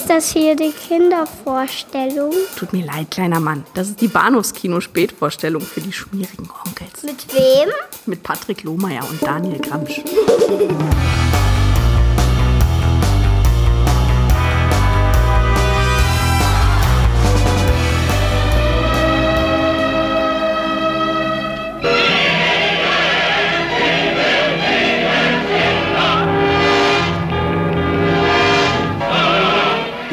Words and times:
Ist 0.00 0.08
das 0.08 0.32
hier 0.32 0.56
die 0.56 0.72
Kindervorstellung? 0.72 2.32
Tut 2.56 2.72
mir 2.72 2.86
leid, 2.86 3.10
kleiner 3.10 3.38
Mann. 3.38 3.66
Das 3.74 3.90
ist 3.90 4.00
die 4.00 4.08
Bahnhofskino-Spätvorstellung 4.08 5.60
für 5.60 5.82
die 5.82 5.92
schmierigen 5.92 6.48
Onkels. 6.64 7.02
Mit 7.02 7.34
wem? 7.34 7.68
Mit 8.06 8.22
Patrick 8.22 8.62
Lohmeier 8.62 9.06
und 9.10 9.22
Daniel 9.22 9.58
Gramsch. 9.58 10.00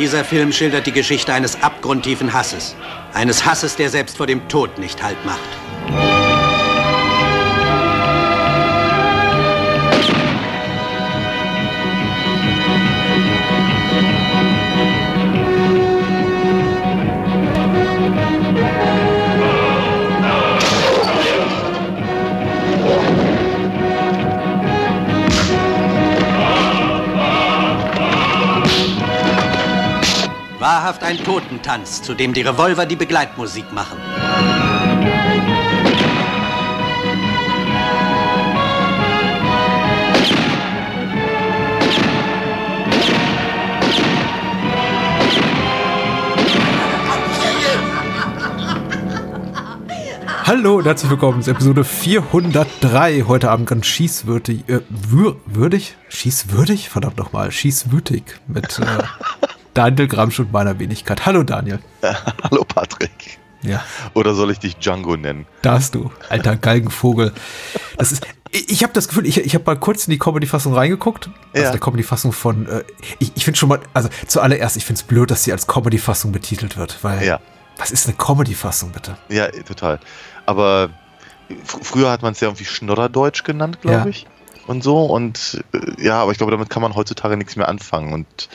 Dieser 0.07 0.23
Film 0.23 0.53
schildert 0.53 0.87
die 0.87 0.93
Geschichte 0.93 1.33
eines 1.33 1.61
abgrundtiefen 1.61 2.31
Hasses. 2.31 2.77
Eines 3.13 3.43
Hasses, 3.43 3.75
der 3.75 3.89
selbst 3.89 4.15
vor 4.15 4.25
dem 4.25 4.47
Tod 4.47 4.77
nicht 4.77 5.03
Halt 5.03 5.17
macht. 5.25 5.66
Wahrhaft 30.87 31.03
ein 31.03 31.17
Totentanz, 31.17 32.01
zu 32.01 32.13
dem 32.13 32.31
die 32.33 32.43
Revolver 32.43 32.85
die 32.85 32.95
Begleitmusik 32.95 33.73
machen. 33.73 33.97
Hallo 50.45 50.77
und 50.77 50.85
herzlich 50.85 51.11
willkommen 51.11 51.41
zu 51.41 51.51
Episode 51.51 51.83
403. 51.83 53.25
Heute 53.27 53.51
Abend 53.51 53.67
ganz 53.67 53.87
schießwürdig, 53.87 54.69
äh, 54.69 54.79
wür 54.87 55.35
würdig? 55.45 55.97
Schießwürdig? 56.07 56.87
Verdammt 56.87 57.17
nochmal, 57.17 57.51
schießwütig 57.51 58.23
mit 58.47 58.79
äh, 58.79 58.85
Daniel 59.77 60.07
Gramsch 60.07 60.39
und 60.39 60.51
meiner 60.51 60.79
Wenigkeit. 60.79 61.25
Hallo 61.25 61.43
Daniel. 61.43 61.79
Hallo 62.43 62.63
Patrick. 62.63 63.37
Ja. 63.61 63.83
Oder 64.15 64.33
soll 64.33 64.51
ich 64.51 64.59
dich 64.59 64.77
Django 64.77 65.15
nennen? 65.17 65.45
Da 65.61 65.73
hast 65.73 65.93
du, 65.95 66.11
alter 66.29 66.55
Galgenvogel. 66.55 67.31
Das 67.97 68.11
ist, 68.11 68.25
ich, 68.51 68.69
ich 68.71 68.83
habe 68.83 68.93
das 68.93 69.07
Gefühl, 69.07 69.25
ich, 69.27 69.37
ich 69.39 69.53
habe 69.55 69.65
mal 69.65 69.75
kurz 69.79 70.07
in 70.07 70.11
die 70.11 70.17
Comedy-Fassung 70.17 70.73
reingeguckt. 70.73 71.29
Also 71.53 71.65
Ja. 71.65 71.71
der 71.71 71.79
Comedy-Fassung 71.79 72.31
von, 72.31 72.67
äh, 72.67 72.83
ich, 73.19 73.31
ich 73.35 73.45
finde 73.45 73.59
schon 73.59 73.69
mal, 73.69 73.79
also 73.93 74.09
zuallererst, 74.27 74.77
ich 74.77 74.85
finde 74.85 74.99
es 74.99 75.03
blöd, 75.03 75.29
dass 75.31 75.43
sie 75.43 75.51
als 75.51 75.67
Comedy-Fassung 75.67 76.31
betitelt 76.31 76.77
wird, 76.77 77.03
weil, 77.03 77.23
Ja. 77.25 77.39
was 77.77 77.91
ist 77.91 78.07
eine 78.07 78.15
Comedy-Fassung 78.15 78.91
bitte? 78.91 79.17
Ja, 79.29 79.47
total. 79.49 79.99
Aber 80.45 80.89
fr 81.65 81.79
früher 81.83 82.11
hat 82.11 82.21
man 82.23 82.33
es 82.33 82.39
ja 82.39 82.47
irgendwie 82.47 82.65
Schnodderdeutsch 82.65 83.43
genannt, 83.43 83.79
glaube 83.81 83.97
Ja. 83.97 84.05
ich. 84.07 84.25
Und 84.67 84.83
so. 84.83 85.05
Und 85.05 85.63
äh, 85.73 86.03
ja, 86.03 86.21
aber 86.21 86.31
ich 86.31 86.37
glaube, 86.37 86.51
damit 86.51 86.69
kann 86.69 86.81
man 86.81 86.95
heutzutage 86.95 87.37
nichts 87.37 87.55
mehr 87.55 87.67
anfangen. 87.67 88.13
Und 88.13 88.49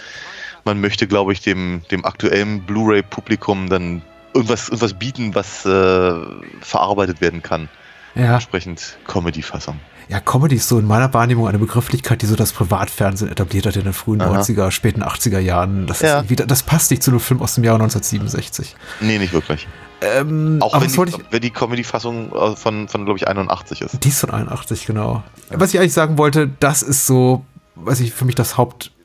man 0.64 0.80
möchte, 0.80 1.06
glaube 1.06 1.32
ich, 1.32 1.41
dem, 1.41 1.82
dem 1.91 2.05
aktuellen 2.05 2.62
Blu-ray-Publikum 2.62 3.68
dann 3.68 4.02
irgendwas, 4.34 4.68
irgendwas 4.68 4.94
bieten, 4.94 5.34
was 5.34 5.64
äh, 5.66 6.14
verarbeitet 6.60 7.20
werden 7.20 7.42
kann. 7.42 7.68
Ja. 8.14 8.34
Entsprechend 8.34 8.98
Comedy-Fassung. 9.06 9.78
Ja, 10.08 10.20
Comedy 10.20 10.56
ist 10.56 10.68
so 10.68 10.78
in 10.78 10.86
meiner 10.86 11.12
Wahrnehmung 11.14 11.48
eine 11.48 11.58
Begrifflichkeit, 11.58 12.20
die 12.20 12.27
so 12.27 12.36
das 12.36 12.52
Privatfernsehen 12.52 13.30
etabliert 13.30 13.64
hat 13.67 13.77
in 13.77 13.84
den 13.84 13.92
frühen 13.92 14.20
Aha. 14.20 14.40
90er, 14.40 14.70
späten 14.70 15.02
80er 15.02 15.39
Jahren. 15.39 15.86
Das, 15.86 16.00
Ja. 16.00 16.20
ist 16.20 16.28
wieder, 16.30 16.45
das 16.45 16.62
passt 16.62 16.90
nicht 16.90 17.02
zu 17.02 17.11
einem 17.11 17.20
Film 17.20 17.40
aus 17.40 17.55
dem 17.55 17.64
Jahr 17.64 17.77
1967. 17.77 18.77
Nee, 19.00 19.18
nicht 19.18 19.33
wirklich. 19.33 19.67
Ähm, 20.02 20.58
Auch 20.61 20.74
aber 20.74 20.84
wenn 20.84 21.06
die, 21.06 21.11
ich, 21.12 21.18
wenn 21.30 21.40
die 21.40 21.50
Comedy-Fassung 21.50 22.33
äh, 22.34 22.56
von, 22.56 22.89
von 22.89 23.05
glaube 23.05 23.18
ich, 23.18 23.29
81 23.29 23.80
ist. 23.80 24.05
Die 24.05 24.08
ist 24.08 24.18
von 24.20 24.30
81, 24.30 24.84
genau. 24.86 25.23
Was 25.50 25.73
ich 25.73 25.80
eigentlich 25.80 25.92
sagen 25.94 26.18
wollte, 26.18 26.50
das 26.61 26.83
ist 26.83 27.06
so, 27.06 27.44
weiß 27.77 28.00
ich, 28.00 28.12
für 28.12 28.24
mich 28.24 28.34
das 28.34 28.58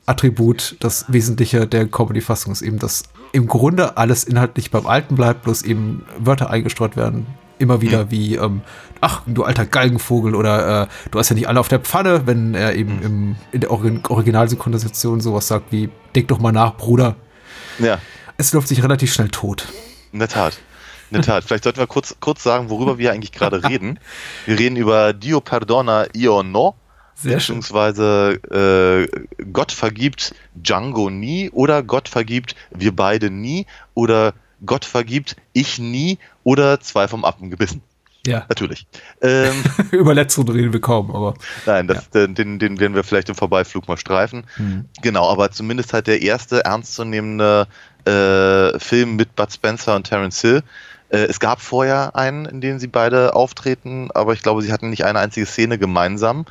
Hauptattribut, 0.08 0.76
das 0.80 1.04
Wesentliche 1.08 1.66
der 1.66 1.86
Comedy-Fassung 1.86 2.52
ist 2.52 2.62
eben, 2.62 2.78
dass 2.78 3.04
im 3.32 3.46
Grunde 3.46 3.98
alles 3.98 4.24
inhaltlich 4.24 4.70
beim 4.70 4.86
Alten 4.86 5.16
bleibt, 5.16 5.42
bloß 5.42 5.62
eben 5.62 6.06
Wörter 6.18 6.48
eingestreut 6.48 6.96
werden. 6.96 7.26
Immer 7.58 7.82
wieder 7.82 8.10
wie, 8.10 8.36
ähm, 8.36 8.62
ach, 9.02 9.22
du 9.26 9.44
alter 9.44 9.66
Galgenvogel 9.66 10.34
oder 10.34 10.84
äh, 10.84 10.86
du 11.10 11.18
hast 11.18 11.28
ja 11.28 11.34
nicht 11.34 11.48
alle 11.48 11.60
auf 11.60 11.68
der 11.68 11.80
Pfanne, 11.80 12.26
wenn 12.26 12.54
er 12.54 12.74
eben 12.74 13.02
im, 13.02 13.36
in 13.52 13.60
der 13.60 13.70
Origin 13.70 14.00
Originalsynchronisation 14.08 15.20
sowas 15.20 15.48
sagt 15.48 15.72
wie, 15.72 15.90
denk 16.14 16.28
doch 16.28 16.38
mal 16.38 16.52
nach, 16.52 16.76
Bruder. 16.76 17.16
Ja. 17.78 17.98
Es 18.38 18.52
läuft 18.52 18.68
sich 18.68 18.82
relativ 18.82 19.12
schnell 19.12 19.28
tot. 19.28 19.66
In 20.12 20.20
der 20.20 20.28
Tat. 20.28 20.58
In 21.10 21.16
der 21.16 21.22
Tat. 21.22 21.44
Vielleicht 21.44 21.64
sollten 21.64 21.80
wir 21.80 21.86
kurz, 21.86 22.16
kurz 22.20 22.42
sagen, 22.42 22.70
worüber 22.70 22.96
wir 22.96 23.12
eigentlich 23.12 23.32
gerade 23.32 23.62
reden. 23.68 23.98
Wir 24.46 24.58
reden 24.58 24.76
über 24.76 25.12
Dio 25.12 25.40
perdona 25.40 26.06
io 26.14 26.42
no, 26.42 26.76
Sehr 27.20 27.34
beziehungsweise 27.34 29.08
äh, 29.40 29.44
Gott 29.52 29.72
vergibt 29.72 30.34
Django 30.54 31.10
nie 31.10 31.50
oder 31.50 31.82
Gott 31.82 32.08
vergibt 32.08 32.54
wir 32.70 32.94
beide 32.94 33.28
nie 33.28 33.66
oder 33.94 34.34
Gott 34.64 34.84
vergibt 34.84 35.34
ich 35.52 35.78
nie 35.80 36.18
oder 36.44 36.78
zwei 36.80 37.08
vom 37.08 37.24
Affen 37.24 37.50
gebissen. 37.50 37.82
Ja, 38.26 38.44
Natürlich. 38.48 38.86
Ähm, 39.20 39.64
über 39.90 40.14
letzteren 40.14 40.48
reden 40.48 40.72
wir 40.72 40.80
kaum, 40.80 41.10
aber 41.10 41.34
nein, 41.66 41.88
das, 41.88 42.10
den, 42.10 42.34
den, 42.34 42.58
den 42.58 42.78
werden 42.78 42.94
wir 42.94 43.02
vielleicht 43.02 43.30
im 43.30 43.34
Vorbeiflug 43.34 43.88
mal 43.88 43.96
streifen. 43.96 44.44
hm. 44.56 44.84
Genau, 45.02 45.28
aber 45.30 45.50
zumindest 45.50 45.92
halt 45.92 46.06
der 46.06 46.22
erste 46.22 46.64
ernstzunehmende 46.64 47.66
äh, 48.04 48.78
Film 48.78 49.16
mit 49.16 49.34
Bud 49.34 49.52
Spencer 49.52 49.96
und 49.96 50.04
Terence 50.04 50.40
Hill. 50.40 50.62
Äh, 51.08 51.18
es 51.24 51.40
gab 51.40 51.60
vorher 51.60 52.16
einen, 52.16 52.44
in 52.44 52.60
dem 52.60 52.78
sie 52.78 52.86
beide 52.86 53.34
auftreten, 53.34 54.10
aber 54.12 54.34
ich 54.34 54.42
glaube, 54.42 54.62
sie 54.62 54.72
hatten 54.72 54.90
nicht 54.90 55.04
eine 55.04 55.18
einzige 55.20 55.46
Szene 55.46 55.78
gemeinsam. 55.78 56.44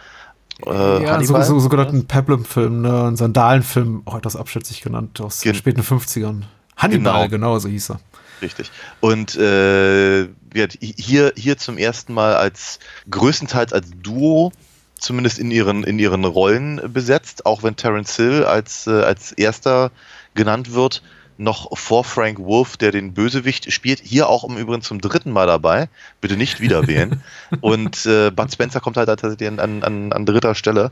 Äh, 0.66 1.04
ja, 1.04 1.22
so, 1.24 1.40
so, 1.44 1.60
sogenannten 1.60 2.08
Peplum-Film, 2.08 2.82
ne? 2.82 3.04
ein 3.10 3.16
Sandalenfilm, 3.16 4.02
auch 4.06 4.16
etwas 4.18 4.36
abschätzig 4.36 4.82
genannt, 4.82 5.22
aus 5.22 5.40
den 5.40 5.52
Gen- 5.52 5.56
späten 5.60 5.82
50ern. 5.82 6.44
Hannibal, 6.76 7.28
Genau. 7.30 7.52
genau, 7.54 7.60
so 7.60 7.70
hieß 7.70 7.92
er. 7.92 8.00
Richtig. 8.42 8.72
Und 9.00 9.36
äh, 9.36 10.28
wird 10.52 10.78
hier, 10.80 11.34
hier 11.36 11.58
zum 11.58 11.78
ersten 11.78 12.14
Mal 12.14 12.36
als 12.36 12.80
größtenteils 13.10 13.74
als 13.74 13.90
Duo, 14.02 14.52
zumindest 15.00 15.40
in 15.40 15.50
ihren, 15.52 15.84
in 15.84 15.98
ihren 16.00 16.24
Rollen 16.26 16.82
besetzt, 16.94 17.46
auch 17.46 17.64
wenn 17.64 17.76
Terence 17.76 18.16
Hill 18.16 18.44
als, 18.44 18.88
äh, 18.88 19.02
als 19.02 19.32
erster 19.32 19.92
genannt 20.36 20.74
wird, 20.74 21.02
noch 21.38 21.78
vor 21.78 22.04
Frank 22.04 22.40
Wolf, 22.40 22.78
der 22.78 22.92
den 22.92 23.14
Bösewicht 23.14 23.72
spielt. 23.72 24.00
Hier 24.04 24.30
auch 24.30 24.44
im 24.44 24.58
Übrigen 24.58 24.82
zum 24.82 25.02
dritten 25.02 25.32
Mal 25.32 25.48
dabei. 25.48 25.90
Bitte 26.22 26.36
nicht 26.38 26.60
wieder 26.62 26.88
wählen. 26.88 27.22
Und 27.62 28.06
äh, 28.06 28.32
Bud 28.32 28.52
Spencer 28.52 28.80
kommt 28.80 28.98
halt 28.98 29.08
tatsächlich 29.08 29.48
an, 29.48 29.60
an, 29.60 30.14
an, 30.14 30.26
dritter 30.26 30.56
Stelle. 30.56 30.92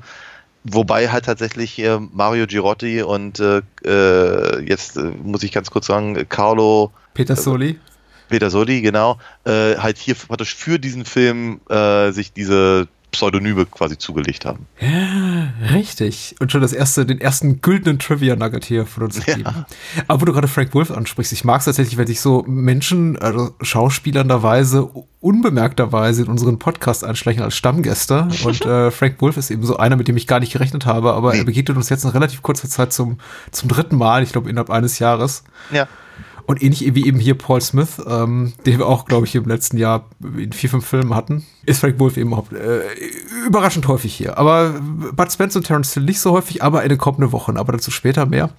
Wobei 0.63 1.09
halt 1.09 1.25
tatsächlich 1.25 1.77
äh, 1.79 1.99
Mario 1.99 2.47
Girotti 2.47 3.03
und 3.03 3.39
äh, 3.39 3.61
äh, 3.85 4.61
jetzt 4.67 4.97
äh, 4.97 5.03
muss 5.03 5.43
ich 5.43 5.51
ganz 5.51 5.69
kurz 5.69 5.85
sagen, 5.85 6.27
Carlo 6.27 6.91
Peter 7.13 7.35
Soli. 7.35 7.79
Peter 8.29 8.49
Sodi, 8.49 8.81
genau, 8.81 9.19
äh, 9.43 9.75
halt 9.77 9.99
hier 9.99 10.15
praktisch 10.15 10.55
für 10.55 10.79
diesen 10.79 11.05
Film 11.05 11.61
äh, 11.69 12.11
sich 12.11 12.33
diese 12.33 12.87
Pseudonyme 13.15 13.65
quasi 13.65 13.97
zugelegt 13.97 14.45
haben. 14.45 14.67
Ja, 14.79 15.53
richtig. 15.73 16.35
Und 16.39 16.51
schon 16.51 16.61
das 16.61 16.73
erste, 16.73 17.05
den 17.05 17.21
ersten 17.21 17.61
güldenen 17.61 17.97
Trivia-Nugget 17.97 18.65
hier 18.65 18.85
von 18.85 19.03
uns 19.03 19.23
gegeben. 19.23 19.65
Aber 20.07 20.21
wo 20.21 20.25
du 20.25 20.33
gerade 20.33 20.49
Frank 20.49 20.73
Wolf 20.73 20.91
ansprichst, 20.91 21.31
ich 21.31 21.45
mag 21.45 21.59
es 21.59 21.65
tatsächlich, 21.65 21.97
wenn 21.97 22.07
sich 22.07 22.19
so 22.19 22.43
Menschen, 22.47 23.17
also 23.17 23.51
schauspielernderweise, 23.61 24.89
unbemerkterweise 25.21 26.23
in 26.23 26.27
unseren 26.27 26.59
Podcast 26.59 27.03
einschleichen 27.05 27.41
als 27.41 27.55
Stammgäste. 27.55 28.27
Und 28.43 28.65
äh, 28.65 28.91
Frank 28.91 29.21
Wolf 29.21 29.37
ist 29.37 29.49
eben 29.49 29.63
so 29.63 29.77
einer, 29.77 29.95
mit 29.95 30.07
dem 30.07 30.17
ich 30.17 30.27
gar 30.27 30.41
nicht 30.41 30.51
gerechnet 30.51 30.85
habe, 30.85 31.13
aber 31.13 31.35
er 31.35 31.45
begegnet 31.45 31.77
uns 31.77 31.89
jetzt 31.89 32.03
in 32.03 32.09
relativ 32.09 32.41
kurzer 32.41 32.67
Zeit 32.67 32.91
zum, 32.91 33.19
zum 33.51 33.69
dritten 33.69 33.95
Mal, 33.95 34.23
ich 34.23 34.33
glaube 34.33 34.49
innerhalb 34.49 34.69
eines 34.69 34.99
Jahres. 34.99 35.43
Ja. 35.71 35.87
Und 36.45 36.61
ähnlich 36.61 36.93
wie 36.93 37.05
eben 37.07 37.19
hier 37.19 37.35
Paul 37.35 37.61
Smith, 37.61 38.01
ähm, 38.07 38.53
den 38.65 38.77
wir 38.77 38.87
auch, 38.87 39.05
glaube 39.05 39.25
ich, 39.25 39.35
im 39.35 39.45
letzten 39.45 39.77
Jahr 39.77 40.05
in 40.37 40.53
vier, 40.53 40.69
fünf 40.69 40.85
Filmen 40.85 41.15
hatten, 41.15 41.45
ist 41.65 41.79
Frank 41.79 41.99
Wolf 41.99 42.17
eben 42.17 42.33
auch, 42.33 42.51
äh, 42.51 42.81
überraschend 43.47 43.87
häufig 43.87 44.13
hier. 44.13 44.37
Aber 44.37 44.75
Bud 45.15 45.31
Spence 45.31 45.55
und 45.55 45.65
Terence 45.65 45.93
Hill 45.93 46.03
nicht 46.03 46.19
so 46.19 46.31
häufig, 46.31 46.63
aber 46.63 46.83
in 46.83 46.89
den 46.89 46.97
kommenden 46.97 47.31
Wochen, 47.31 47.57
aber 47.57 47.71
dazu 47.73 47.89
später 47.91 48.25
mehr. 48.25 48.51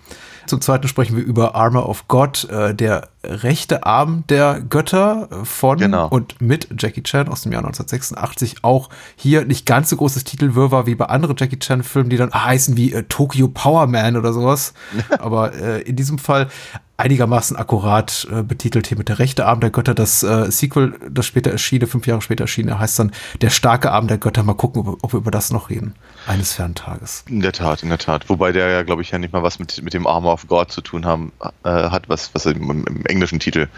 Zum 0.47 0.61
Zweiten 0.61 0.87
sprechen 0.87 1.17
wir 1.17 1.25
über 1.25 1.57
Armor 1.57 1.89
of 1.89 2.07
God, 2.07 2.49
äh, 2.51 2.73
der 2.73 3.09
rechte 3.25 3.85
Arm 3.85 4.23
der 4.29 4.61
Götter 4.61 5.29
von 5.43 5.79
Genau. 5.79 6.07
und 6.09 6.41
mit 6.41 6.69
Jackie 6.79 7.03
Chan 7.03 7.27
aus 7.29 7.43
dem 7.43 7.51
Jahr 7.51 7.63
1986. 7.63 8.63
Auch 8.63 8.89
hier 9.17 9.45
nicht 9.45 9.67
ganz 9.67 9.91
so 9.91 9.97
großes 9.97 10.23
Titelwirrwarr 10.23 10.87
wie 10.87 10.95
bei 10.95 11.07
anderen 11.07 11.35
Jackie 11.37 11.59
Chan-Filmen, 11.59 12.11
die 12.11 12.17
dann 12.17 12.33
heißen 12.33 12.77
wie 12.77 12.93
äh, 12.93 13.03
Tokyo 13.09 13.49
Power 13.49 13.89
Man 13.89 14.17
oder 14.17 14.33
sowas. 14.33 14.73
Aber 15.19 15.53
äh, 15.55 15.83
in 15.83 15.97
diesem 15.97 16.19
Fall 16.19 16.47
einigermaßen 16.97 17.57
akkurat 17.57 18.27
äh, 18.31 18.43
betitelt 18.43 18.87
hier 18.87 18.97
mit 18.97 19.09
der 19.09 19.19
rechte 19.19 19.47
Arm 19.47 19.61
der 19.61 19.71
Götter. 19.71 19.95
Das 19.95 20.23
äh, 20.23 20.51
Sequel, 20.51 20.95
das 21.11 21.27
später 21.27 21.51
erschiene, 21.51 21.87
fünf 21.87 22.07
Jahre 22.07 22.23
später 22.23 22.45
erschiene, 22.45 22.79
heißt 22.79 22.99
dann 22.99 23.13
der 23.41 23.51
starke 23.51 23.93
Arm 23.93 24.09
der 24.09 24.19
Götter. 24.19 24.43
Mal 24.43 24.55
gucken, 24.55 24.83
ob, 24.87 24.99
ob 25.03 25.13
wir 25.13 25.19
über 25.19 25.31
das 25.31 25.51
noch 25.53 25.71
reden. 25.71 25.95
Eines 26.27 26.55
fernen 26.55 26.75
Tages. 26.75 27.25
In 27.29 27.41
der 27.41 27.53
Tat, 27.53 27.83
in 27.83 27.89
der 27.91 27.99
Tat. 27.99 28.29
Wobei 28.29 28.53
der 28.53 28.69
ja, 28.71 28.83
glaube 28.83 29.03
ich, 29.03 29.11
ja 29.11 29.19
nicht 29.19 29.33
mal 29.33 29.43
was 29.43 29.59
mit, 29.59 29.83
mit 29.83 29.95
dem 29.95 30.07
Armor 30.07 30.33
of 30.33 30.49
God 30.49 30.73
zu 30.73 30.81
tun 30.81 31.05
haben, 31.05 31.33
äh, 31.65 31.69
hat, 31.69 32.09
was, 32.09 32.35
was 32.35 32.47
im, 32.47 32.87
im 32.87 33.05
englischen 33.07 33.41
Titel 33.41 33.69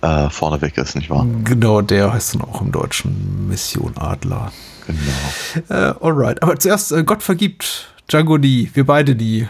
äh, 0.00 0.30
vorneweg 0.30 0.78
ist, 0.78 0.94
nicht 0.94 1.10
wahr? 1.10 1.26
Genau, 1.44 1.82
der 1.82 2.12
heißt 2.12 2.34
dann 2.34 2.42
auch 2.42 2.60
im 2.60 2.72
Deutschen 2.72 3.48
Mission 3.48 3.96
Adler. 3.96 4.52
Genau. 4.86 5.68
Äh, 5.68 5.94
alright. 6.00 6.42
Aber 6.42 6.58
zuerst, 6.58 6.92
äh, 6.92 7.04
Gott 7.04 7.22
vergibt 7.22 7.92
Django 8.10 8.38
die, 8.38 8.70
wir 8.74 8.86
beide 8.86 9.14
die. 9.14 9.46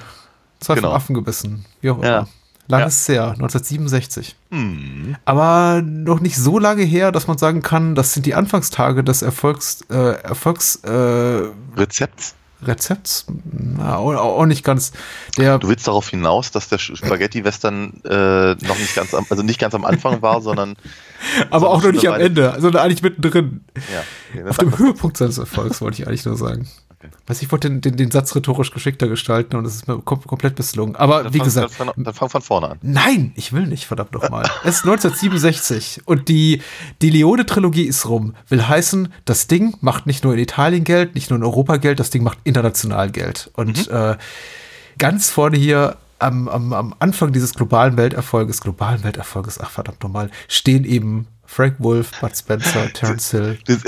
Zwei 0.60 0.74
Genau. 0.74 0.90
Affen 0.90 1.14
gebissen. 1.14 1.64
Wie 1.80 1.90
auch 1.90 1.98
immer. 1.98 2.06
Ja. 2.06 2.26
Lange 2.68 2.84
Ja. 2.84 2.90
her, 3.14 3.30
1967. 3.30 4.36
Hm. 4.50 5.16
Aber 5.24 5.82
noch 5.82 6.20
nicht 6.20 6.36
so 6.36 6.58
lange 6.58 6.82
her, 6.82 7.12
dass 7.12 7.26
man 7.26 7.38
sagen 7.38 7.62
kann, 7.62 7.94
das 7.94 8.12
sind 8.12 8.26
die 8.26 8.34
Anfangstage 8.34 9.02
des 9.02 9.22
Erfolgs, 9.22 9.82
äh, 9.90 10.20
Erfolgs, 10.22 10.76
äh, 10.84 11.48
Rezept. 11.76 12.34
Rezepts. 12.60 13.26
Na, 13.52 13.96
auch, 13.98 14.44
nicht 14.44 14.64
ganz. 14.64 14.90
Der, 15.36 15.58
Du 15.58 15.68
willst 15.68 15.86
darauf 15.86 16.08
hinaus, 16.08 16.50
dass 16.50 16.68
der 16.68 16.78
Spaghetti-Western 16.78 18.02
äh, 18.04 18.54
noch 18.66 18.78
nicht 18.78 18.96
ganz 18.96 19.14
am, 19.14 19.24
also 19.30 19.44
nicht 19.44 19.60
ganz 19.60 19.74
am 19.74 19.84
Anfang 19.84 20.22
war, 20.22 20.40
sondern 20.40 20.74
aber 21.50 21.70
auch 21.70 21.82
noch 21.82 21.92
nicht 21.92 22.08
am 22.08 22.20
Ende, 22.20 22.56
sondern 22.58 22.82
eigentlich 22.84 23.02
mittendrin. 23.02 23.64
ja. 24.34 24.42
Das 24.42 24.50
Auf 24.50 24.56
dem 24.58 24.76
Höhepunkt 24.76 25.16
seines 25.16 25.38
Erfolgs, 25.38 25.80
wollte 25.80 26.02
ich 26.02 26.08
eigentlich 26.08 26.24
nur 26.24 26.36
sagen. 26.36 26.66
Weiß 27.28 27.42
ich 27.42 27.52
wollte 27.52 27.68
den, 27.70 27.80
den, 27.80 27.96
den 27.96 28.10
Satz 28.10 28.34
rhetorisch 28.34 28.72
geschickter 28.72 29.06
gestalten 29.06 29.54
und 29.56 29.64
es 29.64 29.76
ist 29.76 29.86
mir 29.88 29.98
kom 30.00 30.20
komplett 30.22 30.58
misslungen. 30.58 30.96
Aber 30.96 31.22
dann 31.22 31.32
wie 31.32 31.38
fang, 31.38 31.44
gesagt, 31.44 31.78
dann, 31.78 31.86
fang- 31.88 32.04
dann 32.04 32.14
fang 32.14 32.28
von 32.28 32.42
vorne 32.42 32.70
an. 32.70 32.78
Nein, 32.82 33.32
ich 33.36 33.52
will 33.52 33.66
nicht, 33.66 33.86
verdammt 33.86 34.12
nochmal. 34.12 34.44
Es 34.64 34.78
ist 34.78 34.84
1967 34.84 36.02
und 36.06 36.28
die, 36.28 36.62
die 37.02 37.10
Leone-Trilogie 37.10 37.84
ist 37.84 38.08
rum. 38.08 38.34
Will 38.48 38.66
heißen, 38.66 39.12
das 39.24 39.46
Ding 39.46 39.76
macht 39.80 40.06
nicht 40.06 40.24
nur 40.24 40.32
in 40.34 40.40
Italien 40.40 40.84
Geld, 40.84 41.14
nicht 41.14 41.30
nur 41.30 41.38
in 41.38 41.44
Europa 41.44 41.76
Geld, 41.76 42.00
das 42.00 42.10
Ding 42.10 42.22
macht 42.22 42.38
international 42.44 43.10
Geld. 43.10 43.50
Und 43.54 43.88
äh, 43.88 44.16
ganz 44.98 45.30
vorne 45.30 45.56
hier 45.56 45.96
am, 46.18 46.48
am, 46.48 46.72
am 46.72 46.94
Anfang 46.98 47.32
dieses 47.32 47.54
globalen 47.54 47.96
Welterfolges, 47.96 48.60
globalen 48.60 49.04
Welterfolges, 49.04 49.60
ach 49.60 49.70
verdammt 49.70 50.02
nochmal, 50.02 50.30
stehen 50.48 50.84
eben 50.84 51.28
Frank 51.50 51.76
Wolf, 51.78 52.12
Bud 52.20 52.36
Spencer, 52.36 52.92
Terence 52.92 53.30
Hill. 53.30 53.58
Das, 53.66 53.78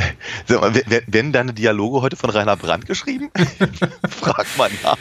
sag 0.49 0.61
mal, 0.63 0.75
wer- 0.87 1.03
werden 1.07 1.31
deine 1.33 1.53
Dialoge 1.53 2.01
heute 2.01 2.17
von 2.17 2.31
Rainer 2.31 2.57
Brandt 2.57 2.87
geschrieben? 2.87 3.31
Frag 4.09 4.47
mal 4.57 4.71
nach. 4.83 4.97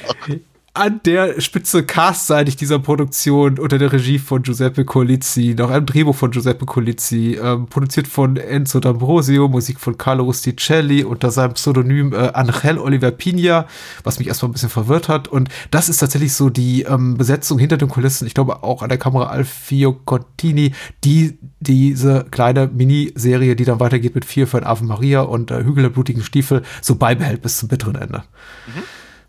An 0.74 1.01
der 1.04 1.42
Spitze 1.42 1.83
castseitig 1.83 2.56
dieser 2.56 2.80
Produktion 2.80 3.60
unter 3.60 3.77
der 3.77 3.92
Regie 3.92 4.19
von 4.19 4.44
Giuseppe 4.44 4.86
Colizzi, 4.86 5.56
nach 5.57 5.69
einem 5.69 5.86
Drehbuch 5.86 6.16
von 6.16 6.31
Giuseppe 6.31 6.66
Colizzi, 6.66 7.39
ähm, 7.42 7.68
produziert 7.68 8.07
von 8.07 8.38
Enzo 8.38 8.80
D'Ambrosio, 8.80 9.48
Musik 9.48 9.80
von 9.80 9.98
Carlo 9.98 10.24
Rusticelli 10.24 11.04
unter 11.04 11.31
seinem 11.31 11.54
Pseudonym 11.54 12.13
äh, 12.13 12.31
Angel 12.33 12.77
Oliver 12.77 13.12
Pina, 13.12 13.66
was 14.04 14.19
mich 14.19 14.27
erstmal 14.27 14.50
ein 14.50 14.54
bisschen 14.54 14.69
verwirrt 14.69 15.10
hat. 15.10 15.27
Und 15.27 15.50
das 15.71 15.89
ist 15.89 15.98
tatsächlich 15.98 16.33
so 16.33 16.50
die 16.50 16.83
ähm, 16.83 17.18
Besetzung 17.18 17.57
hinter 17.57 17.77
den 17.77 17.89
Kulissen. 17.89 18.27
Ich 18.27 18.33
glaube 18.33 18.63
auch 18.63 18.83
an 18.83 18.89
der 18.89 18.98
Kamera 18.98 19.27
Alfio 19.27 19.94
Contini, 19.94 20.74
die 21.04 21.39
diese 21.60 22.25
kleine 22.30 22.68
Miniserie, 22.68 23.56
die 23.56 23.66
dann 23.66 23.80
weitergeht 23.80 24.16
mit 24.16 24.25
vier 24.25 24.48
für 24.48 24.57
ein 24.57 24.63
Ave 24.63 24.86
Maria 24.86 25.21
und 25.21 25.51
äh, 25.51 25.63
Hügel 25.63 25.83
der 25.83 25.89
blutigen 25.89 26.24
Stiefel, 26.24 26.62
so 26.81 26.95
beibehält 26.95 27.42
bis 27.42 27.57
zum 27.57 27.69
bitteren 27.69 27.95
Ende. 27.95 28.24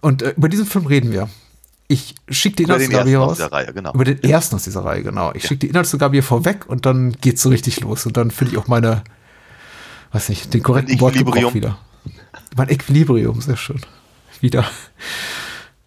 Und 0.00 0.23
äh, 0.23 0.35
über 0.37 0.49
diesen 0.49 0.67
Film 0.67 0.87
reden 0.87 1.12
wir. 1.12 1.29
Ich 1.88 2.14
schicke 2.29 2.56
die 2.56 2.62
Inhaltsangabe 2.64 3.08
hier 3.08 3.19
raus. 3.19 3.41
Reihe, 3.41 3.73
genau. 3.73 3.93
Über 3.93 4.05
den 4.05 4.23
ersten 4.23 4.55
aus 4.55 4.64
dieser 4.64 4.85
Reihe, 4.85 5.02
genau. 5.02 5.32
Ich 5.35 5.43
schicke 5.43 5.58
die 5.58 5.69
Inhaltsangabe 5.69 6.14
hier 6.14 6.23
vorweg 6.23 6.67
und 6.69 6.87
dann 6.87 7.12
geht's 7.20 7.43
so 7.43 7.49
richtig 7.49 7.81
los. 7.81 8.06
Und 8.06 8.17
dann 8.17 8.31
finde 8.31 8.52
ich 8.52 8.58
auch 8.58 8.69
meine, 8.69 9.02
weiß 10.12 10.29
nicht, 10.29 10.55
den 10.55 10.62
korrekten 10.62 11.00
Wortgebrauch 11.00 11.52
wieder. 11.52 11.79
Mein 12.56 12.69
Equilibrium, 12.69 13.41
sehr 13.41 13.56
schön. 13.56 13.81
Wieder. 14.41 14.64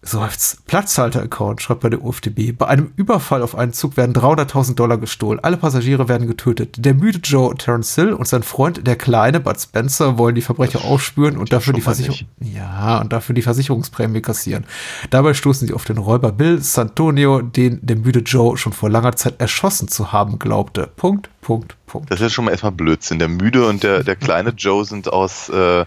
Seufzt. 0.06 0.66
Platzhalter-Account, 0.66 1.62
schreibt 1.62 1.80
bei 1.80 1.88
der 1.88 2.02
UFDB. 2.02 2.52
Bei 2.52 2.66
einem 2.66 2.92
Überfall 2.96 3.42
auf 3.42 3.56
einen 3.56 3.72
Zug 3.72 3.96
werden 3.96 4.14
300.000 4.14 4.74
Dollar 4.74 4.98
gestohlen. 4.98 5.40
Alle 5.42 5.56
Passagiere 5.56 6.08
werden 6.08 6.26
getötet. 6.26 6.76
Der 6.78 6.94
müde 6.94 7.20
Joe 7.22 7.54
Terence 7.54 7.94
Hill 7.94 8.12
und 8.12 8.28
sein 8.28 8.42
Freund, 8.42 8.86
der 8.86 8.96
kleine 8.96 9.40
Bud 9.40 9.58
Spencer, 9.60 10.18
wollen 10.18 10.34
die 10.34 10.42
Verbrecher 10.42 10.84
aufspüren 10.84 11.36
und 11.36 11.52
dafür 11.52 11.72
die 11.72 11.80
Versicherung, 11.80 12.18
ja, 12.40 13.00
und 13.00 13.12
dafür 13.12 13.34
die 13.34 13.42
Versicherungsprämie 13.42 14.20
kassieren. 14.20 14.66
Dabei 15.10 15.34
stoßen 15.34 15.66
sie 15.66 15.74
auf 15.74 15.84
den 15.84 15.98
Räuber 15.98 16.32
Bill 16.32 16.60
Santonio, 16.60 17.40
den 17.40 17.78
der 17.82 17.96
müde 17.96 18.20
Joe 18.20 18.56
schon 18.56 18.72
vor 18.72 18.90
langer 18.90 19.16
Zeit 19.16 19.40
erschossen 19.40 19.88
zu 19.88 20.12
haben 20.12 20.38
glaubte. 20.38 20.90
Punkt, 20.96 21.30
Punkt, 21.40 21.76
Punkt. 21.86 22.10
Das 22.10 22.20
ist 22.20 22.32
schon 22.32 22.44
mal 22.44 22.50
erstmal 22.50 22.72
Blödsinn. 22.72 23.18
Der 23.18 23.28
Müde 23.28 23.66
und 23.66 23.82
der, 23.82 24.02
der 24.02 24.16
kleine 24.16 24.50
Joe 24.50 24.84
sind 24.84 25.12
aus 25.12 25.48
äh, 25.48 25.84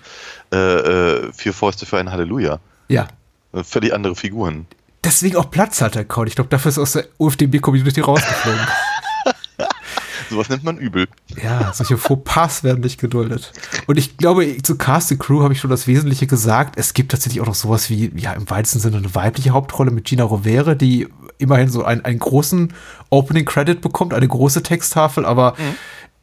äh, 0.52 0.56
äh, 0.56 1.31
Vier 1.34 1.54
Fäuste 1.54 1.86
für 1.86 1.98
ein 1.98 2.12
Halleluja. 2.12 2.60
Ja. 2.88 3.08
Äh, 3.54 3.64
Völlig 3.64 3.94
andere 3.94 4.16
Figuren. 4.16 4.66
Deswegen 5.04 5.38
auch 5.38 5.50
Platzhalter-Account. 5.50 6.30
Ich 6.30 6.36
glaube, 6.36 6.50
dafür 6.50 6.70
ist 6.70 6.78
aus 6.78 6.94
der 6.94 7.06
UFDB-Community 7.18 8.02
rausgeflogen. 8.02 8.60
Sowas 10.30 10.50
nennt 10.50 10.64
man 10.64 10.78
übel. 10.78 11.08
Ja, 11.42 11.72
solche 11.74 11.98
Fauxpas 11.98 12.64
werden 12.64 12.82
nicht 12.82 13.00
geduldet. 13.00 13.54
Und 13.86 13.98
ich 13.98 14.18
glaube, 14.18 14.62
zu 14.62 14.78
Cast 14.78 15.12
and 15.12 15.22
Crew 15.22 15.42
habe 15.42 15.54
ich 15.54 15.60
schon 15.62 15.70
das 15.70 15.88
Wesentliche 15.88 16.28
gesagt. 16.28 16.78
Es 16.78 16.94
gibt 16.94 17.12
tatsächlich 17.12 17.42
auch 17.42 17.46
noch 17.46 17.56
sowas 17.56 17.90
wie, 17.90 18.12
ja, 18.18 18.34
im 18.34 18.50
weitesten 18.50 18.80
Sinne 18.80 18.98
eine 18.98 19.16
weibliche 19.16 19.52
Hauptrolle 19.52 19.92
mit 19.92 20.06
Gina 20.06 20.24
Rovere, 20.24 20.76
die 20.76 21.08
immerhin 21.38 21.70
so 21.70 21.86
einen, 21.86 22.04
einen 22.04 22.20
großen 22.20 22.74
Opening 23.10 23.46
Credit 23.46 23.80
bekommt, 23.80 24.14
eine 24.14 24.28
große 24.28 24.64
Texttafel, 24.64 25.26
aber 25.26 25.56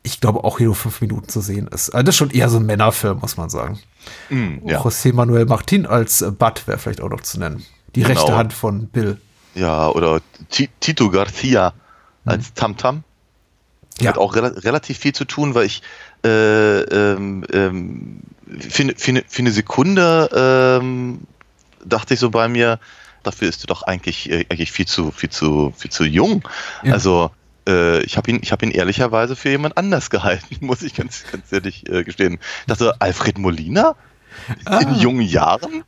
ich 0.07 0.21
glaube 0.21 0.45
auch 0.45 0.59
hier 0.59 0.67
nur 0.67 0.77
fünf 0.77 1.01
Minuten 1.01 1.29
zu 1.29 1.41
sehen 1.41 1.67
ist. 1.69 1.91
Also 1.91 2.05
das 2.05 2.15
ist 2.15 2.19
schon 2.19 2.31
eher 2.31 2.49
so 2.51 2.59
ein 2.59 2.67
Männerfilm, 2.67 3.19
muss 3.21 3.37
man 3.37 3.49
sagen. 3.51 3.81
Mm, 4.29 4.69
ja. 4.69 4.81
José 4.81 5.13
Manuel 5.13 5.47
Martin 5.47 5.87
als 5.87 6.21
äh, 6.23 6.31
Bud 6.31 6.67
wäre 6.69 6.79
vielleicht 6.79 7.01
auch 7.01 7.09
noch 7.09 7.23
zu 7.23 7.41
nennen. 7.41 7.65
Die 7.95 8.03
Genau. 8.03 8.15
rechte 8.21 8.37
Hand 8.37 8.53
von 8.53 8.87
Bill. 8.89 9.19
ja, 9.55 9.89
oder 9.89 10.21
Ti- 10.51 10.69
Tito 10.81 11.11
Garcia 11.11 11.73
als 12.27 12.53
Tamtam. 12.55 13.03
Ja. 14.01 14.11
Hat 14.11 14.19
auch 14.19 14.35
rela 14.35 14.49
relativ 14.49 14.99
viel 14.99 15.15
zu 15.15 15.25
tun, 15.25 15.55
weil 15.55 15.67
ich 15.67 15.81
äh, 16.25 16.81
ähm, 16.81 17.45
ähm, 17.53 18.21
für, 18.69 18.83
eine- 18.83 18.95
für, 18.97 19.11
eine- 19.11 19.25
für 19.29 19.39
eine 19.41 19.51
Sekunde 19.53 20.29
ähm, 20.83 21.21
dachte 21.85 22.15
ich 22.15 22.21
so 22.21 22.31
bei 22.31 22.49
mir, 22.49 22.79
dafür 23.23 23.49
ist 23.49 23.63
er 23.65 23.69
doch 23.69 23.83
eigentlich, 23.85 24.29
äh, 24.31 24.45
eigentlich 24.51 24.73
viel 24.73 24.87
zu, 24.87 25.11
viel 25.13 25.31
zu, 25.31 25.73
viel 25.77 25.91
zu 25.91 26.05
jung. 26.05 26.43
Ja. 26.83 26.93
Also 26.95 27.31
äh, 27.69 28.03
ich 28.03 28.17
habe 28.17 28.31
ihn, 28.31 28.41
ich 28.43 28.53
habe 28.53 28.65
ihn 28.65 28.71
ehrlicherweise 28.71 29.37
für 29.37 29.51
jemand 29.51 29.77
anders 29.77 30.11
gehalten, 30.11 30.57
muss 30.61 30.83
ich 30.83 30.95
ganz, 30.95 31.25
ganz 31.31 31.53
ehrlich 31.53 31.89
äh, 31.89 32.05
gestehen. 32.05 32.39
Ich 32.61 32.67
dachte, 32.67 33.01
Alfred 33.01 33.39
Molina 33.39 33.97
in 34.81 34.95
jungen 34.97 35.23
Jahren? 35.23 35.85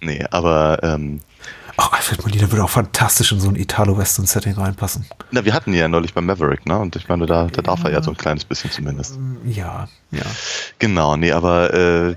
Nee, 0.00 0.24
aber 0.30 0.80
ähm, 0.82 1.20
Ach, 1.80 1.92
Alfred 1.92 2.24
Molina 2.24 2.50
würde 2.50 2.64
auch 2.64 2.70
fantastisch 2.70 3.30
in 3.30 3.38
so 3.38 3.48
ein 3.48 3.54
Italo-Western-Setting 3.54 4.54
reinpassen. 4.54 5.06
na, 5.30 5.44
wir 5.44 5.54
hatten 5.54 5.72
ihn 5.72 5.78
ja 5.78 5.86
neulich 5.86 6.12
bei 6.12 6.20
Maverick, 6.20 6.66
ne? 6.66 6.76
Und 6.76 6.96
ich 6.96 7.08
meine, 7.08 7.26
da, 7.26 7.46
da 7.46 7.62
darf 7.62 7.84
er 7.84 7.92
ja 7.92 8.02
so 8.02 8.10
ein 8.10 8.16
kleines 8.16 8.44
bisschen 8.44 8.72
zumindest. 8.72 9.16
Ja, 9.44 9.88
ja. 10.10 10.24
Genau, 10.80 11.16
nee, 11.16 11.30
aber 11.30 11.72
äh, 11.72 12.10
äh, 12.10 12.16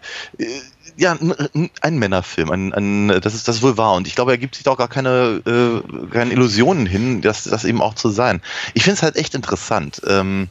ja, 1.01 1.17
ein 1.81 1.97
Männerfilm, 1.97 2.51
ein, 2.51 2.73
ein, 2.73 3.07
das 3.21 3.33
ist 3.33 3.47
das 3.47 3.55
ist 3.57 3.61
wohl 3.63 3.75
wahr. 3.75 3.95
Und 3.95 4.05
ich 4.05 4.13
glaube, 4.13 4.31
er 4.31 4.37
gibt 4.37 4.53
sich 4.53 4.63
da 4.63 4.71
auch 4.71 4.77
gar 4.77 4.87
keine, 4.87 5.41
äh, 5.47 6.07
keine 6.11 6.31
Illusionen 6.31 6.85
hin, 6.85 7.21
das, 7.21 7.45
das 7.45 7.65
eben 7.65 7.81
auch 7.81 7.95
zu 7.95 8.09
sein. 8.09 8.39
Ich 8.75 8.83
finde 8.83 8.97
es 8.97 9.03
halt 9.03 9.15
echt 9.15 9.33
interessant, 9.33 9.99
ähm, 10.07 10.47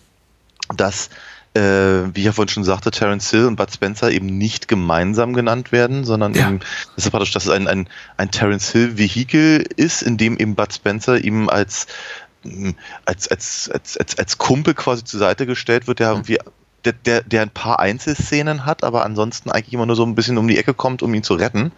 dass, 0.74 1.08
äh, 1.54 1.60
wie 1.60 2.18
ich 2.18 2.24
ja 2.24 2.32
vorhin 2.32 2.48
schon 2.48 2.64
sagte, 2.64 2.90
Terence 2.90 3.30
Hill 3.30 3.46
und 3.46 3.54
Bud 3.54 3.72
Spencer 3.72 4.10
eben 4.10 4.26
nicht 4.26 4.66
gemeinsam 4.66 5.34
genannt 5.34 5.70
werden, 5.70 6.04
sondern 6.04 6.34
Ja. 6.34 6.48
eben, 6.48 6.58
das 6.96 7.04
ist 7.04 7.10
praktisch, 7.12 7.30
dass 7.30 7.44
es 7.44 7.50
ein, 7.50 7.68
ein, 7.68 7.88
ein 8.16 8.32
Terence 8.32 8.72
Hill-Vehikel 8.72 9.64
ist, 9.76 10.02
in 10.02 10.16
dem 10.16 10.36
eben 10.36 10.56
Bud 10.56 10.74
Spencer 10.74 11.16
ihm 11.16 11.48
als 11.48 11.86
als, 13.04 13.28
als, 13.28 13.70
als, 13.72 13.96
als, 13.98 14.18
als 14.18 14.38
Kumpel 14.38 14.74
quasi 14.74 15.04
zur 15.04 15.20
Seite 15.20 15.44
gestellt 15.46 15.86
wird, 15.86 15.98
der 16.00 16.12
irgendwie 16.12 16.38
der, 16.84 16.92
der, 16.92 17.22
der 17.22 17.42
ein 17.42 17.50
paar 17.50 17.78
Einzelszenen 17.78 18.64
hat, 18.66 18.84
aber 18.84 19.04
ansonsten 19.04 19.50
eigentlich 19.50 19.74
immer 19.74 19.86
nur 19.86 19.96
so 19.96 20.04
ein 20.04 20.14
bisschen 20.14 20.38
um 20.38 20.48
die 20.48 20.58
Ecke 20.58 20.74
kommt, 20.74 21.02
um 21.02 21.12
ihn 21.14 21.22
zu 21.22 21.34
retten. 21.34 21.72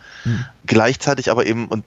Gleichzeitig 0.67 1.31
aber 1.31 1.47
eben 1.47 1.69
und 1.69 1.85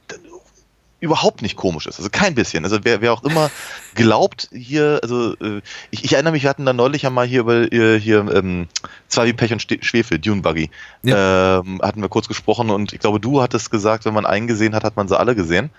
überhaupt 0.99 1.41
nicht 1.41 1.55
komisch 1.55 1.87
ist. 1.87 1.99
Also 1.99 2.09
kein 2.09 2.35
bisschen. 2.35 2.63
Also 2.63 2.79
wer, 2.83 3.01
wer 3.01 3.13
auch 3.13 3.23
immer 3.23 3.51
glaubt 3.95 4.49
hier, 4.51 4.99
also 5.03 5.33
äh, 5.35 5.61
ich, 5.91 6.03
ich 6.03 6.13
erinnere 6.13 6.33
mich, 6.33 6.43
wir 6.43 6.49
hatten 6.49 6.65
da 6.65 6.73
neulich 6.73 7.03
ja 7.03 7.09
mal 7.09 7.27
hier 7.27 7.41
über 7.41 7.71
äh, 7.71 7.99
hier 7.99 8.19
ähm, 8.33 8.67
zwei 9.07 9.27
wie 9.27 9.33
Pech 9.33 9.53
und 9.53 9.61
Schwefel, 9.61 10.19
Dune 10.19 10.41
Buggy, 10.41 10.69
ähm, 11.05 11.81
hatten 11.81 12.01
wir 12.01 12.09
kurz 12.09 12.27
gesprochen 12.27 12.69
und 12.69 12.93
ich 12.93 12.99
glaube, 12.99 13.19
du 13.19 13.41
hattest 13.41 13.71
gesagt, 13.71 14.05
wenn 14.05 14.13
man 14.13 14.25
einen 14.25 14.47
gesehen 14.47 14.73
hat, 14.73 14.83
hat 14.83 14.95
man 14.95 15.07
sie 15.07 15.17
alle 15.17 15.35
gesehen. 15.35 15.69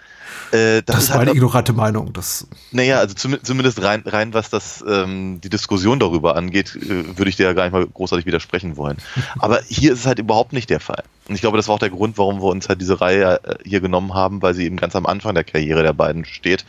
Äh, 0.53 0.83
das, 0.83 0.97
das, 0.97 1.05
ist 1.05 1.11
meine 1.11 1.27
halt, 1.27 1.35
ignorante 1.37 1.73
Meinung. 1.73 2.13
Das 2.13 2.47
naja, 2.71 2.99
also 2.99 3.15
zum, 3.15 3.43
zumindest 3.43 3.83
rein, 3.83 4.03
rein 4.07 4.35
was 4.35 4.51
das 4.51 4.85
ähm, 4.87 5.41
die 5.43 5.49
Diskussion 5.49 5.99
darüber 5.99 6.37
angeht, 6.37 6.77
äh, 6.77 7.19
würde 7.19 7.29
ich 7.29 7.37
dir 7.37 7.45
ja 7.45 7.53
gar 7.53 7.65
nicht 7.65 7.73
mal 7.73 7.87
großartig 7.87 8.27
widersprechen 8.27 8.77
wollen. 8.77 8.97
Aber 9.39 9.61
hier 9.69 9.93
ist 9.93 10.01
es 10.01 10.07
halt 10.07 10.19
überhaupt 10.19 10.53
nicht 10.53 10.71
der 10.71 10.81
Fall. 10.81 11.05
Und 11.29 11.35
ich 11.35 11.41
glaube, 11.41 11.57
das 11.57 11.69
war 11.69 11.75
auch 11.75 11.81
der 11.81 11.91
Grund, 11.91 12.19
warum 12.19 12.41
wir 12.41 12.47
uns 12.47 12.69
halt 12.69 12.81
diese 12.81 13.01
Reihe 13.01 13.41
äh, 13.45 13.57
hier 13.65 13.81
genommen 13.81 14.15
haben, 14.15 14.43
weil 14.43 14.55
sie 14.55 14.65
eben 14.65 14.77
ganz 14.77 14.95
am 14.95 15.07
Anfang 15.07 15.35
der 15.35 15.45
Karriere 15.45 15.83
der 15.83 15.93
beiden 15.93 16.25
steht. 16.25 16.65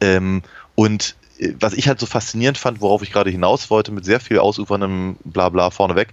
Ähm, 0.00 0.42
und 0.74 1.14
äh, 1.38 1.52
was 1.60 1.72
ich 1.74 1.88
halt 1.88 2.00
so 2.00 2.06
faszinierend 2.06 2.58
fand, 2.58 2.80
worauf 2.80 3.02
ich 3.02 3.12
gerade 3.12 3.30
hinaus 3.30 3.70
wollte, 3.70 3.92
mit 3.92 4.04
sehr 4.04 4.20
viel 4.20 4.38
ausuferndem 4.38 5.16
Blabla 5.24 5.70
vorneweg, 5.70 6.08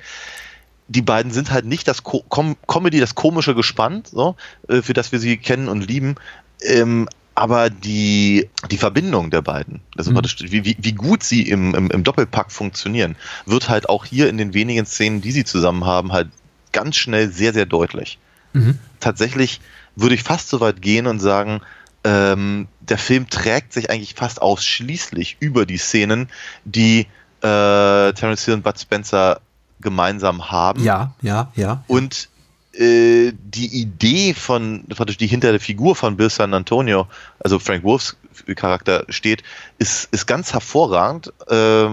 die 0.88 1.02
beiden 1.02 1.32
sind 1.32 1.52
halt 1.52 1.66
nicht 1.66 1.88
das 1.88 2.04
Co 2.04 2.24
Com 2.30 2.56
Comedy, 2.66 3.00
das 3.00 3.16
komische 3.16 3.56
Gespann, 3.56 4.04
so, 4.06 4.36
äh, 4.68 4.82
für 4.82 4.94
das 4.94 5.12
wir 5.12 5.20
sie 5.20 5.38
kennen 5.38 5.68
und 5.68 5.88
lieben, 5.88 6.16
ähm, 6.62 7.08
aber 7.36 7.70
die, 7.70 8.50
die 8.72 8.78
Verbindung 8.78 9.30
der 9.30 9.44
beiden, 9.44 9.82
also 9.96 10.12
mhm. 10.12 10.22
wie, 10.40 10.76
wie, 10.80 10.94
gut 10.94 11.22
sie 11.22 11.44
im, 11.44 11.76
im, 11.76 11.92
im 11.92 12.04
Doppelpack 12.04 12.52
funktionieren, 12.52 13.16
wird 13.46 13.70
halt 13.70 13.90
auch 13.90 14.06
hier 14.06 14.28
in 14.28 14.38
den 14.38 14.56
wenigen 14.56 14.88
Szenen, 14.88 15.22
die 15.22 15.32
sie 15.32 15.46
zusammen 15.46 15.86
haben, 15.86 16.14
halt 16.14 16.30
ganz 16.72 16.96
schnell 16.96 17.32
sehr, 17.32 17.54
sehr 17.54 17.68
deutlich. 17.68 18.18
Mhm. 18.54 18.80
Tatsächlich 19.00 19.62
würde 19.96 20.16
ich 20.16 20.24
fast 20.24 20.50
so 20.50 20.60
weit 20.62 20.82
gehen 20.82 21.06
und 21.06 21.20
sagen, 21.20 21.62
ähm, 22.04 22.68
der 22.80 22.98
Film 22.98 23.30
trägt 23.30 23.74
sich 23.74 23.90
eigentlich 23.92 24.16
fast 24.16 24.42
ausschließlich 24.42 25.38
über 25.40 25.66
die 25.66 25.78
Szenen, 25.78 26.30
die 26.66 27.02
äh, 27.42 28.14
Terence 28.14 28.46
Hill 28.46 28.56
und 28.56 28.64
Bud 28.64 28.80
Spencer 28.80 29.42
gemeinsam 29.80 30.50
haben. 30.50 30.84
Ja, 30.84 31.14
ja, 31.22 31.52
ja. 31.56 31.84
Und 31.88 32.30
äh, 32.78 33.34
die 33.34 33.82
Idee 33.82 34.34
von, 34.34 34.84
die 34.88 35.28
hinter 35.28 35.52
der 35.52 35.60
Figur 35.60 35.96
von 35.96 36.18
Bill 36.18 36.30
San 36.30 36.54
Antonio, 36.54 37.08
also 37.40 37.60
Frank 37.60 37.84
Wolfs 37.84 38.18
Charakter 38.56 39.06
steht, 39.10 39.44
ist, 39.80 40.08
ist 40.14 40.28
ganz 40.28 40.54
hervorragend, 40.54 41.34
äh, 41.48 41.86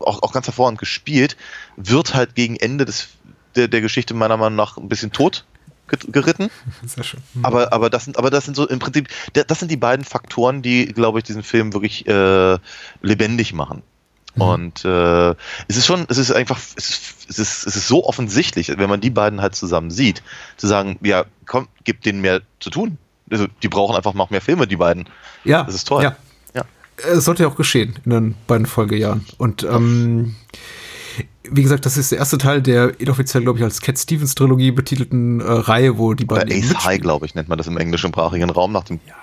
auch, 0.00 0.22
auch 0.22 0.32
ganz 0.32 0.46
hervorragend 0.46 0.80
gespielt, 0.80 1.36
wird 1.76 2.14
halt 2.14 2.34
gegen 2.34 2.56
Ende 2.56 2.84
des, 2.84 3.08
der, 3.54 3.68
der 3.68 3.80
Geschichte 3.80 4.14
meiner 4.14 4.36
Meinung 4.36 4.56
nach 4.56 4.76
ein 4.76 4.88
bisschen 4.88 5.12
tot 5.12 5.44
geritten. 5.86 6.50
Sehr 6.84 7.04
schön. 7.04 7.20
Mhm. 7.34 7.44
Aber, 7.44 7.72
aber, 7.72 7.90
das 7.90 8.04
sind, 8.04 8.18
aber 8.18 8.30
das 8.30 8.44
sind 8.44 8.56
so 8.56 8.66
im 8.66 8.78
Prinzip, 8.78 9.08
das 9.32 9.58
sind 9.58 9.70
die 9.70 9.76
beiden 9.76 10.04
Faktoren, 10.04 10.62
die, 10.62 10.86
glaube 10.86 11.18
ich, 11.18 11.24
diesen 11.24 11.42
Film 11.42 11.72
wirklich 11.72 12.06
äh, 12.06 12.58
lebendig 13.02 13.52
machen. 13.52 13.82
Mhm. 14.34 14.42
Und 14.42 14.84
äh, 14.84 15.30
es 15.68 15.76
ist 15.76 15.86
schon, 15.86 16.06
es 16.08 16.18
ist 16.18 16.32
einfach, 16.32 16.58
es 16.76 16.90
ist, 16.90 17.14
es, 17.28 17.38
ist, 17.38 17.66
es 17.66 17.76
ist 17.76 17.88
so 17.88 18.04
offensichtlich, 18.04 18.68
wenn 18.76 18.88
man 18.88 19.00
die 19.00 19.10
beiden 19.10 19.40
halt 19.40 19.54
zusammen 19.54 19.90
sieht, 19.90 20.22
zu 20.56 20.66
sagen, 20.66 20.98
ja, 21.02 21.24
komm, 21.46 21.68
gib 21.84 22.02
denen 22.02 22.20
mehr 22.20 22.42
zu 22.60 22.70
tun. 22.70 22.98
Also 23.30 23.46
die 23.62 23.68
brauchen 23.68 23.96
einfach 23.96 24.14
noch 24.14 24.30
mehr 24.30 24.40
Filme, 24.40 24.66
die 24.66 24.76
beiden. 24.76 25.08
Ja. 25.44 25.64
Das 25.64 25.74
ist 25.74 25.88
toll. 25.88 26.02
Ja. 26.02 26.16
ja. 26.54 26.64
Es 26.96 27.24
sollte 27.24 27.44
ja 27.44 27.48
auch 27.48 27.56
geschehen 27.56 27.98
in 28.04 28.10
den 28.10 28.34
beiden 28.46 28.66
Folgejahren. 28.66 29.24
Und 29.38 29.62
ähm, 29.64 30.36
wie 31.50 31.62
gesagt, 31.62 31.86
das 31.86 31.96
ist 31.96 32.12
der 32.12 32.18
erste 32.18 32.38
Teil 32.38 32.60
der 32.62 33.00
inoffiziell, 33.00 33.42
glaube 33.42 33.58
ich, 33.58 33.64
als 33.64 33.80
Cat 33.80 33.98
Stevens 33.98 34.34
Trilogie 34.34 34.72
betitelten 34.72 35.40
äh, 35.40 35.44
Reihe, 35.44 35.98
wo 35.98 36.14
die 36.14 36.24
beiden. 36.24 36.52
Ace 36.52 36.84
High, 36.84 37.00
glaube 37.00 37.26
ich, 37.26 37.34
nennt 37.34 37.48
man 37.48 37.58
das 37.58 37.66
im 37.66 37.76
englischsprachigen 37.76 38.50
Raum 38.50 38.72
nach 38.72 38.84
dem 38.84 39.00
ja 39.06 39.14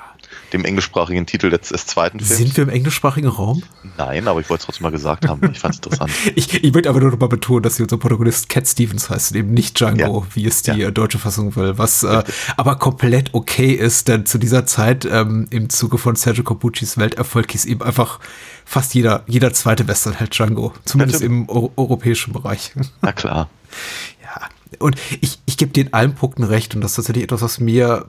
dem 0.54 0.66
englischsprachigen 0.66 1.26
Titel 1.26 1.50
des, 1.50 1.70
des 1.70 1.86
zweiten 1.88 2.20
Films. 2.20 2.38
Sind 2.38 2.58
wir 2.58 2.64
im 2.64 2.70
englischsprachigen 2.70 3.30
Raum? 3.30 3.64
Nein, 3.98 4.28
aber 4.28 4.40
ich 4.40 4.50
wollte 4.50 4.62
es 4.62 4.66
trotzdem 4.66 4.84
mal 4.84 4.92
gesagt 4.92 5.28
haben. 5.28 5.52
Ich 5.52 5.60
fand 5.60 5.76
es 5.76 5.78
interessant. 5.80 6.12
ich, 6.36 6.64
ich 6.64 6.74
möchte 6.74 6.90
aber 6.90 7.00
nur 7.00 7.12
noch 7.12 7.20
mal 7.20 7.28
betonen, 7.28 7.64
dass 7.64 7.78
hier 7.78 7.86
unser 7.86 7.98
Protagonist 7.98 8.50
Cat 8.50 8.68
Stevens 8.68 9.10
heißt 9.10 9.36
eben 9.36 9.54
nicht 9.54 9.80
Django, 9.80 10.26
ja. 10.28 10.36
wie 10.36 10.46
es 10.46 10.62
die 10.62 10.72
ja. 10.72 10.90
Äh, 10.90 10.92
deutsche 10.92 11.20
Fassung 11.20 11.56
will, 11.56 11.78
was 11.78 12.04
äh, 12.04 12.24
aber 12.58 12.76
komplett 12.76 13.34
okay 13.34 13.74
ist, 13.74 14.08
denn 14.08 14.26
zu 14.26 14.38
dieser 14.38 14.66
Zeit 14.66 15.06
ähm, 15.06 15.48
im 15.50 15.70
Zuge 15.70 15.98
von 15.98 16.16
Sergio 16.16 16.44
Corbucci's 16.44 16.98
Welterfolg 16.98 17.54
ist 17.56 17.66
eben 17.66 17.82
einfach 17.82 18.20
fast 18.66 18.94
jeder, 18.94 19.24
jeder 19.28 19.54
zweite 19.54 19.88
Westernheld 19.88 20.38
Django, 20.38 20.74
zumindest 20.86 21.22
Natürlich. 21.22 21.42
im 21.42 21.50
Euro 21.50 21.72
europäischen 21.76 22.34
Bereich. 22.34 22.72
Na 23.02 23.12
klar. 23.12 23.50
ja, 24.22 24.50
und 24.80 24.96
ich, 25.22 25.40
ich 25.46 25.58
gebe 25.58 25.72
dir 25.72 25.86
in 25.86 25.94
allen 25.94 26.16
Punkten 26.16 26.44
recht 26.44 26.76
und 26.76 26.82
das 26.82 26.92
ist 26.92 26.96
tatsächlich 26.98 27.24
etwas, 27.24 27.42
was 27.42 27.60
mir 27.60 28.06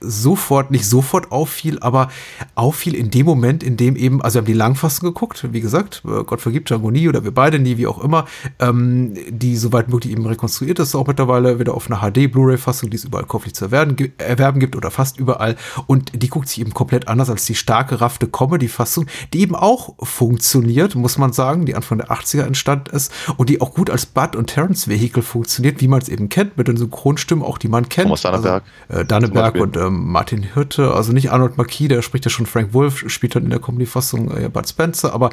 sofort, 0.00 0.70
nicht 0.70 0.86
sofort 0.86 1.32
auffiel, 1.32 1.78
aber 1.80 2.08
auffiel 2.54 2.94
in 2.94 3.10
dem 3.10 3.26
Moment, 3.26 3.62
in 3.62 3.76
dem 3.76 3.96
eben, 3.96 4.22
also 4.22 4.36
wir 4.36 4.40
haben 4.40 4.46
die 4.46 4.52
Langfassung 4.52 5.08
geguckt, 5.08 5.46
wie 5.52 5.60
gesagt, 5.60 6.02
äh, 6.04 6.24
Gott 6.24 6.40
vergibt 6.40 6.70
Django 6.70 6.90
nie 6.90 7.08
oder 7.08 7.24
wir 7.24 7.32
beide 7.32 7.58
nie, 7.58 7.76
wie 7.76 7.86
auch 7.86 8.02
immer, 8.02 8.26
ähm, 8.58 9.14
die 9.28 9.56
soweit 9.56 9.88
möglich 9.88 10.12
eben 10.12 10.26
rekonstruiert 10.26 10.78
ist, 10.78 10.94
auch 10.94 11.06
mittlerweile 11.06 11.58
wieder 11.58 11.74
auf 11.74 11.90
einer 11.90 12.00
HD-Blu-ray-Fassung, 12.00 12.90
die 12.90 12.96
es 12.96 13.04
überall 13.04 13.24
käuflich 13.24 13.54
zu 13.54 13.66
erwerben, 13.66 13.96
erwerben 14.18 14.60
gibt 14.60 14.76
oder 14.76 14.90
fast 14.90 15.18
überall 15.18 15.56
und 15.86 16.12
die 16.14 16.28
guckt 16.28 16.48
sich 16.48 16.60
eben 16.60 16.74
komplett 16.74 17.08
anders 17.08 17.30
als 17.30 17.44
die 17.44 17.54
starke, 17.54 18.00
raffte 18.00 18.28
Comedy-Fassung, 18.28 19.06
die 19.32 19.40
eben 19.40 19.54
auch 19.54 19.94
funktioniert, 20.02 20.94
muss 20.94 21.18
man 21.18 21.32
sagen, 21.32 21.66
die 21.66 21.74
Anfang 21.74 21.98
der 21.98 22.10
80er 22.10 22.42
entstand 22.42 22.88
ist 22.88 23.12
und 23.36 23.48
die 23.48 23.60
auch 23.60 23.72
gut 23.74 23.90
als 23.90 24.06
Bud 24.06 24.36
und 24.36 24.48
Terrence-Vehikel 24.48 25.22
funktioniert, 25.22 25.80
wie 25.80 25.88
man 25.88 26.00
es 26.00 26.08
eben 26.08 26.28
kennt, 26.28 26.56
mit 26.56 26.68
den 26.68 26.76
Synchronstimmen, 26.76 27.44
auch 27.44 27.58
die 27.58 27.68
man 27.68 27.88
kennt. 27.88 28.06
Thomas 28.06 28.22
Danneberg. 28.22 28.62
Also, 28.88 29.02
äh, 29.02 29.04
Danneberg 29.04 29.56
und 29.56 29.76
ähm, 29.86 30.10
Martin 30.10 30.42
Hirte, 30.42 30.92
also 30.92 31.12
nicht 31.12 31.30
Arnold 31.30 31.56
Marquis, 31.56 31.88
der 31.88 32.02
spricht 32.02 32.24
ja 32.24 32.30
schon 32.30 32.46
Frank 32.46 32.74
Wolf, 32.74 33.04
spielt 33.08 33.34
dann 33.34 33.44
in 33.44 33.50
der 33.50 33.60
Comedy-Fassung 33.60 34.30
äh, 34.36 34.48
Bud 34.48 34.68
Spencer, 34.68 35.12
aber 35.12 35.30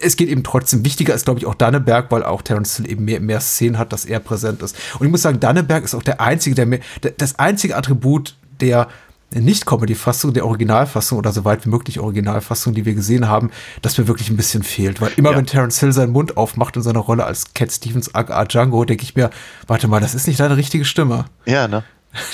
es 0.00 0.16
geht 0.16 0.28
eben 0.28 0.42
trotzdem. 0.42 0.84
Wichtiger 0.84 1.14
ist, 1.14 1.24
glaube 1.24 1.40
ich, 1.40 1.46
auch 1.46 1.54
Danneberg, 1.54 2.10
weil 2.10 2.22
auch 2.22 2.42
Terence 2.42 2.76
Hill 2.76 2.90
eben 2.90 3.04
mehr, 3.04 3.20
mehr 3.20 3.40
Szenen 3.40 3.78
hat, 3.78 3.92
dass 3.92 4.04
er 4.04 4.20
präsent 4.20 4.62
ist. 4.62 4.76
Und 4.98 5.06
ich 5.06 5.10
muss 5.10 5.22
sagen, 5.22 5.40
Danneberg 5.40 5.84
ist 5.84 5.94
auch 5.94 6.02
der 6.02 6.20
einzige, 6.20 6.54
der 6.54 6.66
mir, 6.66 6.80
das 7.18 7.38
einzige 7.38 7.76
Attribut 7.76 8.36
der 8.60 8.88
nicht-Comedy-Fassung, 9.34 10.32
der 10.32 10.46
Originalfassung 10.46 11.18
oder 11.18 11.32
so 11.32 11.44
weit 11.44 11.66
wie 11.66 11.70
möglich 11.70 11.98
Originalfassung, 11.98 12.74
die 12.74 12.84
wir 12.84 12.94
gesehen 12.94 13.28
haben, 13.28 13.50
das 13.82 13.98
mir 13.98 14.06
wirklich 14.06 14.30
ein 14.30 14.36
bisschen 14.36 14.62
fehlt. 14.62 15.00
Weil 15.00 15.12
immer 15.16 15.32
ja. 15.32 15.36
wenn 15.36 15.46
Terence 15.46 15.80
Hill 15.80 15.92
seinen 15.92 16.12
Mund 16.12 16.36
aufmacht 16.36 16.76
in 16.76 16.82
seiner 16.82 17.00
Rolle 17.00 17.24
als 17.24 17.52
Cat 17.52 17.72
Stevens 17.72 18.14
aka 18.14 18.44
Django, 18.44 18.84
denke 18.84 19.02
ich 19.02 19.16
mir, 19.16 19.30
warte 19.66 19.88
mal, 19.88 20.00
das 20.00 20.14
ist 20.14 20.26
nicht 20.26 20.38
deine 20.38 20.56
richtige 20.56 20.84
Stimme. 20.84 21.26
Ja, 21.44 21.66
ne? 21.66 21.82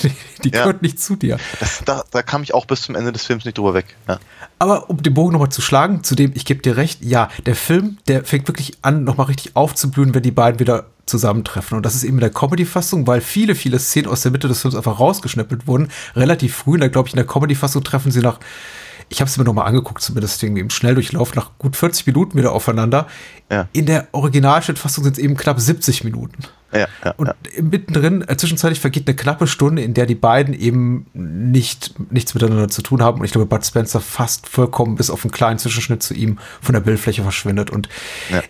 Die, 0.02 0.10
die 0.44 0.50
ja. 0.50 0.60
gehört 0.60 0.82
nicht 0.82 1.00
zu 1.00 1.16
dir. 1.16 1.38
Das, 1.60 1.82
da, 1.84 2.04
da 2.10 2.22
kam 2.22 2.42
ich 2.42 2.54
auch 2.54 2.66
bis 2.66 2.82
zum 2.82 2.94
Ende 2.94 3.12
des 3.12 3.24
Films 3.24 3.44
nicht 3.44 3.58
drüber 3.58 3.74
weg. 3.74 3.96
Ja. 4.08 4.18
Aber 4.58 4.90
um 4.90 5.02
den 5.02 5.14
Bogen 5.14 5.32
nochmal 5.32 5.50
zu 5.50 5.62
schlagen, 5.62 6.04
zu 6.04 6.14
dem, 6.14 6.32
ich 6.34 6.44
gebe 6.44 6.62
dir 6.62 6.76
recht, 6.76 7.02
ja, 7.02 7.28
der 7.46 7.56
Film, 7.56 7.98
der 8.08 8.24
fängt 8.24 8.48
wirklich 8.48 8.78
an, 8.82 9.04
nochmal 9.04 9.26
richtig 9.26 9.56
aufzublühen, 9.56 10.14
wenn 10.14 10.22
die 10.22 10.30
beiden 10.30 10.60
wieder 10.60 10.86
zusammentreffen. 11.06 11.76
Und 11.76 11.84
das 11.84 11.94
ist 11.94 12.04
eben 12.04 12.14
in 12.14 12.20
der 12.20 12.30
Comedy-Fassung, 12.30 13.06
weil 13.06 13.20
viele, 13.20 13.54
viele 13.54 13.78
Szenen 13.78 14.08
aus 14.08 14.22
der 14.22 14.30
Mitte 14.30 14.48
des 14.48 14.60
Films 14.60 14.76
einfach 14.76 15.00
rausgeschnippelt 15.00 15.66
wurden. 15.66 15.88
Relativ 16.14 16.54
früh, 16.54 16.78
da 16.78 16.88
glaube 16.88 17.08
ich, 17.08 17.14
in 17.14 17.18
der 17.18 17.26
Comedy-Fassung 17.26 17.82
treffen 17.82 18.12
sie 18.12 18.20
nach 18.20 18.38
ich 19.12 19.20
habe 19.20 19.28
es 19.28 19.36
mir 19.36 19.44
nochmal 19.44 19.66
angeguckt, 19.66 20.00
zumindest 20.00 20.42
irgendwie 20.42 20.62
im 20.62 20.70
Schnelldurchlauf, 20.70 21.34
nach 21.34 21.50
gut 21.58 21.76
40 21.76 22.06
Minuten 22.06 22.38
wieder 22.38 22.52
aufeinander. 22.52 23.06
Ja. 23.50 23.68
In 23.72 23.84
der 23.84 24.08
Originalschnittfassung 24.12 25.04
sind 25.04 25.18
es 25.18 25.22
eben 25.22 25.36
knapp 25.36 25.60
70 25.60 26.04
Minuten. 26.04 26.44
Ja, 26.72 26.88
ja, 27.04 27.14
und 27.16 27.26
ja. 27.26 27.34
mittendrin, 27.62 28.26
äh, 28.26 28.36
zwischenzeitlich 28.36 28.80
vergeht 28.80 29.06
eine 29.06 29.16
knappe 29.16 29.46
Stunde, 29.46 29.82
in 29.82 29.94
der 29.94 30.06
die 30.06 30.14
beiden 30.14 30.54
eben 30.54 31.06
nicht, 31.12 31.94
nichts 32.10 32.34
miteinander 32.34 32.68
zu 32.68 32.82
tun 32.82 33.02
haben. 33.02 33.20
Und 33.20 33.26
ich 33.26 33.32
glaube, 33.32 33.46
Bud 33.46 33.64
Spencer 33.64 34.00
fast 34.00 34.48
vollkommen 34.48 34.96
bis 34.96 35.10
auf 35.10 35.24
einen 35.24 35.32
kleinen 35.32 35.58
Zwischenschnitt 35.58 36.02
zu 36.02 36.14
ihm 36.14 36.38
von 36.60 36.72
der 36.72 36.80
Bildfläche 36.80 37.22
verschwindet. 37.22 37.70
Und 37.70 37.88
ja 38.30 38.42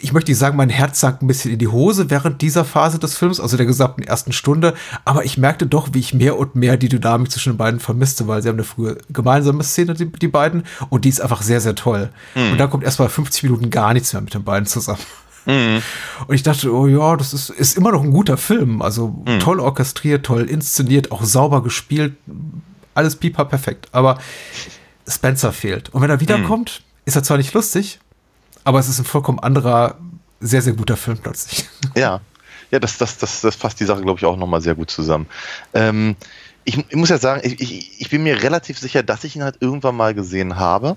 ich 0.00 0.12
möchte 0.12 0.30
nicht 0.30 0.38
sagen, 0.38 0.56
mein 0.56 0.70
Herz 0.70 1.00
sank 1.00 1.22
ein 1.22 1.26
bisschen 1.26 1.52
in 1.52 1.58
die 1.58 1.68
Hose 1.68 2.10
während 2.10 2.40
dieser 2.42 2.64
Phase 2.64 2.98
des 2.98 3.16
Films, 3.16 3.40
also 3.40 3.56
der 3.56 3.66
gesamten 3.66 4.02
ersten 4.02 4.32
Stunde, 4.32 4.74
aber 5.04 5.24
ich 5.24 5.38
merkte 5.38 5.66
doch, 5.66 5.90
wie 5.92 5.98
ich 5.98 6.14
mehr 6.14 6.38
und 6.38 6.54
mehr 6.54 6.76
die 6.76 6.88
Dynamik 6.88 7.30
zwischen 7.30 7.52
den 7.52 7.58
beiden 7.58 7.80
vermisste, 7.80 8.26
weil 8.26 8.42
sie 8.42 8.48
haben 8.48 8.56
eine 8.56 8.64
frühe 8.64 8.98
gemeinsame 9.10 9.62
Szene, 9.62 9.94
die, 9.94 10.06
die 10.06 10.28
beiden, 10.28 10.64
und 10.88 11.04
die 11.04 11.08
ist 11.08 11.20
einfach 11.20 11.42
sehr, 11.42 11.60
sehr 11.60 11.74
toll. 11.74 12.10
Mhm. 12.34 12.52
Und 12.52 12.58
da 12.58 12.66
kommt 12.66 12.84
erstmal 12.84 13.08
50 13.08 13.42
Minuten 13.44 13.70
gar 13.70 13.92
nichts 13.92 14.12
mehr 14.12 14.22
mit 14.22 14.34
den 14.34 14.44
beiden 14.44 14.66
zusammen. 14.66 15.00
Mhm. 15.46 15.82
Und 16.26 16.34
ich 16.34 16.42
dachte, 16.42 16.72
oh 16.72 16.86
ja, 16.86 17.16
das 17.16 17.32
ist, 17.32 17.50
ist 17.50 17.76
immer 17.76 17.92
noch 17.92 18.02
ein 18.02 18.10
guter 18.10 18.36
Film. 18.36 18.82
Also 18.82 19.22
mhm. 19.26 19.40
toll 19.40 19.60
orchestriert, 19.60 20.26
toll 20.26 20.42
inszeniert, 20.42 21.12
auch 21.12 21.24
sauber 21.24 21.62
gespielt. 21.62 22.14
Alles 22.94 23.16
pipa 23.16 23.44
perfekt. 23.44 23.88
Aber 23.92 24.18
Spencer 25.08 25.52
fehlt. 25.52 25.88
Und 25.90 26.02
wenn 26.02 26.10
er 26.10 26.20
wiederkommt, 26.20 26.80
mhm. 26.80 27.02
ist 27.06 27.16
er 27.16 27.22
zwar 27.22 27.36
nicht 27.36 27.54
lustig, 27.54 28.00
aber 28.64 28.78
es 28.78 28.88
ist 28.88 28.98
ein 28.98 29.04
vollkommen 29.04 29.38
anderer, 29.38 29.96
sehr, 30.40 30.62
sehr 30.62 30.74
guter 30.74 30.96
Film 30.96 31.18
plötzlich. 31.18 31.68
Ja, 31.94 32.20
ja, 32.70 32.80
das, 32.80 32.98
das, 32.98 33.16
das, 33.18 33.40
das 33.40 33.54
fasst 33.54 33.80
die 33.80 33.84
Sache, 33.84 34.02
glaube 34.02 34.18
ich, 34.18 34.24
auch 34.24 34.36
nochmal 34.36 34.60
sehr 34.60 34.74
gut 34.74 34.90
zusammen. 34.90 35.26
Ähm, 35.72 36.16
ich, 36.64 36.76
ich, 36.76 36.96
muss 36.96 37.08
ja 37.08 37.18
sagen, 37.18 37.40
ich, 37.44 37.60
ich, 37.60 38.00
ich 38.00 38.10
bin 38.10 38.24
mir 38.24 38.42
relativ 38.42 38.78
sicher, 38.78 39.02
dass 39.04 39.22
ich 39.24 39.36
ihn 39.36 39.44
halt 39.44 39.58
irgendwann 39.60 39.96
mal 39.96 40.14
gesehen 40.14 40.56
habe. 40.56 40.96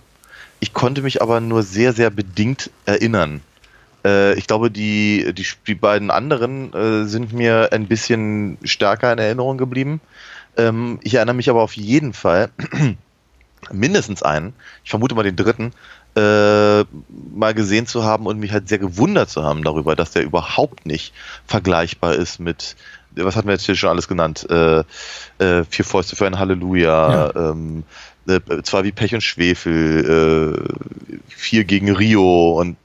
Ich 0.60 0.74
konnte 0.74 1.04
mich 1.04 1.22
aber 1.22 1.40
nur 1.40 1.64
sehr, 1.64 1.94
sehr 1.94 2.10
bedingt 2.10 2.72
erinnern. 2.86 3.42
Äh, 4.06 4.34
ich 4.36 4.48
glaube, 4.48 4.72
die, 4.72 5.34
die, 5.34 5.46
die 5.68 5.76
beiden 5.76 6.12
anderen 6.12 6.74
äh, 6.74 7.06
sind 7.06 7.34
mir 7.34 7.70
ein 7.72 7.88
bisschen 7.88 8.58
stärker 8.64 9.12
in 9.12 9.20
Erinnerung 9.20 9.58
geblieben. 9.58 10.02
Ähm, 10.58 11.00
ich 11.04 11.16
erinnere 11.16 11.36
mich 11.36 11.50
aber 11.50 11.62
auf 11.62 11.74
jeden 11.74 12.14
Fall 12.14 12.50
mindestens 13.72 14.24
einen, 14.24 14.54
ich 14.84 14.90
vermute 14.90 15.16
mal 15.16 15.24
den 15.24 15.36
dritten, 15.36 15.74
äh, 16.16 16.84
mal 17.36 17.54
gesehen 17.54 17.86
zu 17.86 18.04
haben 18.04 18.26
und 18.26 18.40
mich 18.40 18.52
halt 18.52 18.68
sehr 18.68 18.80
gewundert 18.80 19.30
zu 19.30 19.44
haben 19.44 19.64
darüber, 19.64 19.96
dass 19.96 20.12
der 20.12 20.24
überhaupt 20.24 20.86
nicht 20.86 21.14
vergleichbar 21.46 22.16
ist 22.16 22.40
mit, 22.40 22.76
was 23.16 23.36
hatten 23.36 23.48
wir 23.48 23.54
jetzt 23.54 23.66
hier 23.66 23.76
schon 23.76 23.90
alles 23.90 24.08
genannt? 24.08 24.48
Äh, 24.50 24.84
äh, 25.40 25.64
Vier 25.70 25.86
Fäuste 25.86 26.16
für 26.16 26.26
ein 26.26 26.40
Halleluja, 26.40 27.32
ja. 27.34 27.52
ähm, 27.52 27.84
äh, 28.28 28.40
zwar 28.64 28.84
wie 28.84 28.92
Pech 28.92 29.14
und 29.14 29.22
Schwefel, 29.22 30.58
äh, 30.60 31.24
vier 31.28 31.64
gegen 31.64 31.96
Rio 31.96 32.60
und 32.60 32.78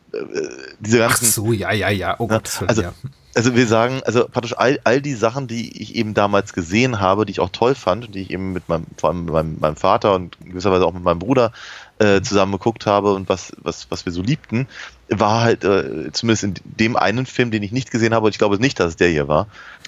diese 0.81 0.99
ganzen. 0.99 1.27
Ach 1.29 1.33
so, 1.33 1.53
ja, 1.53 1.73
ja, 1.73 1.89
ja. 1.89 2.17
Oh 2.19 2.27
Gott, 2.27 2.63
also, 2.67 2.83
ja. 2.83 2.93
also 3.35 3.55
wir 3.55 3.67
sagen, 3.67 4.03
also 4.05 4.27
praktisch 4.29 4.57
all, 4.57 4.81
all 4.85 5.01
die 5.01 5.15
Sachen, 5.15 5.47
die 5.47 5.81
ich 5.83 5.95
eben 5.95 6.15
damals 6.15 6.53
gesehen 6.53 7.01
habe, 7.01 7.27
die 7.27 7.33
ich 7.33 7.41
auch 7.41 7.51
toll 7.51 7.75
fand 7.75 8.07
und 8.07 8.15
die 8.15 8.23
ich 8.23 8.31
eben 8.31 8.53
mit 8.53 8.69
meinem, 8.69 8.87
vor 8.97 9.11
allem 9.11 9.25
mit 9.25 9.35
meinem, 9.35 9.57
meinem 9.61 9.77
Vater 9.77 10.15
und 10.15 10.37
gewisserweise 10.45 10.87
auch 10.87 10.93
mit 10.93 11.03
meinem 11.03 11.19
Bruder 11.19 11.53
äh, 11.99 12.23
zusammen 12.23 12.53
geguckt 12.53 12.87
habe 12.87 13.13
und 13.15 13.29
was, 13.29 13.53
was, 13.63 13.91
was 13.91 14.05
wir 14.05 14.13
so 14.13 14.23
liebten, 14.23 14.67
war 15.09 15.43
halt, 15.43 15.65
äh, 15.65 16.11
zumindest 16.13 16.45
in 16.45 16.55
dem 16.65 16.97
einen 16.97 17.27
Film, 17.27 17.51
den 17.51 17.63
ich 17.63 17.73
nicht 17.73 17.91
gesehen 17.91 18.15
habe, 18.15 18.27
und 18.27 18.33
ich 18.33 18.39
glaube 18.39 18.59
nicht, 18.59 18.81
dass 18.81 18.89
es 18.89 18.97
der 18.97 19.09
hier 19.09 19.29
war, 19.29 19.47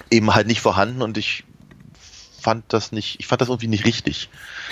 eben 0.09 0.33
halt 0.33 0.47
nicht 0.47 0.61
vorhanden 0.61 1.01
und 1.01 1.17
ich 1.17 1.43
fand 2.39 2.65
das 2.69 2.91
nicht, 2.91 3.19
ich 3.19 3.27
fand 3.27 3.41
das 3.41 3.49
irgendwie 3.49 3.67
nicht 3.67 3.85
richtig. 3.85 4.29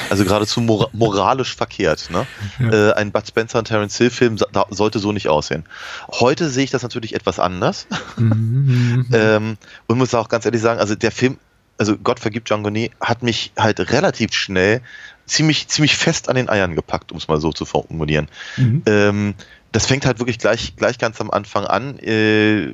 Also 0.10 0.24
geradezu 0.24 0.62
mor 0.62 0.90
moralisch 0.94 1.56
verkehrt. 1.56 2.10
Ne? 2.10 2.26
Ja. 2.60 2.90
Äh, 2.90 2.94
ein 2.94 3.12
Bud 3.12 3.28
Spencer 3.28 3.60
und 3.60 3.66
Terence 3.66 3.98
Hill 3.98 4.10
Film 4.10 4.38
sollte 4.70 5.00
so 5.00 5.12
nicht 5.12 5.28
aussehen. 5.28 5.66
Heute 6.12 6.50
sehe 6.50 6.64
ich 6.64 6.72
das 6.72 6.84
natürlich 6.84 7.16
etwas 7.16 7.40
anders. 7.40 7.88
Mhm. 8.18 9.08
ähm, 9.14 9.58
und 9.88 9.98
muss 9.98 10.14
auch 10.14 10.30
ganz 10.30 10.46
ehrlich 10.46 10.62
sagen, 10.62 10.80
also 10.80 10.96
der 10.96 11.12
Film, 11.12 11.38
also 11.78 11.98
Gott 11.98 12.20
vergibt 12.20 12.50
John 12.50 12.64
Gonet, 12.64 12.92
hat 13.02 13.24
mich 13.24 13.52
halt 13.58 13.92
relativ 13.92 14.34
schnell 14.34 14.82
ziemlich, 15.26 15.68
ziemlich 15.68 15.98
fest 15.98 16.30
an 16.30 16.36
den 16.36 16.50
Eiern 16.50 16.76
gepackt, 16.76 17.12
um 17.12 17.18
es 17.18 17.28
mal 17.28 17.40
so 17.40 17.52
zu 17.52 17.66
formulieren. 17.66 18.28
Mhm. 18.58 18.84
Ähm, 18.86 19.36
das 19.72 19.88
fängt 19.88 20.06
halt 20.06 20.20
wirklich 20.20 20.40
gleich, 20.40 20.76
gleich 20.76 20.98
ganz 20.98 21.20
am 21.20 21.32
Anfang 21.32 21.66
an. 21.66 22.00
Äh, 22.00 22.68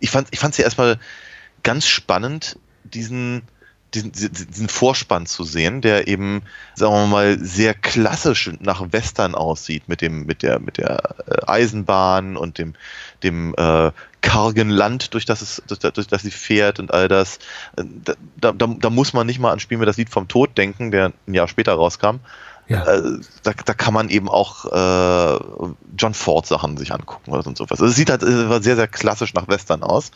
ich 0.00 0.10
fand 0.10 0.28
es 0.30 0.38
ich 0.38 0.58
ja 0.58 0.64
erstmal 0.64 0.98
ganz 1.62 1.86
spannend, 1.86 2.58
diesen, 2.84 3.42
diesen, 3.94 4.12
diesen 4.12 4.68
Vorspann 4.68 5.26
zu 5.26 5.44
sehen, 5.44 5.80
der 5.80 6.08
eben, 6.08 6.42
sagen 6.74 6.92
wir 6.94 7.06
mal, 7.06 7.38
sehr 7.38 7.74
klassisch 7.74 8.50
nach 8.60 8.92
Western 8.92 9.34
aussieht, 9.34 9.88
mit 9.88 10.00
dem, 10.00 10.26
mit 10.26 10.42
der, 10.42 10.58
mit 10.58 10.78
der 10.78 11.16
äh, 11.26 11.46
Eisenbahn 11.46 12.36
und 12.36 12.58
dem, 12.58 12.74
dem 13.22 13.54
äh, 13.56 13.90
kargen 14.20 14.70
Land, 14.70 15.14
durch 15.14 15.26
das 15.26 15.42
es, 15.42 15.62
durch, 15.66 15.80
durch 15.80 16.06
das 16.06 16.22
sie 16.22 16.30
fährt 16.30 16.78
und 16.78 16.92
all 16.92 17.08
das. 17.08 17.38
Da, 17.76 18.14
da, 18.36 18.52
da 18.52 18.90
muss 18.90 19.12
man 19.12 19.26
nicht 19.26 19.40
mal 19.40 19.52
an 19.52 19.60
Spiel 19.60 19.78
mir 19.78 19.86
das 19.86 19.96
Lied 19.96 20.10
vom 20.10 20.28
Tod 20.28 20.56
denken, 20.56 20.90
der 20.90 21.12
ein 21.26 21.34
Jahr 21.34 21.48
später 21.48 21.74
rauskam. 21.74 22.20
Ja. 22.68 22.84
Äh, 22.86 23.18
da, 23.42 23.52
da 23.64 23.74
kann 23.74 23.92
man 23.92 24.08
eben 24.08 24.28
auch 24.28 24.64
äh, 24.66 25.44
John 25.98 26.14
Ford 26.14 26.46
Sachen 26.46 26.76
sich 26.76 26.92
angucken 26.92 27.32
oder 27.32 27.42
so 27.42 27.50
und 27.50 27.58
sowas. 27.58 27.72
Also 27.72 27.86
es 27.86 27.96
sieht 27.96 28.10
halt 28.10 28.22
äh, 28.22 28.62
sehr, 28.62 28.76
sehr 28.76 28.88
klassisch 28.88 29.34
nach 29.34 29.48
Western 29.48 29.82
aus. 29.82 30.10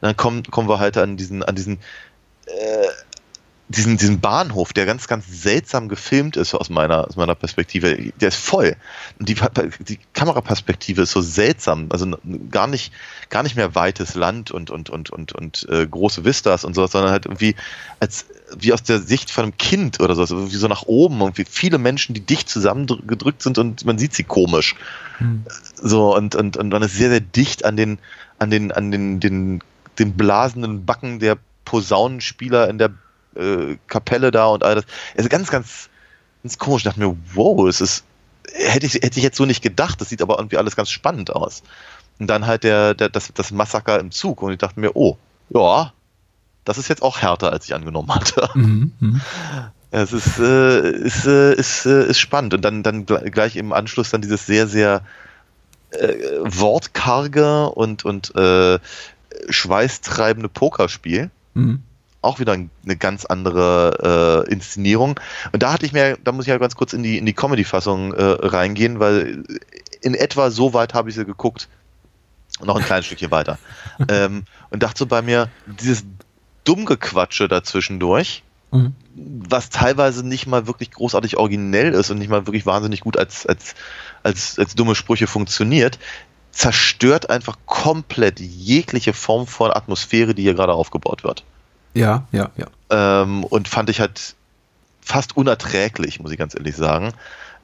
Und 0.00 0.08
dann 0.08 0.16
kommen, 0.16 0.42
kommen 0.42 0.68
wir 0.68 0.80
halt 0.80 0.98
an 0.98 1.16
diesen, 1.16 1.42
an 1.42 1.54
diesen 1.54 1.78
äh, 2.46 2.88
diesen, 3.68 3.96
diesen 3.96 4.20
Bahnhof, 4.20 4.74
der 4.74 4.84
ganz, 4.84 5.08
ganz 5.08 5.24
seltsam 5.26 5.88
gefilmt 5.88 6.36
ist 6.36 6.54
aus 6.54 6.68
meiner, 6.68 7.08
aus 7.08 7.16
meiner 7.16 7.34
Perspektive, 7.34 8.12
der 8.20 8.28
ist 8.28 8.36
voll. 8.36 8.76
Und 9.18 9.28
die, 9.28 9.36
die 9.80 9.98
Kameraperspektive 10.12 11.02
ist 11.02 11.12
so 11.12 11.22
seltsam, 11.22 11.86
also 11.88 12.14
gar 12.50 12.66
nicht, 12.66 12.92
gar 13.30 13.42
nicht 13.42 13.56
mehr 13.56 13.74
weites 13.74 14.16
Land 14.16 14.50
und, 14.50 14.70
und, 14.70 14.90
und, 14.90 15.10
und, 15.10 15.32
und 15.32 15.66
äh, 15.70 15.86
große 15.86 16.26
Vistas 16.26 16.64
und 16.64 16.74
sowas, 16.74 16.92
sondern 16.92 17.10
halt 17.10 17.24
irgendwie 17.24 17.54
als, 18.00 18.26
wie 18.58 18.74
aus 18.74 18.82
der 18.82 19.00
Sicht 19.00 19.30
von 19.30 19.44
einem 19.44 19.56
Kind 19.56 19.98
oder 19.98 20.14
so, 20.14 20.20
also 20.20 20.52
wie 20.52 20.56
so 20.56 20.68
nach 20.68 20.82
oben, 20.82 21.20
irgendwie 21.20 21.46
viele 21.48 21.78
Menschen, 21.78 22.14
die 22.14 22.20
dicht 22.20 22.50
zusammengedrückt 22.50 23.40
sind 23.40 23.56
und 23.56 23.86
man 23.86 23.96
sieht 23.96 24.12
sie 24.12 24.24
komisch. 24.24 24.76
Hm. 25.18 25.44
So, 25.76 26.14
und, 26.14 26.34
und, 26.34 26.58
und 26.58 26.68
man 26.68 26.82
ist 26.82 26.96
sehr, 26.96 27.08
sehr 27.08 27.20
dicht 27.20 27.64
an 27.64 27.78
den, 27.78 27.98
an 28.38 28.50
den, 28.50 28.72
an 28.72 28.90
den, 28.90 29.20
den, 29.20 29.62
den 29.98 30.12
blasenden 30.12 30.84
Backen 30.84 31.18
der 31.18 31.38
Posaunenspieler 31.64 32.68
in 32.68 32.76
der 32.76 32.92
äh, 33.36 33.76
Kapelle 33.86 34.30
da 34.30 34.46
und 34.46 34.64
all 34.64 34.76
das. 34.76 34.84
Also 35.16 35.28
ganz, 35.28 35.50
ganz, 35.50 35.88
ganz 36.42 36.58
komisch. 36.58 36.80
Ich 36.80 36.84
dachte 36.84 37.00
mir, 37.00 37.16
wow, 37.34 37.68
es 37.68 37.80
ist, 37.80 38.04
hätte 38.52 38.86
ich, 38.86 38.94
hätte 38.94 39.18
ich 39.18 39.22
jetzt 39.22 39.36
so 39.36 39.44
nicht 39.44 39.62
gedacht. 39.62 40.00
Das 40.00 40.08
sieht 40.08 40.22
aber 40.22 40.38
irgendwie 40.38 40.58
alles 40.58 40.76
ganz 40.76 40.90
spannend 40.90 41.30
aus. 41.34 41.62
Und 42.18 42.28
dann 42.28 42.46
halt 42.46 42.64
der, 42.64 42.94
der, 42.94 43.08
das, 43.08 43.32
das 43.34 43.50
Massaker 43.50 43.98
im 43.98 44.10
Zug. 44.10 44.42
Und 44.42 44.52
ich 44.52 44.58
dachte 44.58 44.78
mir, 44.78 44.94
oh, 44.94 45.16
ja, 45.50 45.92
das 46.64 46.78
ist 46.78 46.88
jetzt 46.88 47.02
auch 47.02 47.18
härter, 47.18 47.52
als 47.52 47.66
ich 47.66 47.74
angenommen 47.74 48.14
hatte. 48.14 48.48
Mhm, 48.54 48.92
mh. 49.00 49.20
Es 49.96 50.12
ist, 50.12 50.40
äh, 50.40 50.90
ist, 50.90 51.24
äh, 51.24 51.54
ist, 51.54 51.86
äh, 51.86 52.08
ist 52.08 52.18
spannend. 52.18 52.52
Und 52.52 52.62
dann, 52.62 52.82
dann 52.82 53.06
gleich 53.06 53.54
im 53.54 53.72
Anschluss 53.72 54.10
dann 54.10 54.22
dieses 54.22 54.44
sehr, 54.44 54.66
sehr 54.66 55.02
äh, 55.90 56.16
wortkarge 56.40 57.70
und, 57.70 58.04
und 58.04 58.34
äh, 58.34 58.80
schweißtreibende 59.48 60.48
Pokerspiel. 60.48 61.30
Mhm 61.54 61.84
auch 62.24 62.38
wieder 62.38 62.52
eine 62.52 62.96
ganz 62.96 63.24
andere 63.24 64.44
äh, 64.48 64.52
Inszenierung. 64.52 65.20
Und 65.52 65.62
da 65.62 65.72
hatte 65.72 65.86
ich 65.86 65.92
mir, 65.92 66.18
da 66.22 66.32
muss 66.32 66.46
ich 66.46 66.50
ja 66.50 66.58
ganz 66.58 66.74
kurz 66.74 66.92
in 66.92 67.02
die, 67.02 67.18
in 67.18 67.26
die 67.26 67.32
Comedy-Fassung 67.32 68.12
äh, 68.14 68.22
reingehen, 68.22 69.00
weil 69.00 69.44
in 70.00 70.14
etwa 70.14 70.50
so 70.50 70.74
weit 70.74 70.94
habe 70.94 71.08
ich 71.08 71.14
sie 71.14 71.24
geguckt. 71.24 71.68
Noch 72.62 72.76
ein 72.76 72.84
kleines 72.84 73.06
Stückchen 73.06 73.30
weiter. 73.30 73.58
ähm, 74.08 74.44
und 74.70 74.82
dachte 74.82 74.98
so 74.98 75.06
bei 75.06 75.22
mir, 75.22 75.48
dieses 75.66 76.04
Dummgequatsche 76.64 77.48
dazwischendurch, 77.48 78.42
mhm. 78.70 78.94
was 79.14 79.70
teilweise 79.70 80.26
nicht 80.26 80.46
mal 80.46 80.66
wirklich 80.66 80.90
großartig 80.90 81.36
originell 81.36 81.92
ist 81.92 82.10
und 82.10 82.18
nicht 82.18 82.30
mal 82.30 82.46
wirklich 82.46 82.66
wahnsinnig 82.66 83.00
gut 83.00 83.18
als, 83.18 83.46
als, 83.46 83.74
als, 84.22 84.58
als 84.58 84.74
dumme 84.74 84.94
Sprüche 84.94 85.26
funktioniert, 85.26 85.98
zerstört 86.52 87.30
einfach 87.30 87.58
komplett 87.66 88.40
jegliche 88.40 89.12
Form 89.12 89.46
von 89.46 89.72
Atmosphäre, 89.72 90.34
die 90.34 90.42
hier 90.42 90.54
gerade 90.54 90.72
aufgebaut 90.72 91.24
wird. 91.24 91.44
Ja, 91.94 92.26
ja, 92.32 92.50
ja. 92.56 92.66
Ähm, 92.90 93.44
und 93.44 93.68
fand 93.68 93.88
ich 93.88 94.00
halt 94.00 94.34
fast 95.00 95.36
unerträglich, 95.36 96.20
muss 96.20 96.32
ich 96.32 96.38
ganz 96.38 96.54
ehrlich 96.54 96.76
sagen. 96.76 97.12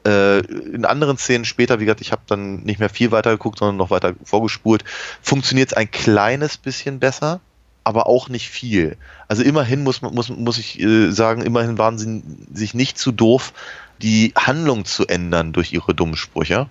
Äh, 0.06 0.38
in 0.38 0.84
anderen 0.84 1.18
Szenen 1.18 1.44
später, 1.44 1.80
wie 1.80 1.84
gesagt, 1.84 2.00
ich 2.00 2.12
habe 2.12 2.22
dann 2.26 2.62
nicht 2.62 2.78
mehr 2.80 2.88
viel 2.88 3.10
weiter 3.10 3.32
geguckt, 3.32 3.58
sondern 3.58 3.76
noch 3.76 3.90
weiter 3.90 4.14
vorgespult, 4.24 4.84
funktioniert 5.20 5.72
es 5.72 5.76
ein 5.76 5.90
kleines 5.90 6.56
bisschen 6.56 7.00
besser, 7.00 7.40
aber 7.84 8.06
auch 8.06 8.28
nicht 8.28 8.48
viel. 8.48 8.96
Also 9.28 9.42
immerhin 9.42 9.82
muss, 9.82 10.00
muss, 10.00 10.28
muss 10.30 10.58
ich 10.58 10.80
äh, 10.80 11.10
sagen, 11.10 11.42
immerhin 11.42 11.76
waren 11.76 11.98
sie 11.98 12.22
sich 12.52 12.72
nicht 12.72 12.98
zu 12.98 13.12
doof, 13.12 13.52
die 14.00 14.32
Handlung 14.36 14.84
zu 14.84 15.06
ändern 15.06 15.52
durch 15.52 15.72
ihre 15.72 15.94
dummen 15.94 16.16
Sprüche. 16.16 16.68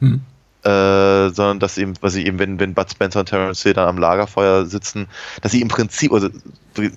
Hm. 0.00 0.22
Äh, 0.66 1.30
sondern 1.30 1.60
dass 1.60 1.78
eben, 1.78 1.94
was 2.00 2.16
ich 2.16 2.26
eben, 2.26 2.40
wenn, 2.40 2.58
wenn 2.58 2.74
Bud 2.74 2.90
Spencer 2.90 3.20
und 3.20 3.28
Terence 3.28 3.62
Hill 3.62 3.74
dann 3.74 3.88
am 3.88 3.98
Lagerfeuer 3.98 4.66
sitzen, 4.66 5.06
dass 5.40 5.52
sie 5.52 5.60
im 5.60 5.68
Prinzip, 5.68 6.12
also 6.12 6.28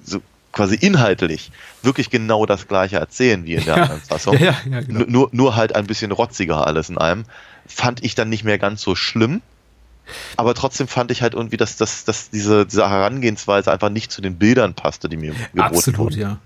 so 0.03 0.21
quasi 0.51 0.73
inhaltlich 0.73 1.51
wirklich 1.83 2.09
genau 2.09 2.47
das 2.47 2.67
gleiche 2.67 2.97
erzählen 2.97 3.45
wie 3.45 3.53
in 3.53 3.65
der 3.65 3.77
ja, 3.77 3.83
anderen 3.83 4.01
Fassung. 4.01 4.37
Ja, 4.39 4.55
ja, 4.67 4.81
genau. 4.81 5.05
nur, 5.07 5.29
nur 5.33 5.55
halt 5.55 5.75
ein 5.75 5.85
bisschen 5.85 6.11
rotziger 6.11 6.65
alles 6.65 6.89
in 6.89 6.97
einem. 6.97 7.25
Fand 7.67 8.03
ich 8.03 8.15
dann 8.15 8.29
nicht 8.29 8.43
mehr 8.43 8.57
ganz 8.57 8.81
so 8.81 8.95
schlimm. 8.95 9.43
Aber 10.35 10.55
trotzdem 10.55 10.87
fand 10.87 11.11
ich 11.11 11.21
halt 11.21 11.35
irgendwie, 11.35 11.57
dass, 11.57 11.77
dass, 11.77 12.05
dass 12.05 12.31
diese, 12.31 12.65
diese 12.65 12.89
Herangehensweise 12.89 13.71
einfach 13.71 13.89
nicht 13.89 14.11
zu 14.11 14.21
den 14.21 14.39
Bildern 14.39 14.73
passte, 14.73 15.07
die 15.09 15.17
mir 15.17 15.33
geboten 15.33 15.59
Absolut, 15.59 15.99
wurden. 15.99 16.19
ja. 16.19 16.39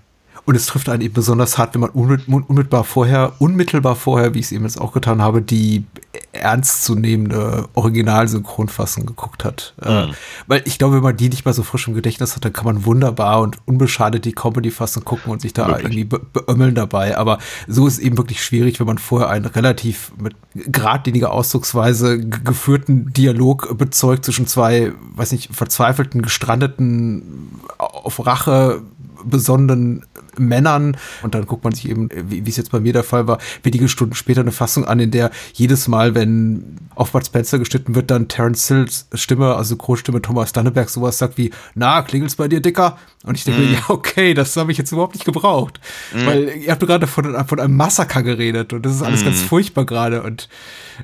Und 0.46 0.56
es 0.56 0.66
trifft 0.66 0.88
einen 0.88 1.00
eben 1.00 1.14
besonders 1.14 1.56
hart, 1.56 1.74
wenn 1.74 1.80
man 1.80 1.90
unmittelbar 1.90 2.84
vorher, 2.84 3.32
unmittelbar 3.38 3.96
vorher, 3.96 4.34
wie 4.34 4.40
ich 4.40 4.46
es 4.46 4.52
eben 4.52 4.64
jetzt 4.64 4.78
auch 4.80 4.92
getan 4.92 5.22
habe, 5.22 5.40
die 5.40 5.84
ernstzunehmende 6.32 7.68
Originalsynchronfassung 7.74 9.06
geguckt 9.06 9.44
hat. 9.44 9.74
Äh, 9.82 10.06
mhm. 10.06 10.14
Weil 10.46 10.62
ich 10.66 10.78
glaube, 10.78 10.96
wenn 10.96 11.02
man 11.02 11.16
die 11.16 11.28
nicht 11.28 11.44
mal 11.44 11.54
so 11.54 11.62
frisch 11.62 11.88
im 11.88 11.94
Gedächtnis 11.94 12.36
hat, 12.36 12.44
dann 12.44 12.52
kann 12.52 12.66
man 12.66 12.84
wunderbar 12.84 13.40
und 13.40 13.56
unbeschadet 13.66 14.24
die 14.24 14.32
Comedy-Fassung 14.32 15.04
gucken 15.04 15.32
und 15.32 15.40
sich 15.40 15.52
da 15.52 15.68
wirklich? 15.68 15.84
irgendwie 15.84 16.04
be 16.04 16.20
beömmeln 16.32 16.74
dabei. 16.74 17.16
Aber 17.16 17.38
so 17.66 17.86
ist 17.86 17.94
es 17.94 17.98
eben 18.00 18.18
wirklich 18.18 18.44
schwierig, 18.44 18.80
wenn 18.80 18.86
man 18.86 18.98
vorher 18.98 19.30
einen 19.30 19.46
relativ 19.46 20.12
mit 20.20 20.34
geradliniger 20.54 21.32
Ausdrucksweise 21.32 22.20
geführten 22.20 23.12
Dialog 23.12 23.78
bezeugt 23.78 24.24
zwischen 24.24 24.46
zwei, 24.46 24.92
weiß 25.14 25.32
nicht, 25.32 25.54
verzweifelten, 25.54 26.22
gestrandeten, 26.22 27.60
auf 27.78 28.24
Rache 28.26 28.82
besonnenen 29.24 30.04
Männern. 30.38 30.96
Und 31.22 31.34
dann 31.34 31.46
guckt 31.46 31.64
man 31.64 31.74
sich 31.74 31.88
eben, 31.88 32.08
wie 32.12 32.48
es 32.48 32.56
jetzt 32.56 32.70
bei 32.70 32.80
mir 32.80 32.92
der 32.92 33.04
Fall 33.04 33.26
war, 33.26 33.38
wenige 33.62 33.88
Stunden 33.88 34.14
später 34.14 34.40
eine 34.40 34.52
Fassung 34.52 34.84
an, 34.84 35.00
in 35.00 35.10
der 35.10 35.30
jedes 35.52 35.88
Mal, 35.88 36.14
wenn 36.14 36.76
auf 36.94 37.12
Bud 37.12 37.26
Spencer 37.26 37.58
geschnitten 37.58 37.94
wird, 37.94 38.10
dann 38.10 38.28
Terence 38.28 38.68
Hills 38.68 39.08
Stimme, 39.14 39.54
also 39.54 39.76
Großstimme 39.76 40.22
Thomas 40.22 40.52
Danneberg 40.52 40.88
sowas 40.88 41.18
sagt 41.18 41.38
wie, 41.38 41.50
na, 41.74 42.02
klingelt's 42.02 42.36
bei 42.36 42.48
dir, 42.48 42.60
Dicker? 42.60 42.98
Und 43.24 43.36
ich 43.36 43.44
denke 43.44 43.60
mm. 43.60 43.64
mir, 43.64 43.72
ja, 43.72 43.82
okay, 43.88 44.34
das 44.34 44.56
habe 44.56 44.72
ich 44.72 44.78
jetzt 44.78 44.92
überhaupt 44.92 45.14
nicht 45.14 45.24
gebraucht. 45.24 45.80
Mm. 46.12 46.26
Weil 46.26 46.48
ihr 46.48 46.70
habt 46.70 46.80
gerade 46.80 47.06
von, 47.06 47.46
von 47.46 47.60
einem 47.60 47.76
Massaker 47.76 48.22
geredet 48.22 48.72
und 48.72 48.84
das 48.84 48.94
ist 48.94 49.02
alles 49.02 49.22
mm. 49.22 49.24
ganz 49.24 49.40
furchtbar 49.40 49.86
gerade 49.86 50.22
und 50.22 50.48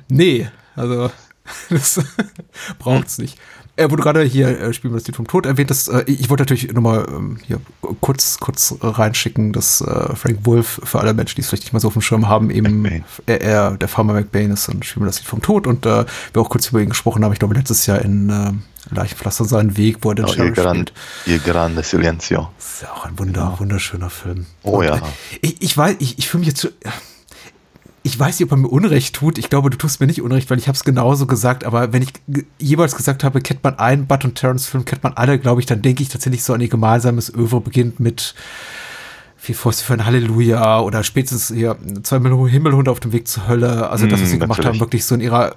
nee, 0.09 0.47
also 0.75 1.11
das 1.69 1.99
braucht's 2.79 3.17
nicht. 3.17 3.37
Äh, 3.81 3.91
wo 3.91 3.95
du 3.95 4.03
gerade 4.03 4.23
hier 4.23 4.47
äh, 4.59 4.71
wir 4.83 4.91
das 4.91 5.07
Lied 5.07 5.15
vom 5.15 5.27
Tod 5.27 5.45
erwähnt 5.45 5.69
hast, 5.69 5.87
äh, 5.87 6.03
ich 6.07 6.29
wollte 6.29 6.43
natürlich 6.43 6.71
nochmal 6.73 7.05
ähm, 7.09 7.37
hier 7.45 7.59
kurz, 7.99 8.37
kurz 8.39 8.75
reinschicken, 8.81 9.53
dass 9.53 9.81
äh, 9.81 10.15
Frank 10.15 10.39
Wolf 10.45 10.81
für 10.83 10.99
alle 10.99 11.13
Menschen, 11.13 11.35
die 11.35 11.41
es 11.41 11.49
vielleicht 11.49 11.63
nicht 11.63 11.73
mal 11.73 11.79
so 11.79 11.87
auf 11.87 11.93
dem 11.93 12.01
Schirm 12.01 12.27
haben, 12.27 12.49
eben 12.49 13.03
er, 13.25 13.41
er, 13.41 13.71
der 13.71 13.87
Farmer 13.87 14.13
McBain 14.13 14.51
ist 14.51 14.69
und 14.69 14.85
Spielen 14.85 15.05
wir 15.05 15.07
das 15.07 15.19
Lied 15.19 15.27
vom 15.27 15.41
Tod 15.41 15.67
und 15.67 15.85
äh, 15.85 16.05
wir 16.33 16.41
auch 16.41 16.49
kurz 16.49 16.67
über 16.67 16.81
ihn 16.81 16.89
gesprochen 16.89 17.23
haben, 17.23 17.33
ich 17.33 17.39
glaube 17.39 17.55
letztes 17.55 17.85
Jahr 17.85 18.01
in 18.01 18.29
äh, 18.29 18.51
Leichenpflaster 18.93 19.45
seinen 19.45 19.77
Weg, 19.77 19.97
wo 20.01 20.09
er 20.09 20.15
den 20.15 20.25
oh, 20.25 20.27
Sheriff 20.27 20.57
ihr, 20.57 20.63
Gran, 20.63 20.85
ihr 21.25 21.39
Grande 21.39 21.83
Silencio. 21.83 22.49
Das 22.57 22.73
ist 22.73 22.81
ja 22.81 22.91
auch 22.91 23.05
ein 23.05 23.17
wunder, 23.17 23.55
wunderschöner 23.57 24.09
Film. 24.09 24.45
Oh 24.63 24.79
und, 24.79 24.85
ja. 24.85 25.01
Ich, 25.41 25.61
ich 25.61 25.77
weiß, 25.77 25.97
ich, 25.99 26.17
ich 26.17 26.27
fühle 26.27 26.39
mich 26.39 26.49
jetzt 26.49 26.61
so, 26.61 26.69
ich 28.03 28.19
weiß 28.19 28.39
nicht, 28.39 28.45
ob 28.45 28.51
er 28.51 28.57
mir 28.57 28.67
Unrecht 28.67 29.15
tut. 29.15 29.37
Ich 29.37 29.49
glaube, 29.49 29.69
du 29.69 29.77
tust 29.77 29.99
mir 29.99 30.07
nicht 30.07 30.21
Unrecht, 30.21 30.49
weil 30.49 30.57
ich 30.57 30.67
habe 30.67 30.75
es 30.75 30.83
genauso 30.83 31.27
gesagt. 31.27 31.63
Aber 31.65 31.93
wenn 31.93 32.01
ich 32.01 32.09
jeweils 32.59 32.95
gesagt 32.95 33.23
habe, 33.23 33.41
kennt 33.41 33.63
man 33.63 33.77
einen 33.77 34.07
Butt 34.07 34.25
und 34.25 34.35
Terrence 34.35 34.65
Film, 34.65 34.85
kennt 34.85 35.03
man 35.03 35.13
alle, 35.13 35.37
glaube 35.37 35.61
ich, 35.61 35.67
dann 35.67 35.81
denke 35.81 36.01
ich 36.01 36.09
tatsächlich 36.09 36.43
so 36.43 36.53
an 36.53 36.61
ihr 36.61 36.67
gemeinsames 36.69 37.31
Övre 37.33 37.61
beginnt 37.61 37.99
mit 37.99 38.33
wie 39.43 39.53
Fäuste 39.53 39.83
für 39.83 39.93
ein 39.93 40.05
Halleluja 40.05 40.81
oder 40.81 41.03
spätestens 41.03 41.55
hier 41.55 41.75
zwei 42.03 42.17
Himmelhunde 42.49 42.91
auf 42.91 42.99
dem 42.99 43.11
Weg 43.11 43.27
zur 43.27 43.47
Hölle. 43.47 43.89
Also 43.89 44.05
das, 44.07 44.21
was 44.21 44.29
sie 44.29 44.37
Mm, 44.37 44.41
gemacht 44.41 44.59
natürlich. 44.59 44.79
haben, 44.79 44.85
wirklich 44.85 45.05
so 45.05 45.15
in 45.15 45.21
ihrer 45.21 45.55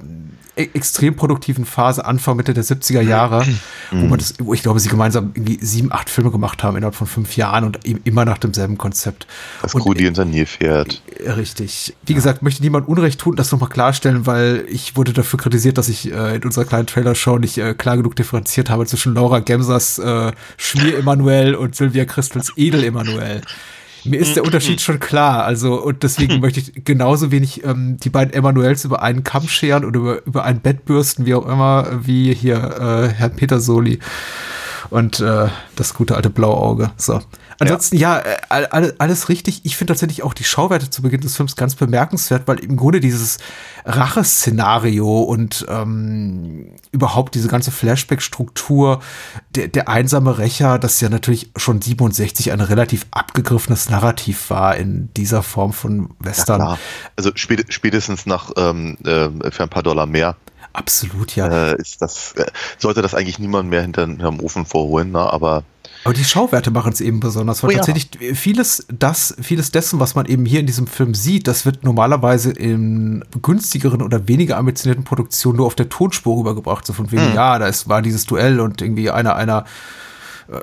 extrem 0.57 1.17
produktiven 1.17 1.65
Phase, 1.65 2.05
Anfang, 2.05 2.37
Mitte 2.37 2.55
der 2.55 2.63
70er 2.65 3.01
Jahre, 3.01 3.45
wo 3.91 4.07
man 4.07 4.19
das, 4.19 4.35
wo 4.39 4.55
ich 4.55 4.63
glaube, 4.63 4.79
sie 4.79 4.89
gemeinsam 4.89 5.33
irgendwie 5.35 5.59
sieben, 5.65 5.91
acht 5.93 6.09
Filme 6.09 6.31
gemacht 6.31 6.63
haben 6.63 6.77
innerhalb 6.77 6.95
von 6.95 7.07
fünf 7.07 7.37
Jahren 7.37 7.65
und 7.65 7.81
immer 8.05 8.25
nach 8.25 8.39
demselben 8.39 8.79
Konzept. 8.79 9.27
Das 9.63 9.75
Und- 9.75 9.83
Krudi 9.83 10.07
in 10.07 10.15
sein 10.15 10.31
Nilpferd. 10.31 11.03
Richtig. 11.37 11.95
Wie 12.07 12.15
gesagt, 12.15 12.43
möchte 12.43 12.63
niemand 12.63 12.87
Unrecht 12.89 13.21
tun, 13.21 13.35
das 13.37 13.51
nochmal 13.51 13.69
klarstellen, 13.69 14.27
weil 14.27 14.65
ich 14.69 14.97
wurde 14.97 15.13
dafür 15.13 15.39
kritisiert, 15.39 15.77
dass 15.79 15.89
ich 15.89 16.13
äh, 16.13 16.37
in 16.37 16.43
unserer 16.45 16.65
kleinen 16.65 16.87
Trailer-Show 16.87 17.39
nicht 17.39 17.59
äh, 17.59 17.75
klar 17.75 17.97
genug 17.97 18.15
differenziert 18.17 18.71
habe 18.71 18.87
zwischen 18.87 19.15
Laura 19.15 19.41
Gemsers 19.41 19.99
äh, 19.99 20.33
Schmier-Emanuel 20.57 21.55
und 21.55 21.75
Sylvia 21.75 22.05
Christels 22.05 22.53
Edel-Emanuel. 22.57 23.41
Mir 24.05 24.19
ist 24.19 24.37
der 24.37 24.45
Unterschied 24.45 24.81
schon 24.81 25.01
klar, 25.01 25.45
also 25.45 25.83
und 25.83 26.03
deswegen 26.03 26.41
möchte 26.41 26.61
ich 26.61 26.85
genauso 26.85 27.31
wenig 27.31 27.65
ähm, 27.65 27.97
die 27.99 28.11
beiden 28.11 28.35
Emanuels 28.35 28.85
über 28.85 29.03
einen 29.03 29.25
Kamm 29.25 29.49
scheren 29.49 29.85
oder 29.85 30.01
über, 30.01 30.27
über 30.27 30.45
ein 30.45 30.61
Bett 30.61 30.85
bürsten, 30.85 31.27
wie 31.27 31.35
auch 31.35 31.47
immer, 31.47 32.01
wie 32.07 32.35
hier 32.35 32.57
äh, 32.57 33.09
Herr 33.09 33.31
Peter 33.31 33.61
Soli 33.61 33.99
und 34.91 35.21
äh, 35.21 35.49
das 35.77 35.95
gute 35.95 36.17
alte 36.17 36.31
Blauauge. 36.31 36.91
So. 36.97 37.21
Ansonsten, 37.59 37.97
ja, 37.97 38.19
äh, 38.19 38.37
all- 38.49 38.67
all- 38.67 38.95
alles 38.99 39.29
richtig. 39.29 39.61
Ich 39.65 39.77
finde 39.77 39.93
tatsächlich 39.93 40.23
auch 40.23 40.35
die 40.35 40.45
Schauwerte 40.45 40.91
zu 40.91 41.03
Beginn 41.03 41.21
des 41.21 41.37
Films 41.37 41.57
ganz 41.57 41.75
bemerkenswert, 41.75 42.43
weil 42.47 42.59
im 42.59 42.77
Grunde 42.77 43.01
dieses 43.01 43.39
Racheszenario 43.85 45.21
und 45.23 45.65
ähm, 45.69 46.75
überhaupt 46.93 47.35
diese 47.35 47.49
ganze 47.49 47.71
Flashback-Struktur, 47.71 49.01
der, 49.55 49.69
der 49.69 49.89
einsame 49.89 50.39
Rächer, 50.39 50.79
das 50.79 51.01
ja 51.01 51.09
natürlich 51.09 51.51
schon 51.57 51.81
67 51.81 52.53
ein 52.53 52.61
relativ 52.61 53.07
abgegriffenes 53.11 53.89
Narrativ 53.91 54.51
war 54.51 54.77
in 54.77 55.11
dieser 55.15 55.43
Form 55.43 55.73
von 55.73 56.11
Western. 56.19 56.61
Klar. 56.61 56.79
Also 57.17 57.31
spät, 57.35 57.67
spätestens 57.73 58.27
nach 58.27 58.51
ähm, 58.57 58.97
äh, 59.05 59.51
für 59.51 59.63
ein 59.63 59.69
paar 59.71 59.83
Dollar 59.83 60.07
mehr 60.07 60.37
Absolut, 60.73 61.37
ja. 61.37 61.71
äh, 61.71 61.77
ist 61.81 62.03
das, 62.03 62.33
äh, 62.33 62.47
sollte 62.79 63.01
das 63.01 63.15
eigentlich 63.15 63.39
niemand 63.39 63.71
mehr 63.71 63.83
hinter, 63.83 64.07
hinterm 64.07 64.41
Ofen 64.41 64.67
vorholen, 64.67 65.13
ne? 65.13 65.21
aber 65.21 65.63
Aber 66.05 66.15
die 66.15 66.25
Schauwerte 66.25 66.71
machen 66.71 66.93
es 66.93 67.01
eben 67.01 67.19
besonders, 67.21 67.63
weil 67.63 67.71
Oh 67.71 67.73
ja. 67.73 67.79
tatsächlich 67.79 68.37
vieles, 68.39 68.87
das, 68.91 69.35
vieles 69.41 69.71
dessen, 69.71 70.01
was 70.01 70.15
man 70.15 70.27
eben 70.27 70.45
hier 70.45 70.61
in 70.61 70.67
diesem 70.67 70.87
Film 70.87 71.15
sieht, 71.15 71.47
das 71.49 71.65
wird 71.65 71.83
normalerweise 71.83 72.51
in 72.53 73.25
günstigeren 73.43 74.03
oder 74.03 74.29
weniger 74.29 74.59
ambitionierten 74.59 75.05
Produktionen 75.05 75.57
nur 75.57 75.67
auf 75.67 75.75
der 75.75 75.89
Tonspur 75.89 76.39
rübergebracht. 76.39 76.85
So 76.87 76.93
von 76.93 77.11
wegen, 77.11 77.31
Mhm. 77.31 77.35
ja, 77.35 77.59
da 77.59 77.67
ist, 77.67 77.89
war 77.89 78.03
dieses 78.03 78.27
Duell 78.27 78.61
und 78.61 78.83
irgendwie 78.83 79.11
einer, 79.11 79.35
einer 79.37 79.65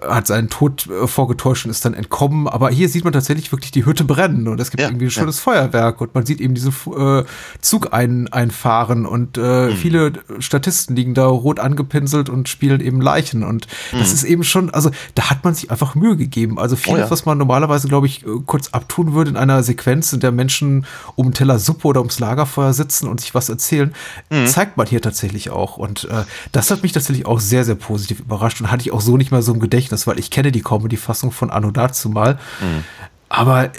hat 0.07 0.27
seinen 0.27 0.49
Tod 0.49 0.87
äh, 0.87 1.07
vorgetäuscht 1.07 1.65
und 1.65 1.71
ist 1.71 1.83
dann 1.85 1.93
entkommen. 1.93 2.47
Aber 2.47 2.69
hier 2.69 2.89
sieht 2.89 3.03
man 3.03 3.13
tatsächlich 3.13 3.51
wirklich 3.51 3.71
die 3.71 3.85
Hütte 3.85 4.03
brennen 4.03 4.47
und 4.47 4.59
es 4.59 4.71
gibt 4.71 4.81
Ja, 4.81 4.87
irgendwie 4.89 5.05
ein 5.05 5.11
schönes 5.11 5.39
Feuerwerk 5.39 6.01
und 6.01 6.13
man 6.15 6.25
sieht 6.25 6.39
eben 6.41 6.53
diesen 6.55 6.73
äh, 6.97 7.23
Zug 7.61 7.93
ein, 7.93 8.27
einfahren 8.31 9.05
und 9.05 9.37
äh, 9.37 9.41
Mhm. 9.69 9.75
viele 9.75 10.13
Statisten 10.39 10.95
liegen 10.95 11.13
da 11.13 11.25
rot 11.27 11.59
angepinselt 11.59 12.29
und 12.29 12.49
spielen 12.49 12.81
eben 12.81 13.01
Leichen 13.01 13.43
und 13.43 13.67
das 13.97 14.11
ist 14.13 14.23
eben 14.23 14.43
schon, 14.43 14.69
also 14.71 14.91
da 15.15 15.29
hat 15.29 15.43
man 15.43 15.53
sich 15.53 15.71
einfach 15.71 15.95
Mühe 15.95 16.15
gegeben. 16.17 16.59
Also 16.59 16.75
vieles, 16.75 16.91
Mhm. 16.91 17.01
Oh 17.01 17.05
ja. 17.05 17.11
was 17.11 17.25
man 17.25 17.37
normalerweise, 17.37 17.87
glaube 17.87 18.07
ich, 18.07 18.23
äh, 18.25 18.29
kurz 18.45 18.69
abtun 18.69 19.13
würde 19.13 19.31
in 19.31 19.37
einer 19.37 19.63
Sequenz, 19.63 20.13
in 20.13 20.19
der 20.19 20.31
Menschen 20.31 20.85
um 21.15 21.27
einen 21.27 21.33
Teller 21.33 21.59
Suppe 21.59 21.87
oder 21.87 22.01
ums 22.01 22.19
Lagerfeuer 22.19 22.73
sitzen 22.73 23.07
und 23.07 23.19
sich 23.21 23.33
was 23.33 23.49
erzählen, 23.49 23.93
Mhm. 24.29 24.47
zeigt 24.47 24.77
man 24.77 24.87
hier 24.87 25.01
tatsächlich 25.01 25.49
auch. 25.49 25.77
Und 25.77 26.05
äh, 26.05 26.23
das 26.51 26.69
hat 26.71 26.83
mich 26.83 26.91
tatsächlich 26.91 27.25
auch 27.25 27.39
sehr, 27.39 27.63
sehr 27.65 27.75
positiv 27.75 28.19
überrascht 28.19 28.61
und 28.61 28.71
hatte 28.71 28.81
ich 28.81 28.91
auch 28.91 29.01
so 29.01 29.17
nicht 29.17 29.31
mehr 29.31 29.41
so 29.41 29.53
im 29.53 29.59
Gedächtnis, 29.59 29.70
weil 30.07 30.19
ich 30.19 30.29
kenne 30.29 30.51
die 30.51 30.61
Comedy-Fassung 30.61 31.31
von 31.31 31.49
Anno 31.49 31.71
dazu 31.71 32.09
mal. 32.09 32.39
Mhm. 32.59 32.83
Aber 33.29 33.71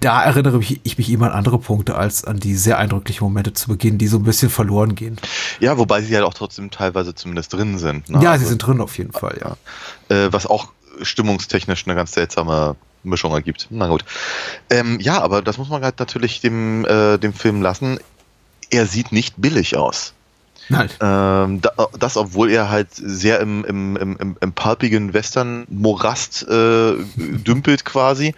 da 0.00 0.22
erinnere 0.22 0.58
mich, 0.58 0.80
ich 0.82 0.96
mich 0.96 1.10
immer 1.10 1.26
an 1.26 1.32
andere 1.32 1.58
Punkte 1.58 1.94
als 1.94 2.24
an 2.24 2.40
die 2.40 2.54
sehr 2.54 2.78
eindrücklichen 2.78 3.24
Momente 3.24 3.52
zu 3.52 3.68
Beginn, 3.68 3.98
die 3.98 4.06
so 4.06 4.16
ein 4.16 4.22
bisschen 4.22 4.48
verloren 4.48 4.94
gehen. 4.94 5.18
ja, 5.60 5.76
wobei 5.76 6.00
sie 6.00 6.14
halt 6.14 6.24
auch 6.24 6.34
trotzdem 6.34 6.70
teilweise 6.70 7.14
zumindest 7.14 7.52
drin 7.52 7.78
sind. 7.78 8.08
Ne? 8.08 8.22
ja, 8.22 8.32
Also, 8.32 8.44
sie 8.44 8.48
sind 8.50 8.66
drin 8.66 8.80
auf 8.80 8.96
jeden 8.96 9.12
Fall, 9.12 9.38
ja. 9.40 9.56
äh, 10.14 10.32
was 10.32 10.46
auch 10.46 10.72
stimmungstechnisch 11.02 11.86
eine 11.86 11.94
ganz 11.94 12.12
seltsame 12.12 12.76
Mischung 13.02 13.32
ergibt. 13.32 13.68
Na 13.70 13.88
gut. 13.88 14.04
Ähm, 14.68 14.98
ja, 15.00 15.20
aber 15.20 15.42
das 15.42 15.58
muss 15.58 15.68
man 15.68 15.82
halt 15.82 15.98
natürlich 15.98 16.40
dem, 16.40 16.84
äh, 16.86 17.18
dem 17.18 17.32
Film 17.32 17.62
lassen. 17.62 17.98
Er 18.70 18.86
sieht 18.86 19.12
nicht 19.12 19.34
billig 19.38 19.76
aus. 19.76 20.14
Nein. 20.70 20.88
Ähm, 21.00 21.60
da, 21.60 21.72
das, 21.98 22.16
obwohl 22.16 22.50
er 22.50 22.70
halt 22.70 22.88
sehr 22.92 23.40
im, 23.40 23.64
im, 23.64 23.96
im, 23.96 24.16
im, 24.16 24.36
im 24.40 24.52
palpigen 24.52 25.12
Western-Morast 25.12 26.46
äh, 26.48 26.94
dümpelt 27.16 27.84
quasi 27.84 28.34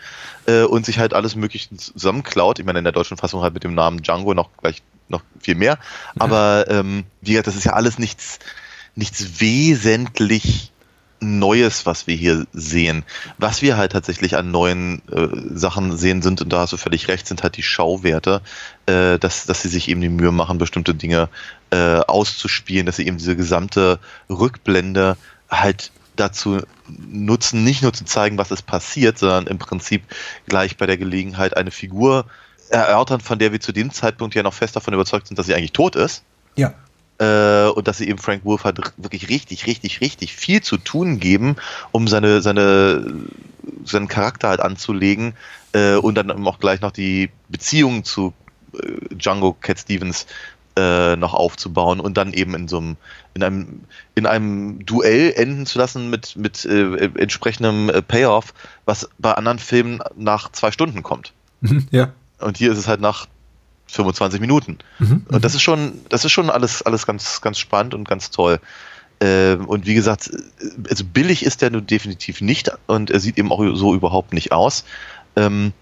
äh, 0.47 0.63
und 0.63 0.87
sich 0.87 0.99
halt 0.99 1.13
alles 1.13 1.37
Mögliche 1.37 1.77
zusammenklaut. 1.77 2.59
Ich 2.59 2.65
meine, 2.65 2.79
in 2.79 2.85
der 2.85 2.93
deutschen 2.93 3.19
Fassung 3.19 3.43
halt 3.43 3.53
mit 3.53 3.65
dem 3.65 3.75
Namen 3.75 4.03
Django 4.03 4.33
noch 4.33 4.49
gleich 4.57 4.83
noch 5.09 5.23
viel 5.41 5.57
mehr. 5.57 5.79
Aber 6.19 6.65
ähm, 6.69 7.05
wie 7.21 7.33
gesagt, 7.33 7.49
das 7.49 7.57
ist 7.57 7.65
ja 7.65 7.75
alles 7.75 7.99
nichts, 7.99 8.39
nichts 8.95 9.41
wesentlich 9.41 10.73
Neues, 11.21 11.87
was 11.87 12.07
wir 12.07 12.17
hier 12.17 12.47
sehen. 12.53 13.05
Was 13.39 13.63
wir 13.63 13.77
halt 13.77 13.93
tatsächlich 13.93 14.37
an 14.37 14.51
neuen 14.51 15.03
äh, 15.09 15.29
Sachen 15.55 15.97
sehen 15.97 16.21
sind, 16.21 16.41
und 16.41 16.53
da 16.53 16.61
hast 16.61 16.73
du 16.73 16.77
völlig 16.79 17.07
recht, 17.07 17.29
sind 17.29 17.43
halt 17.43 17.57
die 17.57 17.63
Schauwerte, 17.63 18.41
äh, 18.87 19.19
dass, 19.19 19.47
dass 19.47 19.63
sie 19.63 19.69
sich 19.69 19.89
eben 19.89 20.01
die 20.01 20.09
Mühe 20.09 20.33
machen, 20.33 20.59
bestimmte 20.59 20.95
Dinge 20.95 21.29
äh, 21.73 22.01
auszuspielen, 22.07 22.87
dass 22.87 22.97
sie 22.97 23.07
eben 23.07 23.17
diese 23.19 23.35
gesamte 23.35 23.99
Rückblende 24.29 25.17
halt 25.51 25.91
dazu 26.17 26.61
nutzen, 26.87 27.65
nicht 27.65 27.83
nur 27.83 27.93
zu 27.93 28.05
zeigen, 28.05 28.37
was 28.39 28.51
ist 28.51 28.67
passiert, 28.67 29.19
sondern 29.19 29.47
im 29.47 29.59
Prinzip 29.59 30.03
gleich 30.47 30.77
bei 30.77 30.87
der 30.87 30.99
Gelegenheit 30.99 31.57
eine 31.57 31.71
Figur 31.71 32.27
erörtern, 32.69 33.21
von 33.21 33.39
der 33.39 33.53
wir 33.53 33.61
zu 33.61 33.73
dem 33.73 33.91
Zeitpunkt 33.91 34.35
ja 34.35 34.43
noch 34.43 34.55
fest 34.55 34.77
davon 34.77 34.95
überzeugt 34.95 35.27
sind, 35.29 35.39
dass 35.39 35.47
sie 35.47 35.55
eigentlich 35.55 35.73
tot 35.73 35.97
ist 35.97 36.23
Ja. 36.57 36.75
äh, 37.19 37.71
und 37.71 37.89
dass 37.89 37.99
sie 37.99 38.09
eben 38.09 38.19
Frank 38.19 38.45
Wolf 38.45 38.65
r- 38.67 38.75
wirklich 38.99 39.29
richtig, 39.31 39.67
richtig, 39.67 40.01
richtig 40.03 40.35
viel 40.35 40.61
zu 40.63 40.77
tun 40.77 41.19
geben, 41.19 41.57
um 41.93 42.07
seine, 42.09 42.43
seine, 42.43 43.15
seinen 43.85 44.09
Charakter 44.09 44.49
halt 44.49 44.61
anzulegen 44.61 45.35
äh, 45.73 45.95
und 45.97 46.15
dann 46.17 46.29
eben 46.31 46.47
auch 46.47 46.59
gleich 46.61 46.83
noch 46.83 46.93
die 46.93 47.31
Beziehung 47.49 48.05
zu 48.05 48.35
äh, 48.75 49.15
Django 49.15 49.55
Cat 49.55 49.79
Stevens 49.81 50.27
äh, 50.77 51.17
noch 51.17 51.35
aufzubauen 51.35 52.01
und 52.01 52.17
dann 52.17 52.33
eben 52.33 52.55
in 52.55 52.69
so 52.69 52.79
einem 52.79 52.97
in 53.35 53.43
einem 53.43 53.81
in 54.15 54.27
einem 54.27 54.85
Duell 54.85 55.33
enden 55.37 55.67
zu 55.67 55.79
lassen 55.79 56.11
mit 56.11 56.37
mit 56.37 56.65
äh, 56.65 57.11
entsprechendem 57.19 57.91
äh, 57.91 58.03
Payoff, 58.03 58.55
was 58.85 59.09
bei 59.19 59.33
anderen 59.33 59.59
Filmen 59.59 60.01
nach 60.17 60.51
zwei 60.53 60.71
Stunden 60.71 61.03
kommt. 61.03 61.33
Mhm, 61.61 61.87
ja. 61.91 62.13
Und 62.39 62.59
hier 62.59 62.73
ist 62.73 62.79
es 62.79 62.89
halt 62.89 63.01
nach 63.01 63.27
25 63.89 64.41
Minuten. 64.41 64.79
Mhm. 64.99 65.27
Und 65.29 65.45
das 65.45 65.55
ist 65.55 65.63
schon, 65.63 66.01
das 66.09 66.25
ist 66.25 66.33
schon 66.33 66.51
alles, 66.51 66.83
alles 66.83 67.07
ganz, 67.07 67.41
ganz 67.41 67.59
spannend 67.59 67.95
und 67.95 68.09
ganz 68.09 68.31
toll. 68.31 68.59
Ähm, 69.21 69.67
und 69.67 69.87
wie 69.87 69.95
gesagt, 69.95 70.31
also 70.89 71.05
billig 71.05 71.45
ist 71.45 71.63
der 71.63 71.71
nun 71.71 71.87
definitiv 71.87 72.41
nicht 72.41 72.71
und 72.87 73.11
er 73.11 73.21
sieht 73.21 73.39
eben 73.39 73.53
auch 73.53 73.63
so 73.75 73.95
überhaupt 73.95 74.33
nicht 74.33 74.53
aus. 74.53 74.85
Ähm, 75.37 75.73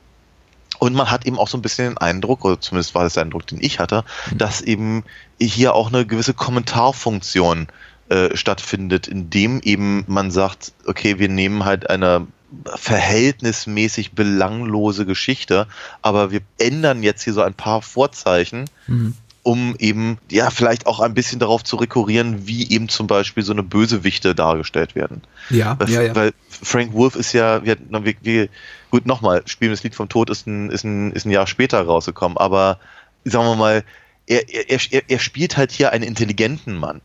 und 0.81 0.95
man 0.95 1.11
hat 1.11 1.27
eben 1.27 1.39
auch 1.39 1.47
so 1.47 1.59
ein 1.59 1.63
bisschen 1.63 1.91
den 1.91 1.99
Eindruck, 1.99 2.45
oder 2.45 2.61
zumindest 2.61 2.95
war 2.95 3.05
das 3.05 3.15
der 3.15 3.23
Eindruck, 3.23 3.47
den 3.47 3.63
ich 3.63 3.79
hatte, 3.79 4.03
dass 4.35 4.63
eben 4.63 5.05
hier 5.39 5.75
auch 5.75 5.89
eine 5.89 6.07
gewisse 6.07 6.35
Kommentarfunktion 6.35 7.69
äh, 8.09 8.37
stattfindet, 8.37 9.07
indem 9.07 9.61
eben 9.61 10.05
man 10.09 10.31
sagt, 10.31 10.73
okay, 10.87 11.19
wir 11.19 11.29
nehmen 11.29 11.65
halt 11.65 11.89
eine 11.89 12.27
verhältnismäßig 12.75 14.13
belanglose 14.13 15.07
Geschichte, 15.07 15.69
aber 16.03 16.31
wir 16.31 16.41
ändern 16.59 17.03
jetzt 17.03 17.23
hier 17.23 17.35
so 17.35 17.43
ein 17.43 17.55
paar 17.55 17.83
Vorzeichen, 17.83 18.69
Mhm. 18.87 19.15
Um 19.43 19.75
eben, 19.79 20.19
ja, 20.31 20.51
vielleicht 20.51 20.87
auch 20.87 21.01
ein 21.01 21.15
bisschen 21.15 21.39
darauf 21.39 21.65
zu 21.65 21.77
rekurrieren, 21.77 22.47
wie 22.47 22.71
eben 22.71 22.89
zum 22.89 23.07
Beispiel 23.07 23.43
so 23.43 23.53
eine 23.53 23.63
Bösewichte 23.63 24.35
dargestellt 24.35 24.95
werden. 24.95 25.23
Ja, 25.49 25.79
Weil, 25.79 25.91
ja, 25.91 26.03
ja. 26.03 26.15
weil 26.15 26.33
Frank 26.49 26.93
Wolf 26.93 27.17
ist 27.17 27.33
ja, 27.33 27.65
wir, 27.65 27.77
wir, 27.89 28.15
wir 28.21 28.49
gut, 28.91 29.07
nochmal, 29.07 29.43
Spielen 29.47 29.71
das 29.71 29.83
Lied 29.83 29.95
vom 29.95 30.09
Tod 30.09 30.31
ist 30.31 30.47
ein, 30.47 30.71
ist, 30.71 30.85
ein, 30.85 31.13
ist 31.13 31.25
ein 31.25 31.31
Jahr 31.31 31.47
später 31.47 31.81
rausgekommen, 31.83 32.37
aber 32.37 32.79
sagen 33.25 33.47
wir 33.47 33.57
mal, 33.57 33.85
er, 34.27 34.49
er, 34.49 34.79
er, 34.91 35.03
er 35.09 35.19
spielt 35.19 35.57
halt 35.57 35.73
hier 35.73 35.93
einen 35.93 36.05
intelligenten 36.05 36.77
Mann. 36.77 37.01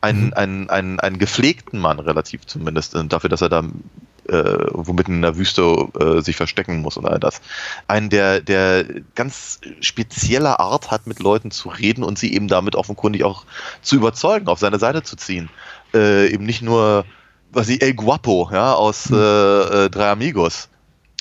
einen, 0.00 0.26
Mhm. 0.26 0.32
einen, 0.34 0.70
einen, 0.70 1.00
einen 1.00 1.18
gepflegten 1.18 1.78
Mann, 1.78 1.98
relativ 1.98 2.46
zumindest, 2.46 2.94
äh, 2.94 3.04
dafür, 3.04 3.30
dass 3.30 3.40
er 3.42 3.48
da 3.48 3.64
äh, 4.28 4.66
womit 4.70 5.08
in 5.08 5.22
der 5.22 5.36
Wüste 5.36 5.88
äh, 5.98 6.20
sich 6.20 6.36
verstecken 6.36 6.80
muss 6.80 6.96
und 6.96 7.06
all 7.06 7.18
das. 7.18 7.40
Einen, 7.88 8.10
der, 8.10 8.40
der 8.40 8.84
ganz 9.14 9.60
spezieller 9.80 10.60
Art 10.60 10.90
hat, 10.90 11.06
mit 11.06 11.20
Leuten 11.20 11.50
zu 11.50 11.68
reden 11.68 12.04
und 12.04 12.18
sie 12.18 12.34
eben 12.34 12.48
damit 12.48 12.76
offenkundig 12.76 13.24
auch 13.24 13.44
zu 13.82 13.96
überzeugen, 13.96 14.48
auf 14.48 14.58
seine 14.58 14.78
Seite 14.78 15.02
zu 15.02 15.16
ziehen. 15.16 15.48
Äh, 15.94 16.32
eben 16.32 16.44
nicht 16.44 16.62
nur, 16.62 17.04
was 17.52 17.68
ich, 17.68 17.82
El 17.82 17.94
Guapo, 17.94 18.48
ja, 18.52 18.74
aus 18.74 19.10
äh, 19.10 19.14
äh, 19.16 19.90
Drei 19.90 20.10
Amigos, 20.10 20.68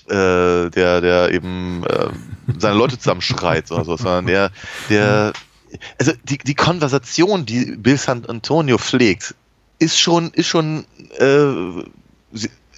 äh, 0.08 0.70
der, 0.70 1.02
der 1.02 1.32
eben 1.32 1.84
äh, 1.86 2.10
seine 2.58 2.78
Leute 2.78 2.98
zusammenschreit 2.98 3.72
oder 3.72 3.86
so, 3.86 3.98
sondern 3.98 4.28
der, 4.28 4.52
der, 4.90 5.34
also 6.00 6.14
die, 6.24 6.38
die 6.38 6.56
Konversation, 6.56 7.46
die 7.46 7.76
Bill 7.78 7.98
San 7.98 8.26
Antonio 8.26 8.78
pflegt, 8.78 9.36
ist 9.80 10.00
schon, 10.00 10.32
ist 10.32 10.48
schon, 10.48 10.86
äh, 11.18 11.84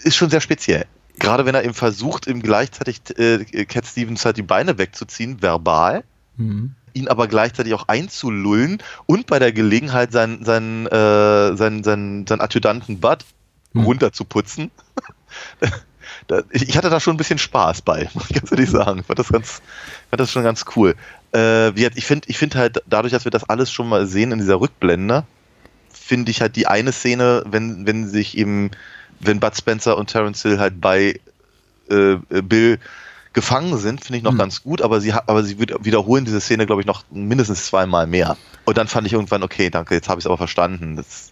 ist 0.04 0.16
schon 0.16 0.30
sehr 0.30 0.42
speziell. 0.42 0.86
Gerade 1.20 1.46
wenn 1.46 1.56
er 1.56 1.64
eben 1.64 1.74
versucht, 1.74 2.28
ihm 2.28 2.42
gleichzeitig 2.42 3.02
äh, 3.18 3.44
Cat 3.66 3.86
Stevens 3.86 4.26
halt 4.26 4.38
die 4.38 4.42
Beine 4.44 4.78
wegzuziehen, 4.78 5.42
verbal, 5.42 6.04
Mhm. 6.38 6.76
ihn 6.94 7.08
aber 7.10 7.28
gleichzeitig 7.28 7.74
auch 7.74 7.88
einzulullen 7.90 8.82
und 9.06 9.28
bei 9.28 9.38
der 9.38 9.52
Gelegenheit 9.52 10.12
seinen, 10.14 10.46
seinen, 10.46 10.88
äh, 10.88 11.56
seinen, 11.58 11.84
seinen, 11.84 12.26
seinen 12.26 12.42
Adjutanten 12.42 13.00
Bud 13.00 13.26
Hm. 13.74 13.84
runterzuputzen. 13.84 14.72
Ich 16.52 16.78
hatte 16.78 16.90
da 16.90 17.00
schon 17.00 17.16
ein 17.16 17.18
bisschen 17.18 17.40
Spaß 17.40 17.82
bei, 17.82 18.10
muss 18.14 18.30
ich 18.30 18.36
ganz 18.36 18.52
ehrlich 18.52 18.70
sagen. 18.70 19.00
Ich 19.00 19.06
fand 19.06 19.20
das, 19.20 19.30
ganz, 19.30 19.62
fand 20.10 20.20
das 20.20 20.32
schon 20.32 20.44
ganz 20.44 20.66
cool. 20.76 20.96
Äh, 21.34 21.72
ich 21.90 22.06
finde 22.06 22.28
ich 22.30 22.38
find 22.38 22.56
halt, 22.56 22.82
dadurch, 22.88 23.12
dass 23.12 23.26
wir 23.26 23.32
das 23.32 23.44
alles 23.46 23.72
schon 23.72 23.90
mal 23.90 24.06
sehen 24.06 24.32
in 24.32 24.40
dieser 24.40 24.60
Rückblende, 24.60 25.26
finde 25.92 26.32
ich 26.32 26.42
halt 26.42 26.56
die 26.56 26.68
eine 26.68 26.92
Szene, 26.92 27.44
wenn, 27.48 27.86
wenn 27.88 28.08
sich 28.08 28.38
eben, 28.38 28.72
wenn 29.24 29.40
Bud 29.40 29.56
Spencer 29.56 29.98
und 29.98 30.08
Terence 30.08 30.42
Hill 30.42 30.60
halt 30.60 30.82
bei 30.82 31.20
äh, 31.90 32.14
äh, 32.14 32.42
Bill 32.42 32.80
gefangen 33.34 33.78
sind, 33.78 34.04
finde 34.04 34.18
ich 34.18 34.24
noch 34.24 34.32
Hm. 34.32 34.38
ganz 34.40 34.64
gut, 34.64 34.82
aber 34.82 35.00
sie, 35.00 35.14
aber 35.14 35.44
sie 35.44 35.58
wiederholen 35.60 36.26
diese 36.26 36.42
Szene, 36.42 36.66
glaube 36.66 36.82
ich, 36.82 36.88
noch 36.88 37.04
mindestens 37.12 37.66
zweimal 37.66 38.08
mehr. 38.08 38.38
Und 38.66 38.78
dann 38.78 38.88
fand 38.88 39.08
ich 39.08 39.14
irgendwann, 39.14 39.44
okay, 39.44 39.70
danke, 39.70 39.96
jetzt 39.96 40.10
habe 40.10 40.20
ich 40.20 40.26
es 40.26 40.28
aber 40.28 40.38
verstanden. 40.38 40.98
Jetzt 40.98 41.32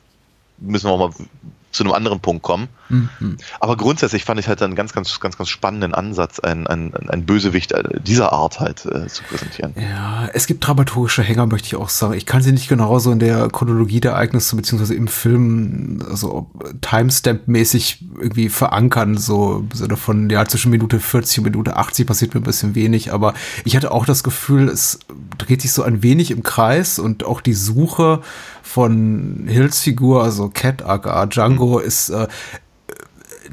müssen 0.57 0.87
wir 0.87 0.91
auch 0.91 1.09
mal 1.09 1.25
zu 1.71 1.83
einem 1.83 1.93
anderen 1.93 2.19
Punkt 2.19 2.43
kommen. 2.43 2.67
Mhm. 2.89 3.37
Aber 3.59 3.77
grundsätzlich 3.77 4.25
fand 4.25 4.39
ich 4.39 4.47
halt 4.47 4.61
einen 4.61 4.75
ganz, 4.75 4.93
ganz, 4.93 5.19
ganz, 5.19 5.37
ganz 5.37 5.49
spannenden 5.49 5.93
Ansatz, 5.93 6.39
ein, 6.39 6.65
ein, 6.65 6.93
ein 7.09 7.25
Bösewicht 7.25 7.71
äh, 7.71 7.83
dieser 8.01 8.33
Art 8.33 8.59
halt 8.59 8.85
äh, 8.85 9.07
zu 9.07 9.23
präsentieren. 9.23 9.73
Ja, 9.75 10.27
es 10.33 10.47
gibt 10.47 10.65
dramaturgische 10.65 11.21
Hänger, 11.21 11.45
möchte 11.45 11.67
ich 11.67 11.75
auch 11.75 11.89
sagen. 11.89 12.13
Ich 12.13 12.25
kann 12.25 12.41
sie 12.41 12.51
nicht 12.51 12.67
genauso 12.67 13.11
in 13.11 13.19
der 13.19 13.49
Chronologie 13.49 13.99
der 13.99 14.13
Ereignisse 14.13 14.55
beziehungsweise 14.55 14.95
im 14.95 15.07
Film 15.07 16.03
also 16.09 16.49
Timestamp-mäßig 16.81 18.05
irgendwie 18.19 18.49
verankern, 18.49 19.17
so 19.17 19.65
im 19.71 19.77
Sinne 19.77 19.97
von, 19.97 20.29
ja, 20.29 20.45
zwischen 20.45 20.71
Minute 20.71 20.99
40 20.99 21.39
und 21.39 21.43
Minute 21.45 21.77
80 21.77 22.07
passiert 22.07 22.33
mir 22.33 22.41
ein 22.41 22.43
bisschen 22.43 22.75
wenig, 22.75 23.13
aber 23.13 23.33
ich 23.65 23.75
hatte 23.75 23.91
auch 23.91 24.05
das 24.05 24.23
Gefühl, 24.23 24.67
es 24.69 24.99
dreht 25.37 25.61
sich 25.61 25.71
so 25.71 25.83
ein 25.83 26.01
wenig 26.01 26.31
im 26.31 26.43
Kreis 26.43 26.99
und 26.99 27.23
auch 27.23 27.41
die 27.41 27.53
Suche 27.53 28.21
von 28.69 29.45
Hills 29.47 29.79
Figur, 29.79 30.23
also 30.23 30.49
Cat 30.49 30.83
aka 30.83 31.25
Django, 31.25 31.79
ist 31.79 32.09
äh, 32.09 32.27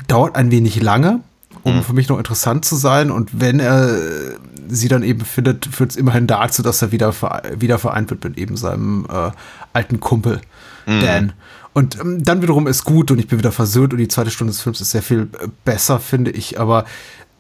dauert 0.09 0.37
ein 0.37 0.51
wenig 0.51 0.83
lange, 0.83 1.21
um 1.63 1.83
für 1.83 1.95
mich 1.95 2.09
noch 2.09 2.19
interessant 2.19 2.65
zu 2.65 2.77
sein. 2.77 3.11
Und 3.11 3.41
wenn 3.41 3.59
er 3.59 3.97
sie 4.69 4.89
dann 4.89 5.03
eben 5.03 5.23
findet, 5.23 5.67
führt 5.67 5.91
es 5.91 5.97
immerhin 5.97 6.27
dazu, 6.27 6.63
dass 6.63 6.83
er 6.83 6.93
wieder, 6.93 7.15
wieder 7.59 7.79
vereint 7.79 8.11
wird 8.11 8.25
mit 8.25 8.37
eben 8.37 8.57
seinem 8.57 9.07
äh, 9.11 9.31
alten 9.73 10.01
Kumpel 10.01 10.41
Dan. 10.87 11.33
Und 11.73 11.99
ähm, 12.01 12.23
dann 12.23 12.43
wiederum 12.43 12.67
ist 12.67 12.85
gut 12.85 13.11
und 13.11 13.19
ich 13.19 13.27
bin 13.27 13.39
wieder 13.39 13.53
versöhnt 13.53 13.93
und 13.93 13.99
die 13.99 14.09
zweite 14.09 14.31
Stunde 14.31 14.53
des 14.53 14.63
Films 14.63 14.81
ist 14.81 14.93
sehr 14.93 15.03
viel 15.03 15.29
äh, 15.41 15.49
besser, 15.65 15.99
finde 15.99 16.31
ich, 16.31 16.61
aber 16.61 16.85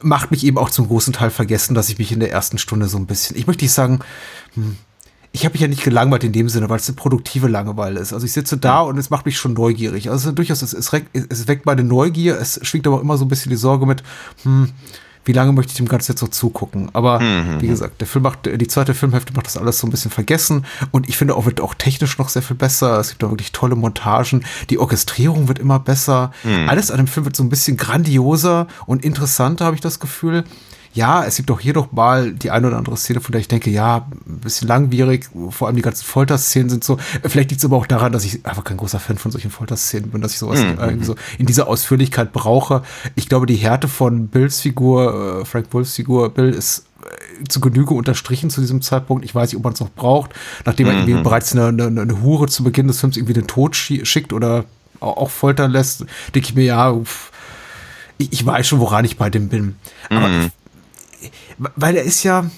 macht 0.00 0.30
mich 0.30 0.44
eben 0.44 0.58
auch 0.58 0.70
zum 0.70 0.88
großen 0.88 1.12
Teil 1.12 1.30
vergessen, 1.30 1.74
dass 1.74 1.88
ich 1.88 1.98
mich 1.98 2.12
in 2.12 2.20
der 2.20 2.30
ersten 2.30 2.58
Stunde 2.58 2.86
so 2.86 2.98
ein 2.98 3.06
bisschen, 3.06 3.36
ich 3.36 3.46
möchte 3.46 3.64
nicht 3.64 3.72
sagen, 3.72 4.00
ich 5.37 5.44
habe 5.44 5.53
mich 5.53 5.61
ja 5.61 5.68
nicht 5.68 5.85
gelangweilt 5.85 6.25
in 6.25 6.33
dem 6.33 6.49
Sinne, 6.49 6.70
weil 6.70 6.79
es 6.79 6.88
eine 6.88 6.96
produktive 6.96 7.46
Langeweile 7.46 8.01
ist. 8.01 8.14
Also 8.14 8.25
ich 8.25 8.33
sitze 8.33 8.57
da 8.57 8.81
und 8.81 8.96
es 8.96 9.11
macht 9.11 9.27
mich 9.27 9.37
schon 9.37 9.53
neugierig. 9.53 10.09
Also 10.09 10.33
durchaus, 10.33 10.62
es, 10.62 10.72
es, 10.72 10.90
es 11.12 11.46
weckt 11.46 11.66
meine 11.66 11.85
Neugier, 11.85 12.40
es 12.40 12.59
schwingt 12.62 12.87
aber 12.87 13.03
immer 13.03 13.18
so 13.18 13.27
ein 13.27 13.29
bisschen 13.29 13.51
die 13.51 13.57
Sorge 13.57 13.85
mit, 13.85 14.03
hm, 14.44 14.70
wie 15.27 15.33
lange 15.33 15.53
möchte 15.53 15.72
ich 15.72 15.77
dem 15.77 15.88
Ganzen 15.88 16.12
jetzt 16.12 16.22
noch 16.22 16.31
zugucken? 16.31 16.88
Aber 16.94 17.20
wie 17.61 17.66
gesagt, 17.66 18.01
der 18.01 18.07
Film 18.07 18.22
macht, 18.22 18.46
die 18.46 18.66
zweite 18.66 18.94
Filmhälfte 18.94 19.35
macht 19.35 19.44
das 19.44 19.59
alles 19.59 19.79
so 19.79 19.87
ein 19.87 19.90
bisschen 19.90 20.11
vergessen 20.11 20.64
und 20.90 21.07
ich 21.07 21.18
finde 21.18 21.35
auch, 21.35 21.44
wird 21.44 21.61
auch 21.61 21.75
technisch 21.75 22.16
noch 22.16 22.31
sehr 22.31 22.40
viel 22.40 22.57
besser. 22.57 22.99
Es 22.99 23.11
gibt 23.11 23.22
da 23.22 23.29
wirklich 23.29 23.53
tolle 23.53 23.77
Montagen. 23.77 24.42
Die 24.70 24.79
Orchestrierung 24.79 25.49
wird 25.49 25.59
immer 25.59 25.81
besser. 25.81 26.31
Alles 26.66 26.90
an 26.90 26.96
dem 26.96 27.09
Film 27.09 27.27
wird 27.27 27.37
so 27.37 27.42
ein 27.42 27.51
bisschen 27.51 27.77
grandioser 27.77 28.68
und 28.87 29.05
interessanter, 29.05 29.66
habe 29.66 29.75
ich 29.75 29.83
das 29.83 30.01
Gefühl. 30.01 30.44
Ja, 30.96 31.24
es 31.24 31.37
gibt 31.37 31.50
auch 31.50 31.61
hier 31.61 31.74
doch 31.74 31.92
mal 31.92 32.32
die 32.32 32.50
eine 32.50 32.68
oder 32.68 32.78
andere 32.78 32.96
Szene, 32.96 33.20
von 33.20 33.30
der 33.32 33.40
ich 33.42 33.48
denke, 33.48 33.70
ja, 33.70 34.06
ein 34.26 34.38
bisschen 34.40 34.66
langwierig, 34.66 35.28
vor 35.50 35.66
allem 35.68 35.76
die 35.76 35.82
ganzen 35.82 36.04
Folterszenen 36.06 36.70
sind 36.70 36.82
so. 36.85 36.96
Vielleicht 37.22 37.50
liegt 37.50 37.59
es 37.61 37.64
aber 37.66 37.76
auch 37.76 37.87
daran, 37.87 38.12
dass 38.12 38.24
ich 38.24 38.44
einfach 38.46 38.64
kein 38.64 38.78
großer 38.78 38.98
Fan 38.98 39.18
von 39.18 39.30
solchen 39.30 39.50
Folterszenen 39.50 40.11
bin, 40.11 40.22
dass 40.22 40.32
ich 40.32 40.38
sowas 40.38 40.61
Mhm. 40.61 40.78
irgendwie 40.78 41.04
so 41.04 41.14
in 41.38 41.44
dieser 41.44 41.68
Ausführlichkeit 41.68 42.32
brauche. 42.32 42.82
Ich 43.14 43.28
glaube, 43.28 43.44
die 43.44 43.56
Härte 43.56 43.88
von 43.88 44.28
Bills 44.28 44.61
Figur, 44.61 45.40
äh, 45.42 45.44
Frank 45.44 45.66
Wolfs 45.72 45.94
Figur, 45.94 46.30
Bill 46.30 46.48
ist 46.50 46.87
äh, 47.02 47.44
zu 47.46 47.61
Genüge 47.61 47.92
unterstrichen 47.92 48.48
zu 48.48 48.62
diesem 48.62 48.80
Zeitpunkt. 48.80 49.22
Ich 49.24 49.35
weiß 49.35 49.50
nicht, 49.50 49.59
ob 49.59 49.64
man 49.64 49.74
es 49.74 49.80
noch 49.80 49.90
braucht, 49.90 50.30
nachdem 50.64 50.87
er 50.87 50.94
Mhm. 50.94 50.98
irgendwie 51.00 51.22
bereits 51.22 51.52
eine, 51.52 51.66
eine, 51.66 52.00
eine 52.00 52.22
Hure 52.22 52.46
zu 52.48 52.64
Beginn 52.64 52.88
des 52.88 53.00
Films 53.00 53.18
irgendwie 53.18 53.35
den 53.35 53.46
Tod 53.46 53.74
schi- 53.74 54.04
schickt 54.06 54.32
oder 54.32 54.64
auch, 55.00 55.28
foltern 55.28 55.72
lässt, 55.72 56.00
denke 56.35 56.48
ich 56.48 56.54
mir, 56.54 56.64
ja, 56.64 56.96
ich, 58.16 58.32
ich 58.32 58.46
weiß 58.46 58.66
schon, 58.66 58.80
woran 58.80 59.04
ich 59.04 59.18
bei 59.18 59.28
dem 59.28 59.48
bin. 59.50 59.76
Aber 60.09 60.28
Mhm. 60.28 60.50
Weil 61.59 61.97
er 61.97 62.03
ist 62.03 62.23
ja, 62.23 62.49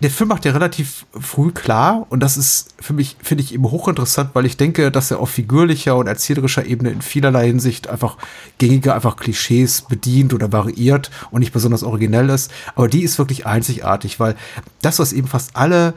der 0.00 0.10
Film 0.10 0.28
macht 0.28 0.44
ja 0.44 0.52
relativ 0.52 1.06
früh 1.18 1.50
klar 1.50 2.06
und 2.10 2.20
das 2.20 2.36
ist 2.36 2.74
für 2.80 2.92
mich, 2.92 3.16
finde 3.22 3.42
ich 3.42 3.54
eben 3.54 3.70
hochinteressant, 3.70 4.30
weil 4.34 4.44
ich 4.44 4.56
denke, 4.56 4.90
dass 4.90 5.10
er 5.10 5.20
auf 5.20 5.30
figürlicher 5.30 5.96
und 5.96 6.06
erzählerischer 6.06 6.66
Ebene 6.66 6.90
in 6.90 7.00
vielerlei 7.00 7.46
Hinsicht 7.46 7.88
einfach 7.88 8.18
gängige, 8.58 8.94
einfach 8.94 9.16
Klischees 9.16 9.82
bedient 9.82 10.34
oder 10.34 10.52
variiert 10.52 11.10
und 11.30 11.40
nicht 11.40 11.52
besonders 11.52 11.82
originell 11.82 12.28
ist. 12.28 12.50
Aber 12.74 12.88
die 12.88 13.02
ist 13.02 13.18
wirklich 13.18 13.46
einzigartig, 13.46 14.20
weil 14.20 14.34
das, 14.82 14.98
was 14.98 15.12
eben 15.12 15.28
fast 15.28 15.56
alle 15.56 15.94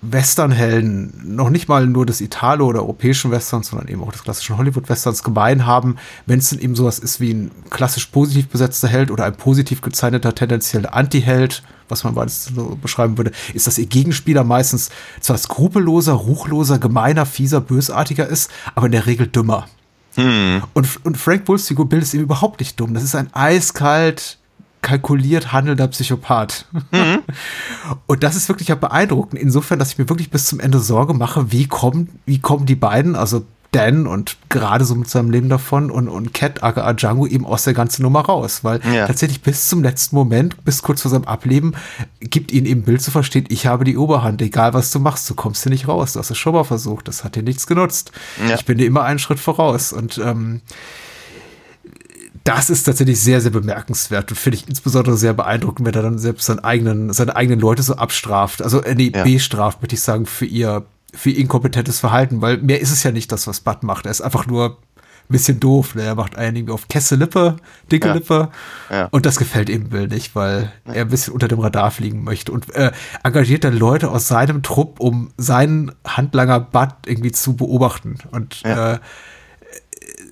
Westernhelden, 0.00 1.34
noch 1.34 1.50
nicht 1.50 1.68
mal 1.68 1.86
nur 1.86 2.06
des 2.06 2.20
Italo- 2.20 2.66
oder 2.66 2.80
europäischen 2.80 3.32
Westerns, 3.32 3.68
sondern 3.68 3.88
eben 3.88 4.02
auch 4.02 4.12
des 4.12 4.22
klassischen 4.22 4.56
Hollywood-Westerns 4.56 5.24
gemein 5.24 5.66
haben, 5.66 5.96
wenn 6.26 6.38
es 6.38 6.50
dann 6.50 6.60
eben 6.60 6.76
sowas 6.76 7.00
ist 7.00 7.18
wie 7.18 7.32
ein 7.34 7.50
klassisch 7.70 8.06
positiv 8.06 8.48
besetzter 8.48 8.86
Held 8.86 9.10
oder 9.10 9.24
ein 9.24 9.36
positiv 9.36 9.80
gezeichneter 9.80 10.34
tendenziell 10.34 10.86
Anti-Held, 10.86 11.64
was 11.88 12.04
man 12.04 12.14
beides 12.14 12.44
so 12.44 12.78
beschreiben 12.80 13.18
würde, 13.18 13.32
ist, 13.54 13.66
dass 13.66 13.78
ihr 13.78 13.86
Gegenspieler 13.86 14.44
meistens 14.44 14.90
zwar 15.20 15.36
skrupelloser, 15.36 16.12
ruchloser, 16.12 16.78
gemeiner, 16.78 17.26
fieser, 17.26 17.60
bösartiger 17.60 18.26
ist, 18.28 18.50
aber 18.76 18.86
in 18.86 18.92
der 18.92 19.06
Regel 19.06 19.26
dümmer. 19.26 19.66
Und, 20.74 21.04
und 21.04 21.16
Frank 21.16 21.44
Bulls 21.44 21.66
Figur 21.66 21.88
Bill 21.88 22.02
ist 22.02 22.14
eben 22.14 22.24
überhaupt 22.24 22.60
nicht 22.60 22.78
dumm. 22.78 22.94
Das 22.94 23.02
ist 23.02 23.14
ein 23.14 23.32
eiskalt, 23.34 24.38
kalkuliert 24.82 25.52
handelnder 25.52 25.88
Psychopath. 25.88 26.66
Und 28.06 28.22
das 28.22 28.36
ist 28.36 28.48
wirklich 28.48 28.68
ja 28.68 28.74
beeindruckend. 28.74 29.40
Insofern, 29.40 29.78
dass 29.78 29.92
ich 29.92 29.98
mir 29.98 30.08
wirklich 30.08 30.30
bis 30.30 30.46
zum 30.46 30.60
Ende 30.60 30.78
Sorge 30.78 31.14
mache, 31.14 31.52
wie 31.52 31.66
kommen, 31.66 32.20
wie 32.26 32.38
kommen 32.40 32.66
die 32.66 32.74
beiden, 32.76 33.14
also 33.16 33.44
Dan 33.70 34.06
und 34.06 34.38
gerade 34.48 34.86
so 34.86 34.94
mit 34.94 35.10
seinem 35.10 35.30
Leben 35.30 35.50
davon 35.50 35.90
und, 35.90 36.08
und 36.08 36.32
Cat, 36.32 36.62
aka 36.62 36.94
Django, 36.94 37.26
eben 37.26 37.44
aus 37.44 37.64
der 37.64 37.74
ganzen 37.74 38.00
Nummer 38.02 38.20
raus. 38.20 38.64
Weil 38.64 38.80
Ja. 38.90 39.06
tatsächlich 39.06 39.42
bis 39.42 39.68
zum 39.68 39.82
letzten 39.82 40.16
Moment, 40.16 40.64
bis 40.64 40.80
kurz 40.80 41.02
vor 41.02 41.10
seinem 41.10 41.24
Ableben, 41.24 41.74
gibt 42.20 42.50
ihnen 42.50 42.64
eben 42.64 42.82
Bill 42.84 42.98
zu 42.98 43.10
verstehen, 43.10 43.44
ich 43.50 43.66
habe 43.66 43.84
die 43.84 43.98
Oberhand, 43.98 44.40
egal 44.40 44.72
was 44.72 44.90
du 44.90 45.00
machst, 45.00 45.28
du 45.28 45.34
kommst 45.34 45.64
hier 45.64 45.70
nicht 45.70 45.86
raus. 45.86 46.14
Du 46.14 46.18
hast 46.18 46.30
es 46.30 46.38
schon 46.38 46.54
mal 46.54 46.64
versucht, 46.64 47.08
das 47.08 47.24
hat 47.24 47.36
dir 47.36 47.42
nichts 47.42 47.66
genutzt. 47.66 48.10
Ja. 48.48 48.54
Ich 48.54 48.64
bin 48.64 48.78
dir 48.78 48.86
immer 48.86 49.02
einen 49.04 49.18
Schritt 49.18 49.38
voraus. 49.38 49.92
Und 49.92 50.16
ähm, 50.16 50.62
das 52.48 52.70
ist 52.70 52.84
tatsächlich 52.84 53.20
sehr, 53.20 53.40
sehr 53.40 53.50
bemerkenswert 53.50 54.30
und 54.30 54.36
finde 54.36 54.56
ich 54.58 54.68
insbesondere 54.68 55.16
sehr 55.16 55.34
beeindruckend, 55.34 55.86
wenn 55.86 55.94
er 55.94 56.02
dann 56.02 56.18
selbst 56.18 56.46
seinen 56.46 56.60
eigenen, 56.60 57.12
seine 57.12 57.36
eigenen 57.36 57.60
Leute 57.60 57.82
so 57.82 57.94
abstraft. 57.96 58.62
Also, 58.62 58.82
äh, 58.82 58.94
nee, 58.94 59.12
Ja. 59.14 59.22
bestraft, 59.24 59.82
würde 59.82 59.94
ich 59.94 60.00
sagen, 60.00 60.26
für 60.26 60.46
ihr, 60.46 60.84
für 61.14 61.30
ihr 61.30 61.38
inkompetentes 61.38 62.00
Verhalten, 62.00 62.40
weil 62.40 62.58
mehr 62.58 62.80
ist 62.80 62.90
es 62.90 63.02
ja 63.02 63.12
nicht 63.12 63.30
das, 63.32 63.46
was 63.46 63.60
Bud 63.60 63.82
macht. 63.82 64.06
Er 64.06 64.10
ist 64.10 64.20
einfach 64.20 64.46
nur 64.46 64.78
ein 65.30 65.32
bisschen 65.32 65.60
doof. 65.60 65.94
Ne? 65.94 66.02
Er 66.04 66.14
macht 66.14 66.36
einen 66.36 66.56
irgendwie 66.56 66.72
auf 66.72 66.88
Kesselippe, 66.88 67.56
dicke 67.92 68.08
Ja. 68.08 68.14
Lippe. 68.14 68.48
Ja. 68.90 69.08
Und 69.10 69.26
das 69.26 69.36
gefällt 69.36 69.68
ihm 69.68 69.90
Bill 69.90 70.08
nicht, 70.08 70.34
weil 70.34 70.72
er 70.86 71.02
ein 71.02 71.08
bisschen 71.08 71.34
unter 71.34 71.48
dem 71.48 71.58
Radar 71.58 71.90
fliegen 71.90 72.24
möchte 72.24 72.50
und 72.50 72.74
äh, 72.74 72.92
engagiert 73.24 73.64
dann 73.64 73.76
Leute 73.76 74.10
aus 74.10 74.26
seinem 74.26 74.62
Trupp, 74.62 75.00
um 75.00 75.30
seinen 75.36 75.92
Handlanger 76.06 76.60
Bud 76.60 76.88
irgendwie 77.06 77.32
zu 77.32 77.56
beobachten. 77.56 78.16
Und 78.30 78.64
äh, 78.64 78.98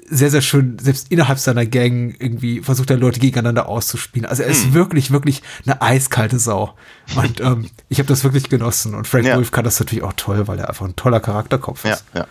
sehr, 0.08 0.30
sehr 0.30 0.40
schön, 0.40 0.78
selbst 0.78 1.10
innerhalb 1.10 1.38
seiner 1.38 1.66
Gang 1.66 2.14
irgendwie 2.18 2.60
versucht 2.62 2.90
er 2.90 2.96
Leute 2.96 3.20
gegeneinander 3.20 3.68
auszuspielen. 3.68 4.26
Also 4.28 4.42
er 4.42 4.48
Hm. 4.48 4.54
ist 4.54 4.72
wirklich, 4.74 5.10
wirklich 5.10 5.42
eine 5.64 5.80
eiskalte 5.82 6.38
Sau. 6.38 6.74
Und 7.16 7.40
ähm, 7.40 7.68
ich 7.88 7.98
habe 7.98 8.08
das 8.08 8.24
wirklich 8.24 8.48
genossen. 8.48 8.94
Und 8.94 9.06
Frank 9.06 9.24
Ja. 9.26 9.36
Wolf 9.36 9.50
kann 9.50 9.64
das 9.64 9.78
natürlich 9.80 10.04
auch 10.04 10.12
toll, 10.14 10.46
weil 10.48 10.58
er 10.58 10.68
einfach 10.68 10.86
ein 10.86 10.96
toller 10.96 11.20
Charakterkopf 11.20 11.84
Ja, 11.84 11.94
ist. 11.94 12.04
ja. 12.14 12.26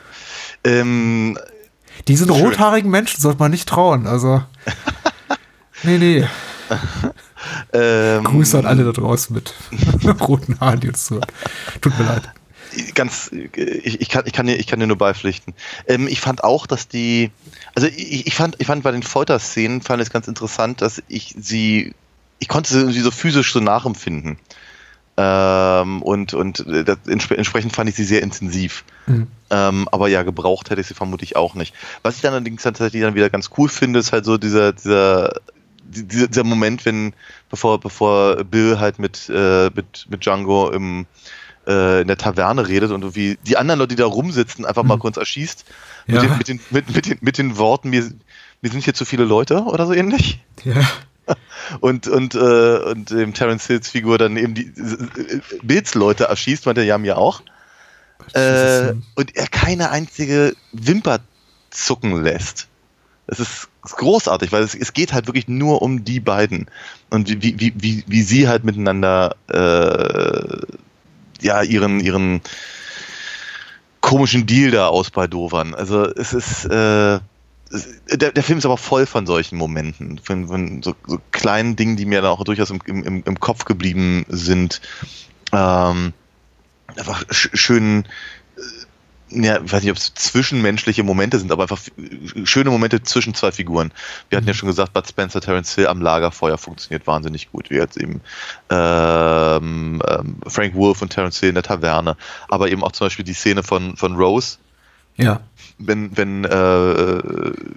Ähm, 0.63 1.37
Diesen 2.07 2.27
Schön. 2.27 2.35
rothaarigen 2.45 2.91
Menschen 2.91 3.21
sollte 3.21 3.39
man 3.39 3.51
nicht 3.51 3.67
trauen. 3.69 4.07
Also. 4.07 4.43
Nee, 5.83 5.97
nee. 5.99 6.25
ähm, 7.73 8.23
Grüße 8.23 8.57
an 8.57 8.65
alle 8.65 8.83
da 8.85 8.91
draußen 8.91 9.35
mit 9.35 9.53
roten 10.21 10.59
Haaren, 10.59 10.79
die 10.79 10.87
uns 10.87 11.05
zuhören. 11.05 11.27
Tut 11.81 11.97
mir 11.99 12.05
leid. 12.05 12.29
Ganz, 12.93 13.31
ich, 13.31 14.01
ich, 14.01 14.09
kann, 14.09 14.23
ich, 14.25 14.33
kann 14.33 14.45
dir, 14.45 14.55
ich 14.55 14.67
kann 14.67 14.79
dir 14.79 14.87
nur 14.87 14.97
beipflichten. 14.97 15.53
Ähm, 15.87 16.07
ich 16.07 16.21
fand 16.21 16.43
auch, 16.43 16.67
dass 16.67 16.87
die, 16.87 17.31
also 17.75 17.87
ich, 17.87 18.27
ich, 18.27 18.35
fand, 18.35 18.55
ich 18.59 18.67
fand 18.67 18.83
bei 18.83 18.91
den 18.91 19.03
Folterszenen 19.03 19.81
fand 19.81 20.01
es 20.01 20.09
ganz 20.09 20.27
interessant, 20.27 20.81
dass 20.81 21.01
ich 21.07 21.35
sie, 21.37 21.93
ich 22.39 22.47
konnte 22.47 22.71
sie 22.71 22.79
irgendwie 22.79 22.99
so 22.99 23.11
physisch 23.11 23.53
so 23.53 23.59
nachempfinden. 23.59 24.37
Ähm, 25.17 26.01
und 26.01 26.33
und 26.33 26.67
äh, 26.67 26.83
das, 26.83 26.97
entsp 27.07 27.31
entsprechend 27.31 27.73
fand 27.73 27.89
ich 27.89 27.95
sie 27.95 28.03
sehr 28.03 28.21
intensiv. 28.21 28.83
Mhm. 29.07 29.27
Ähm, 29.49 29.87
aber 29.91 30.09
ja, 30.09 30.23
gebraucht 30.23 30.69
hätte 30.69 30.81
ich 30.81 30.87
sie 30.87 30.93
vermutlich 30.93 31.37
auch 31.37 31.55
nicht. 31.55 31.73
Was 32.03 32.17
ich 32.17 32.21
dann 32.21 32.33
allerdings 32.33 32.63
tatsächlich 32.63 33.01
dann 33.01 33.15
wieder 33.15 33.29
ganz 33.29 33.49
cool 33.57 33.69
finde, 33.69 33.99
ist 33.99 34.11
halt 34.11 34.25
so 34.25 34.37
dieser, 34.37 34.73
dieser, 34.73 35.39
dieser, 35.85 36.27
dieser 36.27 36.43
Moment, 36.43 36.85
wenn, 36.85 37.13
bevor, 37.49 37.79
bevor 37.79 38.43
Bill 38.43 38.79
halt 38.79 38.99
mit, 38.99 39.29
äh, 39.29 39.69
mit, 39.73 40.05
mit 40.09 40.25
Django 40.25 40.71
im, 40.71 41.05
äh, 41.67 42.01
in 42.01 42.07
der 42.07 42.17
Taverne 42.17 42.67
redet 42.67 42.91
und 42.91 43.15
wie 43.15 43.37
die 43.45 43.57
anderen 43.57 43.79
Leute, 43.79 43.95
die 43.95 44.01
da 44.01 44.05
rumsitzen, 44.05 44.65
einfach 44.65 44.83
mal 44.83 44.95
Mhm. 44.95 44.99
kurz 44.99 45.17
erschießt. 45.17 45.65
Ja. 46.07 46.21
Mit, 46.21 46.23
den, 46.23 46.37
mit, 46.37 46.47
den, 46.47 46.59
mit, 46.69 46.95
mit, 46.95 47.05
den, 47.05 47.17
mit 47.21 47.37
den 47.37 47.57
Worten, 47.57 47.89
mir, 47.89 48.03
mir 48.61 48.71
sind 48.71 48.83
hier 48.83 48.93
zu 48.93 49.05
viele 49.05 49.23
Leute 49.25 49.63
oder 49.63 49.85
so 49.87 49.93
ähnlich. 49.93 50.39
Ja. 50.63 50.81
Und, 51.79 52.07
und, 52.07 52.35
äh, 52.35 52.37
und 52.37 53.09
ähm, 53.09 53.33
Terence 53.33 53.65
Hills 53.65 53.89
Figur 53.89 54.19
dann 54.19 54.37
eben 54.37 54.53
die 54.53 54.67
äh, 54.67 55.41
Bills 55.63 55.95
Leute 55.95 56.25
erschießt, 56.25 56.67
meinte 56.67 56.83
ja 56.83 56.99
mir 56.99 57.17
auch. 57.17 57.41
Äh, 58.33 58.93
und 59.15 59.35
er 59.35 59.47
keine 59.47 59.89
einzige 59.89 60.55
Wimper 60.71 61.21
zucken 61.71 62.23
lässt. 62.23 62.67
Das 63.25 63.39
ist, 63.39 63.69
ist 63.83 63.95
großartig, 63.97 64.51
weil 64.51 64.61
es, 64.61 64.75
es 64.75 64.93
geht 64.93 65.13
halt 65.13 65.25
wirklich 65.25 65.47
nur 65.47 65.81
um 65.81 66.05
die 66.05 66.19
beiden 66.19 66.67
und 67.09 67.27
wie, 67.27 67.41
wie, 67.41 67.59
wie, 67.59 67.73
wie, 67.75 68.03
wie 68.05 68.21
sie 68.21 68.47
halt 68.47 68.63
miteinander 68.63 69.35
äh, 69.47 70.65
ja 71.45 71.61
ihren, 71.61 71.99
ihren 71.99 72.41
komischen 74.01 74.45
Deal 74.45 74.71
da 74.71 74.87
ausbaldowern. 74.87 75.73
Also 75.73 76.03
es 76.03 76.33
ist 76.33 76.65
äh, 76.65 77.19
der, 78.11 78.31
der 78.31 78.43
Film 78.43 78.59
ist 78.59 78.65
aber 78.65 78.77
voll 78.77 79.05
von 79.05 79.25
solchen 79.25 79.57
Momenten, 79.57 80.19
von, 80.19 80.47
von 80.47 80.83
so, 80.83 80.95
so 81.07 81.19
kleinen 81.31 81.75
Dingen, 81.75 81.97
die 81.97 82.05
mir 82.05 82.21
dann 82.21 82.31
auch 82.31 82.43
durchaus 82.43 82.69
im, 82.69 82.79
im, 82.85 83.23
im 83.25 83.39
Kopf 83.39 83.65
geblieben 83.65 84.25
sind. 84.29 84.81
Ähm, 85.51 86.13
einfach 86.95 87.23
sch 87.31 87.49
schön, 87.53 88.03
äh, 88.03 88.07
ja, 89.29 89.59
ich 89.61 89.71
weiß 89.71 89.81
nicht, 89.81 89.91
ob 89.91 89.97
es 89.97 90.13
zwischenmenschliche 90.13 91.03
Momente 91.03 91.39
sind, 91.39 91.51
aber 91.51 91.63
einfach 91.63 91.79
f- 91.79 91.91
schöne 92.47 92.69
Momente 92.69 93.01
zwischen 93.03 93.33
zwei 93.33 93.51
Figuren. 93.51 93.91
Wir 94.29 94.37
hatten 94.37 94.47
ja 94.47 94.53
schon 94.53 94.67
gesagt, 94.69 94.93
Bud 94.93 95.07
Spencer, 95.07 95.41
Terence 95.41 95.73
Hill 95.75 95.87
am 95.87 96.01
Lagerfeuer 96.01 96.57
funktioniert 96.57 97.07
wahnsinnig 97.07 97.51
gut, 97.51 97.69
wie 97.71 97.75
jetzt 97.75 97.97
eben 97.97 98.21
ähm, 98.69 100.01
ähm, 100.07 100.35
Frank 100.47 100.75
Wolf 100.75 101.01
und 101.01 101.09
Terence 101.09 101.39
Hill 101.39 101.49
in 101.49 101.55
der 101.55 101.63
Taverne, 101.63 102.17
aber 102.49 102.69
eben 102.69 102.83
auch 102.83 102.91
zum 102.91 103.05
Beispiel 103.07 103.25
die 103.25 103.33
Szene 103.33 103.63
von, 103.63 103.97
von 103.97 104.15
Rose, 104.15 104.57
Ja. 105.17 105.41
wenn, 105.79 106.15
wenn, 106.15 106.45
äh, 106.45 106.49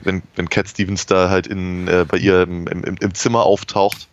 wenn, 0.03 0.23
wenn 0.37 0.49
Cat 0.51 0.69
Stevens 0.69 1.07
da 1.07 1.31
halt 1.31 1.47
in, 1.47 1.89
äh, 1.89 2.05
bei 2.07 2.19
ihr 2.19 2.43
im, 2.43 2.67
im, 2.67 2.85
im 2.85 3.15
Zimmer 3.15 3.45
auftaucht. 3.45 4.07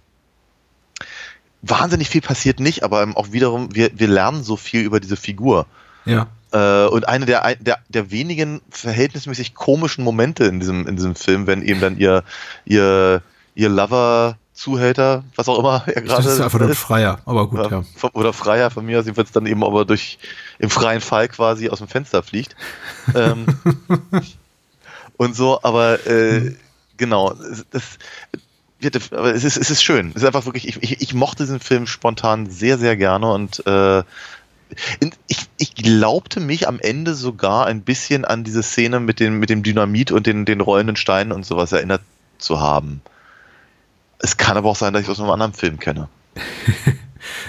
Wahnsinnig 1.61 2.09
viel 2.09 2.21
passiert 2.21 2.59
nicht, 2.59 2.83
aber 2.83 3.07
auch 3.15 3.31
wiederum, 3.31 3.73
wir, 3.73 3.89
wir 3.93 4.07
lernen 4.07 4.43
so 4.43 4.55
viel 4.55 4.81
über 4.81 4.99
diese 4.99 5.15
Figur. 5.17 5.65
Ja. 6.05 6.27
Äh, 6.55 6.87
und 6.87 7.07
eine 7.07 7.25
der, 7.25 7.55
der, 7.55 7.79
der 7.89 8.11
wenigen 8.11 8.61
verhältnismäßig 8.69 9.53
komischen 9.55 10.03
Momente 10.03 10.45
in 10.45 10.59
diesem, 10.59 10.87
in 10.87 10.95
diesem 10.95 11.15
Film, 11.15 11.47
wenn 11.47 11.61
eben 11.61 11.81
dann 11.81 11.97
ihr, 11.97 12.23
ihr, 12.65 13.21
ihr 13.55 13.69
Lover, 13.69 14.37
Zuhälter, 14.53 15.25
was 15.35 15.49
auch 15.49 15.59
immer 15.59 15.83
er 15.85 16.01
gerade 16.01 16.23
Das 16.23 16.33
ist 16.33 16.39
einfach 16.39 16.59
nur 16.59 16.69
ein 16.69 16.75
Freier, 16.75 17.19
aber 17.25 17.49
gut, 17.49 17.69
ja. 17.69 17.83
vom- 17.97 18.11
oder 18.13 18.31
Freier 18.31 18.71
von 18.71 18.85
mir 18.85 18.99
aus, 18.99 19.05
jedenfalls 19.05 19.33
dann 19.33 19.47
eben 19.47 19.65
aber 19.65 19.83
durch 19.83 20.17
im 20.59 20.69
freien 20.69 21.01
Fall 21.01 21.27
quasi 21.27 21.67
aus 21.67 21.79
dem 21.79 21.89
Fenster 21.89 22.23
fliegt. 22.23 22.55
ähm, 23.13 23.47
und 25.17 25.35
so, 25.35 25.59
aber 25.63 26.05
äh, 26.07 26.55
genau, 26.95 27.33
es- 27.33 27.65
das, 27.71 27.83
wird- 28.79 29.11
aber 29.13 29.33
es 29.35 29.43
ist, 29.43 29.57
es 29.57 29.69
ist 29.69 29.83
schön. 29.83 30.11
Es 30.15 30.21
ist 30.21 30.25
einfach 30.27 30.45
wirklich, 30.45 30.67
ich, 30.69 30.81
ich, 30.83 31.01
ich 31.01 31.13
mochte 31.13 31.43
diesen 31.43 31.59
Film 31.59 31.85
spontan 31.87 32.49
sehr, 32.49 32.77
sehr 32.77 32.95
gerne 32.97 33.29
und 33.31 33.65
äh, 33.67 34.03
ich, 35.27 35.37
ich 35.57 35.75
glaubte 35.75 36.39
mich 36.39 36.67
am 36.67 36.79
Ende 36.79 37.15
sogar 37.15 37.65
ein 37.65 37.81
bisschen 37.81 38.25
an 38.25 38.43
diese 38.43 38.63
Szene 38.63 38.99
mit 38.99 39.19
dem, 39.19 39.39
mit 39.39 39.49
dem 39.49 39.63
Dynamit 39.63 40.11
und 40.11 40.27
den, 40.27 40.45
den 40.45 40.61
rollenden 40.61 40.95
Steinen 40.95 41.31
und 41.31 41.45
sowas 41.45 41.71
erinnert 41.71 42.01
zu 42.37 42.59
haben. 42.59 43.01
Es 44.19 44.37
kann 44.37 44.57
aber 44.57 44.69
auch 44.69 44.75
sein, 44.75 44.93
dass 44.93 45.01
ich 45.01 45.07
es 45.07 45.11
aus 45.11 45.19
einem 45.19 45.31
anderen 45.31 45.53
Film 45.53 45.79
kenne. 45.79 46.09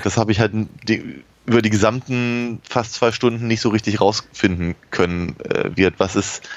Das 0.05 0.17
habe 0.17 0.33
ich 0.33 0.41
halt 0.41 0.53
die, 0.89 1.23
über 1.45 1.61
die 1.61 1.71
gesamten 1.71 2.61
fast 2.69 2.95
zwei 2.95 3.13
Stunden 3.13 3.47
nicht 3.47 3.61
so 3.61 3.69
richtig 3.69 4.01
rausfinden 4.01 4.75
können, 4.91 5.39
äh, 5.41 5.71
wie 5.75 5.85
etwas 5.85 6.17
ist. 6.17 6.49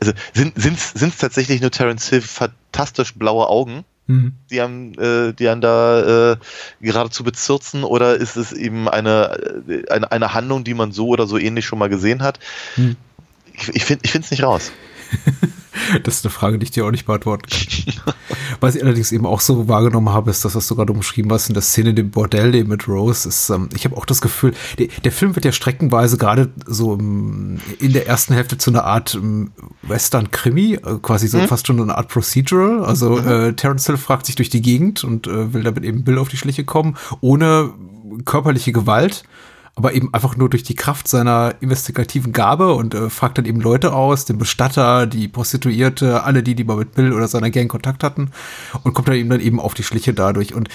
Also 0.00 0.12
sind 0.34 0.56
es 0.56 1.16
tatsächlich 1.16 1.60
nur 1.60 1.70
Terence 1.70 2.08
Hill 2.08 2.20
fantastisch 2.20 3.14
blaue 3.14 3.48
Augen, 3.48 3.84
Mhm. 4.06 4.32
die 4.50 4.60
einem, 4.60 4.92
äh, 4.98 5.32
die 5.32 5.48
einen 5.48 5.60
da 5.60 6.32
äh, 6.32 6.36
geradezu 6.80 7.22
bezirzen, 7.22 7.84
oder 7.84 8.16
ist 8.16 8.36
es 8.36 8.52
eben 8.52 8.88
eine, 8.88 9.62
äh, 9.68 9.88
eine, 9.90 10.10
eine 10.10 10.34
Handlung, 10.34 10.64
die 10.64 10.74
man 10.74 10.92
so 10.92 11.08
oder 11.08 11.26
so 11.26 11.38
ähnlich 11.38 11.66
schon 11.66 11.78
mal 11.78 11.88
gesehen 11.88 12.22
hat? 12.22 12.40
Hm. 12.74 12.96
Ich, 13.52 13.68
ich 13.68 13.84
finde 13.84 14.24
es 14.24 14.30
nicht 14.30 14.42
raus. 14.42 14.72
Das 16.02 16.16
ist 16.16 16.24
eine 16.24 16.30
Frage, 16.30 16.58
die 16.58 16.64
ich 16.64 16.70
dir 16.70 16.86
auch 16.86 16.90
nicht 16.90 17.06
beantworten 17.06 17.48
kann. 17.48 18.14
Was 18.60 18.74
ich 18.74 18.82
allerdings 18.82 19.12
eben 19.12 19.26
auch 19.26 19.40
so 19.40 19.68
wahrgenommen 19.68 20.10
habe, 20.10 20.30
ist 20.30 20.44
das, 20.44 20.54
was 20.54 20.66
du 20.68 20.76
gerade 20.76 20.92
umschrieben 20.92 21.32
hast, 21.32 21.48
in 21.48 21.54
der 21.54 21.62
Szene 21.62 21.94
dem 21.94 22.10
Bordell 22.10 22.54
eben 22.54 22.68
mit 22.68 22.88
Rose, 22.88 23.28
ist, 23.28 23.50
ähm, 23.50 23.68
ich 23.74 23.84
habe 23.84 23.96
auch 23.96 24.06
das 24.06 24.20
Gefühl, 24.20 24.54
der, 24.78 24.88
der 25.04 25.12
Film 25.12 25.34
wird 25.34 25.44
ja 25.44 25.52
streckenweise 25.52 26.16
gerade 26.16 26.50
so 26.66 26.94
im, 26.94 27.60
in 27.78 27.92
der 27.92 28.06
ersten 28.06 28.34
Hälfte 28.34 28.58
zu 28.58 28.70
einer 28.70 28.84
Art 28.84 29.14
ähm, 29.14 29.52
Western-Krimi, 29.82 30.74
äh, 30.74 30.98
quasi 31.02 31.28
so 31.28 31.38
fast 31.46 31.66
schon 31.66 31.80
eine 31.80 31.96
Art 31.96 32.08
Procedural. 32.08 32.84
Also 32.84 33.18
äh, 33.18 33.54
Terence 33.54 33.86
Hill 33.86 33.96
fragt 33.96 34.26
sich 34.26 34.36
durch 34.36 34.50
die 34.50 34.62
Gegend 34.62 35.04
und 35.04 35.26
äh, 35.26 35.52
will 35.52 35.62
damit 35.62 35.84
eben 35.84 36.04
Bill 36.04 36.18
auf 36.18 36.28
die 36.28 36.36
Schliche 36.36 36.64
kommen, 36.64 36.96
ohne 37.20 37.72
körperliche 38.24 38.72
Gewalt 38.72 39.24
aber 39.74 39.94
eben 39.94 40.12
einfach 40.12 40.36
nur 40.36 40.50
durch 40.50 40.62
die 40.62 40.74
Kraft 40.74 41.08
seiner 41.08 41.54
investigativen 41.60 42.32
Gabe 42.32 42.74
und 42.74 42.94
äh, 42.94 43.08
fragt 43.08 43.38
dann 43.38 43.46
eben 43.46 43.60
Leute 43.60 43.94
aus, 43.94 44.26
den 44.26 44.36
Bestatter, 44.36 45.06
die 45.06 45.28
Prostituierte, 45.28 46.24
alle 46.24 46.42
die, 46.42 46.54
die 46.54 46.64
mal 46.64 46.76
mit 46.76 46.94
Bill 46.94 47.12
oder 47.12 47.26
seiner 47.26 47.50
Gang 47.50 47.70
Kontakt 47.70 48.04
hatten 48.04 48.30
und 48.82 48.92
kommt 48.92 49.08
dann 49.08 49.16
eben 49.16 49.30
dann 49.30 49.40
eben 49.40 49.58
auf 49.58 49.72
die 49.74 49.82
Schliche 49.82 50.12
dadurch. 50.12 50.54
Und 50.54 50.68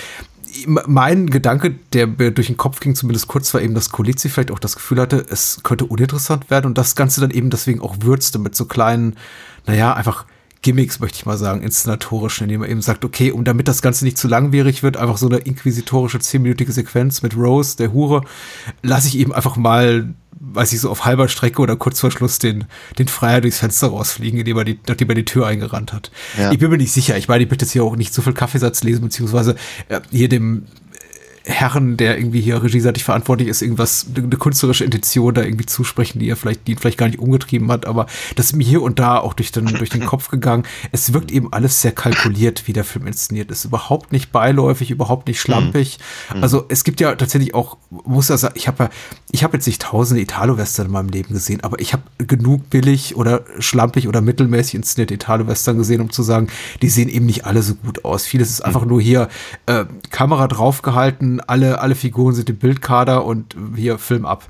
mein 0.66 1.30
Gedanke, 1.30 1.76
der 1.94 2.08
mir 2.08 2.32
durch 2.32 2.48
den 2.48 2.58
Kopf 2.58 2.80
ging, 2.80 2.96
zumindest 2.96 3.28
kurz, 3.28 3.54
war 3.54 3.62
eben, 3.62 3.76
dass 3.76 3.92
Colizi 3.92 4.30
vielleicht 4.30 4.52
auch 4.52 4.60
das 4.60 4.76
Gefühl 4.76 5.00
hatte, 5.00 5.24
es 5.30 5.62
könnte 5.62 5.86
uninteressant 5.86 6.50
werden 6.50 6.66
und 6.66 6.78
das 6.78 6.96
Ganze 6.96 7.22
dann 7.22 7.32
eben 7.32 7.52
deswegen 7.52 7.82
auch 7.82 7.98
würzte 8.02 8.40
mit 8.40 8.56
so 8.56 8.66
kleinen, 8.66 9.16
naja, 9.68 9.94
einfach 9.94 10.26
Gimmicks, 10.62 11.00
möchte 11.00 11.18
ich 11.18 11.26
mal 11.26 11.38
sagen, 11.38 11.62
inszenatorisch, 11.62 12.42
indem 12.42 12.64
er 12.64 12.70
eben 12.70 12.82
sagt, 12.82 13.06
okay, 13.06 13.32
um 13.32 13.44
damit 13.44 13.68
das 13.68 13.82
Ganze 13.82 14.06
nicht 14.06 14.18
zu 14.18 14.28
langwierig 14.28 14.84
wird, 14.84 14.98
einfach 14.98 15.18
so 15.18 15.28
eine 15.28 15.38
inquisitorische 15.38 16.20
zehnminütige 16.20 16.72
Sequenz 16.72 17.22
mit 17.22 17.36
Rose, 17.36 17.78
der 17.78 17.94
Hure, 17.94 18.24
lasse 18.82 19.08
ich 19.08 19.18
eben 19.18 19.34
einfach 19.34 19.56
mal, 19.56 20.14
weiß 20.40 20.74
ich 20.74 20.82
so, 20.82 20.90
auf 20.90 21.06
halber 21.06 21.28
Strecke 21.28 21.62
oder 21.62 21.76
kurz 21.76 22.00
vor 22.00 22.12
Schluss 22.12 22.40
den, 22.40 22.66
den 22.98 23.08
Freier 23.08 23.42
durchs 23.42 23.60
Fenster 23.60 23.88
rausfliegen, 23.88 24.40
indem 24.40 24.58
er 24.58 24.66
die, 24.66 24.80
nachdem 24.88 25.10
er 25.10 25.16
die 25.16 25.26
Tür 25.26 25.48
eingerannt 25.48 25.94
hat. 25.94 26.12
Ja. 26.38 26.52
Ich 26.52 26.60
bin 26.60 26.70
mir 26.70 26.78
nicht 26.78 26.92
sicher. 26.92 27.18
Ich 27.18 27.28
meine, 27.28 27.44
ich 27.44 27.50
möchte 27.50 27.66
jetzt 27.66 27.72
hier 27.72 27.84
auch 27.84 27.96
nicht 27.96 28.14
zu 28.14 28.22
viel 28.22 28.34
Kaffeesatz 28.34 28.84
lesen, 28.84 29.04
beziehungsweise 29.04 29.56
äh, 29.90 30.02
hier 30.12 30.30
dem 30.30 30.66
Herren, 31.48 31.96
der 31.96 32.18
irgendwie 32.18 32.42
hier 32.42 32.62
regieseitig 32.62 33.04
verantwortlich 33.04 33.48
ist, 33.48 33.62
irgendwas, 33.62 34.06
eine 34.16 34.28
künstlerische 34.38 34.84
Intention 34.84 35.34
da 35.34 35.44
irgendwie 35.44 35.66
zusprechen, 35.66 36.20
die 36.20 36.30
er 36.30 36.36
vielleicht, 36.36 36.68
die 36.68 36.74
ihn 36.74 36.78
vielleicht 36.78 36.98
gar 36.98 37.08
nicht 37.08 37.20
umgetrieben 37.20 37.72
hat, 37.72 37.86
aber 37.86 38.06
das 38.36 38.48
ist 38.48 38.56
mir 38.56 38.66
hier 38.66 38.82
und 38.82 39.00
da 39.00 39.18
auch 39.18 39.34
durch 39.34 39.52
den, 39.52 39.66
durch 39.66 39.90
den 39.90 40.06
Kopf 40.06 40.30
gegangen. 40.30 40.64
Es 40.92 41.14
wirkt 41.14 41.32
eben 41.32 41.54
alles 41.54 41.82
sehr 41.82 41.94
kalkuliert, 41.94 42.68
wie 42.68 42.74
der 42.74 42.84
Film 42.84 43.08
inszeniert 43.08 43.50
ist. 43.50 43.64
Überhaupt 43.66 44.12
nicht 44.12 44.32
beiläufig, 44.32 44.92
überhaupt 44.92 45.28
nicht 45.28 45.40
schlampig. 45.40 46.00
Also 46.42 46.66
es 46.68 46.84
gibt 46.84 47.00
ja 47.00 47.16
tatsächlich 47.16 47.56
auch, 47.56 47.78
muss 47.90 48.30
ja 48.30 48.38
sagen, 48.38 48.56
ich 48.58 48.68
habe 48.68 48.86
ja, 48.86 48.90
ich 49.32 49.44
habe 49.44 49.56
jetzt 49.56 49.68
nicht 49.68 49.82
tausende 49.82 50.22
Italo-Western 50.22 50.88
in 50.88 50.92
meinem 50.92 51.10
Leben 51.10 51.34
gesehen, 51.34 51.62
aber 51.64 51.80
ich 51.80 51.94
habe 51.94 52.04
genug 52.18 52.70
billig 52.70 53.16
oder 53.16 53.46
schlampig 53.60 54.08
oder 54.08 54.22
mittelmäßig 54.22 54.76
inszenierte 54.76 55.14
Italo-Western 55.14 55.78
gesehen, 55.78 56.02
um 56.02 56.10
zu 56.10 56.24
sagen, 56.24 56.48
die 56.82 56.90
sehen 56.90 57.10
eben 57.10 57.26
nicht 57.26 57.46
alle 57.46 57.62
so 57.62 57.76
gut 57.76 58.04
aus. 58.06 58.26
Vieles 58.26 58.50
ist 58.50 58.62
einfach 58.62 58.86
nur 58.86 59.02
hier 59.02 59.30
äh, 59.66 59.86
Kamera 60.10 60.48
draufgehalten, 60.48 61.37
alle, 61.42 61.80
alle 61.80 61.96
Figuren 61.96 62.36
sind 62.36 62.50
im 62.50 62.58
Bildkader 62.58 63.26
und 63.26 63.56
hier 63.76 63.98
Film 63.98 64.26
ab. 64.26 64.48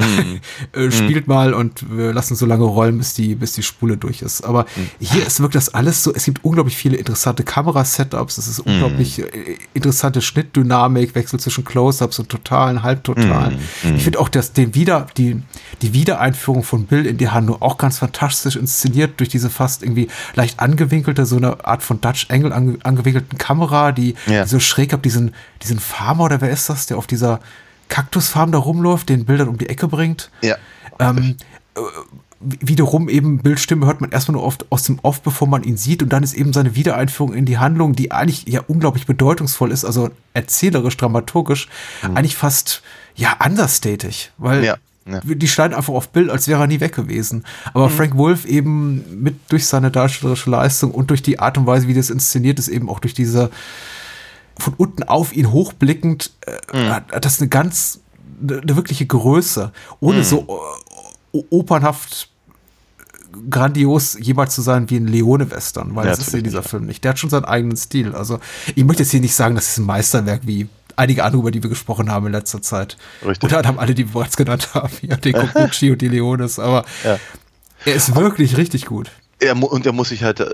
äh, 0.72 0.90
spielt 0.90 1.28
mal 1.28 1.54
und 1.54 1.96
wir 1.96 2.12
lassen 2.12 2.34
so 2.36 2.46
lange 2.46 2.64
rollen, 2.64 2.98
bis 2.98 3.14
die, 3.14 3.34
bis 3.34 3.52
die 3.52 3.62
Spule 3.62 3.96
durch 3.96 4.22
ist. 4.22 4.42
Aber 4.42 4.66
hier 4.98 5.26
ist 5.26 5.40
wirklich 5.40 5.64
das 5.64 5.74
alles 5.74 6.02
so, 6.02 6.12
es 6.14 6.24
gibt 6.24 6.44
unglaublich 6.44 6.76
viele 6.76 6.96
interessante 6.96 7.42
Kamera-Setups, 7.42 8.38
es 8.38 8.48
ist 8.48 8.60
unglaublich 8.60 9.20
äh, 9.20 9.56
interessante 9.74 10.20
Schnittdynamik, 10.22 11.14
Wechsel 11.14 11.38
zwischen 11.40 11.64
Close-Ups 11.64 12.18
und 12.18 12.28
totalen, 12.28 12.82
halbtotalen. 12.82 13.58
Ich 13.96 14.04
finde 14.04 14.18
auch, 14.20 14.28
dass 14.28 14.52
den 14.52 14.74
wieder, 14.74 15.06
die, 15.16 15.40
die 15.82 15.92
Wiedereinführung 15.94 16.62
von 16.62 16.86
Bill 16.86 17.06
in 17.06 17.16
die 17.18 17.28
Handlung 17.28 17.60
auch 17.60 17.78
ganz 17.78 17.98
fantastisch 17.98 18.56
inszeniert 18.56 19.18
durch 19.18 19.28
diese 19.28 19.50
fast 19.50 19.82
irgendwie 19.82 20.08
leicht 20.34 20.60
angewinkelte, 20.60 21.26
so 21.26 21.36
eine 21.36 21.64
Art 21.64 21.82
von 21.82 22.00
Dutch 22.00 22.26
Angle 22.30 22.52
ange, 22.52 22.78
angewinkelten 22.82 23.38
Kamera, 23.38 23.92
die, 23.92 24.14
Ja. 24.26 24.44
die 24.44 24.48
so 24.48 24.60
schräg 24.60 24.92
ab 24.94 25.02
diesen, 25.02 25.34
diesen 25.62 25.78
Farmer 25.78 26.24
oder 26.24 26.40
wer 26.40 26.50
ist 26.50 26.68
das, 26.68 26.86
der 26.86 26.98
auf 26.98 27.06
dieser 27.06 27.40
Kaktusfarm 27.90 28.52
da 28.52 28.58
rumläuft, 28.58 29.10
den 29.10 29.26
Bildern 29.26 29.48
um 29.48 29.58
die 29.58 29.68
Ecke 29.68 29.86
bringt. 29.86 30.30
Ja. 30.40 30.56
Ähm, 30.98 31.36
äh, 31.74 31.80
wiederum 32.40 33.10
eben 33.10 33.38
Bildstimme 33.38 33.84
hört 33.84 34.00
man 34.00 34.12
erstmal 34.12 34.34
nur 34.34 34.44
oft 34.44 34.64
aus 34.72 34.84
dem 34.84 34.98
Off, 35.02 35.20
bevor 35.20 35.46
man 35.46 35.62
ihn 35.62 35.76
sieht 35.76 36.02
und 36.02 36.10
dann 36.10 36.22
ist 36.22 36.32
eben 36.32 36.54
seine 36.54 36.74
Wiedereinführung 36.74 37.34
in 37.34 37.44
die 37.44 37.58
Handlung, 37.58 37.94
die 37.94 38.12
eigentlich 38.12 38.46
ja 38.46 38.62
unglaublich 38.66 39.06
bedeutungsvoll 39.06 39.70
ist, 39.70 39.84
also 39.84 40.08
erzählerisch, 40.32 40.96
dramaturgisch, 40.96 41.68
eigentlich 42.14 42.36
fast 42.36 42.82
ja 43.14 43.36
understatig, 43.44 44.32
weil 44.38 44.64
Ja, 44.64 44.76
ja. 45.06 45.20
die 45.22 45.48
schneiden 45.48 45.76
einfach 45.76 45.92
auf 45.92 46.08
Bild, 46.10 46.30
als 46.30 46.48
wäre 46.48 46.62
er 46.62 46.66
nie 46.66 46.80
weg 46.80 46.94
gewesen. 46.94 47.44
Aber 47.74 47.90
Frank 47.90 48.16
Wolf 48.16 48.46
eben 48.46 49.22
mit 49.22 49.36
durch 49.50 49.66
seine 49.66 49.90
darstellerische 49.90 50.48
Leistung 50.48 50.92
und 50.92 51.10
durch 51.10 51.22
die 51.22 51.38
Art 51.38 51.58
und 51.58 51.66
Weise, 51.66 51.88
wie 51.88 51.94
das 51.94 52.08
inszeniert 52.08 52.58
ist, 52.58 52.68
eben 52.68 52.88
auch 52.88 53.00
durch 53.00 53.12
diese 53.12 53.50
von 54.60 54.74
unten 54.76 55.02
auf 55.02 55.32
ihn 55.34 55.50
hochblickend, 55.50 56.30
äh, 56.72 56.88
hat, 56.90 57.10
hat 57.12 57.24
das 57.24 57.40
eine 57.40 57.48
ganz, 57.48 58.00
eine, 58.42 58.60
eine 58.60 58.76
wirkliche 58.76 59.06
Größe, 59.06 59.72
ohne 60.00 60.24
so 60.24 60.46
äh, 61.34 61.38
opernhaft 61.50 62.28
grandios 63.48 64.16
jemals 64.20 64.54
zu 64.54 64.62
sein 64.62 64.90
wie 64.90 64.96
ein 64.96 65.06
Leone-Western, 65.06 65.94
weil 65.94 66.06
Ja, 66.06 66.10
das 66.10 66.20
ist 66.20 66.26
ja 66.26 66.30
natürlich 66.38 66.52
dieser. 66.54 66.62
Film 66.62 66.86
nicht. 66.86 67.04
Der 67.04 67.10
hat 67.10 67.18
schon 67.18 67.30
seinen 67.30 67.44
eigenen 67.44 67.76
Stil. 67.76 68.14
Also 68.14 68.40
ich 68.74 68.84
möchte 68.84 69.02
jetzt 69.04 69.12
hier 69.12 69.20
nicht 69.20 69.34
sagen, 69.34 69.54
das 69.54 69.68
ist 69.68 69.78
ein 69.78 69.84
Meisterwerk 69.86 70.42
wie 70.46 70.68
einige 70.96 71.22
andere, 71.24 71.40
über 71.42 71.50
die 71.52 71.62
wir 71.62 71.70
gesprochen 71.70 72.10
haben 72.10 72.26
in 72.26 72.32
letzter 72.32 72.60
Zeit. 72.60 72.96
Richtig. 73.24 73.42
Und 73.44 73.52
dann 73.52 73.66
haben 73.66 73.78
alle, 73.78 73.94
die 73.94 74.06
wir 74.08 74.12
bereits 74.14 74.36
genannt 74.36 74.70
haben, 74.74 74.90
ja, 75.02 75.16
den 75.16 75.32
Kokuchi 75.34 75.90
und 75.92 76.02
die 76.02 76.08
Leones, 76.08 76.58
aber 76.58 76.84
Ja. 77.04 77.18
er 77.84 77.94
ist 77.94 78.14
wirklich 78.16 78.56
richtig 78.56 78.86
gut. 78.86 79.10
Er, 79.38 79.56
und 79.62 79.86
er 79.86 79.92
muss 79.92 80.08
sich 80.10 80.24
halt, 80.24 80.40
äh, 80.40 80.50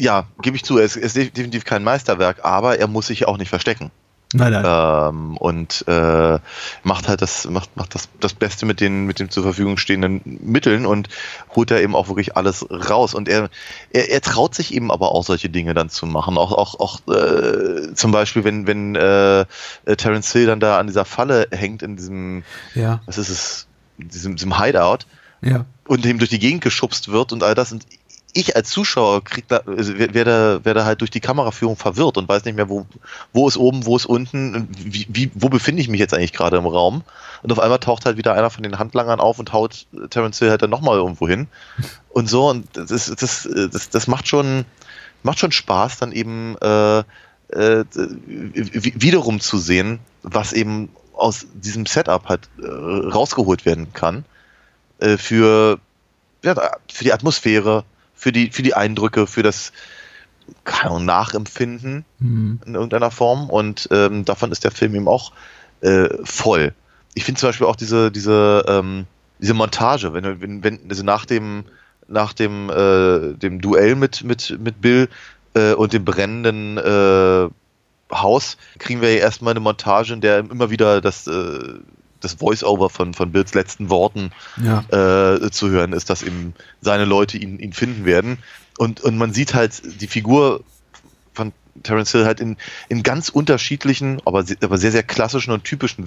ja, 0.00 0.26
gebe 0.42 0.56
ich 0.56 0.64
zu, 0.64 0.78
er 0.78 0.84
ist, 0.84 1.16
definitiv 1.16 1.64
kein 1.64 1.84
Meisterwerk, 1.84 2.44
aber 2.44 2.78
er 2.78 2.88
muss 2.88 3.06
sich 3.06 3.28
auch 3.28 3.36
nicht 3.36 3.50
verstecken. 3.50 3.90
Nein, 4.32 4.52
nein. 4.52 4.64
Ähm, 4.64 5.36
und 5.38 5.84
äh, 5.88 6.38
macht 6.84 7.08
halt 7.08 7.20
das, 7.20 7.48
macht, 7.48 7.76
macht 7.76 7.96
das, 7.96 8.08
das 8.20 8.32
Beste 8.32 8.64
mit 8.64 8.80
den, 8.80 9.06
mit 9.06 9.18
den 9.18 9.28
zur 9.28 9.42
Verfügung 9.42 9.76
stehenden 9.76 10.20
Mitteln 10.24 10.86
und 10.86 11.08
holt 11.56 11.72
da 11.72 11.78
eben 11.78 11.96
auch 11.96 12.06
wirklich 12.06 12.36
alles 12.36 12.64
raus. 12.70 13.12
Und 13.14 13.28
er, 13.28 13.50
er, 13.92 14.08
er 14.08 14.20
traut 14.20 14.54
sich 14.54 14.72
eben 14.72 14.92
aber 14.92 15.10
auch 15.12 15.24
solche 15.24 15.48
Dinge 15.48 15.74
dann 15.74 15.90
zu 15.90 16.06
machen. 16.06 16.38
Auch, 16.38 16.52
auch, 16.52 16.78
auch 16.78 17.00
äh, 17.12 17.92
zum 17.94 18.12
Beispiel, 18.12 18.44
wenn, 18.44 18.68
wenn 18.68 18.94
äh, 18.94 19.40
äh, 19.40 19.96
Terence 19.96 20.30
Hill 20.30 20.46
dann 20.46 20.60
da 20.60 20.78
an 20.78 20.86
dieser 20.86 21.04
Falle 21.04 21.48
hängt 21.50 21.82
in 21.82 21.96
diesem, 21.96 22.44
ja, 22.76 23.00
was 23.06 23.18
ist 23.18 23.30
es, 23.30 23.66
diesem, 23.98 24.36
diesem 24.36 24.62
Hideout 24.62 25.06
ja. 25.42 25.66
und 25.88 26.06
ihm 26.06 26.18
durch 26.18 26.30
die 26.30 26.38
Gegend 26.38 26.62
geschubst 26.62 27.10
wird 27.10 27.32
und 27.32 27.42
all 27.42 27.56
das. 27.56 27.72
Und 27.72 27.84
ich 28.32 28.56
als 28.56 28.70
Zuschauer 28.70 29.24
krieg 29.24 29.46
da, 29.48 29.58
also 29.66 29.94
wer- 29.96 30.14
werde, 30.14 30.64
werde 30.64 30.84
halt 30.84 31.00
durch 31.00 31.10
die 31.10 31.20
Kameraführung 31.20 31.76
verwirrt 31.76 32.16
und 32.16 32.28
weiß 32.28 32.44
nicht 32.44 32.54
mehr, 32.56 32.68
wo, 32.68 32.86
wo 33.32 33.48
ist 33.48 33.56
oben, 33.56 33.86
wo 33.86 33.96
ist 33.96 34.06
unten, 34.06 34.68
wie, 34.78 35.06
wie, 35.08 35.30
wo 35.34 35.48
befinde 35.48 35.82
ich 35.82 35.88
mich 35.88 36.00
jetzt 36.00 36.14
eigentlich 36.14 36.32
gerade 36.32 36.56
im 36.56 36.66
Raum. 36.66 37.02
Und 37.42 37.52
auf 37.52 37.58
einmal 37.58 37.78
taucht 37.78 38.06
halt 38.06 38.16
wieder 38.16 38.34
einer 38.34 38.50
von 38.50 38.62
den 38.62 38.78
Handlangern 38.78 39.20
auf 39.20 39.38
und 39.38 39.52
haut 39.52 39.86
Terence 40.10 40.38
Hill 40.38 40.50
halt 40.50 40.62
dann 40.62 40.70
nochmal 40.70 40.96
irgendwo 40.96 41.26
hin. 41.28 41.48
Und 42.10 42.28
so, 42.28 42.48
und 42.50 42.66
das, 42.74 42.88
das, 42.88 43.48
das, 43.72 43.90
das 43.90 44.06
macht 44.06 44.28
schon, 44.28 44.64
macht 45.22 45.38
schon 45.38 45.52
Spaß, 45.52 45.98
dann 45.98 46.12
eben 46.12 46.56
äh, 46.60 46.98
äh, 47.00 47.84
wiederum 47.94 49.40
zu 49.40 49.58
sehen, 49.58 49.98
was 50.22 50.52
eben 50.52 50.90
aus 51.14 51.46
diesem 51.54 51.86
Setup 51.86 52.28
halt 52.28 52.48
äh, 52.62 52.66
rausgeholt 52.66 53.66
werden 53.66 53.92
kann 53.92 54.24
äh, 55.00 55.16
für, 55.16 55.78
ja, 56.44 56.54
für 56.92 57.04
die 57.04 57.12
Atmosphäre, 57.12 57.84
für 58.20 58.32
die, 58.32 58.50
für 58.50 58.62
die 58.62 58.74
Eindrücke, 58.74 59.26
für 59.26 59.42
das 59.42 59.72
keine 60.64 60.90
Ahnung, 60.90 61.06
Nachempfinden 61.06 62.04
Hm. 62.18 62.60
in 62.66 62.74
irgendeiner 62.74 63.10
Form. 63.10 63.48
Und 63.48 63.88
ähm, 63.90 64.24
davon 64.24 64.52
ist 64.52 64.64
der 64.64 64.70
Film 64.70 64.94
eben 64.94 65.08
auch 65.08 65.32
äh, 65.80 66.08
voll. 66.24 66.74
Ich 67.14 67.24
finde 67.24 67.40
zum 67.40 67.48
Beispiel 67.48 67.66
auch 67.66 67.76
diese, 67.76 68.10
diese, 68.10 68.64
ähm, 68.68 69.06
diese 69.38 69.54
Montage, 69.54 70.12
wenn, 70.12 70.40
wenn, 70.40 70.62
wenn 70.62 70.80
also 70.88 71.02
nach 71.02 71.24
dem, 71.24 71.64
nach 72.08 72.32
dem, 72.34 72.68
äh, 72.68 73.34
dem 73.34 73.60
Duell 73.60 73.94
mit, 73.94 74.22
mit, 74.22 74.58
mit 74.60 74.80
Bill 74.82 75.08
äh, 75.54 75.72
und 75.72 75.92
dem 75.92 76.04
brennenden 76.04 76.76
äh, 76.76 77.48
Haus, 78.12 78.58
kriegen 78.78 79.00
wir 79.00 79.14
ja 79.14 79.20
erstmal 79.20 79.52
eine 79.52 79.60
Montage, 79.60 80.12
in 80.12 80.20
der 80.20 80.40
immer 80.40 80.70
wieder 80.70 81.00
das, 81.00 81.26
äh, 81.26 81.58
das 82.20 82.34
Voice-Over 82.34 82.90
von, 82.90 83.14
von 83.14 83.32
Bills 83.32 83.54
letzten 83.54 83.90
Worten 83.90 84.30
Ja. 84.62 84.84
äh, 84.90 85.50
zu 85.50 85.70
hören 85.70 85.92
ist, 85.92 86.10
dass 86.10 86.22
eben 86.22 86.54
seine 86.80 87.04
Leute 87.04 87.38
ihn, 87.38 87.58
ihn 87.58 87.72
finden 87.72 88.04
werden. 88.04 88.38
Und, 88.78 89.00
und 89.00 89.18
man 89.18 89.32
sieht 89.32 89.54
halt 89.54 90.00
die 90.00 90.06
Figur 90.06 90.62
von 91.34 91.52
Terence 91.82 92.12
Hill 92.12 92.24
halt 92.24 92.40
in, 92.40 92.56
in 92.88 93.02
ganz 93.02 93.28
unterschiedlichen, 93.28 94.20
aber, 94.24 94.44
aber 94.62 94.78
sehr, 94.78 94.92
sehr 94.92 95.02
klassischen 95.02 95.52
und 95.52 95.64
typischen 95.64 96.06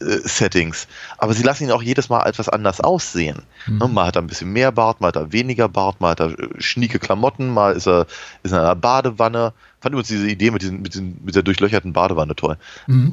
Western-Settings. 0.00 0.86
Aber 1.18 1.34
sie 1.34 1.42
lassen 1.42 1.64
ihn 1.64 1.70
auch 1.70 1.82
jedes 1.82 2.08
Mal 2.08 2.26
etwas 2.26 2.48
anders 2.48 2.80
aussehen. 2.80 3.42
Ne, 3.66 3.88
Mal 3.88 4.06
hat 4.06 4.16
er 4.16 4.22
ein 4.22 4.26
bisschen 4.26 4.52
mehr 4.52 4.72
Bart, 4.72 5.00
mal 5.00 5.08
hat 5.08 5.16
er 5.16 5.32
weniger 5.32 5.68
Bart, 5.68 6.00
mal 6.00 6.10
hat 6.10 6.20
er 6.20 6.38
äh, 6.38 6.48
schnieke 6.58 6.98
Klamotten, 6.98 7.48
mal 7.48 7.74
ist 7.74 7.86
er, 7.86 8.06
ist 8.42 8.52
er 8.52 8.60
in 8.60 8.64
einer 8.64 8.76
Badewanne. 8.76 9.52
Fand 9.80 9.92
übrigens 9.92 10.08
diese 10.08 10.28
Idee 10.28 10.50
mit, 10.50 10.62
diesen, 10.62 10.82
mit, 10.82 10.94
diesen, 10.94 11.20
mit 11.24 11.34
der 11.34 11.42
durchlöcherten 11.42 11.92
Badewanne 11.92 12.34
toll. 12.34 12.56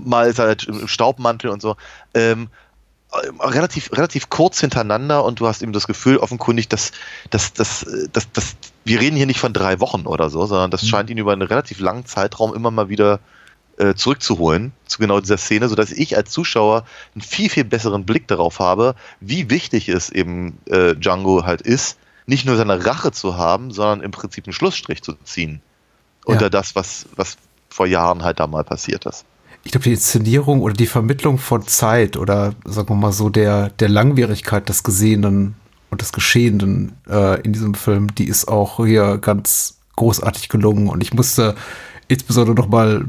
Mal 0.05 0.27
ist 0.27 0.39
er 0.39 0.45
halt 0.45 0.63
im 0.63 0.88
Staubmantel 0.88 1.49
und 1.49 1.61
so. 1.61 1.75
Ähm, 2.13 2.49
äh, 3.11 3.45
relativ, 3.45 3.91
relativ 3.93 4.29
kurz 4.29 4.59
hintereinander 4.59 5.23
und 5.23 5.39
du 5.39 5.47
hast 5.47 5.61
eben 5.61 5.73
das 5.73 5.88
Gefühl 5.88 6.17
offenkundig, 6.17 6.67
dass, 6.69 6.91
dass, 7.29 7.53
dass, 7.53 7.83
äh, 7.83 8.07
dass, 8.11 8.31
dass 8.31 8.55
wir 8.83 8.99
reden 8.99 9.15
hier 9.15 9.25
nicht 9.25 9.39
von 9.39 9.53
drei 9.53 9.79
Wochen 9.79 10.05
oder 10.05 10.29
so, 10.29 10.45
sondern 10.45 10.71
das 10.71 10.88
scheint 10.88 11.09
ihn 11.09 11.17
über 11.17 11.33
einen 11.33 11.41
relativ 11.41 11.79
langen 11.79 12.05
Zeitraum 12.05 12.53
immer 12.53 12.71
mal 12.71 12.89
wieder 12.89 13.15
äh, 13.15 13.19
zurückzuholen 13.95 14.71
zu 14.86 14.99
genau 14.99 15.19
dieser 15.19 15.38
Szene, 15.38 15.67
sodass 15.67 15.91
ich 15.91 16.15
als 16.15 16.32
Zuschauer 16.32 16.86
einen 17.13 17.21
viel, 17.21 17.49
viel 17.49 17.63
besseren 17.65 18.05
Blick 18.05 18.28
darauf 18.28 18.59
habe, 18.59 18.95
wie 19.19 19.49
wichtig 19.49 19.89
es 19.89 20.09
eben 20.09 20.57
äh, 20.65 20.95
Django 20.95 21.45
halt 21.45 21.61
ist, 21.61 21.97
nicht 22.26 22.45
nur 22.45 22.55
seine 22.55 22.86
Rache 22.86 23.11
zu 23.11 23.38
haben, 23.38 23.71
sondern 23.71 24.01
im 24.01 24.11
Prinzip 24.11 24.45
einen 24.45 24.53
Schlussstrich 24.53 25.03
zu 25.03 25.13
ziehen 25.23 25.61
unter 26.26 26.49
das, 26.49 26.76
was, 26.76 27.07
was 27.15 27.38
vor 27.69 27.86
Jahren 27.86 28.23
halt 28.23 28.39
da 28.39 28.47
mal 28.47 28.63
passiert 28.63 29.05
ist. 29.05 29.26
ich 29.63 29.71
glaube, 29.71 29.84
die 29.84 29.93
Inszenierung 29.93 30.61
oder 30.61 30.73
die 30.73 30.88
Vermittlung 30.88 31.38
von 31.38 31.67
Zeit 31.67 32.17
oder 32.17 32.55
sagen 32.65 32.89
wir 32.89 32.95
mal 32.95 33.11
so 33.11 33.30
der, 33.30 33.69
der 33.69 33.89
Langwierigkeit 33.89 34.69
des 34.69 34.84
Gesehenen 34.84 35.55
und 35.91 36.01
des 36.01 36.13
Geschehenen 36.13 36.93
äh, 37.07 37.41
in 37.41 37.53
diesem 37.53 37.73
Film, 37.73 38.13
die 38.15 38.28
ist 38.28 38.47
auch 38.47 38.84
hier 38.86 39.17
ganz 39.17 39.78
großartig 39.95 40.49
gelungen. 40.49 40.88
Und 40.88 41.01
ich 41.01 41.13
musste 41.13 41.55
insbesondere 42.07 42.55
noch 42.55 42.67
mal 42.67 43.05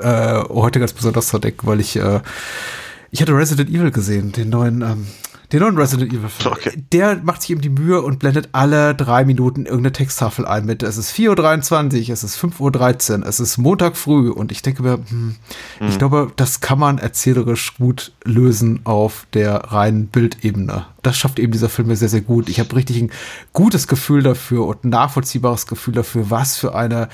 äh, 0.00 0.44
heute 0.48 0.80
ganz 0.80 0.92
besonders 0.92 1.28
dran 1.28 1.40
denken, 1.40 1.66
weil 1.66 1.80
ich 1.80 1.96
äh, 1.96 2.20
ich 3.10 3.22
hatte 3.22 3.34
Resident 3.34 3.70
Evil 3.70 3.90
gesehen, 3.90 4.32
den 4.32 4.50
neuen 4.50 4.82
ähm, 4.82 5.06
den 5.52 5.60
neuen 5.60 5.78
Resident 5.78 6.12
Evil 6.12 6.28
Film. 6.28 6.52
Okay. 6.52 6.84
Der 6.92 7.16
macht 7.22 7.40
sich 7.40 7.50
eben 7.50 7.62
die 7.62 7.70
Mühe 7.70 8.02
und 8.02 8.18
blendet 8.18 8.50
alle 8.52 8.94
drei 8.94 9.24
Minuten 9.24 9.64
irgendeine 9.64 9.92
Texttafel 9.92 10.46
ein 10.46 10.66
mit 10.66 10.82
es 10.82 10.98
ist 10.98 11.10
4.23 11.12 12.08
Uhr, 12.08 12.12
es 12.12 12.22
ist 12.22 12.38
5.13 12.38 13.20
Uhr, 13.20 13.26
es 13.26 13.40
ist 13.40 13.56
Montag 13.56 13.96
früh 13.96 14.30
und 14.30 14.52
ich 14.52 14.60
denke 14.60 14.82
mir, 14.82 14.98
hm, 15.08 15.36
ich 15.80 15.98
glaube, 15.98 16.32
das 16.36 16.60
kann 16.60 16.78
man 16.78 16.98
erzählerisch 16.98 17.76
gut 17.78 18.12
lösen 18.24 18.80
auf 18.84 19.26
der 19.32 19.54
reinen 19.72 20.08
Bildebene. 20.08 20.84
Das 21.02 21.16
schafft 21.16 21.38
eben 21.38 21.52
dieser 21.52 21.70
Film 21.70 21.88
mir 21.88 21.96
sehr, 21.96 22.10
sehr 22.10 22.20
gut. 22.20 22.50
Ich 22.50 22.60
habe 22.60 22.76
richtig 22.76 23.00
ein 23.00 23.10
gutes 23.54 23.88
Gefühl 23.88 24.22
dafür 24.22 24.66
und 24.66 24.84
ein 24.84 24.90
nachvollziehbares 24.90 25.66
Gefühl 25.66 25.94
dafür, 25.94 26.28
was 26.28 26.58
für 26.58 26.74
eine 26.74 27.08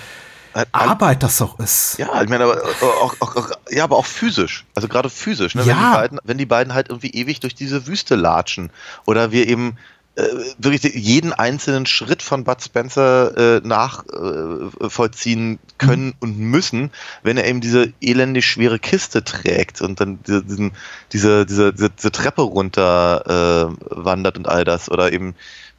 Arbeit 0.72 1.22
das 1.22 1.38
doch 1.38 1.58
ist. 1.58 1.98
Ja, 1.98 2.22
ich 2.22 2.28
meine, 2.28 2.44
aber 2.44 2.58
äh, 2.58 2.84
auch, 3.02 3.14
auch, 3.20 3.36
auch, 3.36 3.50
ja, 3.70 3.84
aber 3.84 3.96
auch 3.96 4.06
physisch. 4.06 4.64
Also 4.74 4.88
gerade 4.88 5.10
physisch, 5.10 5.54
ne? 5.54 5.62
wenn, 5.62 5.68
Ja. 5.68 5.90
die 5.90 5.96
beiden, 5.96 6.18
wenn 6.24 6.38
die 6.38 6.46
beiden 6.46 6.74
halt 6.74 6.88
irgendwie 6.90 7.10
ewig 7.10 7.40
durch 7.40 7.54
diese 7.54 7.86
Wüste 7.86 8.14
latschen 8.14 8.70
oder 9.04 9.32
wir 9.32 9.48
eben 9.48 9.76
äh, 10.16 10.28
wirklich 10.58 10.84
jeden 10.94 11.32
einzelnen 11.32 11.86
Schritt 11.86 12.22
von 12.22 12.44
Bud 12.44 12.62
Spencer 12.62 13.56
äh, 13.56 13.60
nachvollziehen 13.64 15.54
äh, 15.54 15.58
können 15.78 16.14
und 16.20 16.38
müssen, 16.38 16.92
wenn 17.24 17.36
er 17.36 17.48
eben 17.48 17.60
diese 17.60 17.92
elendig 18.00 18.46
schwere 18.46 18.78
Kiste 18.78 19.24
trägt 19.24 19.82
und 19.82 20.00
dann 20.00 20.20
diese, 20.22 20.44
diesen, 20.44 20.70
diese, 21.12 21.46
diese, 21.46 21.72
diese, 21.72 22.12
Treppe 22.12 22.42
runter 22.42 23.72
äh, 23.72 23.86
wandert 23.90 24.38
und 24.38 24.46
all 24.46 24.64
das 24.64 24.88
oder 24.88 25.12
eben 25.12 25.34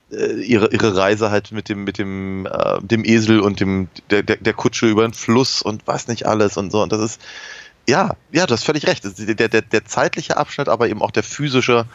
ihre, 0.09 0.71
ihre 0.71 0.95
Reise 0.95 1.31
halt 1.31 1.51
mit 1.51 1.69
dem, 1.69 1.83
mit 1.83 1.97
dem, 1.97 2.45
äh, 2.45 2.79
dem 2.81 3.03
Esel 3.03 3.39
und 3.39 3.59
dem, 3.59 3.87
der, 4.09 4.23
der, 4.23 4.53
Kutsche 4.53 4.87
über 4.87 5.01
den 5.01 5.13
Fluss 5.13 5.61
und 5.61 5.87
was 5.87 6.07
nicht 6.07 6.25
alles 6.25 6.57
und 6.57 6.71
so. 6.71 6.83
Und 6.83 6.91
das 6.91 7.01
ist, 7.01 7.21
Ja, 7.87 8.15
ja, 8.31 8.45
du 8.45 8.53
hast 8.53 8.63
völlig 8.63 8.85
recht. 8.87 9.03
Der, 9.03 9.47
der, 9.47 9.61
der 9.61 9.85
zeitliche 9.85 10.37
Abschnitt, 10.37 10.69
aber 10.69 10.89
eben 10.89 11.01
auch 11.01 11.11
der 11.11 11.23
physische, 11.23 11.85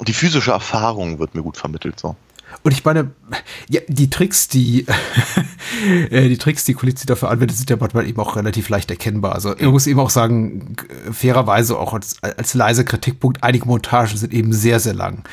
die 0.00 0.12
physische 0.12 0.52
Erfahrung 0.52 1.18
wird 1.18 1.34
mir 1.34 1.42
gut 1.42 1.56
vermittelt. 1.56 1.98
So. 1.98 2.16
Und 2.62 2.72
ich 2.72 2.84
meine, 2.84 3.10
ja, 3.68 3.80
die 3.88 4.08
Tricks, 4.10 4.48
die, 4.48 4.86
äh, 6.10 6.28
die 6.28 6.38
Tricks, 6.38 6.64
die 6.64 6.74
Kulizzi 6.74 7.06
dafür 7.06 7.30
anwendet, 7.30 7.56
sind 7.56 7.70
ja 7.70 7.76
manchmal 7.78 8.08
eben 8.08 8.20
auch 8.20 8.36
relativ 8.36 8.68
leicht 8.68 8.90
erkennbar. 8.90 9.34
Also, 9.34 9.56
ich 9.56 9.66
muss 9.66 9.86
eben 9.86 10.00
auch 10.00 10.10
sagen, 10.10 10.76
fairerweise 11.10 11.78
auch 11.78 11.94
als, 11.94 12.22
als 12.22 12.54
leise 12.54 12.84
Kritikpunkt, 12.84 13.42
einige 13.42 13.66
Montagen 13.66 14.16
sind 14.16 14.32
eben 14.32 14.52
sehr, 14.52 14.80
sehr 14.80 14.94
lang. 14.94 15.24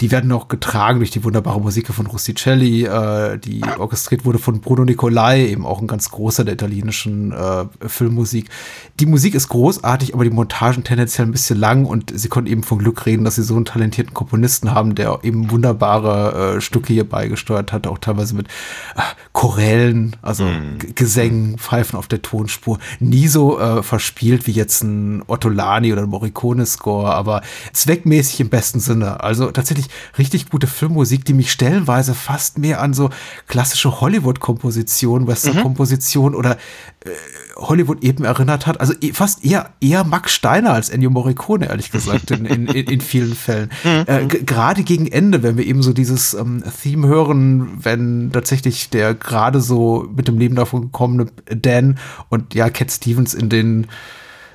Die 0.00 0.10
werden 0.10 0.32
auch 0.32 0.48
getragen 0.48 0.98
durch 0.98 1.10
die 1.10 1.22
wunderbare 1.22 1.60
Musik 1.60 1.88
von 1.88 2.06
Rusticelli, 2.06 2.84
äh, 2.84 3.38
die 3.38 3.62
orchestriert 3.78 4.24
wurde 4.24 4.38
von 4.38 4.60
Bruno 4.60 4.84
Nicolai, 4.84 5.46
eben 5.46 5.66
auch 5.66 5.80
ein 5.80 5.86
ganz 5.86 6.10
großer 6.10 6.44
der 6.44 6.54
italienischen 6.54 7.32
äh, 7.32 7.66
Filmmusik. 7.86 8.48
Die 8.98 9.06
Musik 9.06 9.34
ist 9.34 9.48
großartig, 9.48 10.14
aber 10.14 10.24
die 10.24 10.30
Montagen 10.30 10.82
tendenziell 10.82 11.26
ein 11.26 11.32
bisschen 11.32 11.58
lang 11.58 11.84
und 11.84 12.12
sie 12.14 12.28
konnten 12.28 12.50
eben 12.50 12.62
von 12.62 12.78
Glück 12.78 13.06
reden, 13.06 13.24
dass 13.24 13.36
sie 13.36 13.42
so 13.42 13.54
einen 13.54 13.66
talentierten 13.66 14.14
Komponisten 14.14 14.72
haben, 14.72 14.94
der 14.94 15.20
eben 15.22 15.50
wunderbare 15.50 16.56
äh, 16.56 16.60
Stücke 16.60 16.92
hier 16.92 17.08
beigesteuert 17.34 17.72
hat, 17.72 17.86
auch 17.86 17.98
teilweise 17.98 18.34
mit 18.34 18.46
äh, 18.96 19.00
Chorälen, 19.32 20.16
also 20.22 20.44
Mhm. 20.44 20.78
G- 20.78 20.92
Gesängen, 20.94 21.58
Pfeifen 21.58 21.98
auf 21.98 22.06
der 22.06 22.22
Tonspur. 22.22 22.78
Nie 23.00 23.28
so 23.28 23.58
äh, 23.58 23.82
verspielt 23.82 24.46
wie 24.46 24.52
jetzt 24.52 24.82
ein 24.82 25.22
Ottolani 25.26 25.92
oder 25.92 26.02
ein 26.02 26.08
Morricone-Score, 26.08 27.12
aber 27.12 27.42
zweckmäßig 27.72 28.40
im 28.40 28.48
besten 28.50 28.78
Sinne. 28.80 29.22
Also 29.22 29.50
tatsächlich 29.50 29.86
richtig 30.18 30.50
gute 30.50 30.66
Filmmusik, 30.66 31.24
die 31.24 31.34
mich 31.34 31.50
stellenweise 31.50 32.14
fast 32.14 32.58
mehr 32.58 32.80
an 32.80 32.94
so 32.94 33.10
klassische 33.48 34.00
Hollywood-Kompositionen, 34.00 35.26
Western-Kompositionen 35.26 36.34
oder 36.36 36.52
äh, 37.04 37.10
Hollywood 37.56 38.02
eben 38.02 38.24
erinnert 38.24 38.66
hat. 38.66 38.80
Also 38.80 38.94
eh- 39.00 39.12
fast 39.12 39.44
eher, 39.44 39.70
eher 39.80 40.04
Max 40.04 40.32
Steiner 40.32 40.72
als 40.72 40.88
Ennio 40.90 41.10
Morricone, 41.10 41.66
ehrlich 41.66 41.90
gesagt, 41.90 42.30
in, 42.32 42.44
in, 42.46 42.66
in, 42.66 43.00
vielen 43.00 43.34
Fällen. 43.34 43.70
Äh, 44.06 44.26
g- 44.26 44.42
gerade 44.44 44.82
gegen 44.82 45.06
Ende, 45.06 45.42
wenn 45.42 45.56
wir 45.56 45.64
eben 45.64 45.82
so 45.82 45.92
dieses 45.92 46.34
ähm, 46.34 46.62
Theme 46.82 47.06
hören, 47.06 47.23
wenn 47.28 48.30
tatsächlich 48.32 48.90
der 48.90 49.14
gerade 49.14 49.60
so 49.60 50.08
mit 50.14 50.28
dem 50.28 50.38
Leben 50.38 50.54
davon 50.56 50.82
gekommene 50.82 51.26
Dan 51.46 51.98
und 52.28 52.54
ja, 52.54 52.70
Cat 52.70 52.90
Stevens 52.90 53.34
in 53.34 53.48
den 53.48 53.86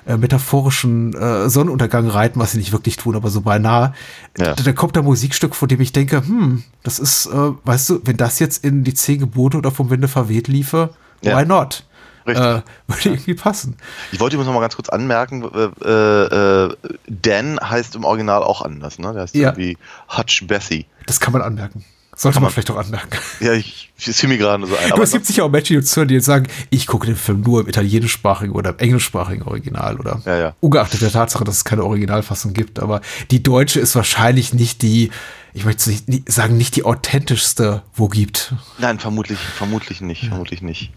äh, 0.08 0.18
metaphorischen 0.18 1.14
äh, 1.14 1.50
Sonnenuntergang 1.50 2.08
reiten, 2.08 2.40
was 2.40 2.54
sie 2.54 2.58
nicht 2.58 2.72
wirklich 2.72 2.96
tun, 2.98 3.16
aber 3.16 3.30
so 3.30 3.42
beinahe. 3.42 3.94
Ja. 4.38 4.54
Da, 4.56 4.64
da 4.64 4.72
kommt 4.74 4.98
ein 4.98 5.04
Musikstück, 5.06 5.56
von 5.56 5.68
dem 5.68 5.82
ich 5.82 5.92
denke, 5.94 6.18
hm, 6.26 6.64
das 6.84 7.00
ist, 7.00 7.28
äh, 7.28 7.52
weißt 7.64 7.90
du, 7.90 8.02
wenn 8.06 8.18
das 8.18 8.40
jetzt 8.40 8.64
in 8.64 8.84
die 8.84 8.94
Zehn 8.94 9.20
Gebote 9.20 9.58
oder 9.58 9.72
vom 9.72 9.90
Winde 9.90 10.08
verweht 10.08 10.48
liefe, 10.48 10.92
Ja. 11.22 11.38
why 11.38 11.46
not? 11.46 11.86
Richtig. 12.28 12.46
Äh, 12.46 12.62
würde 12.88 13.10
irgendwie 13.10 13.34
passen. 13.34 13.76
Ich 14.12 14.20
wollte 14.20 14.36
übrigens 14.36 14.48
noch 14.48 14.54
mal 14.56 14.62
ganz 14.62 14.76
kurz 14.76 14.90
anmerken, 14.90 15.44
äh, 15.84 15.88
äh, 15.88 16.76
Dan 17.08 17.60
heißt 17.60 17.96
im 17.96 18.04
Original 18.04 18.44
auch 18.44 18.62
anders, 18.62 19.00
ne? 19.00 19.14
Der 19.14 19.24
heißt 19.24 19.36
Ja. 19.36 19.50
irgendwie 19.50 19.78
Hutch 20.16 20.46
Bessie. 20.48 20.86
Das 21.08 21.20
kann 21.20 21.34
man 21.34 21.42
anmerken. 21.42 21.84
Sollte 22.20 22.42
man 22.42 22.52
vielleicht 22.52 22.70
auch 22.70 22.76
anmerken. 22.76 23.18
Ja, 23.40 23.54
ich, 23.54 23.94
ich 23.98 24.14
fiel 24.14 24.28
mir 24.28 24.38
gerade 24.38 24.68
so 24.68 24.76
ein. 24.76 24.92
Aber 24.92 25.04
es 25.04 25.12
gibt 25.14 25.26
sicher 25.26 25.46
auch 25.46 25.50
Menschen, 25.50 25.72
die 25.72 25.78
uns 25.78 25.96
hören, 25.96 26.10
die 26.10 26.16
jetzt 26.16 26.26
sagen, 26.26 26.48
ich 26.70 26.86
gucke 26.86 27.06
den 27.08 27.16
Film 27.16 27.40
nur 27.40 27.62
im 27.62 27.70
italienischsprachigen 27.70 28.54
oder 28.54 28.72
im 28.72 28.78
englischsprachigen 28.80 29.44
Original 29.44 29.98
oder 29.98 30.22
Ja, 30.26 30.38
ja. 30.38 30.56
ungeachtet 30.60 31.02
der 31.02 31.14
Tatsache, 31.14 31.46
dass 31.46 31.56
es 31.56 31.64
keine 31.64 31.86
Originalfassung 31.86 32.52
gibt. 32.52 32.82
Aber 32.82 33.00
die 33.32 33.42
deutsche 33.42 33.80
ist 33.80 33.96
wahrscheinlich 33.96 34.54
nicht 34.54 34.82
die, 34.82 35.12
ich 35.54 35.64
möchte 35.64 35.90
nicht, 35.90 36.10
nicht 36.10 36.30
sagen, 36.30 36.58
nicht 36.58 36.76
die 36.76 36.84
authentischste, 36.84 37.84
wo 37.94 38.10
gibt. 38.10 38.54
Nein, 38.80 39.00
vermutlich, 39.00 39.40
vermutlich 39.40 40.02
nicht, 40.02 40.26
vermutlich 40.26 40.62
nicht. 40.62 40.92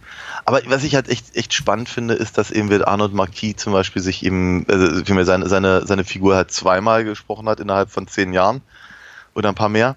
Aber 0.44 0.60
was 0.66 0.82
ich 0.82 0.96
halt 0.96 1.08
echt, 1.08 1.36
echt 1.36 1.54
spannend 1.54 1.88
finde, 1.88 2.14
ist, 2.14 2.36
dass 2.36 2.50
eben 2.50 2.68
wird 2.68 2.88
Arnold 2.88 3.14
Marquis 3.14 3.54
zum 3.58 3.72
Beispiel 3.72 4.02
sich 4.02 4.24
eben, 4.26 4.66
also 4.68 5.04
vielmehr 5.04 5.24
seine, 5.24 5.48
seine, 5.48 5.86
seine 5.86 6.02
Figur 6.02 6.34
halt 6.34 6.50
zweimal 6.50 7.04
gesprochen 7.04 7.48
hat 7.48 7.60
innerhalb 7.60 7.92
von 7.92 8.08
zehn 8.08 8.32
Jahren 8.32 8.60
oder 9.34 9.50
ein 9.50 9.54
paar 9.54 9.68
mehr. 9.68 9.94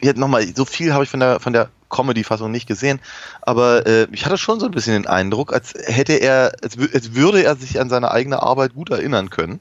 Jetzt 0.00 0.18
nochmal, 0.18 0.46
so 0.54 0.64
viel 0.64 0.92
habe 0.92 1.04
ich 1.04 1.10
von 1.10 1.20
der, 1.20 1.40
von 1.40 1.52
der 1.52 1.70
Comedy-Fassung 1.90 2.50
nicht 2.50 2.66
gesehen, 2.66 3.00
aber 3.42 3.86
äh, 3.86 4.06
ich 4.12 4.24
hatte 4.24 4.38
schon 4.38 4.60
so 4.60 4.66
ein 4.66 4.72
bisschen 4.72 4.94
den 4.94 5.06
Eindruck, 5.06 5.52
als 5.52 5.74
hätte 5.74 6.14
er, 6.14 6.52
als, 6.62 6.78
als 6.78 7.14
würde 7.14 7.42
er 7.42 7.56
sich 7.56 7.80
an 7.80 7.90
seine 7.90 8.10
eigene 8.10 8.42
Arbeit 8.42 8.74
gut 8.74 8.90
erinnern 8.90 9.30
können. 9.30 9.60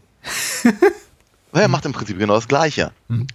Weil 1.52 1.64
er 1.64 1.68
macht 1.68 1.86
im 1.86 1.94
Prinzip 1.94 2.20
genau 2.20 2.36
das 2.36 2.48
Gleiche. 2.48 2.92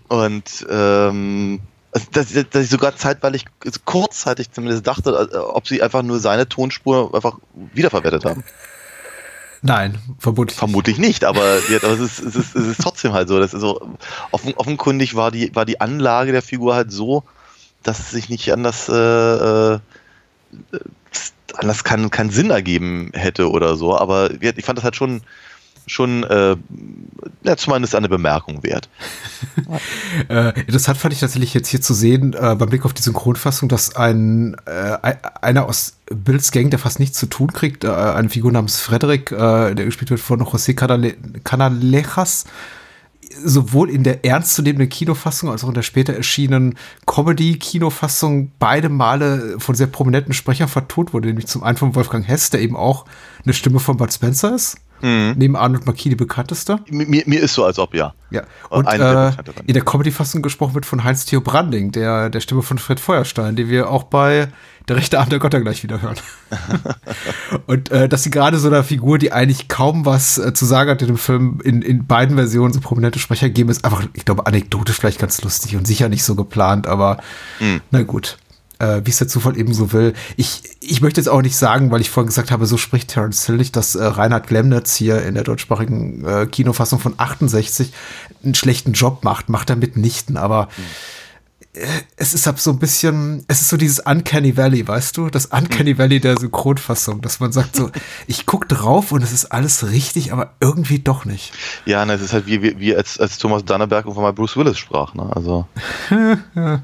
Und 0.08 0.66
ähm, 0.70 1.60
also, 1.90 2.06
dass, 2.12 2.32
dass 2.50 2.64
ich 2.64 2.70
sogar 2.70 2.96
zeitweilig, 2.96 3.44
also 3.64 3.80
kurzzeitig 3.84 4.50
zumindest 4.52 4.86
dachte, 4.86 5.28
äh, 5.32 5.36
ob 5.36 5.66
sie 5.66 5.82
einfach 5.82 6.02
nur 6.02 6.20
seine 6.20 6.48
Tonspur 6.48 7.14
einfach 7.14 7.38
wiederverwertet 7.72 8.24
haben. 8.24 8.44
Nein, 9.66 9.96
vermutlich. 10.18 10.58
Vermutlich 10.58 10.98
nicht, 10.98 11.24
aber, 11.24 11.58
ja, 11.70 11.78
aber 11.78 11.94
es, 11.94 12.00
ist, 12.00 12.18
es, 12.18 12.36
ist, 12.36 12.54
es 12.54 12.66
ist 12.66 12.82
trotzdem 12.82 13.14
halt 13.14 13.28
so. 13.28 13.38
Das 13.38 13.54
ist 13.54 13.62
so 13.62 13.96
offen, 14.30 14.52
offenkundig 14.56 15.14
war 15.14 15.30
die, 15.30 15.56
war 15.56 15.64
die 15.64 15.80
Anlage 15.80 16.32
der 16.32 16.42
Figur 16.42 16.74
halt 16.74 16.92
so, 16.92 17.24
dass 17.82 17.98
es 17.98 18.10
sich 18.10 18.28
nicht 18.28 18.52
anders, 18.52 18.90
äh, 18.90 18.92
äh, 18.92 19.78
anders 21.54 21.82
keinen 21.82 22.10
keinen 22.10 22.28
Sinn 22.28 22.50
ergeben 22.50 23.10
hätte 23.14 23.50
oder 23.50 23.76
so. 23.76 23.96
Aber 23.96 24.30
ich 24.42 24.64
fand 24.66 24.76
das 24.76 24.84
halt 24.84 24.96
schon, 24.96 25.22
schon 25.86 26.24
äh, 26.24 26.56
ja, 27.42 27.56
zumindest 27.56 27.94
eine 27.94 28.08
Bemerkung 28.08 28.62
wert. 28.62 28.88
Äh, 30.28 30.58
interessant 30.60 30.96
fand 30.98 31.12
ich 31.12 31.20
tatsächlich 31.20 31.52
jetzt 31.54 31.68
hier 31.68 31.80
zu 31.80 31.92
sehen, 31.92 32.32
äh, 32.34 32.54
beim 32.56 32.68
Blick 32.68 32.84
auf 32.84 32.94
die 32.94 33.02
Synchronfassung, 33.02 33.68
dass 33.68 33.94
ein 33.96 34.56
äh, 34.66 34.96
ein- 35.02 35.18
einer 35.42 35.66
aus 35.66 35.96
Bills 36.06 36.50
Gang, 36.52 36.70
der 36.70 36.78
fast 36.78 36.98
nichts 37.00 37.18
zu 37.18 37.26
tun 37.26 37.52
kriegt, 37.52 37.84
äh, 37.84 37.88
eine 37.88 38.28
Figur 38.30 38.52
namens 38.52 38.80
Frederick, 38.80 39.32
äh, 39.32 39.74
der 39.74 39.84
gespielt 39.84 40.10
wird 40.10 40.20
von 40.20 40.40
José 40.42 40.74
Canale 40.74 41.14
Canalejas, 41.42 42.44
sowohl 43.44 43.90
in 43.90 44.04
der 44.04 44.24
ernstzunehmenden 44.24 44.88
Kinofassung 44.88 45.50
als 45.50 45.64
auch 45.64 45.68
in 45.68 45.74
der 45.74 45.82
später 45.82 46.14
erschienenen 46.14 46.76
Comedy-Kinofassung 47.06 48.52
beide 48.58 48.88
Male 48.88 49.56
von 49.58 49.74
sehr 49.74 49.88
prominenten 49.88 50.32
Sprechern 50.34 50.68
vertont 50.68 51.12
wurde, 51.12 51.28
nämlich 51.28 51.46
zum 51.46 51.62
einen 51.64 51.76
von 51.76 51.94
Wolfgang 51.94 52.26
Hess, 52.26 52.50
der 52.50 52.60
eben 52.60 52.76
auch 52.76 53.04
eine 53.44 53.52
Stimme 53.54 53.80
von 53.80 53.96
Bud 53.96 54.12
Spencer 54.12 54.54
ist, 54.54 54.76
neben 55.36 55.56
Arnold 55.56 55.86
Marquis 55.86 56.10
die 56.10 56.16
bekannteste. 56.16 56.78
Mir, 56.88 57.22
mir 57.26 57.40
ist 57.40 57.54
so, 57.54 57.64
als 57.64 57.78
ob 57.78 57.94
ja. 57.94 58.14
Ja, 58.30 58.42
Und 58.70 58.86
und 58.86 58.98
der 58.98 59.10
äh, 59.10 59.30
bekannteren. 59.30 59.66
in 59.66 59.74
der 59.74 59.84
Comedy-Fassung 59.84 60.42
gesprochen 60.42 60.74
wird 60.74 60.86
von 60.86 61.04
Heinz-Theo 61.04 61.40
Branding, 61.40 61.92
der, 61.92 62.30
der 62.30 62.40
Stimme 62.40 62.62
von 62.62 62.78
Fred 62.78 63.00
Feuerstein, 63.00 63.54
die 63.54 63.68
wir 63.68 63.90
auch 63.90 64.04
bei 64.04 64.48
Der 64.88 64.96
rechte 64.96 65.18
Arm 65.18 65.30
der 65.30 65.38
Götter 65.38 65.60
gleich 65.60 65.82
wieder 65.82 66.02
hören. 66.02 66.16
und 67.66 67.90
äh, 67.90 68.08
dass 68.08 68.22
sie 68.22 68.30
gerade 68.30 68.58
so 68.58 68.68
einer 68.68 68.84
Figur, 68.84 69.18
die 69.18 69.32
eigentlich 69.32 69.68
kaum 69.68 70.04
was 70.04 70.36
äh, 70.36 70.52
zu 70.52 70.66
sagen 70.66 70.90
hat 70.90 71.00
in 71.00 71.08
dem 71.08 71.16
Film, 71.16 71.60
in, 71.64 71.80
in 71.80 72.06
beiden 72.06 72.36
Versionen 72.36 72.72
so 72.74 72.80
prominente 72.80 73.18
Sprecher 73.18 73.48
geben, 73.48 73.70
ist 73.70 73.84
einfach, 73.84 74.04
ich 74.12 74.24
glaube, 74.24 74.46
anekdotisch 74.46 74.96
vielleicht 74.96 75.18
ganz 75.18 75.40
lustig 75.42 75.76
und 75.76 75.86
sicher 75.86 76.08
nicht 76.08 76.22
so 76.24 76.34
geplant, 76.34 76.86
aber 76.86 77.18
na 77.90 78.02
gut. 78.02 78.36
Äh, 78.84 79.06
wie 79.06 79.10
es 79.10 79.18
der 79.18 79.28
Zufall 79.28 79.56
eben 79.56 79.72
so 79.72 79.92
will. 79.92 80.12
Ich, 80.36 80.62
ich 80.80 81.00
möchte 81.00 81.20
jetzt 81.20 81.28
auch 81.28 81.40
nicht 81.40 81.56
sagen, 81.56 81.90
weil 81.90 82.00
ich 82.00 82.10
vorhin 82.10 82.28
gesagt 82.28 82.50
habe, 82.50 82.66
so 82.66 82.76
spricht 82.76 83.08
Terence 83.08 83.46
Hill 83.46 83.56
nicht, 83.56 83.76
dass 83.76 83.94
äh, 83.94 84.04
Reinhard 84.04 84.46
Glemnitz 84.46 84.94
hier 84.94 85.22
in 85.22 85.34
der 85.34 85.44
deutschsprachigen 85.44 86.24
äh, 86.24 86.46
Kinofassung 86.46 86.98
von 86.98 87.14
68 87.16 87.92
einen 88.42 88.54
schlechten 88.54 88.92
Job 88.92 89.24
macht. 89.24 89.48
Macht 89.48 89.70
er 89.70 89.76
mitnichten, 89.76 90.36
aber 90.36 90.68
äh, 91.72 91.86
es 92.16 92.34
ist 92.34 92.46
halt 92.46 92.60
so 92.60 92.72
ein 92.72 92.78
bisschen, 92.78 93.44
es 93.48 93.62
ist 93.62 93.70
so 93.70 93.78
dieses 93.78 94.00
Uncanny 94.00 94.56
Valley, 94.56 94.86
weißt 94.86 95.16
du? 95.16 95.30
Das 95.30 95.46
Uncanny 95.46 95.96
Valley 95.96 96.20
der 96.20 96.36
Synchronfassung, 96.38 97.22
dass 97.22 97.40
man 97.40 97.52
sagt 97.52 97.76
so, 97.76 97.90
ich 98.26 98.44
guck 98.44 98.68
drauf 98.68 99.12
und 99.12 99.22
es 99.22 99.32
ist 99.32 99.46
alles 99.46 99.90
richtig, 99.92 100.32
aber 100.32 100.52
irgendwie 100.60 100.98
doch 100.98 101.24
nicht. 101.24 101.52
Ja, 101.86 102.04
ne, 102.04 102.14
es 102.14 102.22
ist 102.22 102.34
halt 102.34 102.46
wie, 102.46 102.62
wie, 102.62 102.78
wie 102.78 102.94
als, 102.94 103.18
als 103.18 103.38
Thomas 103.38 103.64
Danneberg 103.64 104.04
irgendwann 104.04 104.24
mal 104.24 104.32
Bruce 104.32 104.56
Willis 104.56 104.78
sprach. 104.78 105.14
Ne? 105.14 105.30
Also 105.34 105.66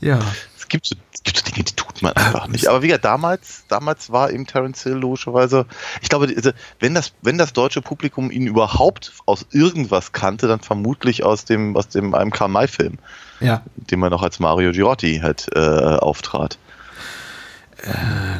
Ja. 0.00 0.20
Es 0.68 0.70
gibt, 0.70 0.86
so, 0.86 0.96
es 1.14 1.22
gibt 1.22 1.36
so 1.38 1.42
Dinge, 1.44 1.64
die 1.64 1.74
tut 1.74 2.02
man 2.02 2.12
einfach 2.12 2.46
nicht. 2.48 2.68
Aber 2.68 2.82
wie 2.82 2.88
gesagt, 2.88 3.04
damals, 3.06 3.64
damals 3.68 4.10
war 4.12 4.30
eben 4.30 4.46
Terence 4.46 4.82
Hill 4.82 4.92
logischerweise, 4.94 5.64
ich 6.02 6.08
glaube, 6.10 6.26
also, 6.36 6.50
wenn, 6.80 6.94
das, 6.94 7.12
wenn 7.22 7.38
das 7.38 7.52
deutsche 7.54 7.80
Publikum 7.80 8.30
ihn 8.30 8.46
überhaupt 8.46 9.12
aus 9.26 9.46
irgendwas 9.50 10.12
kannte, 10.12 10.46
dann 10.46 10.60
vermutlich 10.60 11.24
aus 11.24 11.44
dem, 11.46 11.76
aus 11.76 11.88
dem 11.88 12.14
einem 12.14 12.30
Karl-May-Film, 12.30 12.98
Ja. 13.40 13.62
dem 13.76 14.02
er 14.02 14.10
noch 14.10 14.22
als 14.22 14.38
Mario 14.40 14.72
Girotti 14.72 15.20
halt 15.22 15.46
äh, 15.54 15.58
auftrat. 15.58 16.58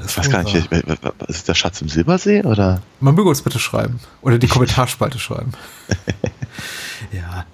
Das 0.03 0.11
Ich 0.11 0.18
weiß 0.18 0.31
gar 0.31 0.43
nicht, 0.43 0.66
wer- 0.70 0.83
wer- 0.85 1.12
ist 1.29 1.37
es 1.37 1.45
der 1.45 1.55
Schatz 1.55 1.81
im 1.81 1.89
Silbersee 1.89 2.43
oder? 2.43 2.83
Man 3.01 3.14
möge 3.14 3.29
uns 3.29 3.41
bitte 3.43 3.59
schreiben. 3.61 4.01
Oder 4.20 4.39
die 4.39 4.49
Kommentarspalte 4.49 5.18
schreiben. 5.20 5.53
ja. 7.12 7.45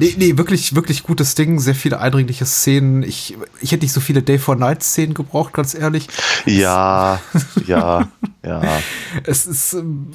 Nee, 0.00 0.14
nee, 0.18 0.36
wirklich, 0.38 0.74
wirklich 0.74 1.02
gutes 1.02 1.34
Ding. 1.34 1.58
Sehr 1.60 1.74
viele 1.74 2.00
eindringliche 2.00 2.46
Szenen. 2.46 3.02
Ich, 3.02 3.36
ich 3.60 3.72
hätte 3.72 3.84
nicht 3.84 3.92
so 3.92 4.00
viele 4.00 4.22
Day 4.22 4.38
for 4.38 4.56
Night 4.56 4.82
Szenen 4.82 5.14
gebraucht, 5.14 5.52
ganz 5.52 5.74
ehrlich. 5.74 6.08
Ja, 6.46 7.20
ja. 7.66 8.08
Ja. 8.42 8.62
Es 9.24 9.44
ist 9.44 9.74
ähm, 9.74 10.12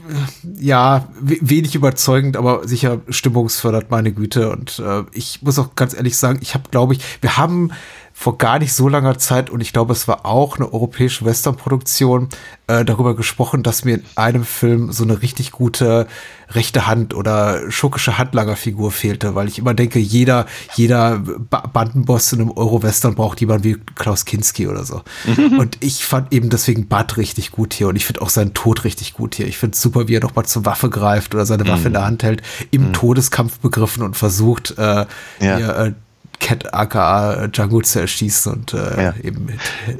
ja 0.59 1.07
we- 1.21 1.37
wenig 1.41 1.75
überzeugend, 1.75 2.37
aber 2.37 2.67
sicher 2.67 3.01
stimmungsfördert 3.07 3.91
meine 3.91 4.11
Güte. 4.13 4.49
Und 4.49 4.79
äh, 4.79 5.03
ich 5.11 5.43
muss 5.43 5.59
auch 5.59 5.75
ganz 5.75 5.93
ehrlich 5.93 6.17
sagen, 6.17 6.39
ich 6.41 6.55
habe, 6.55 6.63
glaube 6.71 6.95
ich, 6.95 7.01
wir 7.21 7.37
haben 7.37 7.69
vor 8.17 8.37
gar 8.37 8.59
nicht 8.59 8.73
so 8.73 8.87
langer 8.87 9.17
Zeit, 9.17 9.49
und 9.49 9.59
ich 9.59 9.73
glaube, 9.73 9.91
es 9.91 10.07
war 10.07 10.25
auch 10.25 10.55
eine 10.55 10.71
europäische 10.71 11.25
Western-Produktion, 11.25 12.29
äh, 12.67 12.85
darüber 12.85 13.13
gesprochen, 13.13 13.61
dass 13.61 13.83
mir 13.83 13.95
in 13.95 14.03
einem 14.15 14.45
Film 14.45 14.91
so 14.93 15.03
eine 15.03 15.21
richtig 15.21 15.51
gute 15.51 16.07
rechte 16.49 16.87
Hand 16.87 17.13
oder 17.13 17.69
schurkische 17.71 18.17
Handlangerfigur 18.17 18.91
fehlte, 18.91 19.35
weil 19.35 19.47
ich 19.49 19.59
immer 19.59 19.73
denke, 19.73 19.99
jeder, 19.99 20.45
jeder 20.75 21.19
ba 21.19 21.67
Bandenboss 21.67 22.31
in 22.31 22.39
einem 22.41 22.51
Euro-Western 22.51 23.15
braucht 23.15 23.41
jemanden 23.41 23.63
wie 23.65 23.77
Klaus 23.95 24.23
Kinski 24.25 24.67
oder 24.67 24.85
so. 24.85 25.01
Und 25.59 25.77
ich 25.81 26.05
fand 26.05 26.31
eben 26.31 26.49
deswegen 26.49 26.87
Bud 26.87 27.17
richtig 27.17 27.51
gut 27.51 27.73
hier 27.73 27.89
und 27.89 27.95
ich 27.95 28.05
finde 28.05 28.21
auch 28.21 28.29
seinen 28.29 28.53
Tod 28.53 28.83
richtig 28.85 29.13
gut 29.13 29.35
hier. 29.35 29.47
Ich 29.47 29.57
finde 29.57 29.73
es 29.75 29.81
super, 29.81 30.07
wie 30.07 30.15
er 30.15 30.21
nochmal 30.21 30.45
zur 30.45 30.65
Waffe 30.65 30.89
greift 30.89 31.35
oder 31.35 31.45
seine 31.45 31.67
Waffe 31.67 31.87
in 31.87 31.93
der 31.93 32.05
Hand 32.05 32.23
hält, 32.23 32.41
im 32.71 32.93
Todeskampf 32.93 33.59
begriffen 33.59 34.03
und 34.03 34.15
versucht, 34.15 34.75
äh, 34.77 34.81
Ja. 34.81 35.07
hier, 35.39 35.75
äh, 35.77 35.93
Cat 36.39 36.73
aka 36.73 37.47
Django 37.47 37.81
zu 37.81 37.99
erschießen 37.99 38.51
und 38.51 38.73
äh, 38.73 39.03
Ja. 39.03 39.13
eben 39.23 39.47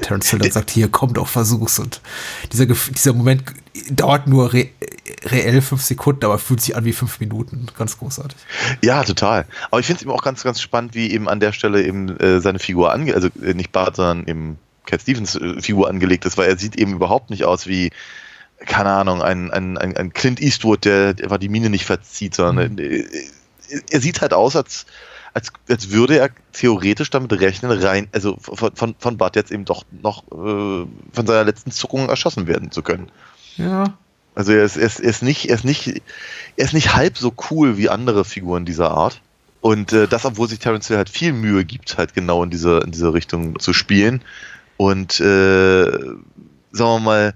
Terence 0.00 0.30
Hill 0.30 0.38
dann 0.40 0.50
sagt, 0.52 0.70
hier, 0.70 0.88
komm 0.88 1.14
doch, 1.14 1.28
versuch's. 1.28 1.78
Und 1.78 2.00
dieser, 2.52 2.66
dieser 2.66 3.12
Moment 3.12 3.42
dauert 3.90 4.26
nur 4.26 4.52
re 4.52 4.68
reell 5.24 5.60
fünf 5.60 5.82
Sekunden, 5.82 6.24
aber 6.24 6.38
fühlt 6.38 6.60
sich 6.60 6.76
an 6.76 6.84
wie 6.84 6.92
fünf 6.92 7.20
Minuten. 7.20 7.66
Ganz 7.76 7.98
großartig. 7.98 8.36
Ja, 8.82 9.02
total. 9.04 9.46
Aber 9.70 9.80
ich 9.80 9.86
finde 9.86 9.98
es 9.98 10.02
eben 10.02 10.10
auch 10.12 10.22
ganz, 10.22 10.42
ganz 10.44 10.60
spannend, 10.60 10.94
wie 10.94 11.10
eben 11.12 11.28
an 11.28 11.40
der 11.40 11.52
Stelle 11.52 11.84
eben 11.84 12.16
äh, 12.18 12.40
seine 12.40 12.58
Figur 12.58 12.92
ange, 12.92 13.14
also 13.14 13.28
äh, 13.42 13.54
nicht 13.54 13.72
Bart, 13.72 13.96
sondern 13.96 14.26
eben 14.26 14.58
Cat 14.84 15.02
Stevens 15.02 15.34
äh, 15.36 15.60
Figur 15.60 15.88
angelegt 15.88 16.24
ist, 16.26 16.36
weil 16.38 16.48
er 16.48 16.56
sieht 16.58 16.76
eben 16.76 16.92
überhaupt 16.92 17.30
nicht 17.30 17.44
aus 17.44 17.66
wie, 17.66 17.90
keine 18.66 18.90
Ahnung, 18.90 19.22
ein, 19.22 19.50
ein, 19.50 19.76
ein, 19.78 19.96
ein 19.96 20.12
Clint 20.12 20.40
Eastwood, 20.40 20.84
der 20.84 21.14
der 21.14 21.24
einfach 21.26 21.38
die 21.38 21.48
Mine 21.48 21.70
nicht 21.70 21.86
verzieht, 21.86 22.34
sondern 22.34 22.78
äh, 22.78 23.04
er 23.90 24.00
sieht 24.00 24.20
halt 24.20 24.32
aus, 24.32 24.54
als, 24.54 24.86
als, 25.36 25.52
als 25.68 25.90
würde 25.90 26.18
er 26.18 26.30
theoretisch 26.54 27.10
damit 27.10 27.30
rechnen, 27.38 27.70
rein, 27.70 28.08
also 28.12 28.38
von, 28.40 28.74
von, 28.74 28.94
von 28.98 29.18
Bart 29.18 29.36
jetzt 29.36 29.52
eben 29.52 29.66
doch 29.66 29.84
noch 30.02 30.24
äh, 30.32 30.86
von 31.12 31.26
seiner 31.26 31.44
letzten 31.44 31.70
Zuckung 31.72 32.08
erschossen 32.08 32.46
werden 32.46 32.70
zu 32.70 32.82
können. 32.82 33.10
Ja. 33.58 33.98
Also 34.34 34.52
er 34.52 34.64
ist, 34.64 34.78
er, 34.78 34.86
ist, 34.86 34.98
er, 34.98 35.10
ist 35.10 35.22
nicht, 35.22 35.50
er, 35.50 35.56
ist 35.56 35.64
nicht, 35.64 36.02
er 36.56 36.64
ist 36.64 36.72
nicht 36.72 36.94
halb 36.94 37.18
so 37.18 37.34
cool 37.50 37.76
wie 37.76 37.90
andere 37.90 38.24
Figuren 38.24 38.64
dieser 38.64 38.92
Art. 38.92 39.20
Und 39.60 39.92
äh, 39.92 40.08
das, 40.08 40.24
obwohl 40.24 40.48
sich 40.48 40.58
Terence 40.58 40.88
Hill 40.88 40.96
halt 40.96 41.10
viel 41.10 41.34
Mühe 41.34 41.66
gibt, 41.66 41.98
halt 41.98 42.14
genau 42.14 42.42
in 42.42 42.48
diese, 42.48 42.78
in 42.78 42.92
diese 42.92 43.12
Richtung 43.12 43.58
zu 43.58 43.74
spielen. 43.74 44.22
Und 44.78 45.20
äh, 45.20 45.84
sagen 45.84 46.24
wir 46.72 46.98
mal, 46.98 47.34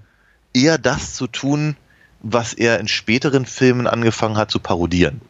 eher 0.55 0.79
das 0.79 1.13
zu 1.13 1.27
tun, 1.27 1.75
was 2.23 2.53
er 2.53 2.79
in 2.79 2.87
späteren 2.87 3.45
Filmen 3.45 3.85
angefangen 3.85 4.37
hat 4.37 4.49
zu 4.49 4.57
parodieren. 4.57 5.21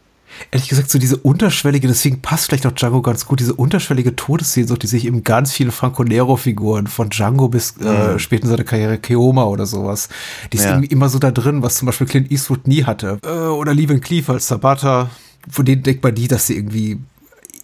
Ehrlich 0.52 0.70
gesagt, 0.70 0.90
so 0.90 0.98
diese 1.00 1.18
unterschwellige, 1.18 1.88
deswegen 1.88 2.22
passt 2.22 2.48
vielleicht 2.48 2.66
auch 2.66 2.72
Django 2.72 3.02
ganz 3.02 3.26
gut, 3.26 3.40
diese 3.40 3.54
unterschwellige 3.54 4.16
Todessehnsucht, 4.16 4.82
die 4.84 4.88
sich 4.88 5.06
eben 5.06 5.24
ganz 5.24 5.52
viele 5.52 5.72
Franco 5.72 6.04
Nero-Figuren 6.04 6.88
von 6.88 7.10
Django 7.10 7.48
bis 7.48 7.78
äh, 7.78 8.18
spät 8.20 8.44
in 8.44 8.50
seiner 8.50 8.64
Karriere 8.64 8.98
Keoma 8.98 9.44
oder 9.44 9.66
sowas, 9.66 10.10
die 10.52 10.58
ist 10.58 10.64
Ja. 10.64 10.72
irgendwie 10.72 10.88
immer 10.90 11.10
so 11.10 11.20
da 11.20 11.32
drin, 11.32 11.62
was 11.64 11.76
zum 11.76 11.86
Beispiel 11.86 12.08
Clint 12.08 12.32
Eastwood 12.32 12.68
nie 12.68 12.84
hatte. 12.86 13.20
Äh, 13.24 13.30
oder 13.30 13.74
Lee 13.74 13.88
Van 13.88 14.02
Cleef 14.02 14.30
als 14.30 14.48
Sabata, 14.48 15.10
von 15.50 15.66
denen 15.66 15.84
denkt 15.84 16.04
man 16.04 16.14
nie, 16.14 16.28
dass 16.28 16.48
sie 16.48 16.56
irgendwie 16.56 17.00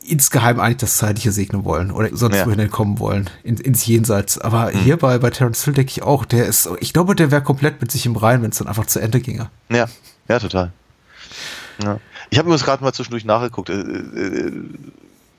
insgeheim 0.06 0.60
eigentlich 0.60 0.78
das 0.78 0.98
Zeitliche 0.98 1.32
segnen 1.34 1.66
wollen 1.66 1.92
oder 1.92 2.10
sonst 2.16 2.38
Ja. 2.38 2.46
wohin 2.46 2.60
entkommen 2.60 3.00
wollen, 3.00 3.30
in, 3.44 3.58
ins 3.58 3.86
Jenseits. 3.86 4.38
Aber 4.38 4.70
hier 4.72 4.96
bei, 4.98 5.18
bei 5.18 5.30
Terence 5.32 5.66
Hill 5.66 5.74
denke 5.74 5.92
ich 5.92 6.02
auch, 6.04 6.24
der 6.24 6.46
ist, 6.46 6.70
ich 6.80 6.94
glaube, 6.94 7.14
der 7.16 7.30
wäre 7.32 7.44
komplett 7.44 7.82
mit 7.82 7.92
sich 7.92 8.06
im 8.06 8.16
Reinen, 8.16 8.44
wenn 8.44 8.52
es 8.52 8.58
dann 8.60 8.68
einfach 8.70 8.86
zu 8.86 9.00
Ende 9.02 9.20
ginge. 9.20 9.50
Ja, 9.70 9.88
ja, 10.30 10.40
total. 10.40 10.72
Ja. 11.84 12.00
Ich 12.30 12.38
habe 12.38 12.48
übrigens 12.48 12.66
gerade 12.66 12.84
mal 12.84 12.94
zwischendurch 12.94 13.26
nachgeguckt. 13.26 13.70
Äh, 13.70 13.74
äh, 13.74 14.52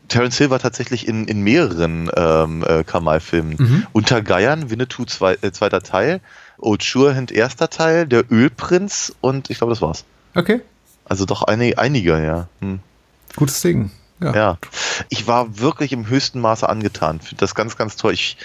Terence 0.09 0.39
Hill 0.39 0.51
war 0.51 0.59
tatsächlich 0.59 1.07
in, 1.07 1.27
in 1.27 1.43
mehreren 1.43 2.11
ähm, 2.17 2.65
äh, 2.67 2.83
Kamal-Filmen. 2.83 3.57
Mhm. 3.59 3.87
Unter 3.93 4.23
Geiern, 4.23 4.71
Winnetou 4.71 5.05
zwei, 5.05 5.35
äh, 5.43 5.53
zweiter 5.53 5.83
Teil, 5.83 6.21
Old 6.59 6.83
Surehand 6.83 7.31
erster 7.31 7.69
Teil, 7.69 8.07
Der 8.07 8.25
Ölprinz 8.33 9.15
und 9.21 9.51
ich 9.51 9.59
glaube, 9.59 9.73
das 9.73 9.83
war's. 9.83 10.05
Okay, 10.35 10.61
Also 11.05 11.25
doch 11.27 11.43
einige, 11.43 11.79
einige 11.79 12.23
ja. 12.25 12.49
Hm. 12.61 12.81
gutes 13.37 13.61
Ding. 13.61 13.91
Ja. 14.21 14.35
Ja. 14.35 14.59
Ich 15.11 15.27
war 15.27 15.59
wirklich 15.59 15.93
im 15.93 16.09
höchsten 16.09 16.41
Maße 16.41 16.69
angetan. 16.69 17.21
Finde 17.21 17.41
das 17.41 17.55
ganz, 17.55 17.77
ganz 17.77 17.97
toll. 17.97 18.13
Ich, 18.13 18.37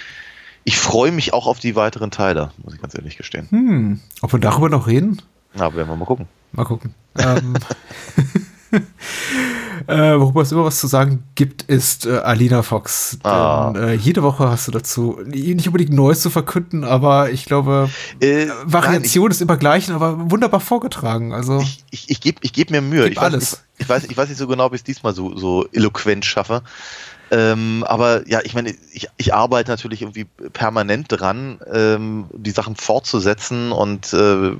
ich 0.65 0.77
freue 0.77 1.11
mich 1.11 1.33
auch 1.33 1.47
auf 1.47 1.59
die 1.59 1.75
weiteren 1.75 2.11
Teile, 2.11 2.51
muss 2.63 2.73
ich 2.73 2.81
ganz 2.81 2.93
ehrlich 2.95 3.17
gestehen. 3.17 3.47
Hm, 3.49 3.99
ob 4.21 4.33
wir 4.33 4.39
darüber 4.39 4.69
noch 4.69 4.87
reden? 4.87 5.21
Na, 5.55 5.73
werden 5.73 5.87
wir 5.87 5.95
mal 5.95 6.05
gucken. 6.05 6.27
Mal 6.53 6.65
gucken. 6.65 6.93
ähm, 7.17 7.55
äh, 9.87 10.19
worüber 10.19 10.41
es 10.41 10.51
immer 10.51 10.65
was 10.65 10.79
zu 10.79 10.87
sagen 10.87 11.23
gibt, 11.35 11.63
ist 11.63 12.05
äh, 12.05 12.17
Alina 12.17 12.63
Fox. 12.63 13.17
Denn, 13.23 13.31
Ah. 13.31 13.73
äh, 13.75 13.93
jede 13.93 14.23
Woche 14.23 14.49
hast 14.49 14.67
du 14.67 14.71
dazu 14.71 15.19
nicht 15.25 15.67
unbedingt 15.67 15.91
Neues 15.93 16.21
zu 16.21 16.29
verkünden, 16.29 16.83
aber 16.83 17.31
ich 17.31 17.45
glaube, 17.45 17.89
Äh, 18.19 18.47
Variation 18.65 19.29
ist 19.31 19.41
immer 19.41 19.57
gleich, 19.57 19.91
aber 19.91 20.31
wunderbar 20.31 20.59
vorgetragen. 20.59 21.33
Also 21.33 21.59
ich, 21.59 21.83
ich, 21.91 22.09
ich 22.09 22.21
gebe 22.21 22.39
ich 22.41 22.53
geb 22.53 22.71
mir 22.71 22.81
Mühe. 22.81 23.03
Gib 23.03 23.11
Ich 23.13 23.17
weiß, 23.17 23.23
alles. 23.23 23.51
Nicht, 23.51 23.61
ich, 23.79 23.89
weiß, 23.89 24.03
ich 24.05 24.17
weiß 24.17 24.29
nicht 24.29 24.37
so 24.37 24.47
genau, 24.47 24.65
ob 24.65 24.73
ich 24.73 24.79
es 24.79 24.83
diesmal 24.85 25.13
so, 25.13 25.35
so 25.37 25.67
eloquent 25.71 26.25
schaffe. 26.25 26.61
Ähm, 27.33 27.83
aber 27.87 28.27
ja, 28.27 28.41
ich 28.43 28.53
meine, 28.53 28.75
ich, 28.91 29.07
ich 29.17 29.33
arbeite 29.33 29.71
natürlich 29.71 30.03
irgendwie 30.03 30.25
permanent 30.25 31.07
dran, 31.09 31.59
ähm, 31.73 32.27
die 32.31 32.51
Sachen 32.51 32.75
fortzusetzen 32.75 33.71
und 33.71 34.13
äh, 34.13 34.51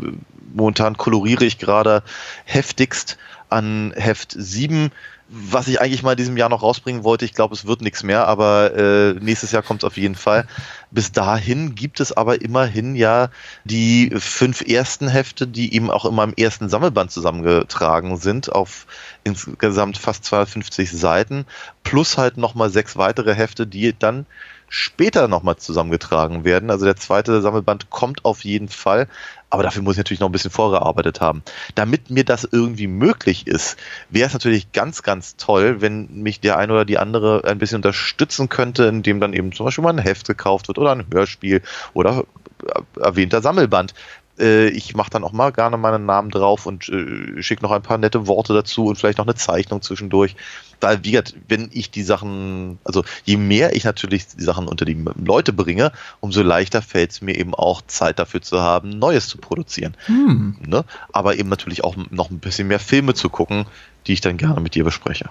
momentan 0.56 0.98
koloriere 0.98 1.46
ich 1.46 1.60
gerade 1.60 2.02
heftigst 2.46 3.20
an 3.50 3.94
Heft 3.96 4.34
7, 4.36 4.90
was 5.30 5.68
ich 5.68 5.82
eigentlich 5.82 6.04
mal 6.04 6.12
in 6.12 6.18
diesem 6.18 6.38
Jahr 6.38 6.50
noch 6.50 6.62
rausbringen 6.62 7.04
wollte. 7.04 7.26
Ich 7.26 7.34
glaube, 7.34 7.56
es 7.56 7.66
wird 7.66 7.82
nichts 7.82 8.04
mehr, 8.04 8.28
aber 8.28 8.76
äh, 8.76 9.14
nächstes 9.14 9.52
Jahr 9.52 9.64
kommt 9.64 9.82
es 9.82 9.88
auf 9.88 9.98
jeden 9.98 10.16
Fall. 10.16 10.46
Bis 10.92 11.12
dahin 11.12 11.76
gibt 11.76 12.00
es 12.00 12.12
aber 12.12 12.42
immerhin 12.42 12.96
ja 12.96 13.30
die 13.64 14.12
fünf 14.18 14.62
ersten 14.62 15.08
Hefte, 15.08 15.48
die 15.48 15.74
eben 15.74 15.90
auch 15.90 16.06
immer 16.06 16.24
im 16.24 16.34
ersten 16.36 16.70
Sammelband 16.70 17.12
zusammengetragen 17.12 18.18
sind, 18.18 18.52
auf 18.52 18.86
insgesamt 19.24 19.98
fast 19.98 20.26
250 20.26 20.92
Seiten, 20.92 21.46
plus 21.84 22.18
halt 22.18 22.38
nochmal 22.38 22.70
sechs 22.70 22.98
weitere 22.98 23.34
Hefte, 23.34 23.66
die 23.66 23.96
dann 23.98 24.26
später 24.70 25.28
nochmal 25.28 25.58
zusammengetragen 25.58 26.46
werden. 26.46 26.72
Also 26.72 26.86
der 26.86 26.96
zweite 26.96 27.42
Sammelband 27.42 27.92
kommt 27.92 28.26
auf 28.26 28.44
jeden 28.44 28.70
Fall, 28.70 29.08
aber 29.54 29.62
dafür 29.62 29.84
muss 29.84 29.94
ich 29.94 29.98
natürlich 30.00 30.20
noch 30.20 30.30
ein 30.30 30.32
bisschen 30.32 30.50
vorgearbeitet 30.50 31.22
haben. 31.22 31.44
Damit 31.76 32.10
mir 32.10 32.24
das 32.26 32.44
irgendwie 32.52 32.88
möglich 32.88 33.46
ist, 33.46 33.78
wäre 34.10 34.26
es 34.26 34.34
natürlich 34.34 34.72
ganz, 34.72 35.04
ganz 35.04 35.36
toll, 35.38 35.80
wenn 35.80 36.08
mich 36.24 36.40
der 36.40 36.58
eine 36.58 36.74
oder 36.74 36.86
die 36.86 36.98
andere 36.98 37.44
ein 37.46 37.60
bisschen 37.60 37.76
unterstützen 37.78 38.50
könnte, 38.50 38.86
indem 38.86 39.20
dann 39.20 39.34
eben 39.34 39.52
zum 39.52 39.66
Beispiel 39.68 39.84
mal 39.84 39.92
ein 39.92 40.00
Heft 40.00 40.26
gekauft 40.28 40.70
wird 40.70 40.80
oder 40.80 40.92
ein 40.94 41.06
Hörspiel 41.14 41.62
oder 41.94 42.24
äh, 42.66 43.00
erwähnter 43.00 43.44
Sammelband. 43.44 43.94
Äh, 44.40 44.70
Ich 44.70 44.96
mache 44.96 45.12
dann 45.12 45.24
auch 45.24 45.34
mal 45.34 45.52
gerne 45.52 45.78
meinen 45.78 46.08
Namen 46.08 46.32
drauf 46.32 46.66
und 46.66 46.90
äh, 46.90 47.42
schicke 47.44 47.62
noch 47.62 47.72
ein 47.72 47.84
paar 47.84 48.00
nette 48.00 48.26
Worte 48.26 48.54
dazu 48.54 48.88
und 48.88 48.96
vielleicht 48.98 49.20
noch 49.20 49.28
eine 49.28 49.36
Zeichnung 49.36 49.84
zwischendurch. 49.84 50.36
Weil, 50.82 51.04
wie 51.04 51.12
gesagt, 51.12 51.36
wenn 51.48 51.70
ich 51.74 51.92
die 51.92 52.04
Sachen, 52.04 52.80
also 52.84 53.04
je 53.24 53.38
mehr 53.38 53.76
ich 53.76 53.84
natürlich 53.84 54.28
die 54.28 54.44
Sachen 54.44 54.68
unter 54.68 54.86
die 54.86 55.04
Leute 55.24 55.54
bringe, 55.54 55.92
umso 56.20 56.42
leichter 56.42 56.82
fällt 56.82 57.12
es 57.12 57.22
mir 57.22 57.38
eben 57.38 57.54
auch 57.56 57.82
Zeit 57.88 58.20
dafür 58.20 58.42
zu 58.42 58.62
haben, 58.62 58.90
Neues 58.90 59.28
zu 59.28 59.38
produzieren. 59.38 59.96
hm, 60.06 60.58
Ne? 60.66 60.84
Aber 61.12 61.38
eben 61.38 61.50
natürlich 61.50 61.84
auch 61.84 61.96
noch 62.10 62.30
ein 62.32 62.40
bisschen 62.40 62.68
mehr 62.68 62.80
Filme 62.80 63.14
zu 63.14 63.30
gucken, 63.30 63.66
die 64.08 64.14
ich 64.14 64.22
dann 64.22 64.36
gerne 64.36 64.60
mit 64.60 64.76
dir 64.76 64.84
bespreche. 64.84 65.30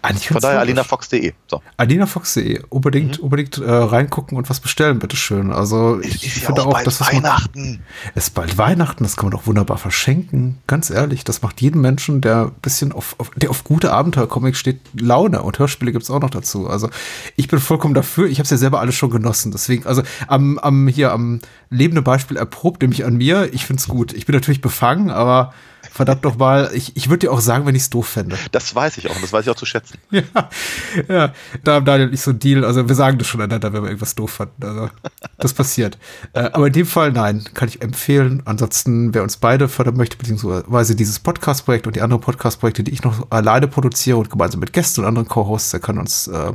eigentlich 0.00 0.28
Von 0.28 0.40
daher 0.40 0.60
alinafox.de. 0.60 1.34
So. 1.46 1.60
AlinaFox.de. 1.76 2.62
Unbedingt, 2.70 3.18
unbedingt 3.18 3.58
äh, 3.58 3.70
reingucken 3.70 4.38
und 4.38 4.48
was 4.48 4.60
bestellen, 4.60 4.98
bitteschön. 4.98 5.52
Also 5.52 6.00
ich, 6.00 6.14
Mhm. 6.24 6.40
Ja 6.40 6.46
finde 6.46 6.62
auch 6.62 6.66
auch, 6.68 6.72
bald 6.72 6.86
dass 6.86 6.98
das 6.98 7.12
man, 7.12 7.22
Weihnachten. 7.22 7.82
es 8.14 8.28
ist 8.28 8.34
bald 8.34 8.56
Weihnachten, 8.56 9.04
das 9.04 9.16
kann 9.16 9.26
man 9.26 9.32
doch 9.32 9.46
wunderbar 9.46 9.76
verschenken. 9.76 10.58
Ganz 10.66 10.88
ehrlich, 10.88 11.24
das 11.24 11.42
macht 11.42 11.60
jedem 11.60 11.82
Menschen, 11.82 12.22
der 12.22 12.46
ein 12.46 12.52
bisschen 12.62 12.92
auf, 12.92 13.14
auf 13.18 13.30
der 13.36 13.50
auf 13.50 13.62
gute 13.62 13.92
Abenteuercomics 13.92 14.58
steht, 14.58 14.80
Laune. 14.98 15.42
Und 15.42 15.58
Hörspiele 15.58 15.92
gibt's 15.92 16.10
auch 16.10 16.20
noch 16.20 16.30
dazu. 16.30 16.68
Also 16.68 16.88
ich 17.36 17.48
bin 17.48 17.58
vollkommen 17.58 17.94
dafür. 17.94 18.26
Ich 18.26 18.38
habe 18.38 18.44
es 18.44 18.50
ja 18.50 18.56
selber 18.56 18.80
alles 18.80 18.94
schon 18.94 19.10
genossen. 19.10 19.52
Deswegen, 19.52 19.86
also 19.86 20.02
am, 20.26 20.58
am 20.58 20.88
hier 20.88 21.12
am 21.12 21.40
lebenden 21.70 22.04
Beispiel 22.04 22.36
erprobt, 22.36 22.82
nämlich 22.82 23.04
an 23.04 23.16
mir. 23.16 23.52
Ich 23.52 23.66
find's 23.66 23.88
gut. 23.88 24.12
Ich 24.12 24.26
bin 24.26 24.34
natürlich 24.34 24.60
befangen, 24.60 25.10
aber 25.10 25.52
verdammt 25.94 26.24
nochmal, 26.24 26.70
ich, 26.74 26.96
ich 26.96 27.08
würde 27.08 27.26
dir 27.26 27.32
auch 27.32 27.40
sagen, 27.40 27.66
wenn 27.66 27.76
ich 27.76 27.82
es 27.82 27.90
doof 27.90 28.08
fände. 28.08 28.36
Das 28.50 28.74
weiß 28.74 28.98
ich 28.98 29.08
auch 29.08 29.14
und 29.14 29.22
das 29.22 29.32
weiß 29.32 29.44
ich 29.44 29.50
auch 29.50 29.56
zu 29.56 29.66
schätzen. 29.66 29.98
Ja, 30.10 30.48
ja, 31.08 31.32
da 31.62 31.74
haben 31.74 31.84
Daniel 31.84 32.08
und 32.08 32.14
ich 32.14 32.20
so 32.20 32.30
ein 32.30 32.38
Deal, 32.38 32.64
also 32.64 32.88
wir 32.88 32.94
sagen 32.94 33.18
das 33.18 33.26
schon 33.26 33.40
einander, 33.40 33.72
wenn 33.72 33.82
wir 33.82 33.88
irgendwas 33.88 34.14
doof 34.14 34.30
fanden, 34.30 34.64
also 34.64 34.90
das 35.38 35.52
passiert. 35.52 35.98
Äh, 36.32 36.50
aber 36.52 36.68
in 36.68 36.72
dem 36.72 36.86
Fall, 36.86 37.12
nein, 37.12 37.44
kann 37.52 37.68
ich 37.68 37.82
empfehlen. 37.82 38.42
Ansonsten, 38.44 39.14
wer 39.14 39.22
uns 39.22 39.36
beide 39.36 39.68
fördern 39.68 39.96
möchte, 39.96 40.16
beziehungsweise 40.16 40.96
dieses 40.96 41.18
Podcast-Projekt 41.18 41.86
und 41.86 41.96
die 41.96 42.00
anderen 42.00 42.22
Podcast-Projekte, 42.22 42.82
die 42.82 42.92
ich 42.92 43.02
noch 43.02 43.30
alleine 43.30 43.68
produziere 43.68 44.16
und 44.16 44.30
gemeinsam 44.30 44.60
mit 44.60 44.72
Gästen 44.72 45.02
und 45.02 45.06
anderen 45.06 45.28
Co-Hosts, 45.28 45.70
der 45.70 45.80
kann 45.80 45.98
uns 45.98 46.26
äh, 46.28 46.52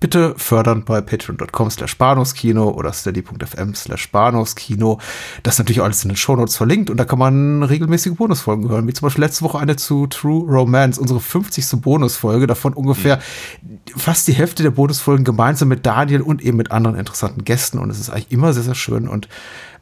bitte 0.00 0.34
fördern 0.36 0.84
bei 0.84 1.00
patreon.com 1.00 1.70
slash 1.70 1.96
Kino 2.34 2.70
oder 2.70 2.92
steady.fm 2.92 3.74
slash 3.74 4.10
Kino. 4.54 4.98
Das 5.42 5.54
ist 5.54 5.58
natürlich 5.58 5.82
alles 5.82 6.02
in 6.04 6.10
den 6.10 6.16
Shownotes 6.16 6.56
verlinkt 6.56 6.90
und 6.90 6.96
da 6.96 7.04
kann 7.04 7.18
man 7.18 7.62
regelmäßige 7.62 8.14
Bonusfolgen 8.14 8.68
hören, 8.68 8.77
wie 8.86 8.92
zum 8.92 9.06
Beispiel 9.06 9.24
letzte 9.24 9.44
Woche 9.44 9.58
eine 9.58 9.76
zu 9.76 10.06
True 10.06 10.44
Romance, 10.48 11.00
unsere 11.00 11.20
50. 11.20 11.80
Bonusfolge, 11.80 12.46
davon 12.46 12.74
ungefähr 12.74 13.16
mhm. 13.62 13.78
fast 13.96 14.28
die 14.28 14.32
Hälfte 14.32 14.62
der 14.62 14.70
Bonusfolgen 14.70 15.24
gemeinsam 15.24 15.68
mit 15.68 15.86
Daniel 15.86 16.20
und 16.20 16.42
eben 16.42 16.56
mit 16.56 16.70
anderen 16.70 16.96
interessanten 16.96 17.44
Gästen 17.44 17.78
und 17.78 17.90
es 17.90 17.98
ist 17.98 18.10
eigentlich 18.10 18.30
immer 18.30 18.52
sehr, 18.52 18.62
sehr 18.62 18.74
schön 18.74 19.08
und 19.08 19.28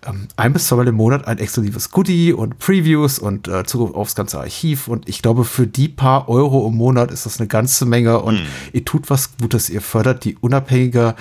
ähm, 0.06 0.28
ein 0.36 0.52
bis 0.52 0.68
zweimal 0.68 0.88
im 0.88 0.94
Monat 0.94 1.26
ein 1.26 1.38
exklusives 1.38 1.90
Goodie 1.90 2.32
und 2.32 2.58
Previews 2.58 3.18
und 3.18 3.48
äh, 3.48 3.64
Zugriff 3.64 3.94
aufs 3.94 4.14
ganze 4.14 4.38
Archiv. 4.38 4.88
Und 4.88 5.08
ich 5.08 5.22
glaube, 5.22 5.44
für 5.44 5.66
die 5.66 5.88
paar 5.88 6.28
Euro 6.28 6.66
im 6.68 6.76
Monat 6.76 7.10
ist 7.10 7.26
das 7.26 7.40
eine 7.40 7.48
ganze 7.48 7.86
Menge. 7.86 8.20
Und 8.20 8.36
mm. 8.36 8.46
ihr 8.72 8.84
tut 8.84 9.10
was 9.10 9.36
Gutes. 9.38 9.70
Ihr 9.70 9.80
fördert 9.80 10.24
die 10.24 10.36
unabhängige, 10.36 11.14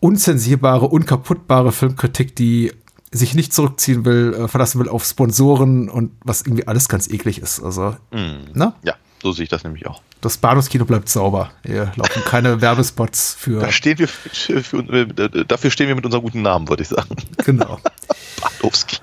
unzensierbare, 0.00 0.86
unkaputtbare 0.86 1.72
Filmkritik, 1.72 2.34
die 2.34 2.72
sich 3.12 3.34
nicht 3.34 3.52
zurückziehen 3.52 4.04
will, 4.04 4.34
äh, 4.34 4.48
verlassen 4.48 4.80
will 4.80 4.88
auf 4.88 5.04
Sponsoren 5.04 5.88
und 5.88 6.12
was 6.22 6.42
irgendwie 6.42 6.66
alles 6.66 6.88
ganz 6.88 7.08
eklig 7.08 7.40
ist. 7.42 7.62
Also, 7.62 7.96
mm. 8.12 8.52
ne? 8.54 8.72
Ja, 8.82 8.94
so 9.22 9.32
sehe 9.32 9.44
ich 9.44 9.48
das 9.48 9.64
nämlich 9.64 9.86
auch. 9.86 10.00
Das 10.20 10.36
Bahnhofskino 10.36 10.84
bleibt 10.84 11.08
sauber. 11.08 11.50
Hier 11.64 11.92
laufen 11.96 12.22
keine 12.24 12.60
Werbespots 12.60 13.34
für. 13.38 13.60
Da 13.60 13.72
stehen 13.72 13.98
wir 13.98 14.06
für, 14.06 14.62
für, 14.62 14.78
äh, 14.78 15.44
dafür 15.46 15.70
stehen 15.70 15.88
wir 15.88 15.96
mit 15.96 16.04
unserem 16.04 16.22
guten 16.22 16.42
Namen, 16.42 16.68
würde 16.68 16.82
ich 16.82 16.88
sagen. 16.88 17.16
Genau. 17.44 17.80
Bahnhofskino. 18.40 19.02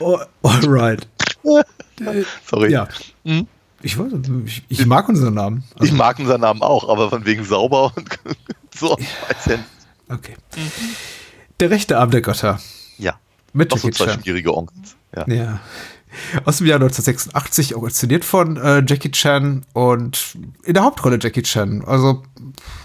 Oh, 0.00 0.18
alright. 0.42 1.08
Sorry. 2.46 2.72
Ja. 2.72 2.88
Hm? 3.24 3.46
Ich, 3.82 3.98
weiß, 3.98 4.12
ich, 4.44 4.64
ich, 4.68 4.86
mag 4.86 5.08
unseren 5.08 5.34
Namen. 5.34 5.64
Also 5.74 5.86
ich 5.86 5.92
mag 5.98 6.18
unseren 6.18 6.42
Namen 6.42 6.60
auch, 6.60 6.88
aber 6.88 7.08
von 7.08 7.24
wegen 7.24 7.44
sauber 7.44 7.92
und 7.96 8.18
so. 8.74 8.98
Okay. 10.08 10.36
Der 11.60 11.70
rechte 11.70 11.98
Arm 11.98 12.10
der 12.10 12.20
Götter. 12.20 12.60
Mit 13.52 13.70
Noch 13.70 13.78
so 13.78 13.90
zwei 13.90 14.12
schwierige 14.12 14.56
Onkels. 14.56 14.96
Ja. 15.16 15.28
ja. 15.28 15.60
Aus 16.44 16.58
dem 16.58 16.66
Jahr 16.66 16.80
1986, 16.80 17.76
auch 17.76 17.84
inszeniert 17.84 18.24
von 18.24 18.56
äh, 18.56 18.82
Jackie 18.86 19.12
Chan 19.12 19.64
und 19.74 20.36
in 20.64 20.74
der 20.74 20.82
Hauptrolle 20.82 21.18
Jackie 21.20 21.42
Chan. 21.42 21.84
Also 21.84 22.22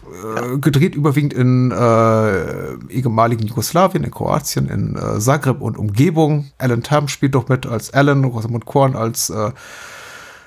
äh, 0.05 0.57
gedreht 0.59 0.95
überwiegend 0.95 1.33
in 1.33 1.71
äh, 1.71 2.75
ehemaligen 2.91 3.47
Jugoslawien, 3.47 4.03
in 4.03 4.11
Kroatien, 4.11 4.69
in 4.69 4.95
äh, 4.95 5.19
Zagreb 5.19 5.61
und 5.61 5.77
Umgebung. 5.77 6.51
Alan 6.57 6.83
Tam 6.83 7.07
spielt 7.07 7.35
doch 7.35 7.49
mit 7.49 7.65
als 7.65 7.91
Alan, 7.91 8.23
Rosamund 8.23 8.65
Korn 8.65 8.95
als 8.95 9.29
äh, 9.31 9.51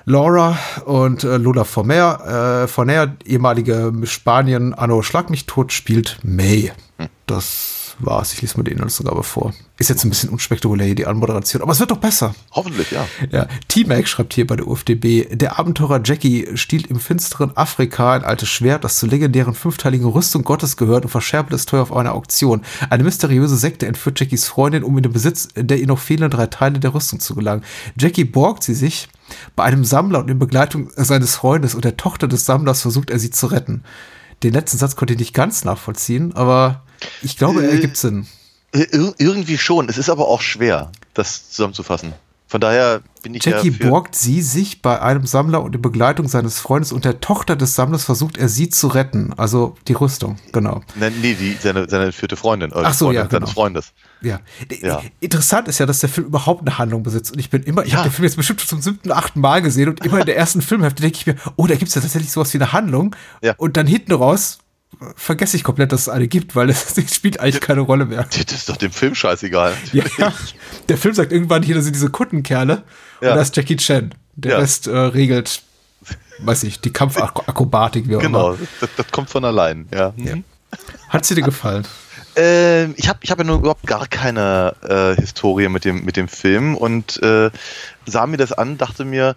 Laura 0.05 0.57
und 0.85 1.23
äh, 1.23 1.37
Lola 1.37 1.65
Forner, 1.65 2.63
äh, 2.63 2.67
Forner, 2.67 3.15
ehemalige 3.25 3.93
Spanien, 4.05 4.73
Anno 4.73 5.01
Schlag 5.01 5.29
mich 5.29 5.45
tot, 5.45 5.71
spielt 5.73 6.17
May. 6.23 6.71
Hm. 6.97 7.09
Das 7.27 7.78
war's. 7.99 8.33
Ich 8.33 8.41
lese 8.41 8.57
mal 8.57 8.63
die 8.63 8.71
Inhaltsangabe 8.71 9.23
vor. 9.23 9.53
Ist 9.77 9.89
jetzt 9.89 10.03
ein 10.03 10.09
bisschen 10.09 10.29
unspektakulär 10.29 10.93
die 10.95 11.05
Anmoderation, 11.05 11.61
aber 11.61 11.71
es 11.71 11.79
wird 11.79 11.91
doch 11.91 11.97
besser. 11.97 12.35
Hoffentlich, 12.51 12.91
ja. 12.91 13.05
Ja, 13.31 13.47
T-Mac 13.67 14.07
schreibt 14.07 14.33
hier 14.33 14.45
bei 14.45 14.55
der 14.55 14.67
UFDB, 14.67 15.35
der 15.35 15.57
Abenteurer 15.59 16.01
Jackie 16.03 16.47
stiehlt 16.55 16.87
im 16.87 16.99
finsteren 16.99 17.55
Afrika 17.55 18.13
ein 18.13 18.23
altes 18.23 18.49
Schwert, 18.49 18.83
das 18.83 18.97
zur 18.97 19.09
legendären 19.09 19.53
fünfteiligen 19.53 20.07
Rüstung 20.07 20.43
Gottes 20.43 20.77
gehört 20.77 21.05
und 21.05 21.11
verscherbt 21.11 21.53
es 21.53 21.65
teuer 21.65 21.83
auf 21.83 21.93
einer 21.93 22.13
Auktion. 22.13 22.61
Eine 22.89 23.03
mysteriöse 23.03 23.55
Sekte 23.55 23.87
entführt 23.87 24.19
Jackies 24.19 24.47
Freundin, 24.47 24.83
um 24.83 24.97
in 24.97 25.03
den 25.03 25.13
Besitz 25.13 25.49
der 25.55 25.79
ihr 25.79 25.87
noch 25.87 25.99
fehlenden 25.99 26.31
drei 26.31 26.47
Teile 26.47 26.79
der 26.79 26.93
Rüstung 26.93 27.19
zu 27.19 27.35
gelangen. 27.35 27.63
Jackie 27.97 28.25
borgt 28.25 28.63
sie 28.63 28.73
sich 28.73 29.07
bei 29.55 29.63
einem 29.63 29.85
Sammler 29.85 30.19
und 30.19 30.29
in 30.29 30.39
Begleitung 30.39 30.89
seines 30.95 31.35
Freundes 31.35 31.75
und 31.75 31.85
der 31.85 31.97
Tochter 31.97 32.27
des 32.27 32.45
Sammlers 32.45 32.81
versucht 32.81 33.09
er 33.09 33.19
sie 33.19 33.31
zu 33.31 33.47
retten. 33.47 33.83
Den 34.43 34.53
letzten 34.53 34.77
Satz 34.77 34.95
konnte 34.95 35.13
ich 35.13 35.19
nicht 35.19 35.33
ganz 35.33 35.65
nachvollziehen, 35.65 36.33
aber 36.33 36.83
ich 37.21 37.37
glaube, 37.37 37.63
er 37.63 37.71
ergibt 37.71 37.97
Sinn. 37.97 38.27
Äh, 38.71 38.85
irgendwie 39.17 39.57
schon. 39.57 39.89
Es 39.89 39.97
ist 39.97 40.09
aber 40.09 40.27
auch 40.27 40.41
schwer, 40.41 40.91
das 41.13 41.49
zusammenzufassen. 41.49 42.13
Von 42.49 42.61
daher 42.61 43.01
bin 43.21 43.35
ich 43.35 43.45
Jackie 43.45 43.69
ja 43.69 43.89
borgt 43.89 44.15
sie 44.15 44.41
sich 44.41 44.81
bei 44.81 44.99
einem 44.99 45.27
Sammler 45.27 45.61
und 45.61 45.75
in 45.75 45.83
Begleitung 45.83 46.27
seines 46.27 46.59
Freundes 46.59 46.91
und 46.91 47.05
der 47.05 47.19
Tochter 47.19 47.55
des 47.55 47.75
Sammlers 47.75 48.05
versucht 48.05 48.37
er 48.37 48.49
sie 48.49 48.69
zu 48.71 48.87
retten. 48.87 49.33
Also 49.37 49.75
die 49.87 49.93
Rüstung, 49.93 50.37
genau. 50.51 50.81
Nein, 50.95 51.13
nee, 51.21 51.35
die, 51.35 51.55
seine, 51.61 51.87
seine 51.87 52.11
vierte 52.11 52.35
Freundin. 52.35 52.71
Ach 52.73 52.91
so, 52.91 53.05
Freundin 53.05 53.21
ja, 53.21 53.27
genau. 53.27 53.45
seines 53.45 53.51
Freundes. 53.51 53.93
Ja. 54.21 54.39
ja. 54.81 55.03
Interessant 55.19 55.67
ist 55.67 55.77
ja, 55.77 55.85
dass 55.85 55.99
der 55.99 56.09
Film 56.09 56.25
überhaupt 56.25 56.61
eine 56.61 56.79
Handlung 56.79 57.03
besitzt. 57.03 57.31
Und 57.31 57.37
ich 57.37 57.51
bin 57.51 57.61
immer, 57.61 57.85
ich 57.85 57.91
ja. 57.91 57.99
habe 57.99 58.09
den 58.09 58.13
Film 58.13 58.25
jetzt 58.25 58.35
bestimmt 58.35 58.61
zum 58.61 58.81
siebten, 58.81 59.11
achten 59.11 59.41
Mal 59.41 59.61
gesehen 59.61 59.87
und 59.87 60.03
immer 60.03 60.19
in 60.19 60.25
der 60.25 60.35
ersten 60.35 60.63
Filmhälfte 60.63 61.03
denke 61.03 61.17
ich 61.19 61.27
mir, 61.27 61.35
oh, 61.55 61.67
da 61.67 61.75
gibt 61.75 61.89
es 61.89 61.95
ja 61.95 62.01
tatsächlich 62.01 62.31
sowas 62.31 62.51
wie 62.55 62.57
eine 62.57 62.73
Handlung. 62.73 63.15
Ja. 63.43 63.53
Und 63.57 63.77
dann 63.77 63.85
hinten 63.85 64.13
raus 64.13 64.57
vergesse 65.15 65.55
ich 65.55 65.63
komplett, 65.63 65.91
dass 65.91 66.01
es 66.01 66.09
eine 66.09 66.27
gibt, 66.27 66.55
weil 66.55 66.69
es 66.69 66.95
spielt 67.13 67.39
eigentlich 67.39 67.61
keine 67.61 67.81
Rolle 67.81 68.05
mehr. 68.05 68.23
Das 68.23 68.51
ist 68.51 68.69
doch 68.69 68.77
dem 68.77 68.91
Film 68.91 69.15
scheißegal. 69.15 69.73
Ja, 69.93 70.03
der 70.87 70.97
Film 70.97 71.13
sagt 71.13 71.31
irgendwann, 71.31 71.63
hier 71.63 71.81
sind 71.81 71.95
diese 71.95 72.09
Kuttenkerle 72.09 72.83
ja. 73.21 73.29
und 73.29 73.35
da 73.35 73.41
ist 73.41 73.55
Jackie 73.55 73.77
Chan. 73.77 74.13
Der 74.35 74.53
ja. 74.53 74.57
Rest 74.59 74.87
äh, 74.87 74.97
regelt, 74.97 75.63
weiß 76.39 76.63
ich, 76.63 76.79
die 76.79 76.93
Kampfakrobatik, 76.93 78.07
wie 78.07 78.15
auch 78.15 78.21
genau, 78.21 78.51
immer. 78.51 78.57
Genau, 78.57 78.69
das, 78.79 78.89
das, 78.95 79.11
kommt 79.11 79.29
von 79.29 79.43
allein, 79.43 79.87
ja. 79.93 80.13
ja. 80.15 80.35
Hat 81.09 81.25
sie 81.25 81.35
dir 81.35 81.41
gefallen? 81.41 81.85
Ähm, 82.35 82.93
ich 82.95 83.09
habe 83.09 83.19
ich 83.21 83.31
hab 83.31 83.37
ja 83.39 83.43
nur 83.43 83.57
überhaupt 83.57 83.85
gar 83.85 84.07
keine 84.07 84.75
äh, 84.87 85.19
Historie 85.19 85.67
mit 85.67 85.83
dem, 85.83 86.05
mit 86.05 86.15
dem 86.15 86.27
Film 86.27 86.75
und 86.75 87.21
äh, 87.21 87.49
sah 88.05 88.27
mir 88.27 88.37
das 88.37 88.53
an, 88.53 88.77
dachte 88.77 89.03
mir, 89.03 89.35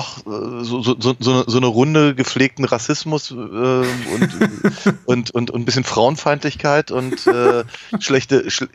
ach, 0.00 0.18
äh, 0.18 0.64
so, 0.64 0.82
so, 0.82 0.96
so, 0.98 1.44
so 1.46 1.56
eine 1.56 1.66
Runde 1.66 2.14
gepflegten 2.14 2.64
Rassismus 2.64 3.30
äh, 3.30 3.34
und, 3.34 3.86
und, 5.04 5.30
und, 5.30 5.50
und 5.50 5.60
ein 5.60 5.64
bisschen 5.64 5.84
Frauenfeindlichkeit 5.84 6.90
und 6.90 7.26
äh, 7.26 7.64
schlechte, 7.98 8.50
schle 8.50 8.68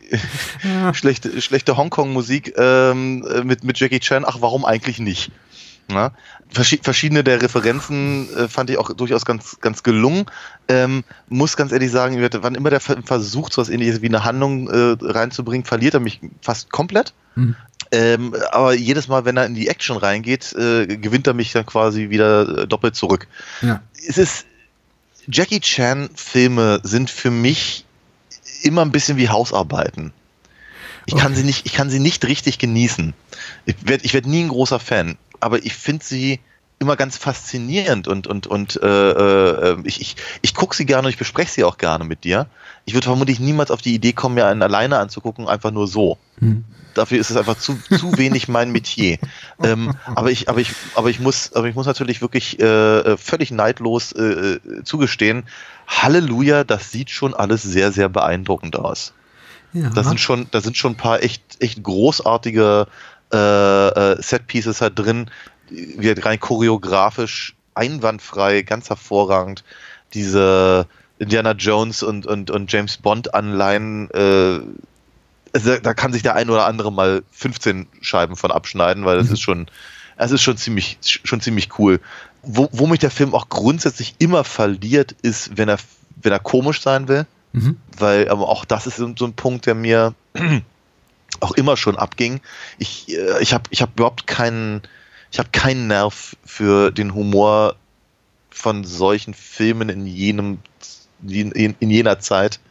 ja. 0.63 0.93
schlechte, 0.93 1.41
schlechte 1.41 1.78
Hongkong-Musik 1.78 2.53
ähm, 2.57 3.26
mit, 3.43 3.63
mit 3.63 3.80
Jackie 3.80 3.99
Chan, 3.99 4.23
ach, 4.26 4.38
warum 4.41 4.65
eigentlich 4.65 4.99
nicht? 4.99 5.32
Na? 5.88 6.13
Verschiedene 6.49 7.23
der 7.23 7.41
Referenzen 7.41 8.28
äh, 8.36 8.47
fand 8.47 8.69
ich 8.69 8.78
auch 8.78 8.91
durchaus 8.93 9.26
ganz, 9.26 9.59
ganz 9.59 9.84
gelungen. 9.84 10.26
Ähm, 10.67 11.03
muss 11.28 11.57
ganz 11.57 11.71
ehrlich 11.71 11.91
sagen, 11.91 12.17
wann 12.41 12.55
immer 12.55 12.71
der 12.71 12.80
versucht, 12.80 13.53
so 13.53 13.61
was 13.61 13.69
ähnliches 13.69 14.01
wie 14.01 14.07
eine 14.07 14.23
Handlung 14.23 14.67
äh, 14.67 14.95
reinzubringen, 14.99 15.65
verliert 15.65 15.93
er 15.93 15.99
mich 15.99 16.21
fast 16.41 16.71
komplett. 16.71 17.13
Mhm. 17.36 17.55
Ähm, 17.91 18.36
aber 18.51 18.73
jedes 18.73 19.07
Mal, 19.07 19.25
wenn 19.25 19.38
er 19.38 19.45
in 19.45 19.55
die 19.55 19.67
Action 19.67 19.97
reingeht, 19.97 20.53
äh, 20.53 20.88
gewinnt 20.97 21.27
er 21.27 21.33
mich 21.33 21.51
dann 21.51 21.65
quasi 21.65 22.09
wieder 22.09 22.63
äh, 22.63 22.67
doppelt 22.67 22.95
zurück. 22.95 23.27
Ja. 23.61 23.81
Es 24.07 24.17
ist 24.17 24.45
Jackie 25.27 25.59
Chan 25.59 26.09
Filme 26.15 26.79
sind 26.83 27.09
für 27.09 27.31
mich 27.31 27.86
immer 28.61 28.81
ein 28.81 28.91
bisschen 28.91 29.17
wie 29.17 29.29
Hausarbeiten. 29.29 30.13
Ich 31.05 31.13
okay. 31.13 31.21
kann 31.21 31.36
sie 31.36 31.43
nicht, 31.43 31.65
ich 31.65 31.73
kann 31.73 31.89
sie 31.89 31.99
nicht 31.99 32.25
richtig 32.25 32.57
genießen. 32.57 33.13
Ich 33.65 33.75
werde, 33.81 34.03
ich 34.05 34.13
werde 34.13 34.29
nie 34.29 34.43
ein 34.43 34.49
großer 34.49 34.79
Fan, 34.79 35.17
aber 35.39 35.63
ich 35.63 35.73
finde 35.73 36.03
sie 36.03 36.39
immer 36.86 36.95
ganz 36.95 37.17
faszinierend 37.17 38.07
und 38.07 38.27
und 38.27 38.47
und 38.47 38.81
äh, 38.81 39.11
äh, 39.11 39.77
ich, 39.83 40.01
ich, 40.01 40.15
ich 40.41 40.53
gucke 40.53 40.75
sie 40.75 40.86
gerne 40.86 41.07
und 41.07 41.11
ich 41.11 41.17
bespreche 41.17 41.51
sie 41.51 41.63
auch 41.63 41.77
gerne 41.77 42.05
mit 42.05 42.23
dir. 42.23 42.47
Ich 42.86 42.93
würde 42.93 43.05
vermutlich 43.05 43.39
niemals 43.39 43.71
auf 43.71 43.81
die 43.81 43.95
Idee 43.95 44.13
kommen, 44.13 44.36
mir 44.36 44.45
einen 44.45 44.61
alleine 44.61 44.99
anzugucken, 44.99 45.47
einfach 45.47 45.71
nur 45.71 45.88
so. 45.88 46.17
Hm 46.39 46.63
dafür 46.95 47.19
ist 47.19 47.29
es 47.29 47.38
einfach 47.38 47.57
zu, 47.57 47.77
zu 47.97 48.17
wenig 48.17 48.47
mein 48.47 48.71
Metier. 48.71 49.17
Ähm, 49.61 49.93
aber 50.05 50.31
ich, 50.31 50.49
aber 50.49 50.59
ich, 50.59 50.71
aber 50.95 51.09
ich 51.09 51.19
muss, 51.19 51.53
aber 51.53 51.67
ich 51.67 51.75
muss 51.75 51.86
natürlich 51.86 52.21
wirklich 52.21 52.59
äh, 52.59 52.63
äh, 52.65 53.17
völlig 53.17 53.51
neidlos 53.51 54.11
äh, 54.13 54.23
äh, 54.23 54.83
zugestehen, 54.83 55.43
Halleluja, 55.88 56.63
das 56.63 56.91
sieht 56.91 57.11
schon 57.11 57.33
alles 57.33 57.61
sehr, 57.61 57.91
sehr 57.91 58.09
beeindruckend 58.09 58.75
aus. 58.75 59.13
Ja. 59.73 59.89
Da 59.89 60.03
sind 60.03 60.19
schon, 60.19 60.47
da 60.51 60.61
sind 60.61 60.77
schon 60.77 60.93
ein 60.93 60.97
paar 60.97 61.21
echt, 61.21 61.43
echt 61.59 61.83
großartige 61.83 62.88
äh, 63.33 63.38
äh, 63.38 64.21
Set-Pieces 64.21 64.81
halt 64.81 64.97
drin, 64.97 65.29
rein 65.72 66.39
choreografisch 66.39 67.55
einwandfrei, 67.74 68.61
ganz 68.61 68.89
hervorragend. 68.89 69.63
Diese 70.13 70.88
Indiana 71.20 71.51
Jones 71.51 72.03
und, 72.03 72.26
und, 72.26 72.51
und 72.51 72.72
James 72.72 72.97
Bond 72.97 73.34
Anleihen 73.34 74.09
äh, 74.11 74.59
also 75.55 75.78
da 75.78 75.93
kann 75.93 76.11
sich 76.11 76.22
der 76.22 76.36
ein 76.36 76.49
oder 76.49 76.66
andere 76.66 76.91
mal 76.91 77.24
15 77.32 77.88
Scheiben 78.01 78.36
von 78.36 78.51
abschneiden, 78.51 79.05
weil 79.05 79.18
das 79.18 79.28
mhm. 79.28 79.34
ist 79.34 79.41
schon, 79.41 79.68
es 80.18 80.32
ist 80.32 80.41
schon 80.41 80.57
ziemlich, 80.57 80.97
schon 81.01 81.39
ziemlich 81.39 81.80
cool. 81.80 82.01
Wo, 82.41 82.68
wo 82.74 82.88
mich 82.88 82.99
der 82.99 83.09
Film 83.09 83.34
auch 83.34 83.47
grundsätzlich 83.47 84.16
immer 84.20 84.43
verliert, 84.43 85.16
ist, 85.22 85.57
wenn 85.57 85.70
er, 85.70 85.78
wenn 86.22 86.34
er 86.34 86.39
komisch 86.39 86.82
sein 86.82 87.07
will. 87.07 87.26
Mhm. 87.53 87.78
Weil 87.97 88.28
aber 88.28 88.49
auch 88.49 88.66
das 88.66 88.86
ist 88.86 88.97
so, 88.97 89.13
so 89.18 89.24
ein 89.24 89.34
Punkt, 89.34 89.66
der 89.66 89.76
mir 89.76 90.13
auch 91.39 91.53
immer 91.53 91.78
schon 91.78 91.97
abging. 91.97 92.41
Ich, 92.78 93.07
äh, 93.16 93.41
ich 93.41 93.53
habe 93.53 93.63
ich 93.70 93.82
hab 93.82 93.93
überhaupt 93.93 94.28
keinen, 94.28 94.82
ich 95.36 95.39
habe 95.39 95.49
keinen 95.51 95.88
Nerv 95.88 96.38
für 96.45 96.91
den 96.91 97.13
Humor 97.13 97.75
von 98.51 98.86
solchen 98.86 99.33
Filmen 99.33 99.89
in 99.89 100.05
jenem, 100.05 100.59
in, 101.27 101.51
in 101.51 101.89
jener 101.89 102.19
Zeit 102.19 102.61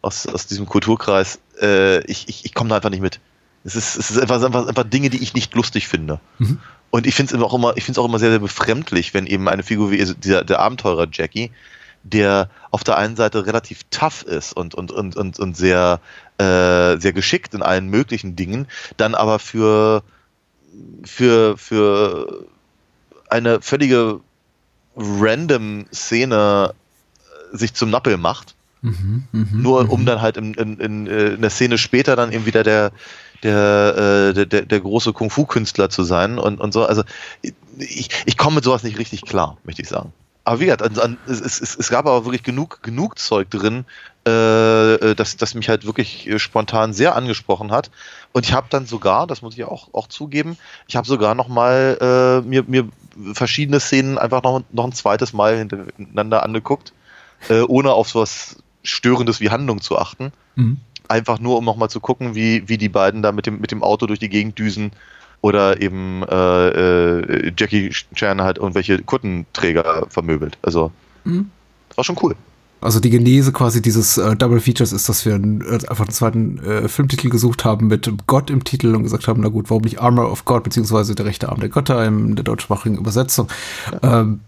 aus, 0.00 0.26
aus 0.26 0.48
diesem 0.48 0.66
Kulturkreis. 0.66 1.38
Äh, 1.60 2.00
ich 2.10 2.28
ich, 2.28 2.44
ich 2.44 2.54
komme 2.54 2.70
da 2.70 2.74
einfach 2.74 2.90
nicht 2.90 3.02
mit. 3.02 3.20
Es 3.62 3.76
ist, 3.76 3.94
es 3.94 4.10
ist 4.10 4.18
einfach, 4.18 4.42
einfach, 4.42 4.66
einfach 4.66 4.82
Dinge, 4.82 5.10
die 5.10 5.22
ich 5.22 5.34
nicht 5.34 5.54
lustig 5.54 5.86
finde. 5.86 6.18
Mhm. 6.40 6.58
Und 6.90 7.06
ich 7.06 7.14
finde 7.14 7.36
es 7.36 7.40
auch 7.40 7.54
immer, 7.54 7.76
ich 7.76 7.84
finde 7.84 8.00
es 8.00 8.04
auch 8.04 8.08
immer 8.08 8.18
sehr, 8.18 8.30
sehr 8.30 8.40
befremdlich, 8.40 9.14
wenn 9.14 9.28
eben 9.28 9.48
eine 9.48 9.62
Figur 9.62 9.92
wie 9.92 10.00
also 10.00 10.14
dieser, 10.14 10.42
der 10.42 10.58
Abenteurer 10.58 11.06
Jackie, 11.08 11.52
der 12.02 12.50
auf 12.72 12.82
der 12.82 12.96
einen 12.96 13.14
Seite 13.14 13.46
relativ 13.46 13.82
tough 13.92 14.24
ist 14.24 14.54
und, 14.54 14.74
und, 14.74 14.90
und, 14.90 15.14
und, 15.14 15.38
und 15.38 15.56
sehr, 15.56 16.00
äh, 16.38 16.98
sehr 16.98 17.12
geschickt 17.12 17.54
in 17.54 17.62
allen 17.62 17.86
möglichen 17.86 18.34
Dingen, 18.34 18.66
dann 18.96 19.14
aber 19.14 19.38
für, 19.38 20.02
für, 21.04 21.56
für 21.56 22.46
eine 23.28 23.60
völlige 23.60 24.20
random 24.96 25.86
Szene 25.92 26.74
äh, 27.52 27.56
sich 27.56 27.74
zum 27.74 27.90
Nappel 27.90 28.16
macht. 28.16 28.54
Mhm, 28.82 29.24
mhm, 29.30 29.62
Nur 29.62 29.90
um 29.90 30.04
dann 30.04 30.20
halt 30.20 30.36
in, 30.36 30.54
in, 30.54 30.78
in, 30.78 31.06
äh, 31.06 31.34
in 31.34 31.40
der 31.40 31.50
Szene 31.50 31.78
später 31.78 32.16
dann 32.16 32.32
eben 32.32 32.46
wieder 32.46 32.64
der, 32.64 32.90
der, 33.42 34.32
äh, 34.36 34.46
der, 34.46 34.62
der, 34.62 34.80
große 34.80 35.12
Kung-Fu-Künstler 35.12 35.88
zu 35.88 36.02
sein 36.02 36.38
und, 36.38 36.60
und 36.60 36.72
so. 36.72 36.84
Also 36.84 37.04
ich, 37.78 38.08
ich 38.26 38.36
komme 38.36 38.56
mit 38.56 38.64
sowas 38.64 38.82
nicht 38.82 38.98
richtig 38.98 39.22
klar, 39.22 39.56
möchte 39.64 39.82
ich 39.82 39.88
sagen. 39.88 40.12
Aber 40.44 40.58
wie 40.58 40.64
gesagt, 40.64 40.82
an, 40.82 40.98
an, 40.98 41.18
es, 41.28 41.40
es, 41.40 41.76
es 41.76 41.88
gab 41.88 42.06
aber 42.06 42.24
wirklich 42.24 42.42
genug, 42.42 42.82
genug 42.82 43.18
Zeug 43.18 43.48
drin, 43.50 43.84
äh, 44.24 45.14
das, 45.14 45.36
das 45.36 45.54
mich 45.54 45.68
halt 45.68 45.86
wirklich 45.86 46.28
äh, 46.28 46.38
spontan 46.40 46.92
sehr 46.92 47.14
angesprochen 47.14 47.70
hat. 47.70 47.90
Und 48.32 48.46
ich 48.46 48.52
habe 48.52 48.66
dann 48.70 48.86
sogar, 48.86 49.26
das 49.26 49.42
muss 49.42 49.54
ich 49.54 49.64
auch, 49.64 49.92
auch 49.92 50.06
zugeben, 50.06 50.56
ich 50.88 50.96
habe 50.96 51.06
sogar 51.06 51.34
noch 51.34 51.48
mal 51.48 51.98
äh, 52.00 52.48
mir, 52.48 52.64
mir 52.66 52.88
verschiedene 53.34 53.78
Szenen 53.78 54.18
einfach 54.18 54.42
noch, 54.42 54.62
noch 54.72 54.84
ein 54.84 54.92
zweites 54.92 55.32
Mal 55.32 55.58
hintereinander 55.58 56.42
angeguckt, 56.42 56.92
äh, 57.48 57.60
ohne 57.60 57.92
auf 57.92 58.08
sowas 58.08 58.56
Störendes 58.82 59.40
wie 59.40 59.50
Handlung 59.50 59.80
zu 59.80 59.98
achten. 59.98 60.32
Mhm. 60.56 60.78
Einfach 61.08 61.38
nur, 61.40 61.58
um 61.58 61.64
nochmal 61.64 61.90
zu 61.90 62.00
gucken, 62.00 62.34
wie, 62.34 62.68
wie 62.68 62.78
die 62.78 62.88
beiden 62.88 63.22
da 63.22 63.32
mit 63.32 63.46
dem, 63.46 63.60
mit 63.60 63.70
dem 63.70 63.82
Auto 63.82 64.06
durch 64.06 64.18
die 64.18 64.30
Gegend 64.30 64.58
düsen 64.58 64.92
oder 65.42 65.80
eben 65.82 66.22
äh, 66.22 66.68
äh, 66.68 67.52
Jackie 67.56 67.90
Chan 68.14 68.40
halt 68.40 68.58
irgendwelche 68.58 69.02
Kuttenträger 69.02 70.06
vermöbelt. 70.08 70.56
Also 70.62 70.90
Mhm. 71.24 71.50
war 71.94 72.04
schon 72.04 72.16
cool. 72.22 72.34
Also 72.82 72.98
die 73.00 73.10
Genese 73.10 73.52
quasi 73.52 73.80
dieses 73.80 74.18
äh, 74.18 74.34
Double 74.36 74.60
Features 74.60 74.92
ist, 74.92 75.08
dass 75.08 75.24
wir 75.24 75.36
einen, 75.36 75.60
äh, 75.60 75.74
einfach 75.88 76.04
einen 76.04 76.10
zweiten 76.12 76.58
äh, 76.58 76.88
Filmtitel 76.88 77.30
gesucht 77.30 77.64
haben 77.64 77.86
mit 77.86 78.12
Gott 78.26 78.50
im 78.50 78.64
Titel 78.64 78.94
und 78.94 79.04
gesagt 79.04 79.28
haben, 79.28 79.40
na 79.40 79.48
gut, 79.48 79.70
warum 79.70 79.82
nicht 79.82 80.00
Armor 80.00 80.30
of 80.30 80.44
God, 80.44 80.64
beziehungsweise 80.64 81.14
der 81.14 81.26
rechte 81.26 81.48
Arm 81.48 81.60
der 81.60 81.68
Götter 81.68 82.04
in 82.04 82.34
der 82.34 82.44
deutschsprachigen 82.44 82.98
Übersetzung. 82.98 83.48
Ähm, 84.02 84.40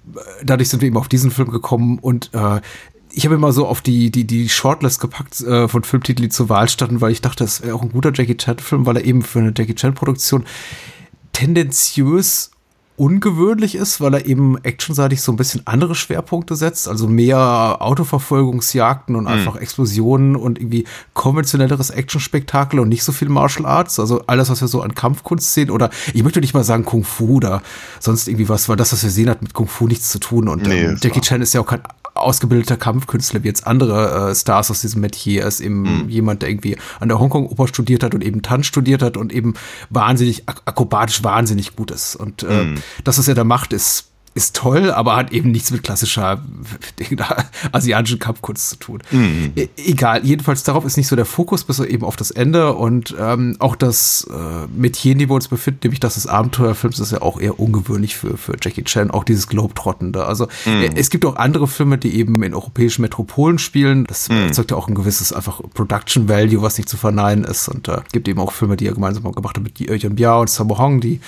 dadurch 0.44 0.68
sind 0.68 0.82
wir 0.82 0.88
eben 0.88 0.96
auf 0.96 1.08
diesen 1.08 1.30
Film 1.30 1.50
gekommen 1.50 1.98
und 2.00 2.30
äh, 2.34 2.60
ich 3.16 3.24
habe 3.24 3.36
immer 3.36 3.52
so 3.52 3.66
auf 3.66 3.80
die, 3.80 4.10
die, 4.10 4.24
die 4.24 4.48
Shortlist 4.48 5.00
gepackt 5.00 5.40
äh, 5.40 5.68
von 5.68 5.84
Filmtiteln, 5.84 6.24
die 6.24 6.30
zur 6.30 6.48
Wahl 6.48 6.68
standen, 6.68 7.00
weil 7.00 7.12
ich 7.12 7.22
dachte, 7.22 7.44
das 7.44 7.62
wäre 7.62 7.76
auch 7.76 7.82
ein 7.82 7.92
guter 7.92 8.12
Jackie 8.12 8.36
Chan-Film, 8.36 8.86
weil 8.86 8.96
er 8.96 9.04
eben 9.04 9.22
für 9.22 9.38
eine 9.38 9.54
Jackie 9.56 9.76
Chan-Produktion 9.76 10.44
tendenziös 11.32 12.50
ungewöhnlich 12.96 13.74
ist, 13.74 14.00
weil 14.00 14.14
er 14.14 14.26
eben 14.26 14.56
actionseitig 14.62 15.20
so 15.20 15.32
ein 15.32 15.36
bisschen 15.36 15.62
andere 15.64 15.94
Schwerpunkte 15.94 16.54
setzt, 16.54 16.88
also 16.88 17.08
mehr 17.08 17.78
Autoverfolgungsjagden 17.80 19.16
und 19.16 19.26
einfach 19.26 19.56
Explosionen 19.56 20.36
und 20.36 20.58
irgendwie 20.58 20.84
konventionelleres 21.12 21.90
Actionspektakel 21.90 22.78
und 22.78 22.88
nicht 22.88 23.02
so 23.02 23.10
viel 23.10 23.28
Martial 23.28 23.66
Arts, 23.66 23.98
also 23.98 24.22
alles, 24.26 24.48
was 24.48 24.60
wir 24.60 24.68
so 24.68 24.80
an 24.80 24.94
Kampfkunst 24.94 25.54
sehen 25.54 25.70
oder 25.70 25.90
ich 26.12 26.22
möchte 26.22 26.40
nicht 26.40 26.54
mal 26.54 26.62
sagen 26.62 26.84
Kung 26.84 27.02
Fu 27.02 27.36
oder 27.36 27.62
sonst 27.98 28.28
irgendwie 28.28 28.48
was, 28.48 28.68
weil 28.68 28.76
das, 28.76 28.92
was 28.92 29.02
wir 29.02 29.10
sehen, 29.10 29.28
hat 29.28 29.42
mit 29.42 29.54
Kung 29.54 29.66
Fu 29.66 29.88
nichts 29.88 30.10
zu 30.10 30.20
tun 30.20 30.48
und 30.48 30.62
Nee, 30.62 30.84
ähm, 30.84 30.98
Jackie. 31.02 31.20
Chan 31.20 31.42
ist 31.42 31.52
ja 31.52 31.60
auch 31.60 31.66
kein 31.66 31.82
ausgebildeter 32.14 32.76
Kampfkünstler 32.76 33.42
wie 33.42 33.48
jetzt 33.48 33.66
andere 33.66 34.30
äh, 34.30 34.34
Stars 34.34 34.70
aus 34.70 34.80
diesem 34.80 35.00
Metier. 35.00 35.42
Er 35.42 35.48
ist 35.48 35.60
eben 35.60 36.08
jemand, 36.08 36.42
der 36.42 36.48
irgendwie 36.48 36.76
an 37.00 37.08
der 37.08 37.18
Hongkong-Oper 37.18 37.66
studiert 37.66 38.04
hat 38.04 38.14
und 38.14 38.22
eben 38.22 38.42
Tanz 38.42 38.66
studiert 38.66 39.02
hat 39.02 39.16
und 39.16 39.32
eben 39.32 39.54
wahnsinnig 39.90 40.48
ak 40.48 40.62
akrobatisch 40.64 41.24
wahnsinnig 41.24 41.74
gut 41.74 41.90
ist. 41.90 42.14
Und 42.14 42.44
äh, 42.44 42.74
das, 43.04 43.18
was 43.18 43.28
er 43.28 43.34
da 43.34 43.44
macht, 43.44 43.72
ist 43.72 44.10
ist 44.34 44.56
toll, 44.56 44.90
aber 44.90 45.16
hat 45.16 45.32
eben 45.32 45.52
nichts 45.52 45.70
mit 45.70 45.84
klassischer 45.84 46.42
asiatischen 47.72 48.18
Kampfkunst 48.18 48.68
zu 48.70 48.76
tun. 48.76 49.02
E 49.56 49.68
egal, 49.76 50.24
jedenfalls 50.26 50.64
darauf 50.64 50.84
ist 50.84 50.96
nicht 50.96 51.06
so 51.06 51.14
der 51.14 51.24
Fokus, 51.24 51.64
bis 51.64 51.78
eben 51.78 52.04
auf 52.04 52.16
das 52.16 52.32
Ende 52.32 52.72
und 52.72 53.14
ähm, 53.18 53.56
auch 53.60 53.76
das 53.76 54.26
äh, 54.30 54.66
Metier, 54.76 55.12
in 55.12 55.18
dem 55.20 55.28
wir 55.28 55.34
uns 55.34 55.48
befinden, 55.48 55.80
nämlich 55.84 56.00
das 56.00 56.14
des 56.14 56.26
Abenteuerfilms, 56.26 56.98
ist 56.98 57.12
ja 57.12 57.22
auch 57.22 57.40
eher 57.40 57.60
ungewöhnlich 57.60 58.16
für, 58.16 58.36
für 58.36 58.56
Jackie 58.60 58.82
Chan, 58.82 59.10
auch 59.10 59.24
dieses 59.24 59.46
Globetrottende. 59.46 60.24
Also 60.24 60.48
äh, 60.66 60.90
es 60.96 61.10
gibt 61.10 61.24
auch 61.24 61.36
andere 61.36 61.68
Filme, 61.68 61.98
die 61.98 62.16
eben 62.16 62.42
in 62.42 62.54
europäischen 62.54 63.02
Metropolen 63.02 63.58
spielen. 63.58 64.04
Das 64.04 64.28
erzeugt 64.28 64.72
ja 64.72 64.76
auch 64.76 64.88
ein 64.88 64.94
gewisses 64.94 65.32
einfach 65.32 65.60
Production 65.74 66.28
Value, 66.28 66.60
was 66.62 66.76
nicht 66.76 66.88
zu 66.88 66.96
verneinen 66.96 67.44
ist. 67.44 67.68
Und 67.68 67.88
äh, 67.88 67.98
gibt 68.12 68.26
eben 68.26 68.40
auch 68.40 68.52
Filme, 68.52 68.76
die 68.76 68.86
er 68.86 68.94
gemeinsam 68.94 69.22
gemacht 69.30 69.56
hat 69.56 69.62
mit 69.62 69.78
Yuen 69.78 70.16
Biao 70.16 70.40
und 70.40 70.50
Sammo 70.50 70.78
Hong, 70.78 71.00
die 71.00 71.20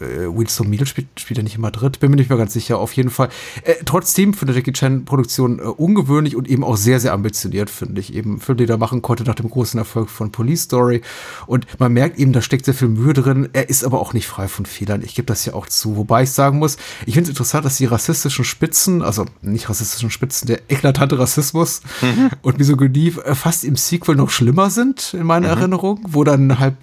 äh, 0.00 0.26
Winston 0.26 0.68
Meal 0.68 0.86
spielt, 0.86 1.08
spielt 1.18 1.38
er 1.38 1.44
nicht 1.44 1.56
in 1.56 1.60
Madrid, 1.60 2.00
bin 2.00 2.10
mir 2.10 2.16
nicht 2.16 2.28
mehr 2.28 2.38
ganz 2.38 2.52
sicher, 2.52 2.78
auf 2.78 2.92
jeden 2.92 3.10
Fall. 3.10 3.28
Äh, 3.62 3.74
trotzdem 3.84 4.34
für 4.34 4.46
eine 4.46 4.54
Jackie 4.54 4.72
Chan-Produktion 4.72 5.58
äh, 5.58 5.62
ungewöhnlich 5.62 6.36
und 6.36 6.48
eben 6.48 6.64
auch 6.64 6.76
sehr, 6.76 7.00
sehr 7.00 7.12
ambitioniert, 7.12 7.70
finde 7.70 8.00
ich. 8.00 8.14
Eben 8.14 8.40
Film, 8.40 8.58
den 8.58 8.68
er 8.68 8.78
machen 8.78 9.02
konnte 9.02 9.24
nach 9.24 9.34
dem 9.34 9.50
großen 9.50 9.78
Erfolg 9.78 10.10
von 10.10 10.32
Police 10.32 10.62
Story. 10.62 11.02
Und 11.46 11.66
man 11.78 11.92
merkt 11.92 12.18
eben, 12.18 12.32
da 12.32 12.42
steckt 12.42 12.64
sehr 12.64 12.74
viel 12.74 12.88
Mühe 12.88 13.12
drin. 13.12 13.48
Er 13.52 13.68
ist 13.68 13.84
aber 13.84 14.00
auch 14.00 14.12
nicht 14.12 14.26
frei 14.26 14.48
von 14.48 14.66
Fehlern. 14.66 15.02
Ich 15.02 15.14
gebe 15.14 15.26
das 15.26 15.44
ja 15.44 15.54
auch 15.54 15.66
zu. 15.66 15.96
Wobei 15.96 16.24
ich 16.24 16.30
sagen 16.30 16.58
muss, 16.58 16.76
ich 17.06 17.14
finde 17.14 17.24
es 17.24 17.28
interessant, 17.30 17.64
dass 17.64 17.76
die 17.76 17.86
rassistischen 17.86 18.44
Spitzen, 18.44 19.02
also 19.02 19.26
nicht 19.42 19.68
rassistischen 19.68 20.10
Spitzen, 20.10 20.46
der 20.46 20.60
eklatante 20.68 21.18
Rassismus 21.18 21.82
und 22.42 22.58
Misogynie 22.58 23.14
äh, 23.24 23.34
fast 23.34 23.64
im 23.64 23.76
Sequel 23.76 24.16
noch 24.16 24.30
schlimmer 24.30 24.70
sind, 24.70 25.14
in 25.14 25.24
meiner 25.24 25.48
Erinnerung, 25.48 26.00
wo 26.08 26.24
dann 26.24 26.58
halt 26.58 26.76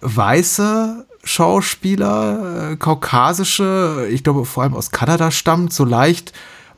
weiße 0.00 1.06
Schauspieler, 1.22 2.72
äh, 2.72 2.76
kaukasische, 2.76 4.08
ich 4.10 4.24
glaube 4.24 4.44
vor 4.44 4.62
allem 4.62 4.74
aus 4.74 4.90
Kanada 4.90 5.30
stammt, 5.30 5.72
so 5.72 5.84
leicht 5.84 6.32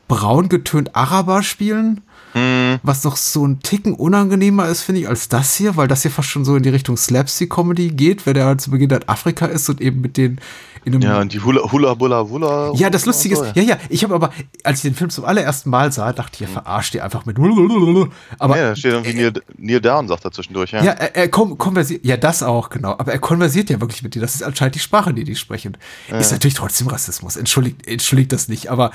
braun 0.07 0.49
getönt 0.49 0.95
Araber 0.95 1.43
spielen. 1.43 2.01
Was 2.81 3.03
noch 3.03 3.15
so 3.15 3.45
ein 3.45 3.59
Ticken 3.59 3.93
unangenehmer 3.93 4.67
ist, 4.67 4.81
finde 4.81 5.01
ich, 5.01 5.07
als 5.07 5.29
das 5.29 5.55
hier, 5.55 5.77
weil 5.77 5.87
das 5.87 6.01
hier 6.01 6.09
fast 6.09 6.29
schon 6.29 6.45
so 6.45 6.55
in 6.55 6.63
die 6.63 6.69
Richtung 6.69 6.97
Slapstick-Comedy 6.97 7.89
geht, 7.89 8.25
wenn 8.25 8.35
er 8.35 8.47
halt 8.47 8.59
zu 8.59 8.71
Beginn 8.71 8.91
halt 8.91 9.07
Afrika 9.07 9.45
ist 9.45 9.69
und 9.69 9.79
eben 9.79 10.01
mit 10.01 10.17
den 10.17 10.39
in 10.85 10.93
einem 10.95 11.01
Ja, 11.03 11.19
und 11.19 11.33
die 11.33 11.39
Hula 11.39 11.71
Hula 11.71 11.97
Hula 11.99 12.23
Hula. 12.27 12.73
ja, 12.75 12.89
das 12.89 13.05
Lustige 13.05 13.35
ist, 13.35 13.55
ja, 13.55 13.63
ja, 13.63 13.77
ich 13.89 14.03
habe 14.03 14.15
aber, 14.15 14.31
als 14.63 14.79
ich 14.79 14.83
den 14.83 14.95
Film 14.95 15.09
zum 15.09 15.25
allerersten 15.25 15.69
Mal 15.69 15.91
sah, 15.91 16.13
dachte 16.13 16.35
ich, 16.35 16.41
ihr 16.41 16.47
verarscht 16.47 16.95
ihr 16.95 17.03
einfach 17.03 17.25
mit. 17.25 17.37
Aber 18.39 18.57
Ja, 18.57 18.69
da 18.69 18.75
steht 18.75 18.93
irgendwie 18.93 19.13
Neil, 19.15 19.33
Neil 19.57 19.81
Down, 19.81 20.07
sagt 20.07 20.25
er 20.25 20.31
zwischendurch, 20.31 20.71
ja. 20.71 20.83
ja, 20.83 20.91
er, 20.91 21.15
er 21.15 21.27
kon 21.29 21.57
konversiert, 21.57 22.05
ja, 22.05 22.17
das 22.17 22.43
auch, 22.43 22.69
genau. 22.69 22.91
Aber 22.91 23.11
er 23.11 23.19
konversiert 23.19 23.69
ja 23.69 23.79
wirklich 23.81 24.03
mit 24.03 24.15
dir. 24.15 24.21
Das 24.21 24.35
ist 24.35 24.43
anscheinend 24.43 24.75
die 24.75 24.79
Sprache, 24.79 25.13
die 25.13 25.23
die 25.23 25.35
sprechen. 25.35 25.77
Ist 26.09 26.31
natürlich 26.31 26.55
trotzdem 26.55 26.87
Rassismus. 26.87 27.35
Entschuldigt, 27.35 27.87
entschuldigt 27.87 28.31
das 28.31 28.47
nicht. 28.47 28.69
Aber 28.69 28.91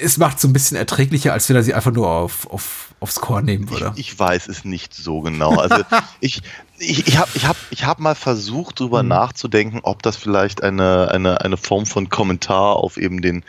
es 0.00 0.16
macht 0.16 0.40
so 0.40 0.48
ein 0.48 0.52
bisschen 0.52 0.76
erträglicher, 0.76 1.32
als 1.32 1.48
wenn 1.48 1.56
er 1.56 1.62
sie 1.62 1.74
einfach 1.74 1.92
nur 1.92 2.08
auf, 2.08 2.48
auf, 2.50 2.94
aufs 3.00 3.16
Korn 3.16 3.44
nehmen 3.44 3.68
würde. 3.70 3.92
Ich, 3.96 4.12
ich 4.12 4.18
weiß 4.18 4.48
es 4.48 4.64
nicht 4.64 4.94
so 4.94 5.20
genau. 5.20 5.56
Also 5.56 5.76
ich, 6.20 6.42
ich, 6.78 7.06
ich 7.06 7.18
habe 7.18 7.30
ich 7.34 7.46
hab, 7.46 7.56
ich 7.70 7.84
hab 7.84 8.00
mal 8.00 8.14
versucht, 8.14 8.80
drüber 8.80 9.02
Mhm. 9.02 9.10
nachzudenken, 9.10 9.80
ob 9.82 10.02
das 10.02 10.16
vielleicht 10.16 10.62
eine, 10.62 11.08
eine, 11.10 11.40
eine 11.40 11.56
Form 11.56 11.86
von 11.86 12.08
Kommentar 12.08 12.76
auf 12.76 12.96
eben 12.96 13.22
den 13.22 13.44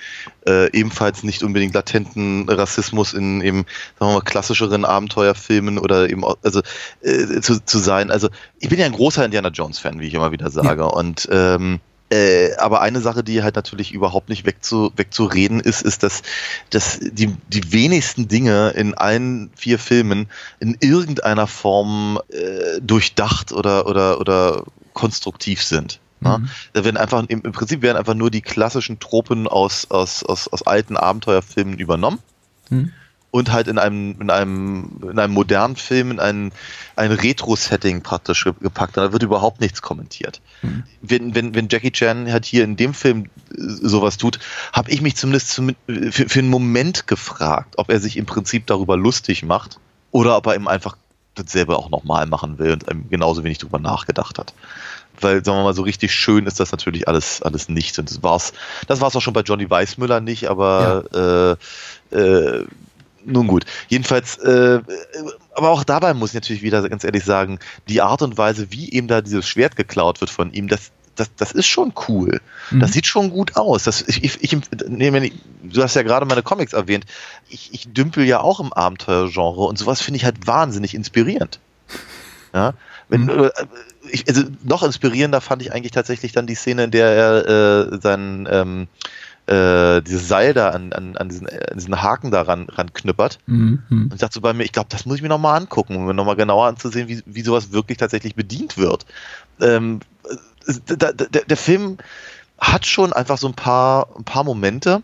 äh, 0.48 0.72
ebenfalls 0.72 1.24
nicht 1.24 1.42
unbedingt 1.44 1.74
latenten 1.74 2.48
Rassismus 2.48 3.14
in 3.14 3.42
eben, 3.42 3.66
sagen 4.00 4.12
wir 4.12 4.14
mal, 4.14 4.22
klassischeren 4.22 4.86
Abenteuerfilmen 4.86 5.80
oder 5.80 6.10
eben, 6.10 6.24
also 6.44 6.62
äh, 7.02 7.42
zu, 7.42 7.64
zu 7.64 7.78
sein. 7.80 8.12
Also 8.12 8.30
ich 8.60 8.70
bin 8.70 8.80
ja 8.80 8.86
ein 8.86 8.92
großer 8.92 9.26
Indiana 9.26 9.50
Jones-Fan, 9.50 10.00
wie 10.00 10.08
ich 10.08 10.14
immer 10.14 10.32
wieder 10.32 10.52
sage. 10.52 10.86
Und 10.86 11.28
ähm, 11.32 11.80
äh, 12.10 12.56
aber 12.58 12.82
eine 12.82 13.02
Sache, 13.02 13.24
die 13.24 13.44
halt 13.44 13.56
natürlich 13.56 13.92
überhaupt 13.92 14.30
nicht 14.30 14.46
wegzu, 14.46 14.92
wegzureden 14.96 15.60
ist, 15.60 15.82
ist, 15.82 16.04
dass, 16.04 16.22
dass 16.70 17.00
die, 17.00 17.36
die 17.48 17.72
wenigsten 17.72 18.28
Dinge 18.28 18.70
in 18.72 18.94
allen 18.94 19.50
vier 19.56 19.80
Filmen 19.80 20.28
in 20.60 20.78
irgendeiner 20.80 21.48
Form 21.48 22.20
äh, 22.30 22.80
durchdacht 22.82 23.52
oder, 23.52 23.88
oder, 23.88 24.20
oder 24.20 24.64
konstruktiv 24.94 25.64
sind. 25.64 26.00
Ne? 26.22 26.48
Da 26.74 26.84
werden 26.84 26.98
einfach, 26.98 27.24
im, 27.28 27.42
im 27.42 27.52
Prinzip 27.52 27.82
werden 27.82 27.98
einfach 27.98 28.14
nur 28.14 28.32
die 28.32 28.42
klassischen 28.42 29.00
Tropen 29.00 29.48
aus, 29.48 29.90
aus, 29.90 30.24
aus, 30.24 30.48
aus 30.48 30.66
alten 30.66 30.98
Abenteuerfilmen 30.98 31.78
übernommen 31.78 32.20
Mhm. 32.70 32.92
Und 33.36 33.52
halt 33.52 33.68
in 33.68 33.78
einem, 33.78 34.16
in 34.22 34.30
einem, 34.30 35.02
in 35.12 35.20
einem 35.20 35.34
modernen 35.34 35.76
Film 35.76 36.10
in 36.10 36.22
ein, 36.22 36.54
ein 36.96 37.12
Retro-Setting 37.12 38.02
praktisch 38.02 38.46
ge- 38.46 38.54
gepackt. 38.62 38.96
Da 38.96 39.12
wird 39.12 39.24
überhaupt 39.24 39.60
nichts 39.60 39.82
kommentiert. 39.82 40.40
Wenn, 41.02 41.36
wenn, 41.36 41.54
wenn 41.54 41.68
Jackie 41.70 41.92
Chan 41.92 42.32
halt 42.32 42.46
hier 42.46 42.64
in 42.64 42.78
dem 42.78 42.94
Film 42.94 43.26
äh, 43.26 43.58
sowas 43.58 44.16
tut, 44.16 44.40
habe 44.72 44.90
ich 44.90 45.02
mich 45.02 45.18
zumindest 45.18 45.50
zum, 45.50 45.76
für, 45.86 46.30
für 46.30 46.40
einen 46.40 46.50
Moment 46.50 47.08
gefragt, 47.08 47.76
ob 47.76 47.90
er 47.90 48.00
sich 48.00 48.16
im 48.16 48.26
Prinzip 48.26 48.68
darüber 48.68 48.96
lustig 48.96 49.44
macht 49.44 49.80
oder 50.12 50.38
ob 50.38 50.48
er 50.48 50.56
ihm 50.56 50.70
einfach 50.70 50.96
dasselbe 51.34 51.78
auch 51.78 51.90
nochmal 51.90 52.28
machen 52.28 52.58
will 52.58 52.72
und 52.72 52.90
ähm, 52.90 53.10
genauso 53.10 53.44
wenig 53.44 53.58
drüber 53.58 53.80
nachgedacht 53.80 54.40
hat. 54.40 54.54
Weil, 55.20 55.44
sagen 55.44 55.58
wir 55.58 55.64
mal, 55.64 55.74
so 55.74 55.82
richtig 55.82 56.14
schön 56.14 56.46
ist 56.46 56.62
das 56.62 56.72
natürlich 56.72 57.10
alles, 57.10 57.42
alles 57.42 57.68
nicht. 57.68 58.00
Und 58.00 58.10
das 58.10 58.24
war's, 58.24 58.54
das 58.88 59.02
war's 59.02 59.16
auch 59.18 59.22
schon 59.22 59.34
bei 59.34 59.42
Johnny 59.42 59.70
Weissmüller 59.70 60.22
nicht, 60.22 60.48
aber 60.48 61.58
äh, 62.12 62.18
äh, 62.18 62.66
nun 63.26 63.48
gut. 63.48 63.66
Jedenfalls, 63.88 64.38
äh, 64.38 64.82
aber 65.56 65.70
auch 65.70 65.84
dabei 65.84 66.14
muss 66.14 66.30
ich 66.30 66.36
natürlich 66.36 66.64
wieder 66.64 66.88
ganz 66.88 67.04
ehrlich 67.04 67.24
sagen, 67.24 67.60
die 67.88 68.02
Art 68.02 68.22
und 68.22 68.38
Weise, 68.38 68.68
wie 68.72 68.90
ihm 68.90 69.08
da 69.08 69.22
dieses 69.22 69.48
Schwert 69.48 69.76
geklaut 69.76 70.22
wird 70.22 70.30
von 70.30 70.54
ihm, 70.54 70.68
das, 70.68 70.92
das, 71.16 71.32
das 71.36 71.52
ist 71.52 71.68
schon 71.68 71.94
cool. 72.08 72.42
Mhm. 72.72 72.80
Das 72.80 72.94
sieht 72.94 73.06
schon 73.06 73.30
gut 73.30 73.56
aus. 73.56 73.84
Das, 73.84 74.02
ich, 74.02 74.24
ich, 74.24 74.44
ich, 74.44 74.58
nee, 74.88 75.32
du 75.64 75.82
hast 75.82 75.96
ja 75.96 76.04
gerade 76.04 76.26
meine 76.26 76.44
Comics 76.44 76.74
erwähnt. 76.74 77.06
Ich, 77.50 77.74
ich 77.74 77.92
dümpel 77.92 78.26
ja 78.26 78.42
auch 78.42 78.60
im 78.60 78.74
Abenteuergenre 78.74 79.64
und 79.64 79.78
sowas 79.78 80.02
finde 80.02 80.18
ich 80.18 80.26
halt 80.26 80.46
wahnsinnig 80.46 80.94
inspirierend. 80.94 81.60
Ja, 82.54 82.74
wenn, 83.10 83.26
Mhm. 83.26 83.46
äh, 83.46 83.50
ich, 84.12 84.28
also 84.28 84.44
noch 84.64 84.84
inspirierender 84.84 85.42
fand 85.42 85.62
ich 85.62 85.74
eigentlich 85.74 85.92
tatsächlich 85.92 86.32
dann 86.32 86.48
die 86.48 86.56
Szene, 86.56 86.86
in 86.86 86.92
der 86.92 87.08
er 87.10 87.92
äh, 87.94 88.00
seinen 88.02 88.48
ähm, 88.50 88.88
äh, 89.48 90.02
dieses 90.02 90.28
Seil 90.28 90.54
da 90.54 90.70
an, 90.70 90.92
an, 90.94 91.18
an, 91.18 91.30
diesen, 91.30 91.48
äh, 91.48 91.68
an 91.72 91.78
diesen 91.78 92.02
Haken 92.02 92.32
da 92.32 92.42
ran, 92.42 92.68
ran 92.70 92.94
knüppert. 92.94 93.40
Mhm. 93.46 93.84
Mhm. 93.90 94.04
Und 94.06 94.14
ich 94.14 94.20
dachte 94.20 94.34
so 94.34 94.42
bei 94.42 94.54
mir, 94.54 94.64
ich 94.64 94.72
glaube, 94.72 94.90
das 94.90 95.06
muss 95.06 95.18
ich 95.18 95.22
mir 95.22 95.30
nochmal 95.30 95.60
angucken, 95.60 95.96
um 95.96 96.06
mir 96.06 96.14
nochmal 96.14 96.36
genauer 96.36 96.68
anzusehen, 96.68 97.08
wie, 97.08 97.22
wie 97.26 97.42
sowas 97.42 97.72
wirklich 97.72 97.98
tatsächlich 97.98 98.36
bedient 98.36 98.78
wird. 98.78 99.06
Ähm, 99.62 100.00
da, 100.88 101.12
der, 101.12 101.44
der 101.46 101.58
Film 101.58 101.98
hat 102.58 102.86
schon 102.88 103.14
einfach 103.14 103.38
so 103.38 103.48
ein 103.48 103.54
paar, 103.54 104.08
ein 104.18 104.24
paar 104.24 104.44
Momente, 104.44 105.04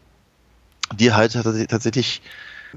die 0.95 1.13
halt 1.13 1.33
tats- 1.33 1.67
tatsächlich 1.67 2.21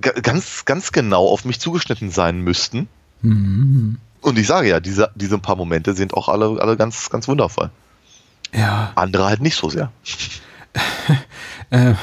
ga- 0.01 0.13
ganz, 0.21 0.65
ganz 0.67 0.93
genau 0.93 1.29
auf 1.29 1.45
mich 1.45 1.61
zugeschnitten 1.61 2.11
sein 2.11 2.41
müssten. 2.41 2.89
Mhm. 3.23 3.99
Und 4.21 4.39
ich 4.39 4.47
sage 4.47 4.69
ja, 4.69 4.81
diese, 4.81 5.11
diese 5.15 5.39
paar 5.39 5.57
Momente 5.57 5.95
sind 5.95 6.15
auch 6.15 6.29
alle, 6.29 6.61
alle 6.61 6.77
ganz, 6.77 7.09
ganz 7.11 7.27
wundervoll. 7.29 7.71
Ja. 8.53 8.93
Andere 8.95 9.25
halt 9.27 9.41
nicht 9.41 9.57
so 9.57 9.69
sehr. 9.71 9.91
Äh, 11.71 11.95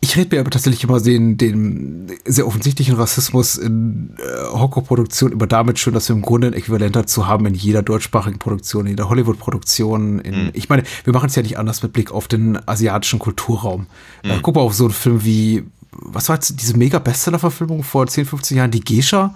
ich 0.00 0.16
rede 0.16 0.36
mir 0.36 0.40
aber 0.40 0.50
tatsächlich 0.50 0.84
immer 0.84 1.00
den, 1.00 1.36
den 1.38 2.06
sehr 2.24 2.46
offensichtlichen 2.46 2.94
Rassismus 2.94 3.56
in 3.56 4.14
äh, 4.18 4.44
Horrorproduktion 4.52 5.32
immer 5.32 5.48
damit 5.48 5.78
schön, 5.80 5.92
dass 5.92 6.08
wir 6.08 6.14
im 6.14 6.22
Grunde 6.22 6.46
ein 6.48 6.52
Äquivalent 6.52 6.94
dazu 6.94 7.26
haben 7.26 7.46
in 7.46 7.54
jeder 7.54 7.82
deutschsprachigen 7.82 8.38
Produktion, 8.38 8.86
in 8.86 8.90
jeder 8.92 9.08
Hollywood-Produktion. 9.08 10.16
Mhm. 10.16 10.50
Ich 10.52 10.68
meine, 10.68 10.84
wir 11.04 11.12
machen 11.12 11.26
es 11.26 11.34
ja 11.34 11.42
nicht 11.42 11.58
anders 11.58 11.82
mit 11.82 11.92
Blick 11.92 12.12
auf 12.12 12.28
den 12.28 12.58
asiatischen 12.68 13.18
Kulturraum. 13.18 13.86
Äh, 14.22 14.36
Mhm. 14.36 14.42
guck 14.42 14.54
mal 14.54 14.60
auf 14.60 14.74
so 14.74 14.84
einen 14.84 14.92
Film 14.92 15.24
wie, 15.24 15.64
was 15.90 16.28
war 16.28 16.36
jetzt 16.36 16.60
diese 16.60 16.76
mega 16.76 17.00
Bestseller-Verfilmung 17.00 17.82
vor 17.82 18.06
10, 18.06 18.24
15 18.26 18.56
Jahren, 18.56 18.70
die 18.70 18.80
Geisha? 18.84 19.34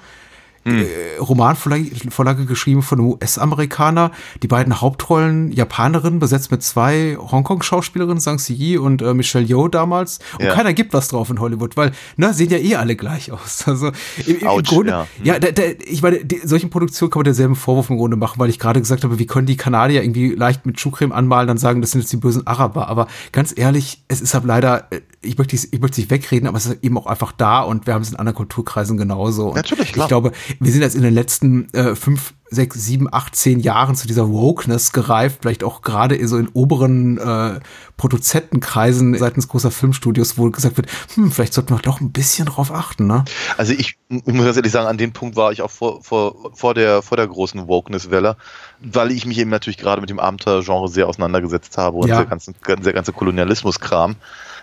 Äh, 0.65 1.19
Romanvorlage 1.19 2.11
Vorlage 2.11 2.47
geschrieben 2.47 2.83
von 2.83 2.99
einem 3.01 3.09
US-Amerikaner. 3.09 4.13
Die 4.43 4.49
beiden 4.49 4.81
Hauptrollen 4.81 5.53
Japanerinnen, 5.53 6.19
besetzt 6.21 6.51
mit 6.51 6.63
zwei 6.63 7.17
Hongkong-Schauspielerinnen, 7.19 8.21
Sang 8.21 8.39
Si 8.39 8.55
Yi 8.55 8.79
und 8.79 9.03
äh, 9.03 9.15
Michelle 9.15 9.45
Yeoh 9.45 9.69
damals. 9.69 10.21
Und 10.39 10.45
Ja. 10.47 10.55
keiner 10.55 10.73
gibt 10.73 10.93
was 10.93 11.09
drauf 11.09 11.31
in 11.31 11.41
Hollywood, 11.41 11.77
weil, 11.77 11.93
ne, 12.17 12.33
sehen 12.33 12.51
ja 12.51 12.59
eh 12.59 12.77
alle 12.77 12.97
gleich 12.97 13.33
aus. 13.33 13.65
Also 13.73 13.91
im, 14.27 14.39
im, 14.41 14.47
Autsch, 14.47 14.69
Grunde, 14.69 14.91
ja. 14.91 15.07
ja, 15.23 15.39
da, 15.39 15.51
da, 15.51 15.63
ich 15.87 16.03
meine, 16.03 16.25
die, 16.25 16.41
solchen 16.45 16.69
Produktionen 16.69 17.11
kann 17.11 17.21
man 17.21 17.25
denselben 17.25 17.57
Vorwurf 17.57 17.89
im 17.89 17.97
Grunde 17.97 18.17
machen, 18.17 18.39
weil 18.39 18.51
ich 18.51 18.59
gerade 18.59 18.81
gesagt 18.81 19.03
habe, 19.05 19.19
wie 19.19 19.27
können 19.27 19.47
die 19.47 19.57
Kanadier 19.57 20.03
irgendwie 20.03 20.35
leicht 20.35 20.67
mit 20.67 20.79
Schuhcreme 20.79 21.13
anmalen, 21.13 21.49
dann 21.49 21.57
sagen, 21.59 21.81
das 21.81 21.93
sind 21.93 22.03
jetzt 22.03 22.13
die 22.13 22.19
bösen 22.19 22.47
Araber. 22.47 22.89
Aber 22.89 23.07
ganz 23.33 23.55
ehrlich, 23.57 24.03
es 24.09 24.21
ist 24.21 24.35
halt 24.35 24.45
leider, 24.45 24.89
äh, 24.91 25.01
ich 25.23 25.39
möchte 25.39 25.57
ich 25.57 25.63
möchte 25.73 25.93
es 25.93 25.99
nicht 25.99 26.11
wegreden, 26.11 26.49
aber 26.49 26.59
es 26.59 26.67
ist 26.67 26.83
eben 26.83 26.99
auch 26.99 27.07
einfach 27.07 27.33
da 27.33 27.61
und 27.63 27.87
wir 27.87 27.95
haben 27.95 28.03
es 28.03 28.11
in 28.11 28.17
anderen 28.17 28.37
Kulturkreisen 28.37 28.97
genauso. 28.97 29.49
Und 29.49 29.57
Natürlich, 29.57 29.93
klar. 29.93 30.07
Ich 30.07 30.09
glaube, 30.09 30.33
wir 30.61 30.73
sind 30.73 30.83
jetzt 30.83 30.97
in 30.97 31.03
den 31.03 31.15
letzten 31.15 31.73
äh, 31.73 31.95
fünf, 31.95 32.35
sechs, 32.51 32.85
sieben, 32.85 33.09
acht, 33.13 33.35
zehn 33.35 33.61
Jahren 33.61 33.95
zu 33.97 34.07
dieser 34.07 34.29
Wokeness 34.31 34.93
gereift, 34.93 35.39
vielleicht 35.43 35.65
auch 35.65 35.81
gerade 35.83 36.27
so 36.29 36.37
in 36.37 36.49
oberen 36.49 37.17
äh, 37.19 37.61
Produzentenkreisen 37.97 39.17
seitens 39.17 39.49
großer 39.49 39.71
Filmstudios, 39.71 40.37
wo 40.37 40.51
gesagt 40.51 40.77
wird, 40.77 40.89
hm, 41.15 41.31
vielleicht 41.33 41.55
sollten 41.55 41.75
wir 41.75 41.79
doch 41.79 42.01
ein 42.01 42.13
bisschen 42.13 42.47
drauf 42.47 42.73
achten, 42.73 43.07
ne? 43.07 43.25
Also 43.57 43.73
ich, 43.73 43.97
ich 44.09 44.27
muss 44.27 44.45
ganz 44.45 44.57
ehrlich 44.57 44.73
sagen, 44.73 44.87
an 44.87 44.99
dem 44.99 45.13
Punkt 45.13 45.37
war 45.37 45.53
ich 45.53 45.63
auch 45.63 45.71
vor, 45.71 46.03
vor, 46.03 46.53
vor, 46.55 46.75
der, 46.75 47.03
vor 47.03 47.17
der 47.17 47.27
großen 47.27 47.69
Wokeness-Welle, 47.69 48.37
weil 48.81 49.13
ich 49.13 49.25
mich 49.25 49.39
eben 49.39 49.51
natürlich 49.51 49.79
gerade 49.79 50.01
mit 50.01 50.11
dem 50.11 50.21
Abenteuergenre 50.21 50.89
sehr 50.89 51.09
auseinandergesetzt 51.09 51.79
habe 51.79 51.97
und 51.99 52.09
Ja. 52.09 52.19
der 52.19 52.27
ganze, 52.27 52.53
der 52.67 52.93
ganze 52.93 53.13
Kolonialismus-Kram. 53.13 54.17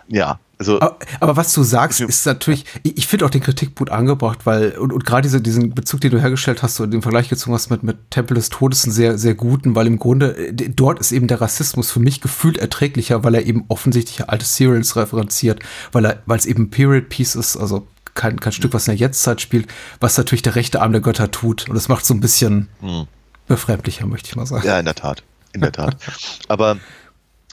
Ja, 0.07 0.39
also 0.57 0.81
Aber, 0.81 0.97
aber 1.21 1.37
was 1.37 1.53
du 1.53 1.63
sagst, 1.63 2.01
ist 2.01 2.25
natürlich, 2.25 2.65
ich, 2.83 2.97
ich 2.97 3.07
finde 3.07 3.25
auch 3.25 3.29
den 3.29 3.41
Kritikpunkt 3.41 3.91
angebracht, 3.93 4.45
weil, 4.45 4.71
und, 4.77 4.91
und 4.91 5.05
gerade 5.05 5.21
diese, 5.21 5.39
diesen 5.39 5.73
Bezug, 5.73 6.01
den 6.01 6.11
du 6.11 6.19
hergestellt 6.19 6.63
hast 6.63 6.79
und 6.81 6.91
den 6.91 7.01
Vergleich 7.01 7.29
gezogen 7.29 7.53
hast 7.53 7.69
mit, 7.69 7.81
mit 7.83 8.11
Tempel 8.11 8.35
des 8.35 8.49
Todes, 8.49 8.83
einen 8.83 8.91
sehr, 8.91 9.17
sehr 9.17 9.35
guten, 9.35 9.75
weil 9.75 9.87
im 9.87 9.97
Grunde, 9.99 10.35
äh, 10.35 10.53
dort 10.53 10.99
ist 10.99 11.11
eben 11.13 11.27
der 11.27 11.39
Rassismus 11.39 11.91
für 11.91 11.99
mich 12.01 12.19
gefühlt 12.19 12.57
erträglicher, 12.57 13.23
weil 13.23 13.35
er 13.35 13.45
eben 13.45 13.63
offensichtlich 13.69 14.27
alte 14.29 14.45
Serials 14.45 14.95
referenziert, 14.97 15.61
weil 15.93 16.05
er, 16.05 16.23
weil 16.25 16.37
es 16.39 16.45
eben 16.45 16.63
ein 16.63 16.69
Period 16.71 17.07
Piece 17.09 17.35
ist, 17.35 17.55
also 17.55 17.87
kein, 18.13 18.39
kein 18.41 18.51
Stück, 18.51 18.73
was 18.73 18.87
in 18.87 18.97
der 18.97 19.07
Jetztzeit 19.07 19.39
spielt, 19.39 19.67
was 20.01 20.17
natürlich 20.17 20.41
der 20.41 20.55
rechte 20.55 20.81
Arm 20.81 20.91
der 20.91 20.99
Götter 20.99 21.31
tut. 21.31 21.69
Und 21.69 21.75
das 21.75 21.87
macht 21.87 22.05
so 22.05 22.13
ein 22.13 22.19
bisschen 22.19 22.67
Hm. 22.81 23.07
befremdlicher, 23.47 24.05
möchte 24.07 24.27
ich 24.27 24.35
mal 24.35 24.45
sagen. 24.45 24.67
Ja, 24.67 24.77
in 24.77 24.83
der 24.85 24.95
Tat. 24.95 25.23
In 25.53 25.61
der 25.61 25.71
Tat. 25.71 25.95
Aber 26.49 26.77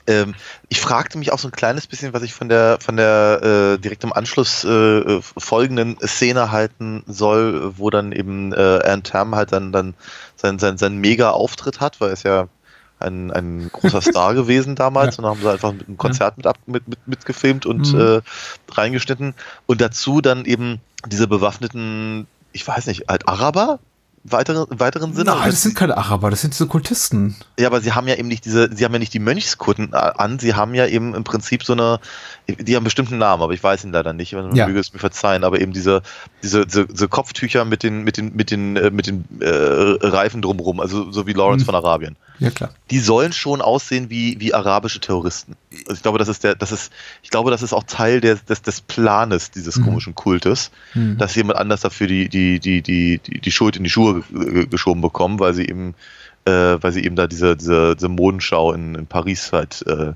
ähm, 0.07 0.35
ich 0.69 0.81
fragte 0.81 1.19
mich 1.19 1.33
auch 1.33 1.39
so 1.39 1.49
ein 1.49 1.53
kleines 1.53 1.87
bisschen, 1.87 2.13
was 2.13 2.23
ich 2.23 2.33
von 2.35 2.49
der 2.49 2.79
von 2.81 2.97
der 2.97 3.75
äh, 3.77 3.79
direkt 3.79 4.05
im 4.05 4.13
Anschluss 4.13 4.65
äh, 4.65 5.21
folgenden 5.21 5.97
Szene 6.01 6.51
halten 6.51 7.03
soll, 7.07 7.77
wo 7.79 7.91
dann 7.91 8.13
eben 8.13 8.53
äh, 8.53 8.81
Ann 8.85 9.03
Tam 9.03 9.35
halt 9.35 9.53
dann 9.53 9.73
dann 9.73 9.95
sein, 10.37 10.59
sein, 10.59 10.79
sein 10.79 10.97
Mega-Auftritt 10.99 11.81
hat, 11.81 12.01
weil 12.01 12.11
er 12.11 12.13
ist 12.13 12.25
ja 12.25 12.49
ein, 12.99 13.31
ein 13.31 13.69
großer 13.73 14.01
Star 14.11 14.35
gewesen 14.35 14.75
damals 14.75 15.17
Ja. 15.17 15.19
und 15.19 15.25
dann 15.25 15.33
haben 15.33 15.43
sie 15.43 15.51
einfach 15.53 15.73
mit 15.73 15.87
einem 15.89 15.99
Konzert 15.99 16.37
mit, 16.37 16.47
ab, 16.47 16.59
mit, 16.67 16.89
mit, 16.89 17.07
mitgefilmt 17.07 17.67
und 17.67 17.93
Mhm. 17.93 18.01
äh, 18.01 18.21
reingeschnitten 18.73 19.35
und 19.67 19.81
dazu 19.81 20.21
dann 20.21 20.45
eben 20.45 20.81
diese 21.07 21.27
bewaffneten, 21.29 22.27
ich 22.53 22.67
weiß 22.67 22.87
nicht, 22.87 23.09
halt 23.09 23.29
Araber? 23.29 23.81
Weitere, 24.29 24.67
weiteren 24.71 25.13
Sinne? 25.15 25.31
Nein, 25.31 25.51
das 25.51 25.63
sind 25.63 25.75
keine 25.75 25.97
Araber, 25.97 26.31
das 26.31 26.41
sind 26.41 26.53
diese 26.55 26.67
Kultisten. 26.67 27.37
Ja, 27.59 27.69
aber 27.69 27.81
sie 27.81 27.93
haben 27.93 28.09
ja 28.09 28.15
eben 28.17 28.29
nicht 28.29 28.45
diese, 28.45 28.69
sie 28.75 28.85
haben 28.85 28.93
ja 28.93 28.99
nicht 28.99 29.15
die 29.15 29.19
Mönchskutten 29.19 29.95
an, 29.95 30.39
sie 30.39 30.55
haben 30.55 30.75
ja 30.75 30.87
eben 30.87 31.15
im 31.15 31.23
Prinzip 31.25 31.63
so 31.65 31.75
eine, 31.75 32.01
die 32.49 32.53
haben 32.75 32.79
einen 32.79 32.85
bestimmten 32.85 33.19
Namen, 33.19 33.43
aber 33.43 33.53
ich 33.53 33.63
weiß 33.63 33.85
ihn 33.85 33.93
leider 33.93 34.13
nicht, 34.13 34.33
man 34.33 34.55
Ja. 34.57 34.67
möge 34.67 34.81
es 34.81 34.93
mir 34.93 34.99
verzeihen, 34.99 35.45
aber 35.45 35.61
eben 35.61 35.73
diese, 35.73 36.03
diese, 36.43 36.67
diese, 36.67 36.87
diese 36.87 37.09
Kopftücher 37.09 37.65
mit 37.65 37.83
den, 37.83 38.03
mit 38.05 38.17
den, 38.17 38.35
mit 38.35 38.51
den, 38.51 38.77
äh, 38.77 38.91
mit 38.91 39.07
den 39.07 39.25
äh, 39.41 39.47
Reifen 39.49 40.43
drumrum, 40.43 40.81
also 40.81 41.13
so 41.13 41.27
wie 41.27 41.33
Lawrence 41.33 41.63
Mhm. 41.65 41.67
von 41.67 41.75
Arabien. 41.75 42.17
Ja, 42.39 42.51
klar. 42.51 42.71
Die 42.91 42.99
sollen 42.99 43.33
schon 43.33 43.63
aussehen 43.63 44.11
wie, 44.11 44.39
wie 44.41 44.53
arabische 44.53 45.01
Terroristen. 45.01 45.57
Also 45.85 45.95
ich 45.95 46.03
glaube, 46.03 46.19
das 46.19 46.29
ist 46.29 46.45
der, 46.45 46.55
das 46.55 46.71
ist, 46.73 46.93
ich 47.23 47.31
glaube, 47.31 47.51
das 47.51 47.63
ist 47.63 47.73
auch 47.73 47.85
Teil 47.85 48.21
des, 48.21 48.45
des, 48.45 48.61
des 48.63 48.81
Planes 48.83 49.51
dieses 49.53 49.77
Mhm. 49.77 49.85
komischen 49.85 50.15
Kultes 50.15 50.71
Hm. 50.93 51.17
dass 51.19 51.35
jemand 51.35 51.59
anders 51.59 51.81
dafür 51.81 52.07
die, 52.07 52.29
die, 52.29 52.61
die, 52.61 52.83
die, 52.83 53.19
die, 53.19 53.41
die 53.41 53.51
Schuld 53.53 53.77
in 53.77 53.85
die 53.85 53.91
Schuhe 53.91 54.16
ge- 54.31 54.67
geschoben 54.67 55.01
bekommen, 55.01 55.39
weil 55.41 55.55
sie 55.55 55.67
eben, 55.69 55.95
äh, 56.45 56.77
weil 56.81 56.93
sie 56.93 57.05
eben 57.05 57.17
da 57.17 57.27
diese, 57.27 57.57
diese, 57.57 57.97
diese 57.97 58.09
Modenschau 58.09 58.73
in, 58.73 58.95
in 58.95 59.07
Paris 59.07 59.53
halt 59.53 59.85
äh, 59.87 60.13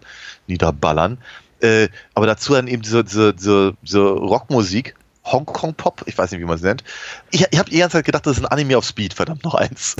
niederballern. 0.46 1.18
Äh, 1.60 1.88
aber 2.14 2.26
dazu 2.26 2.54
dann 2.54 2.68
eben 2.68 2.82
diese, 2.82 3.04
diese, 3.04 3.34
diese, 3.34 3.74
diese 3.82 4.00
Rockmusik, 4.00 4.94
Hongkong-Pop, 5.24 6.02
ich 6.06 6.16
weiß 6.16 6.30
nicht, 6.32 6.40
wie 6.40 6.44
man 6.44 6.56
es 6.56 6.62
nennt. 6.62 6.82
Ich, 7.30 7.46
ich 7.50 7.58
habe 7.58 7.70
die 7.70 7.78
ganze 7.78 7.98
Zeit 7.98 8.06
gedacht, 8.06 8.26
das 8.26 8.38
ist 8.38 8.42
ein 8.44 8.46
Anime 8.46 8.76
auf 8.78 8.84
Speed, 8.84 9.14
verdammt 9.14 9.44
noch 9.44 9.54
eins. 9.54 9.96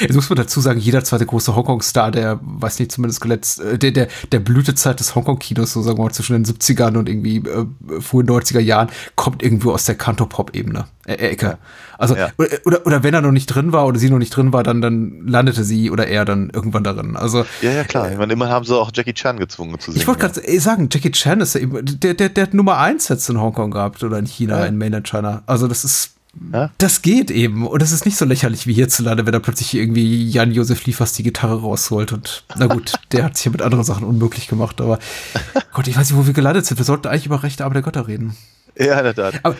Jetzt 0.00 0.14
muss 0.14 0.28
man 0.28 0.36
dazu 0.36 0.60
sagen, 0.60 0.80
jeder 0.80 1.04
zweite 1.04 1.26
große 1.26 1.54
Hongkong-Star, 1.54 2.10
der, 2.10 2.40
weiß 2.42 2.78
nicht, 2.80 2.92
zumindest 2.92 3.24
letzt, 3.24 3.60
äh, 3.60 3.78
der, 3.78 3.92
der, 3.92 4.08
der 4.32 4.40
Blütezeit 4.40 4.98
des 5.00 5.14
Hongkong-Kinos, 5.14 5.72
so 5.72 5.82
sagen 5.82 5.98
wir 5.98 6.04
mal, 6.04 6.12
zwischen 6.12 6.32
den 6.32 6.44
70ern 6.44 6.96
und 6.96 7.08
irgendwie 7.08 7.36
äh, 7.38 8.00
frühen 8.00 8.26
90er 8.28 8.60
Jahren, 8.60 8.88
kommt 9.14 9.42
irgendwo 9.42 9.72
aus 9.72 9.84
der 9.84 9.94
Kanto-Pop-Ebene, 9.94 10.86
äh, 11.06 11.14
Ecke. 11.14 11.58
Also, 11.98 12.14
Ja. 12.16 12.28
oder, 12.36 12.48
oder, 12.66 12.86
oder 12.86 13.02
wenn 13.02 13.14
er 13.14 13.22
noch 13.22 13.30
nicht 13.30 13.46
drin 13.46 13.72
war 13.72 13.86
oder 13.86 13.98
sie 13.98 14.10
noch 14.10 14.18
nicht 14.18 14.36
drin 14.36 14.52
war, 14.52 14.62
dann, 14.62 14.82
dann 14.82 15.26
landete 15.26 15.64
sie 15.64 15.90
oder 15.90 16.08
er 16.08 16.24
dann 16.24 16.50
irgendwann 16.50 16.84
darin. 16.84 17.16
Also, 17.16 17.46
Ja, 17.62 17.70
ja, 17.70 17.84
klar. 17.84 18.10
Ich 18.12 18.18
meine, 18.18 18.32
immer 18.34 18.50
haben 18.50 18.64
sie 18.66 18.76
auch 18.76 18.90
Jackie 18.92 19.14
Chan 19.14 19.38
gezwungen 19.38 19.78
zu 19.78 19.92
singen. 19.92 20.02
ich 20.02 20.06
wollte 20.06 20.28
gerade 20.28 20.60
sagen, 20.60 20.88
Jackie 20.92 21.12
Chan 21.12 21.40
ist 21.40 21.54
ja 21.54 21.60
eben, 21.62 21.80
der, 21.84 22.14
der, 22.14 22.28
der 22.28 22.42
hat 22.42 22.54
Nummer 22.54 22.76
1 22.78 23.08
jetzt 23.08 23.30
in 23.30 23.40
Hongkong 23.40 23.70
gehabt 23.70 24.02
oder 24.02 24.15
in 24.18 24.26
China, 24.26 24.60
Ja. 24.60 24.66
in 24.66 24.76
Mainland 24.78 25.06
China. 25.08 25.42
Also, 25.46 25.68
das 25.68 25.84
ist, 25.84 26.10
Ja. 26.52 26.70
das 26.78 27.02
geht 27.02 27.30
eben. 27.30 27.66
Und 27.66 27.82
es 27.82 27.92
ist 27.92 28.04
nicht 28.04 28.16
so 28.18 28.24
lächerlich 28.24 28.66
wie 28.66 28.74
hierzulande, 28.74 29.24
wenn 29.26 29.32
da 29.32 29.38
plötzlich 29.38 29.74
irgendwie 29.74 30.28
Jan-Josef 30.28 30.84
Liefers 30.86 31.12
die 31.14 31.22
Gitarre 31.22 31.60
rausholt. 31.60 32.12
Und 32.12 32.44
na 32.58 32.66
gut, 32.66 32.92
der 33.12 33.24
hat 33.24 33.36
sich 33.36 33.46
ja 33.46 33.52
mit 33.52 33.62
anderen 33.62 33.84
Sachen 33.84 34.04
unmöglich 34.04 34.48
gemacht. 34.48 34.80
Aber 34.80 34.98
Gott, 35.72 35.88
ich 35.88 35.96
weiß 35.96 36.10
nicht, 36.10 36.18
wo 36.18 36.26
wir 36.26 36.34
gelandet 36.34 36.66
sind. 36.66 36.78
Wir 36.78 36.84
sollten 36.84 37.08
eigentlich 37.08 37.26
über 37.26 37.42
rechte 37.42 37.64
Arme 37.64 37.74
der 37.74 37.82
Götter 37.82 38.06
reden. 38.08 38.36
Ja, 38.78 38.98
in 38.98 39.04
der 39.04 39.14
Tat. 39.14 39.40
Aber, 39.42 39.56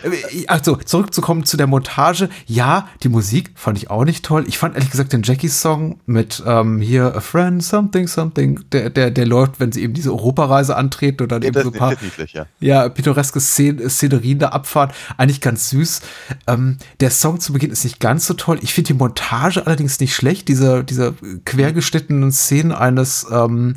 also, 0.47 0.75
zurückzukommen 0.75 1.43
zu 1.43 1.57
der 1.57 1.65
Montage. 1.65 2.29
Ja, 2.45 2.87
die 3.01 3.09
Musik 3.09 3.51
fand 3.55 3.77
ich 3.77 3.89
auch 3.89 4.05
nicht 4.05 4.23
toll. 4.23 4.45
Ich 4.47 4.59
fand 4.59 4.75
ehrlich 4.75 4.91
gesagt 4.91 5.11
den 5.11 5.23
Jackie-Song 5.23 5.99
mit 6.05 6.43
ähm, 6.45 6.79
hier 6.79 7.15
A 7.15 7.19
Friend, 7.19 7.63
Something, 7.63 8.07
Something, 8.07 8.59
der, 8.71 8.91
der, 8.91 9.09
der 9.09 9.25
läuft, 9.25 9.59
wenn 9.59 9.71
sie 9.71 9.81
eben 9.81 9.93
diese 9.93 10.11
Europareise 10.11 10.75
antreten 10.75 11.23
und 11.23 11.31
dann 11.31 11.41
Ja, 11.41 11.47
eben 11.47 11.63
so 11.63 11.71
ein 11.71 11.77
paar 11.77 11.95
ja. 12.31 12.45
ja, 12.59 12.89
pittoreske 12.89 13.39
Szen 13.39 13.89
Szenerien 13.89 14.37
da 14.37 14.49
abfahren. 14.49 14.91
Eigentlich 15.17 15.41
ganz 15.41 15.69
süß. 15.71 16.01
Ähm, 16.45 16.77
der 16.99 17.09
Song 17.09 17.39
zu 17.39 17.53
Beginn 17.53 17.71
ist 17.71 17.83
nicht 17.83 17.99
ganz 17.99 18.27
so 18.27 18.35
toll. 18.35 18.59
Ich 18.61 18.73
finde 18.73 18.89
die 18.89 18.99
Montage 18.99 19.65
allerdings 19.65 19.99
nicht 19.99 20.13
schlecht. 20.13 20.47
Diese, 20.47 20.83
diese 20.83 21.15
quergeschnittenen 21.43 22.31
Szenen 22.31 22.71
eines 22.71 23.25
ähm, 23.31 23.75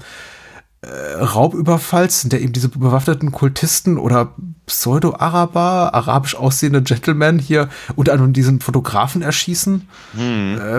äh, 0.83 1.23
Raubüberfalls, 1.23 2.25
in 2.25 2.31
der 2.31 2.41
eben 2.41 2.53
diese 2.53 2.69
bewaffneten 2.71 3.33
Kultisten 3.33 3.99
oder 3.99 4.35
Pseudo-Araber, 4.67 5.95
arabisch 5.95 6.35
aussehende 6.35 6.83
Gentlemen 6.83 7.39
hier 7.39 7.69
unter 7.97 8.13
anderem 8.13 8.33
diesen 8.33 8.61
Fotografen 8.61 9.21
erschießen, 9.23 9.89
äh, 10.17 10.19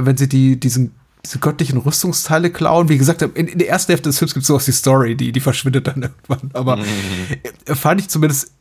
wenn 0.05 0.17
sie 0.17 0.27
die, 0.29 0.59
diesen 0.59 0.93
diese 1.23 1.37
göttlichen 1.37 1.77
Rüstungsteile 1.77 2.49
klauen. 2.49 2.89
Wie 2.89 2.97
gesagt, 2.97 3.21
in, 3.21 3.47
in 3.47 3.59
der 3.59 3.69
ersten 3.69 3.91
Hälfte 3.91 4.09
des 4.09 4.17
Films 4.17 4.33
gibt 4.33 4.41
es 4.41 4.47
sowas 4.47 4.65
die 4.65 4.71
Story, 4.71 5.15
die, 5.15 5.31
die 5.31 5.39
verschwindet 5.39 5.85
dann 5.85 6.01
irgendwann. 6.27 6.49
Aber 6.53 6.79
äh, 7.65 7.75
fand 7.75 8.01
ich 8.01 8.07
zumindest 8.09 8.51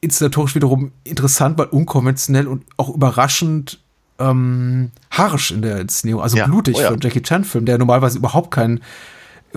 inszenatorisch 0.00 0.54
wiederum 0.54 0.92
interessant, 1.02 1.58
weil 1.58 1.66
unkonventionell 1.66 2.46
und 2.46 2.64
auch 2.76 2.94
überraschend 2.94 3.80
ähm, 4.20 4.92
harsch 5.10 5.50
in 5.50 5.62
der 5.62 5.80
Inszenierung, 5.80 6.22
also 6.22 6.36
Ja. 6.36 6.46
blutig 6.46 6.76
Oh 6.76 6.80
ja. 6.80 6.86
für 6.86 6.92
einen 6.92 7.02
Jackie 7.02 7.22
Chan-Film, 7.22 7.66
der 7.66 7.78
normalerweise 7.78 8.18
überhaupt 8.18 8.50
kein 8.52 8.80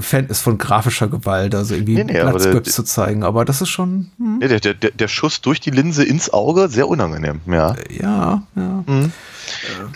Fan 0.02 0.28
ist 0.28 0.42
von 0.42 0.58
grafischer 0.58 1.08
Gewalt, 1.08 1.56
also 1.56 1.74
irgendwie 1.74 1.96
Nee, 1.96 2.04
nee, 2.06 2.62
zu 2.64 2.84
zeigen. 2.84 3.24
Aber 3.24 3.46
das 3.46 3.62
ist 3.62 3.70
schon, 3.70 4.12
hm, 4.18 4.40
Ja, 4.42 4.48
der, 4.48 4.74
der, 4.74 4.92
der 4.92 5.08
Schuss 5.08 5.42
durch 5.42 5.60
die 5.60 5.72
Linse 5.72 6.04
ins 6.04 6.32
Auge, 6.32 6.70
sehr 6.70 6.88
unangenehm, 6.88 7.42
ja. 7.48 7.76
ja, 7.90 8.44
ja. 8.56 8.84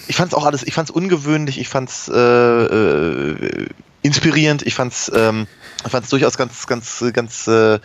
Ich 0.07 0.15
fand's 0.15 0.33
auch 0.33 0.45
alles, 0.45 0.63
ich 0.63 0.73
fand's 0.73 0.91
ungewöhnlich, 0.91 1.59
ich 1.59 1.69
fand's 1.69 2.09
äh, 2.09 2.17
äh, 2.17 3.67
inspirierend, 4.01 4.63
ich 4.63 4.73
fand's, 4.73 5.11
ähm, 5.13 5.47
ich 5.85 5.91
fand's 5.91 6.09
durchaus 6.09 6.37
ganz, 6.37 6.67
ganz, 6.67 7.03
ganz 7.13 7.47
äh, 7.47 7.79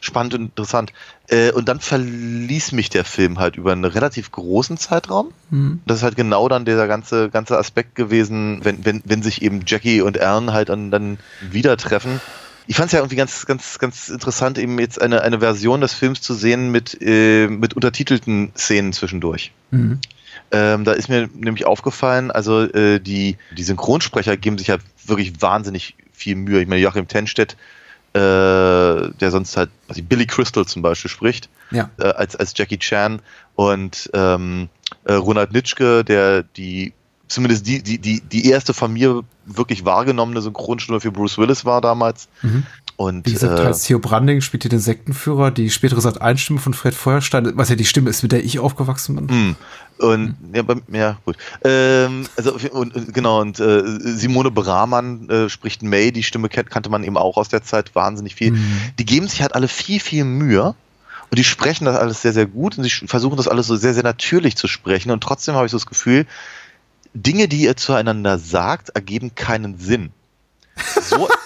spannend 0.00 0.34
und 0.34 0.42
interessant. 0.42 0.92
Äh, 1.28 1.52
und 1.52 1.68
dann 1.68 1.80
verließ 1.80 2.72
mich 2.72 2.90
der 2.90 3.04
Film 3.04 3.38
halt 3.38 3.56
über 3.56 3.72
einen 3.72 3.84
relativ 3.84 4.30
großen 4.30 4.76
Zeitraum. 4.76 5.32
Das 5.86 5.98
ist 5.98 6.02
halt 6.02 6.16
genau 6.16 6.48
dann 6.48 6.64
dieser 6.64 6.86
ganze, 6.86 7.30
ganze 7.30 7.56
Aspekt 7.56 7.94
gewesen, 7.94 8.60
wenn, 8.62 8.84
wenn, 8.84 9.02
wenn 9.04 9.22
sich 9.22 9.40
eben 9.42 9.62
Jackie 9.66 10.02
und 10.02 10.16
Ern 10.16 10.52
halt 10.52 10.68
dann, 10.68 10.90
dann 10.90 11.18
wieder 11.50 11.76
treffen. 11.76 12.20
Ich 12.66 12.76
fand 12.76 12.86
es 12.86 12.92
ja 12.92 13.00
irgendwie 13.00 13.16
ganz, 13.16 13.46
ganz, 13.46 13.78
ganz 13.78 14.08
interessant, 14.08 14.58
eben 14.58 14.78
jetzt 14.78 15.00
eine, 15.00 15.22
eine 15.22 15.40
Version 15.40 15.80
des 15.80 15.92
Films 15.92 16.20
zu 16.20 16.34
sehen 16.34 16.70
mit, 16.70 16.98
äh, 17.00 17.46
mit 17.46 17.74
untertitelten 17.74 18.52
Szenen 18.56 18.92
zwischendurch. 18.92 19.52
Mhm. 19.70 20.00
Ähm, 20.50 20.84
da 20.84 20.92
ist 20.92 21.08
mir 21.08 21.28
nämlich 21.34 21.66
aufgefallen, 21.66 22.30
also 22.30 22.62
äh, 22.62 23.00
die, 23.00 23.36
die 23.56 23.62
Synchronsprecher 23.62 24.36
geben 24.36 24.58
sich 24.58 24.70
halt 24.70 24.82
wirklich 25.04 25.40
wahnsinnig 25.40 25.94
viel 26.12 26.36
Mühe. 26.36 26.60
Ich 26.60 26.68
meine, 26.68 26.80
Joachim 26.80 27.08
Tenstedt, 27.08 27.56
der 28.18 29.30
sonst 29.30 29.56
halt 29.56 29.70
ich, 29.92 30.04
Billy 30.06 30.26
Crystal 30.26 30.64
zum 30.64 30.82
Beispiel 30.82 31.10
spricht, 31.10 31.48
Ja. 31.70 31.90
äh, 31.98 32.04
als, 32.10 32.36
als 32.36 32.52
Jackie 32.56 32.78
Chan 32.78 33.20
und 33.56 34.10
ähm, 34.14 34.68
äh, 35.04 35.14
Ronald 35.14 35.52
Nitschke, 35.52 36.04
der 36.04 36.42
die 36.42 36.92
zumindest 37.26 37.66
die, 37.66 37.82
die, 37.82 37.98
die, 37.98 38.20
die 38.20 38.48
erste 38.48 38.74
von 38.74 38.92
mir 38.92 39.22
wirklich 39.46 39.84
wahrgenommene 39.84 40.40
Synchronstimme 40.42 41.00
für 41.00 41.10
Bruce 41.10 41.38
Willis 41.38 41.64
war 41.64 41.80
damals. 41.80 42.28
Und 42.96 43.26
Wie 43.26 43.32
gesagt, 43.32 43.58
äh, 43.58 43.62
als 43.62 43.82
Theo 43.82 43.98
Branding 43.98 44.40
spielt 44.40 44.62
hier 44.62 44.70
den 44.70 44.78
Sektenführer, 44.78 45.50
die 45.50 45.70
spätere 45.70 46.00
Sat 46.00 46.22
1 46.22 46.40
Stimme 46.40 46.60
von 46.60 46.74
Fred 46.74 46.94
Feuerstein, 46.94 47.52
was 47.56 47.68
ja 47.68 47.74
die 47.74 47.84
Stimme 47.84 48.08
ist, 48.08 48.22
mit 48.22 48.30
der 48.30 48.44
ich 48.44 48.60
aufgewachsen 48.60 49.16
bin. 49.16 49.28
Hm. 49.28 49.56
Und 49.98 50.36
ja, 50.52 50.62
bei, 50.62 50.76
ja 50.92 51.18
gut. 51.24 51.36
Ähm, 51.64 52.26
also 52.36 52.56
und, 52.72 52.94
und, 52.94 53.14
genau 53.14 53.40
und 53.40 53.58
äh, 53.60 53.82
Simone 54.00 54.50
Brahmann 54.50 55.28
äh, 55.28 55.48
spricht 55.48 55.82
May, 55.82 56.12
die 56.12 56.22
Stimme 56.22 56.48
kannte 56.48 56.90
man 56.90 57.04
eben 57.04 57.16
auch 57.16 57.36
aus 57.36 57.48
der 57.48 57.62
Zeit 57.62 57.94
wahnsinnig 57.94 58.34
viel. 58.34 58.56
Die 58.98 59.04
geben 59.04 59.28
sich 59.28 59.42
halt 59.42 59.54
alle 59.54 59.68
viel 59.68 60.00
viel 60.00 60.24
Mühe 60.24 60.74
und 61.30 61.38
die 61.38 61.44
sprechen 61.44 61.84
das 61.84 61.96
alles 61.96 62.22
sehr 62.22 62.32
sehr 62.32 62.46
gut 62.46 62.76
und 62.76 62.84
sie 62.84 62.90
versuchen 62.90 63.36
das 63.36 63.46
alles 63.46 63.68
so 63.68 63.76
sehr 63.76 63.94
sehr 63.94 64.02
natürlich 64.02 64.56
zu 64.56 64.66
sprechen 64.66 65.12
und 65.12 65.22
trotzdem 65.22 65.54
habe 65.54 65.66
ich 65.66 65.70
so 65.70 65.78
das 65.78 65.86
Gefühl, 65.86 66.26
Dinge, 67.14 67.46
die 67.46 67.62
ihr 67.62 67.76
zueinander 67.76 68.38
sagt, 68.38 68.90
ergeben 68.90 69.36
keinen 69.36 69.78
Sinn. 69.78 70.10
So, 71.00 71.28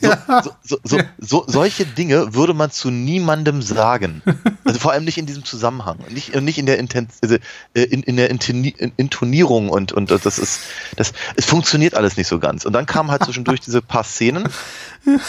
so, 0.00 0.10
so, 0.42 0.50
so, 0.62 0.78
so, 0.84 0.98
so, 1.18 1.44
solche 1.46 1.86
Dinge 1.86 2.34
würde 2.34 2.54
man 2.54 2.70
zu 2.70 2.90
niemandem 2.90 3.62
sagen. 3.62 4.22
Also 4.64 4.80
vor 4.80 4.92
allem 4.92 5.04
nicht 5.04 5.18
in 5.18 5.26
diesem 5.26 5.44
Zusammenhang. 5.44 5.98
Nicht, 6.10 6.34
und 6.34 6.44
nicht 6.44 6.58
in 6.58 6.66
der, 6.66 6.78
Inten 6.78 7.08
also, 7.22 7.36
äh, 7.74 7.82
in, 7.82 8.02
in 8.02 8.16
der 8.16 8.30
Intoni 8.30 8.74
Intonierung 8.96 9.68
und, 9.68 9.92
und 9.92 10.10
das 10.10 10.38
ist, 10.38 10.60
das, 10.96 11.12
es 11.36 11.44
funktioniert 11.44 11.94
alles 11.94 12.16
nicht 12.16 12.28
so 12.28 12.38
ganz. 12.38 12.64
Und 12.64 12.72
dann 12.72 12.86
kamen 12.86 13.10
halt 13.10 13.24
zwischendurch 13.24 13.60
diese 13.60 13.82
paar 13.82 14.04
Szenen 14.04 14.48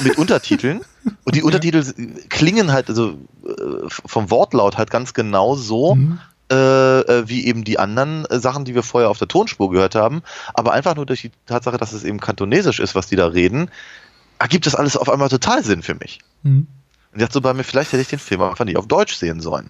mit 0.02 0.18
Untertiteln 0.18 0.82
und 1.24 1.36
die 1.36 1.44
Untertitel 1.44 1.84
klingen 2.30 2.72
halt, 2.72 2.90
also 2.90 3.18
äh, 3.46 3.52
vom 3.88 4.30
Wortlaut 4.30 4.78
halt 4.78 4.92
ganz 4.92 5.14
genau 5.14 5.56
so, 5.56 5.98
äh, 6.52 7.02
äh, 7.02 7.30
wie 7.30 7.46
eben 7.46 7.64
die 7.64 7.78
anderen 7.78 8.26
äh, 8.26 8.40
Sachen, 8.40 8.66
die 8.66 8.74
wir 8.74 8.82
vorher 8.82 9.12
auf 9.12 9.20
der 9.20 9.28
Tonspur 9.28 9.70
gehört 9.70 9.94
haben. 9.94 10.24
Aber 10.56 10.74
einfach 10.74 10.96
nur 10.96 11.06
durch 11.06 11.22
die 11.22 11.32
Tatsache, 11.46 11.78
dass 11.78 11.94
es 11.94 12.04
eben 12.04 12.20
kantonesisch 12.20 12.80
ist, 12.80 12.96
was 12.96 13.06
die 13.06 13.16
da 13.16 13.28
reden, 13.28 13.70
ergibt 14.40 14.66
das 14.66 14.76
alles 14.76 14.98
auf 14.98 15.10
einmal 15.10 15.30
total 15.30 15.64
Sinn 15.64 15.84
für 15.84 15.96
mich. 15.96 16.20
Mhm. 16.44 16.68
Und 17.14 17.20
jetzt 17.20 17.34
so 17.34 17.42
bei 17.42 17.54
mir, 17.54 17.64
vielleicht 17.64 17.92
hätte 17.92 18.02
ich 18.02 18.08
den 18.08 18.20
Film 18.20 18.42
einfach 18.42 18.66
nicht 18.66 18.78
auf 18.78 18.88
Deutsch 18.88 19.16
sehen 19.16 19.42
sollen. 19.42 19.68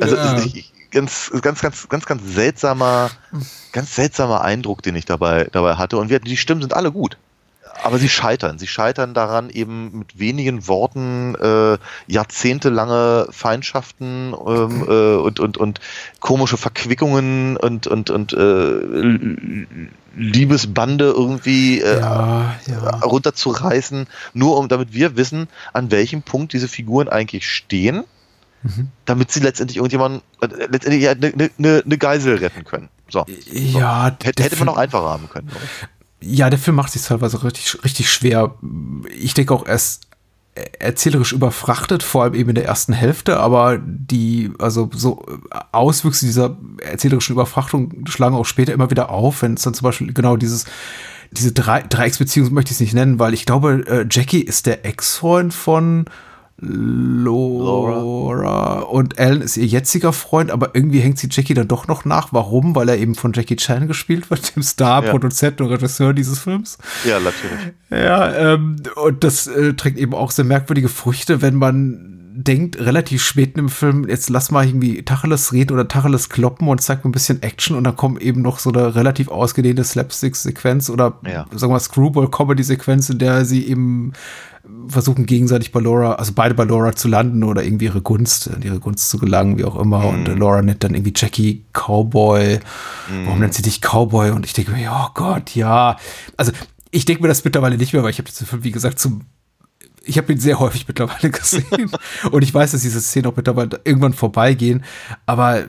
Also 0.00 0.16
Ja. 0.16 0.38
ich, 0.38 0.56
ich, 0.56 0.72
ganz, 0.90 1.30
ganz, 1.42 1.60
ganz, 1.60 1.88
ganz, 1.88 2.06
ganz 2.06 2.22
seltsamer, 2.34 3.10
ganz 3.72 3.94
seltsamer 3.94 4.42
Eindruck, 4.42 4.82
den 4.82 4.96
ich 4.96 5.04
dabei, 5.04 5.48
dabei 5.52 5.76
hatte. 5.76 5.98
Und 5.98 6.08
wir, 6.08 6.20
die 6.20 6.36
Stimmen 6.36 6.60
sind 6.62 6.74
alle 6.74 6.92
gut. 6.92 7.16
Aber 7.82 7.98
sie 7.98 8.08
scheitern. 8.08 8.58
Sie 8.58 8.66
scheitern 8.66 9.14
daran, 9.14 9.50
eben 9.50 9.98
mit 9.98 10.18
wenigen 10.18 10.68
Worten 10.68 11.34
äh, 11.34 11.78
jahrzehntelange 12.06 13.26
Feindschaften 13.30 14.34
ähm, 14.46 14.84
äh, 14.88 15.16
und, 15.16 15.40
und, 15.40 15.56
und 15.58 15.80
komische 16.20 16.56
Verquickungen 16.56 17.56
und, 17.56 17.86
und, 17.86 18.10
und 18.10 18.32
äh, 18.32 19.86
Liebesbande 20.16 21.06
irgendwie 21.06 21.80
äh, 21.80 21.98
Ja, 22.00 22.54
ja. 22.66 22.90
runterzureißen, 23.00 24.06
nur 24.32 24.56
um 24.58 24.68
damit 24.68 24.92
wir 24.92 25.16
wissen, 25.16 25.48
an 25.72 25.90
welchem 25.90 26.22
Punkt 26.22 26.52
diese 26.52 26.68
Figuren 26.68 27.08
eigentlich 27.08 27.50
stehen, 27.50 28.04
Mhm. 28.66 28.88
damit 29.04 29.30
sie 29.30 29.40
letztendlich 29.40 29.76
irgendjemanden, 29.76 30.22
äh, 30.40 30.46
letztendlich 30.70 31.02
ja 31.02 31.10
eine 31.10 31.32
ne, 31.36 31.50
ne, 31.58 31.82
ne 31.84 31.98
Geisel 31.98 32.36
retten 32.36 32.64
können. 32.64 32.88
So. 33.10 33.26
Ja, 33.52 34.06
Hätte, 34.06 34.32
der 34.32 34.44
hätte 34.46 34.56
man 34.56 34.70
auch 34.70 34.78
einfacher 34.78 35.04
haben 35.04 35.28
können. 35.28 35.50
Ja, 36.26 36.48
der 36.48 36.58
Film 36.58 36.76
macht 36.76 36.92
sich 36.92 37.02
teilweise 37.02 37.42
richtig, 37.44 37.84
richtig 37.84 38.10
schwer. 38.10 38.54
Ich 39.18 39.34
denke 39.34 39.52
auch, 39.52 39.66
er 39.66 39.74
ist 39.74 40.06
erzählerisch 40.78 41.32
überfrachtet, 41.32 42.02
vor 42.02 42.22
allem 42.22 42.34
eben 42.34 42.50
in 42.50 42.54
der 42.54 42.64
ersten 42.64 42.92
Hälfte, 42.92 43.40
aber 43.40 43.78
die, 43.78 44.52
also 44.58 44.88
so 44.94 45.24
Auswüchse 45.72 46.26
dieser 46.26 46.56
erzählerischen 46.80 47.32
Überfrachtung 47.32 48.06
schlagen 48.06 48.36
auch 48.36 48.46
später 48.46 48.72
immer 48.72 48.90
wieder 48.90 49.10
auf, 49.10 49.42
wenn 49.42 49.54
es 49.54 49.62
dann 49.62 49.74
zum 49.74 49.84
Beispiel 49.84 50.12
genau 50.12 50.36
dieses, 50.36 50.66
diese 51.32 51.52
Drei 51.52 51.82
Dreiecksbeziehung 51.82 52.52
möchte 52.52 52.70
ich 52.70 52.76
es 52.76 52.80
nicht 52.80 52.94
nennen, 52.94 53.18
weil 53.18 53.34
ich 53.34 53.46
glaube, 53.46 53.84
äh, 53.88 54.06
Jackie 54.08 54.42
ist 54.42 54.66
der 54.66 54.84
Ex-Freund 54.84 55.52
von 55.52 56.04
Laura. 56.66 58.80
und 58.80 59.18
Alan 59.18 59.42
ist 59.42 59.56
ihr 59.56 59.66
jetziger 59.66 60.12
Freund, 60.12 60.50
aber 60.50 60.70
irgendwie 60.74 61.00
hängt 61.00 61.18
sie 61.18 61.28
Jackie 61.30 61.54
dann 61.54 61.68
doch 61.68 61.86
noch 61.88 62.04
nach. 62.04 62.28
Warum? 62.32 62.74
Weil 62.74 62.88
er 62.88 62.98
eben 62.98 63.14
von 63.14 63.32
Jackie 63.32 63.56
Chan 63.56 63.86
gespielt 63.88 64.30
wird, 64.30 64.56
dem 64.56 64.62
Star, 64.62 65.04
Ja. 65.04 65.10
Produzent 65.10 65.60
und 65.60 65.68
Regisseur 65.68 66.12
dieses 66.14 66.38
Films. 66.38 66.78
Ja, 67.04 67.18
natürlich. 67.20 67.74
Ja, 67.90 68.54
ähm, 68.54 68.76
und 68.96 69.24
das 69.24 69.46
äh, 69.46 69.74
trägt 69.74 69.98
eben 69.98 70.14
auch 70.14 70.30
sehr 70.30 70.44
merkwürdige 70.44 70.88
Früchte, 70.88 71.42
wenn 71.42 71.54
man 71.54 72.13
denkt, 72.36 72.78
relativ 72.80 73.22
spät 73.22 73.56
im 73.56 73.68
Film, 73.68 74.08
jetzt 74.08 74.28
lass 74.28 74.50
mal 74.50 74.66
irgendwie 74.66 75.02
Tacheles 75.04 75.52
reden 75.52 75.72
oder 75.72 75.86
Tacheles 75.86 76.28
kloppen 76.28 76.66
und 76.68 76.80
zeigt 76.80 77.04
mir 77.04 77.10
ein 77.10 77.12
bisschen 77.12 77.42
Action 77.42 77.76
und 77.76 77.84
dann 77.84 77.94
kommt 77.96 78.20
eben 78.20 78.42
noch 78.42 78.58
so 78.58 78.72
eine 78.72 78.94
relativ 78.96 79.28
ausgedehnte 79.28 79.84
Slapstick-Sequenz 79.84 80.90
oder 80.90 81.18
Ja. 81.24 81.46
sagen 81.52 81.62
wir 81.62 81.68
mal 81.74 81.80
Screwball-Comedy-Sequenz, 81.80 83.10
in 83.10 83.18
der 83.18 83.44
sie 83.44 83.66
eben 83.66 84.12
versuchen 84.88 85.26
gegenseitig 85.26 85.72
bei 85.72 85.80
Laura, 85.80 86.14
also 86.14 86.32
beide 86.34 86.54
bei 86.54 86.64
Laura 86.64 86.94
zu 86.96 87.06
landen 87.06 87.44
oder 87.44 87.62
irgendwie 87.62 87.84
ihre 87.84 88.00
Gunst, 88.00 88.46
in 88.48 88.62
ihre 88.62 88.80
Gunst 88.80 89.10
zu 89.10 89.18
gelangen, 89.18 89.58
wie 89.58 89.64
auch 89.64 89.78
immer. 89.78 90.06
Und 90.06 90.26
äh, 90.26 90.34
Laura 90.34 90.62
nennt 90.62 90.82
dann 90.82 90.94
irgendwie 90.94 91.12
Jackie 91.14 91.64
Cowboy. 91.72 92.58
Warum 93.26 93.38
nennt 93.40 93.54
sie 93.54 93.62
dich 93.62 93.80
Cowboy? 93.80 94.30
Und 94.30 94.46
ich 94.46 94.54
denke 94.54 94.72
mir, 94.72 94.90
oh 94.90 95.10
Gott, 95.14 95.54
ja. 95.54 95.96
Also 96.36 96.52
ich 96.90 97.04
denke 97.04 97.22
mir 97.22 97.28
das 97.28 97.44
mittlerweile 97.44 97.76
nicht 97.76 97.92
mehr, 97.92 98.02
weil 98.02 98.10
ich 98.10 98.18
habe 98.18 98.28
diesen 98.28 98.46
Film, 98.46 98.64
wie 98.64 98.70
gesagt, 98.70 98.98
zum 98.98 99.22
ich 100.04 100.18
habe 100.18 100.32
ihn 100.32 100.40
sehr 100.40 100.58
häufig 100.60 100.86
mittlerweile 100.88 101.30
gesehen 101.30 101.90
und 102.30 102.42
ich 102.42 102.52
weiß, 102.52 102.72
dass 102.72 102.82
diese 102.82 103.00
Szenen 103.00 103.26
auch 103.26 103.36
mittlerweile 103.36 103.80
irgendwann 103.84 104.12
vorbeigehen, 104.12 104.84
aber 105.26 105.66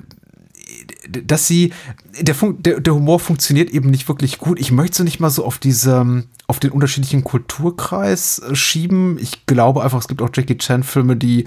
dass 1.08 1.48
sie 1.48 1.72
der, 2.20 2.36
Fun 2.36 2.62
der, 2.62 2.80
der 2.80 2.96
Humor 2.96 3.20
funktioniert 3.20 3.70
eben 3.70 3.90
nicht 3.90 4.08
wirklich 4.08 4.40
gut. 4.40 4.60
Ich 4.60 4.72
möchte 4.72 5.04
es 5.04 5.06
nicht 5.06 5.20
mal 5.20 5.30
so 5.30 5.46
auf 5.46 5.60
diese 5.60 6.24
auf 6.48 6.60
den 6.60 6.72
unterschiedlichen 6.72 7.24
Kulturkreis 7.24 8.40
äh, 8.40 8.56
schieben. 8.56 9.18
Ich 9.20 9.46
glaube 9.46 9.84
einfach, 9.84 10.00
es 10.00 10.08
gibt 10.08 10.22
auch 10.22 10.30
Jackie 10.34 10.58
Chan 10.58 10.84
Filme, 10.84 11.16
die 11.16 11.46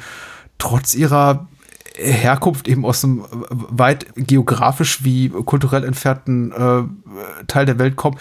trotz 0.58 0.94
ihrer 0.94 1.48
Herkunft 1.96 2.68
eben 2.68 2.84
aus 2.84 3.04
einem 3.04 3.24
weit 3.30 4.06
geografisch 4.14 5.04
wie 5.04 5.30
kulturell 5.30 5.84
entfernten 5.84 6.52
äh, 6.52 7.44
Teil 7.46 7.66
der 7.66 7.78
Welt 7.78 7.96
kommen, 7.96 8.18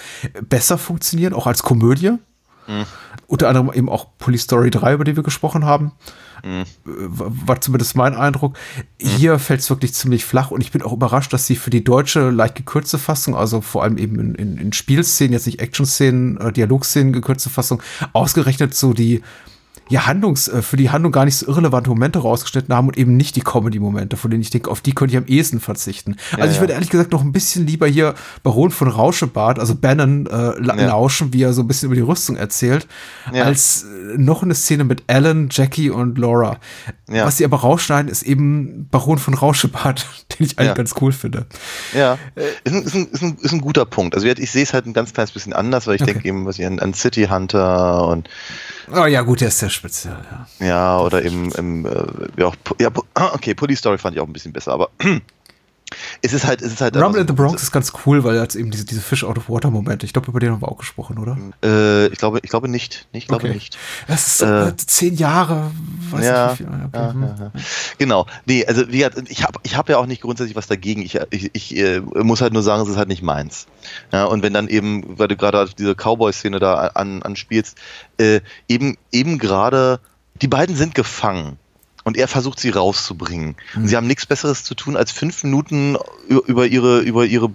besser 0.47 0.77
funktionieren, 0.77 1.33
auch 1.33 1.47
als 1.47 1.63
Komödie. 1.63 2.13
Mhm. 2.67 2.85
Unter 3.27 3.49
anderem 3.49 3.71
eben 3.73 3.89
auch 3.89 4.07
Police 4.17 4.43
Story 4.43 4.69
3, 4.69 4.93
über 4.93 5.03
die 5.03 5.15
wir 5.15 5.23
gesprochen 5.23 5.65
haben. 5.65 5.91
Mhm. 6.43 6.65
War 6.83 7.59
zumindest 7.61 7.95
mein 7.95 8.15
Eindruck. 8.15 8.57
Mhm. 9.01 9.07
Hier 9.07 9.39
fällt 9.39 9.61
es 9.61 9.69
wirklich 9.69 9.93
ziemlich 9.93 10.25
flach 10.25 10.51
und 10.51 10.61
ich 10.61 10.71
bin 10.71 10.81
auch 10.81 10.93
überrascht, 10.93 11.33
dass 11.33 11.47
sie 11.47 11.55
für 11.55 11.69
die 11.69 11.83
deutsche 11.83 12.29
leicht 12.29 12.55
gekürzte 12.55 12.97
Fassung, 12.97 13.35
also 13.35 13.61
vor 13.61 13.83
allem 13.83 13.97
eben 13.97 14.19
in, 14.19 14.35
in, 14.35 14.57
in 14.57 14.73
Spielszenen, 14.73 15.33
jetzt 15.33 15.45
nicht 15.45 15.59
Action-Szenen, 15.59 16.37
äh, 16.37 16.51
Dialogszenen 16.51 17.13
gekürzte 17.13 17.49
Fassung, 17.49 17.81
ausgerechnet 18.13 18.75
so 18.75 18.93
die 18.93 19.21
ja, 19.89 20.05
Handlungs, 20.05 20.47
äh, 20.47 20.61
für 20.61 20.77
die 20.77 20.89
Handlung 20.89 21.11
gar 21.11 21.25
nicht 21.25 21.35
so 21.35 21.47
irrelevante 21.47 21.89
Momente 21.89 22.19
rausgeschnitten 22.19 22.73
haben 22.73 22.87
und 22.87 22.97
eben 22.97 23.15
nicht 23.15 23.35
die 23.35 23.41
Comedy-Momente, 23.41 24.17
von 24.17 24.31
denen 24.31 24.41
ich 24.41 24.49
denke, 24.49 24.69
auf 24.69 24.81
die 24.81 24.93
könnte 24.93 25.13
ich 25.13 25.17
am 25.17 25.25
ehesten 25.25 25.59
verzichten. 25.59 26.15
Also 26.33 26.45
ja, 26.45 26.51
ich 26.51 26.59
würde 26.59 26.73
ehrlich 26.73 26.89
gesagt 26.89 27.11
noch 27.11 27.21
ein 27.21 27.31
bisschen 27.31 27.65
lieber 27.65 27.87
hier 27.87 28.15
Baron 28.43 28.71
von 28.71 28.87
Rauschebart, 28.87 29.59
also 29.59 29.75
Bannon, 29.75 30.25
äh, 30.27 30.61
ja. 30.61 30.73
lauschen, 30.87 31.33
wie 31.33 31.43
er 31.43 31.53
so 31.53 31.61
ein 31.61 31.67
bisschen 31.67 31.87
über 31.87 31.95
die 31.95 32.01
Rüstung 32.01 32.35
erzählt, 32.35 32.87
als 33.31 33.83
äh, 33.83 34.17
noch 34.17 34.43
eine 34.43 34.55
Szene 34.55 34.83
mit 34.83 35.03
Alan, 35.07 35.49
Jackie 35.51 35.89
und 35.89 36.17
Laura. 36.17 36.57
Was 37.07 37.37
sie 37.37 37.45
aber 37.45 37.57
rausschneiden, 37.57 38.11
ist 38.11 38.23
eben 38.23 38.87
Baron 38.91 39.17
von 39.17 39.33
Rauschebart, 39.33 40.05
den 40.39 40.45
ich 40.45 40.59
eigentlich 40.59 40.75
ganz 40.75 40.95
cool 41.01 41.11
finde. 41.11 41.45
Ja, 41.93 42.17
ist 42.63 42.73
ein, 42.73 42.83
ist, 42.83 42.95
ein, 42.95 43.07
ist, 43.11 43.21
ein, 43.21 43.37
ist 43.41 43.53
ein 43.53 43.61
guter 43.61 43.85
Punkt. 43.85 44.15
Also 44.15 44.27
ich, 44.27 44.37
ich 44.39 44.51
sehe 44.51 44.63
es 44.63 44.73
halt 44.73 44.85
ein 44.85 44.93
ganz 44.93 45.13
kleines 45.13 45.31
bisschen 45.31 45.53
anders, 45.53 45.87
weil 45.87 45.95
ich 45.95 46.01
okay. 46.01 46.13
denke 46.13 46.27
eben, 46.27 46.45
was 46.45 46.59
ich 46.59 46.65
an, 46.65 46.79
an 46.79 46.93
City 46.93 47.27
Hunter 47.29 48.07
und 48.07 48.29
Oh 48.89 49.05
ja, 49.05 49.21
gut, 49.21 49.41
der 49.41 49.49
ist 49.49 49.59
sehr 49.59 49.69
speziell, 49.69 50.17
ja. 50.59 50.65
Ja, 50.65 50.99
oder 50.99 51.23
eben, 51.23 51.51
im, 51.53 51.85
äh, 51.85 51.91
ja, 52.37 52.51
ja, 52.79 52.89
okay, 53.33 53.53
Police 53.53 53.79
Story 53.79 53.97
fand 53.97 54.15
ich 54.15 54.21
auch 54.21 54.27
ein 54.27 54.33
bisschen 54.33 54.53
besser, 54.53 54.71
aber 54.73 54.89
es 56.21 56.33
ist 56.33 56.45
halt, 56.45 56.61
es 56.61 56.73
ist 56.73 56.81
halt. 56.81 56.95
Rumble 56.97 57.21
in 57.21 57.27
the 57.27 57.33
Bronx 57.33 57.63
ist 57.63 57.71
ganz 57.71 57.93
cool, 58.05 58.23
weil 58.23 58.35
er 58.35 58.41
hat 58.41 58.55
eben 58.55 58.71
diese, 58.71 58.85
diese 58.85 59.01
Fish 59.01 59.23
out 59.23 59.37
of 59.37 59.49
Water 59.49 59.71
Momente. 59.71 60.05
Ich 60.05 60.13
glaube, 60.13 60.29
über 60.29 60.39
den 60.39 60.51
haben 60.51 60.61
wir 60.61 60.69
auch 60.69 60.77
gesprochen, 60.77 61.17
oder? 61.17 61.37
Äh, 61.63 62.07
ich 62.07 62.17
glaube, 62.17 62.39
ich 62.43 62.49
glaube 62.49 62.67
nicht. 62.67 63.07
Ich 63.13 63.27
glaube 63.27 63.45
okay. 63.45 63.53
nicht. 63.53 63.77
Das 64.07 64.27
ist 64.27 64.37
so, 64.39 64.45
äh, 64.45 64.75
zehn 64.75 65.15
Jahre, 65.15 65.71
weiß 66.11 66.25
ja, 66.25 66.47
nicht 66.47 66.59
wie 66.59 66.63
viel. 66.63 66.73
Okay. 66.73 66.89
Ja, 66.93 67.13
hm. 67.13 67.23
ja, 67.23 67.51
genau. 67.97 68.25
Nee, 68.45 68.65
also 68.65 68.87
wie 68.89 68.97
gesagt, 68.97 69.21
ich 69.29 69.43
habe 69.43 69.59
ich 69.63 69.77
hab 69.77 69.89
ja 69.89 69.97
auch 69.97 70.05
nicht 70.05 70.21
grundsätzlich 70.21 70.55
was 70.55 70.67
dagegen. 70.67 71.01
Ich, 71.01 71.19
ich, 71.29 71.51
ich 71.53 71.77
äh, 71.77 71.99
muss 71.99 72.41
halt 72.41 72.53
nur 72.53 72.63
sagen, 72.63 72.83
es 72.83 72.89
ist 72.89 72.97
halt 72.97 73.09
nicht 73.09 73.23
meins. 73.23 73.67
Ja, 74.11 74.25
und 74.25 74.43
wenn 74.43 74.53
dann 74.53 74.67
eben, 74.67 75.17
weil 75.17 75.27
du 75.27 75.37
gerade 75.37 75.69
diese 75.77 75.95
Cowboy-Szene 75.95 76.59
da 76.59 76.87
an, 76.87 77.23
anspielst, 77.23 77.77
äh, 78.17 78.41
eben, 78.67 78.97
eben 79.11 79.37
gerade, 79.37 79.99
die 80.41 80.47
beiden 80.47 80.75
sind 80.75 80.95
gefangen 80.95 81.57
und 82.07 82.15
er 82.15 82.29
versucht 82.29 82.61
sie 82.61 82.69
rauszubringen. 82.69 83.57
Mhm. 83.75 83.81
Und 83.81 83.87
sie 83.89 83.97
haben 83.97 84.07
nichts 84.07 84.25
Besseres 84.25 84.63
zu 84.63 84.75
tun, 84.75 84.95
als 84.95 85.11
fünf 85.11 85.43
Minuten 85.43 85.97
über 86.29 86.65
ihre, 86.65 87.01
über 87.01 87.25
ihre, 87.25 87.51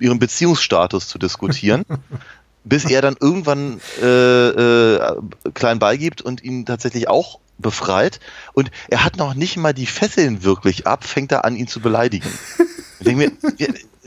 ihren 0.00 0.18
Beziehungsstatus 0.18 1.06
zu 1.06 1.16
diskutieren. 1.16 1.84
bis 2.64 2.86
er 2.86 3.02
dann 3.02 3.14
irgendwann 3.20 3.78
äh, 4.02 4.48
äh, 4.48 5.20
klein 5.52 5.78
beigibt 5.78 6.22
und 6.22 6.42
ihn 6.42 6.64
tatsächlich 6.64 7.08
auch 7.08 7.38
befreit. 7.58 8.20
Und 8.54 8.70
er 8.88 9.04
hat 9.04 9.18
noch 9.18 9.34
nicht 9.34 9.58
mal 9.58 9.74
die 9.74 9.84
Fesseln 9.84 10.42
wirklich 10.42 10.86
ab, 10.86 11.04
fängt 11.04 11.30
er 11.30 11.44
an, 11.44 11.54
ihn 11.54 11.68
zu 11.68 11.80
beleidigen. 11.80 12.28
Ich 13.00 13.06
denke 13.06 13.26
mir, 13.26 13.52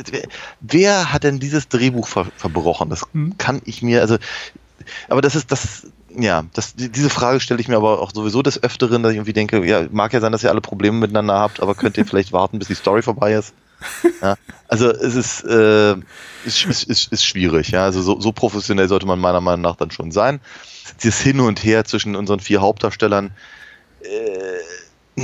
wer, 0.09 0.27
wer, 0.61 1.13
hat 1.13 1.23
denn 1.23 1.39
dieses 1.39 1.67
Drehbuch 1.67 2.07
ver 2.07 2.25
verbrochen? 2.37 2.89
Das 2.89 3.03
mhm. 3.13 3.37
kann 3.37 3.61
ich 3.65 3.83
mir, 3.83 4.01
also, 4.01 4.17
aber 5.07 5.21
das 5.21 5.35
ist, 5.35 5.51
das, 5.51 5.87
ja, 6.17 6.45
das, 6.53 6.73
diese 6.75 7.09
Frage 7.09 7.39
stelle 7.39 7.61
ich 7.61 7.67
mir 7.67 7.77
aber 7.77 8.01
auch 8.01 8.11
sowieso 8.13 8.41
des 8.41 8.61
Öfteren, 8.61 9.03
dass 9.03 9.11
ich 9.11 9.17
irgendwie 9.17 9.33
denke, 9.33 9.63
ja, 9.65 9.85
mag 9.91 10.13
ja 10.13 10.19
sein, 10.19 10.31
dass 10.31 10.43
ihr 10.43 10.49
alle 10.49 10.61
Probleme 10.61 10.97
miteinander 10.97 11.35
habt, 11.35 11.61
aber 11.61 11.75
könnt 11.75 11.97
ihr 11.97 12.05
vielleicht 12.07 12.33
warten, 12.33 12.59
bis 12.59 12.67
die 12.67 12.75
Story 12.75 13.01
vorbei 13.01 13.33
ist? 13.33 13.53
Ja, 14.23 14.35
also 14.67 14.89
es 14.89 15.15
ist, 15.15 15.43
äh, 15.43 15.93
ist, 16.45 16.65
ist, 16.65 16.83
ist, 16.85 17.11
ist 17.11 17.23
schwierig, 17.23 17.69
ja. 17.69 17.83
Also 17.83 18.01
so, 18.01 18.19
so 18.19 18.31
professionell 18.31 18.87
sollte 18.87 19.05
man 19.05 19.19
meiner 19.19 19.41
Meinung 19.41 19.61
nach 19.61 19.75
dann 19.75 19.91
schon 19.91 20.11
sein. 20.11 20.39
Dieses 21.03 21.21
Hin 21.21 21.39
und 21.39 21.63
Her 21.63 21.85
zwischen 21.85 22.15
unseren 22.15 22.39
vier 22.39 22.61
Hauptdarstellern 22.61 23.31
äh, 24.01 25.21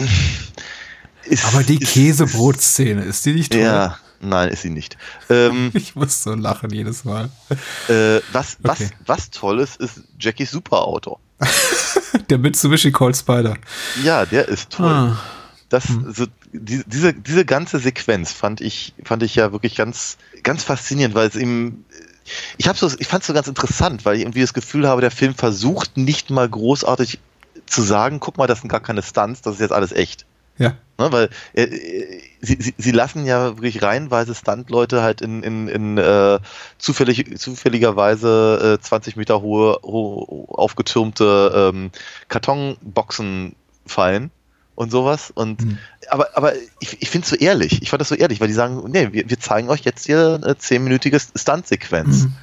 ist, 1.26 1.45
Aber 1.45 1.64
die 1.64 1.80
Käsebrotszene, 1.80 3.03
ist 3.03 3.26
die 3.26 3.34
nicht 3.34 3.53
toll? 3.53 3.61
Ja, 3.61 3.98
Nein, 4.23 4.49
ist 4.49 4.61
sie 4.61 4.69
nicht. 4.69 4.97
Ähm, 5.29 5.71
ich 5.75 5.95
muss 5.95 6.23
so 6.23 6.33
lachen 6.33 6.71
jedes 6.71 7.03
Mal. 7.03 7.29
Äh, 7.89 8.21
was, 8.31 8.57
was, 8.61 8.81
okay. 8.81 8.89
was 9.05 9.29
toll 9.29 9.59
ist, 9.59 9.77
ist 9.77 10.01
Jackies 10.19 10.51
Superauto. 10.51 11.19
der 12.29 12.37
Mitsubishi 12.37 12.91
Cold 12.91 13.17
Spider. 13.17 13.57
Ja, 14.03 14.25
der 14.25 14.47
ist 14.47 14.69
toll. 14.71 14.91
Ah. 14.91 15.19
Das, 15.69 15.89
hm. 15.89 16.13
so, 16.13 16.25
die, 16.53 16.83
diese, 16.85 17.13
diese 17.13 17.45
ganze 17.45 17.79
Sequenz 17.79 18.31
fand 18.31 18.61
ich, 18.61 18.93
fand 19.03 19.23
ich 19.23 19.35
ja 19.35 19.51
wirklich 19.51 19.75
ganz, 19.75 20.17
ganz 20.43 20.63
faszinierend, 20.63 21.15
weil 21.15 21.27
es 21.27 21.35
ihm, 21.35 21.83
ich 22.57 22.67
habe 22.67 22.77
so, 22.77 22.89
ich 22.97 23.07
fand 23.07 23.23
es 23.23 23.27
so 23.27 23.33
ganz 23.33 23.47
interessant, 23.47 24.05
weil 24.05 24.15
ich 24.15 24.21
irgendwie 24.21 24.41
das 24.41 24.53
Gefühl 24.53 24.87
habe, 24.87 25.01
der 25.01 25.11
Film 25.11 25.35
versucht 25.35 25.97
nicht 25.97 26.29
mal 26.29 26.47
großartig 26.47 27.19
zu 27.65 27.81
sagen, 27.81 28.19
guck 28.19 28.37
mal, 28.37 28.47
das 28.47 28.61
sind 28.61 28.69
gar 28.69 28.79
keine 28.79 29.01
Stunts, 29.01 29.41
das 29.41 29.55
ist 29.55 29.61
jetzt 29.61 29.73
alles 29.73 29.91
echt. 29.91 30.25
Ja. 30.57 30.77
Ne, 30.99 31.11
weil 31.11 31.30
äh, 31.53 31.67
sie, 32.41 32.57
sie, 32.59 32.75
sie 32.77 32.91
lassen 32.91 33.25
ja 33.25 33.57
wirklich 33.57 33.81
reihenweise 33.81 34.35
Stuntleute 34.35 35.01
halt 35.01 35.21
in, 35.21 35.41
in, 35.41 35.67
in 35.67 35.97
äh, 35.97 36.39
zufällig, 36.77 37.39
zufälligerweise 37.39 38.77
äh, 38.80 38.81
20 38.81 39.15
Meter 39.15 39.41
hohe, 39.41 39.80
hohe 39.81 40.47
aufgetürmte 40.49 41.71
ähm, 41.73 41.91
Kartonboxen 42.27 43.55
fallen 43.88 44.30
und 44.75 44.91
sowas. 44.91 45.31
Und 45.34 45.61
mhm. 45.63 45.80
aber, 46.09 46.30
aber 46.35 46.53
ich, 46.80 47.01
ich 47.01 47.09
finde 47.09 47.25
es 47.25 47.30
so 47.31 47.35
ehrlich. 47.35 47.81
Ich 47.81 47.89
fand 47.89 48.01
das 48.01 48.09
so 48.09 48.15
ehrlich, 48.15 48.39
weil 48.39 48.47
die 48.47 48.53
sagen, 48.53 48.84
nee, 48.91 49.11
wir, 49.11 49.27
wir 49.27 49.39
zeigen 49.39 49.69
euch 49.69 49.81
jetzt 49.81 50.05
hier 50.05 50.39
eine 50.43 50.57
zehnminütige 50.57 51.19
Stuntsequenz. 51.19 52.25
Mhm. 52.25 52.34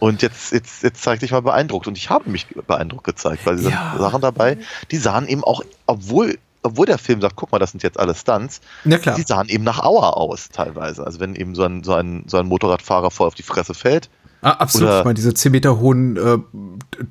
Und 0.00 0.22
jetzt, 0.22 0.52
jetzt, 0.52 0.82
jetzt 0.82 1.00
zeig 1.00 1.20
dich 1.20 1.30
mal 1.30 1.42
beeindruckt. 1.42 1.86
Und 1.86 1.96
ich 1.96 2.10
habe 2.10 2.28
mich 2.28 2.48
beeindruckt 2.48 3.04
gezeigt, 3.04 3.46
weil 3.46 3.58
sie 3.58 3.70
ja. 3.70 3.94
Sachen 3.96 4.20
dabei, 4.20 4.58
die 4.90 4.96
sahen 4.96 5.28
eben 5.28 5.44
auch, 5.44 5.62
obwohl 5.86 6.38
obwohl 6.62 6.86
der 6.86 6.98
Film 6.98 7.20
sagt, 7.20 7.36
guck 7.36 7.52
mal, 7.52 7.58
das 7.58 7.72
sind 7.72 7.82
jetzt 7.82 7.98
alle 7.98 8.14
Stunts, 8.14 8.60
ja, 8.84 8.98
klar. 8.98 9.16
die 9.16 9.22
sahen 9.22 9.48
eben 9.48 9.64
nach 9.64 9.80
Auer 9.80 10.16
aus 10.16 10.48
teilweise. 10.48 11.04
Also 11.04 11.20
wenn 11.20 11.34
eben 11.34 11.54
so 11.54 11.64
ein, 11.64 11.82
so 11.82 11.94
ein, 11.94 12.24
so 12.26 12.38
ein 12.38 12.46
Motorradfahrer 12.46 13.10
voll 13.10 13.26
auf 13.26 13.34
die 13.34 13.42
Fresse 13.42 13.74
fällt. 13.74 14.08
Ah, 14.42 14.52
absolut. 14.52 14.88
Oder 14.88 14.98
ich 14.98 15.04
meine, 15.04 15.14
diese 15.14 15.34
10 15.34 15.52
Meter 15.52 15.78
hohen 15.78 16.16
äh, 16.16 16.38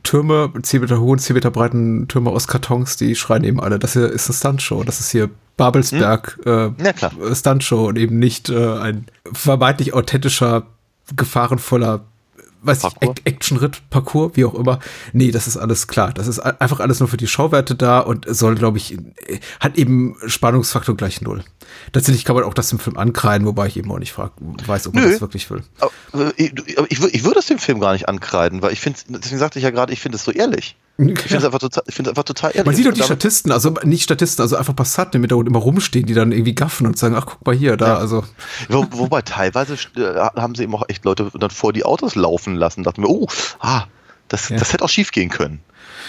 Türme, 0.03 0.51
10 0.61 0.81
Meter 0.81 0.99
hohen, 0.99 1.17
10 1.17 1.33
Meter 1.33 1.49
breiten 1.49 2.07
Türme 2.09 2.29
aus 2.29 2.47
Kartons, 2.47 2.97
die 2.97 3.15
schreien 3.15 3.45
eben 3.45 3.61
alle, 3.61 3.79
das 3.79 3.93
hier 3.93 4.09
ist 4.09 4.27
eine 4.27 4.35
Stuntshow. 4.35 4.83
Das 4.83 4.99
ist 4.99 5.11
hier 5.11 5.29
Babelsberg 5.55 6.39
hm? 6.43 6.75
äh, 6.85 7.35
Stuntshow 7.35 7.87
und 7.87 7.97
eben 7.97 8.19
nicht 8.19 8.49
äh, 8.49 8.77
ein 8.77 9.05
vermeintlich 9.31 9.93
authentischer, 9.93 10.63
gefahrenvoller 11.15 12.05
weiß 12.61 12.83
ich, 12.83 13.09
Action-Ritt, 13.25 13.89
Parcours, 13.89 14.31
wie 14.35 14.45
auch 14.45 14.53
immer. 14.53 14.79
Nee, 15.13 15.31
das 15.31 15.47
ist 15.47 15.57
alles 15.57 15.87
klar. 15.87 16.13
Das 16.13 16.27
ist 16.27 16.39
einfach 16.39 16.79
alles 16.79 16.99
nur 16.99 17.09
für 17.09 17.17
die 17.17 17.27
Schauwerte 17.27 17.75
da 17.75 17.99
und 17.99 18.25
soll, 18.27 18.55
glaube 18.55 18.77
ich, 18.77 18.97
hat 19.59 19.77
eben 19.77 20.15
Spannungsfaktor 20.27 20.95
gleich 20.95 21.21
null. 21.21 21.43
Tatsächlich 21.91 22.25
kann 22.25 22.35
man 22.35 22.43
auch 22.43 22.53
das 22.53 22.71
im 22.71 22.79
Film 22.79 22.97
ankreiden, 22.97 23.47
wobei 23.47 23.67
ich 23.67 23.77
eben 23.77 23.91
auch 23.91 23.99
nicht 23.99 24.11
frag, 24.11 24.33
weiß, 24.39 24.87
ob 24.87 24.93
man 24.93 25.03
Nö. 25.03 25.11
das 25.11 25.21
wirklich 25.21 25.49
will. 25.49 25.63
Aber 25.79 26.33
ich, 26.37 26.53
ich, 26.89 27.03
ich 27.03 27.23
würde 27.23 27.39
es 27.39 27.47
dem 27.47 27.59
Film 27.59 27.79
gar 27.79 27.93
nicht 27.93 28.07
ankreiden, 28.07 28.61
weil 28.61 28.73
ich 28.73 28.79
finde, 28.79 28.99
deswegen 29.09 29.39
sagte 29.39 29.59
ich 29.59 29.63
ja 29.63 29.71
gerade, 29.71 29.93
ich 29.93 29.99
finde 29.99 30.17
es 30.17 30.23
so 30.23 30.31
ehrlich. 30.31 30.75
Ich 30.97 31.19
finde 31.19 31.37
es 31.37 31.45
einfach, 31.45 31.59
total, 31.59 31.83
ich 31.87 31.99
einfach 31.99 32.23
total 32.23 32.51
ehrlich. 32.51 32.65
Man 32.65 32.75
sieht 32.75 32.85
doch 32.85 32.93
die 32.93 33.01
Statisten, 33.01 33.51
also 33.51 33.71
nicht 33.83 34.03
Statisten, 34.03 34.43
also 34.43 34.55
einfach 34.55 34.75
Passanten 34.75 35.17
im 35.17 35.23
Hintergrund 35.23 35.47
immer 35.47 35.59
rumstehen, 35.59 36.05
die 36.05 36.13
dann 36.13 36.31
irgendwie 36.31 36.53
gaffen 36.53 36.85
und 36.85 36.97
sagen, 36.97 37.15
ach, 37.15 37.25
guck 37.25 37.45
mal 37.45 37.55
hier, 37.55 37.77
da, 37.77 37.87
ja. 37.87 37.97
also. 37.97 38.23
Wo, 38.69 38.85
wobei 38.91 39.21
teilweise 39.21 39.75
äh, 39.95 40.15
haben 40.39 40.53
sie 40.53 40.63
eben 40.63 40.75
auch 40.75 40.83
echt 40.89 41.03
Leute 41.05 41.31
dann 41.33 41.49
vor 41.49 41.73
die 41.73 41.85
Autos 41.85 42.15
laufen 42.15 42.55
lassen, 42.55 42.83
dachten 42.83 43.01
wir, 43.01 43.09
oh, 43.09 43.27
ah, 43.59 43.85
das, 44.27 44.49
ja. 44.49 44.57
das 44.57 44.73
hätte 44.73 44.83
auch 44.83 44.89
schief 44.89 45.11
gehen 45.11 45.29
können. 45.29 45.61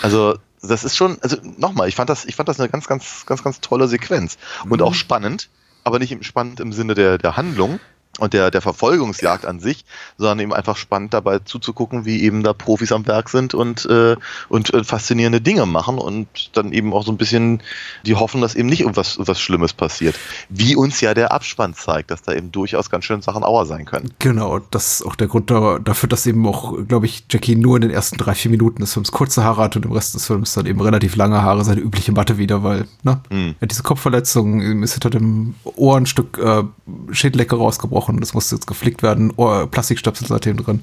Also, 0.03 0.37
das 0.63 0.85
ist 0.85 0.97
schon, 0.97 1.19
also 1.23 1.37
nochmal, 1.57 1.89
ich 1.89 1.95
fand 1.95 2.11
das, 2.11 2.25
ich 2.25 2.37
fand 2.37 2.49
das 2.49 2.61
eine 2.61 2.69
ganz, 2.69 2.87
ganz, 2.87 3.25
ganz, 3.27 3.43
ganz 3.43 3.61
tolle 3.61 3.89
Sequenz. 3.89 4.37
Und 4.69 4.81
mhm. 4.81 4.87
auch 4.87 4.95
spannend, 4.95 5.49
aber 5.85 5.99
nicht 5.99 6.25
spannend 6.25 6.61
im 6.61 6.73
Sinne 6.73 6.95
der, 6.95 7.19
der 7.19 7.37
Handlung, 7.37 7.81
und 8.19 8.35
der, 8.35 8.51
der 8.51 8.61
Verfolgungsjagd 8.61 9.47
an 9.47 9.59
sich, 9.59 9.85
sondern 10.19 10.41
eben 10.41 10.53
einfach 10.53 10.77
spannend 10.77 11.15
dabei 11.15 11.39
zuzugucken, 11.39 12.05
wie 12.05 12.23
eben 12.23 12.43
da 12.43 12.53
Profis 12.53 12.93
am 12.93 13.07
Werk 13.07 13.31
sind 13.31 13.55
und, 13.55 13.87
äh, 13.87 14.17
und 14.51 14.73
äh, 14.75 14.85
faszinierende 14.85 15.41
Dinge 15.41 15.65
machen 15.65 15.99
und 15.99 16.51
dann 16.53 16.73
eben 16.73 16.93
auch 16.93 17.05
so 17.05 17.13
ein 17.13 17.17
bisschen 17.17 17.63
die 18.05 18.15
hoffen, 18.15 18.43
dass 18.43 18.55
eben 18.55 18.69
nicht 18.69 18.81
irgendwas, 18.81 19.15
irgendwas 19.15 19.41
Schlimmes 19.41 19.73
passiert. 19.73 20.19
Wie 20.51 20.77
uns 20.77 21.01
ja 21.01 21.15
der 21.15 21.33
Abspann 21.33 21.73
zeigt, 21.75 22.11
dass 22.11 22.23
da 22.23 22.35
eben 22.35 22.53
durchaus 22.53 22.91
ganz 22.91 23.07
schön 23.07 23.23
Sachen 23.23 23.45
Auer 23.45 23.65
sein 23.65 23.87
können. 23.87 24.13
Genau, 24.19 24.59
das 24.59 25.01
ist 25.01 25.07
auch 25.07 25.17
der 25.17 25.29
Grund 25.29 25.51
dafür, 25.51 26.09
dass 26.09 26.27
eben 26.27 26.47
auch, 26.47 26.75
glaube 26.87 27.07
ich, 27.07 27.25
Jackie 27.31 27.57
nur 27.57 27.77
in 27.77 27.83
den 27.83 27.91
ersten 27.91 28.19
drei, 28.19 28.35
vier 28.35 28.51
Minuten 28.51 28.83
des 28.83 28.93
Films 28.93 29.11
kurze 29.11 29.43
Haare 29.43 29.63
hat 29.63 29.77
und 29.77 29.87
im 29.87 29.93
Rest 29.93 30.15
des 30.15 30.27
Films 30.27 30.53
dann 30.53 30.67
eben 30.67 30.81
relativ 30.81 31.17
lange 31.17 31.41
Haare, 31.43 31.65
seine 31.65 31.81
übliche 31.81 32.13
Matte 32.13 32.37
wieder, 32.37 32.63
weil, 32.63 32.87
ne, 33.05 33.21
hm. 33.31 33.55
er 33.59 33.63
hat 33.63 33.71
diese 33.71 33.83
Kopfverletzung, 33.83 34.83
ist 34.83 34.93
hinter 34.93 35.11
dem 35.11 35.55
Ohr 35.65 35.97
ein 35.97 36.07
Stück 36.07 36.39
äh, 36.39 36.65
Schädelecke 37.11 37.57
rausgebrochen 37.57 38.02
gebrochen, 38.03 38.21
das 38.21 38.35
musste 38.35 38.57
jetzt 38.57 38.67
geflickt 38.67 39.03
werden, 39.03 39.33
oh, 39.37 39.67
Plastikstöpsel 39.67 40.27
seitdem 40.27 40.57
drin. 40.57 40.83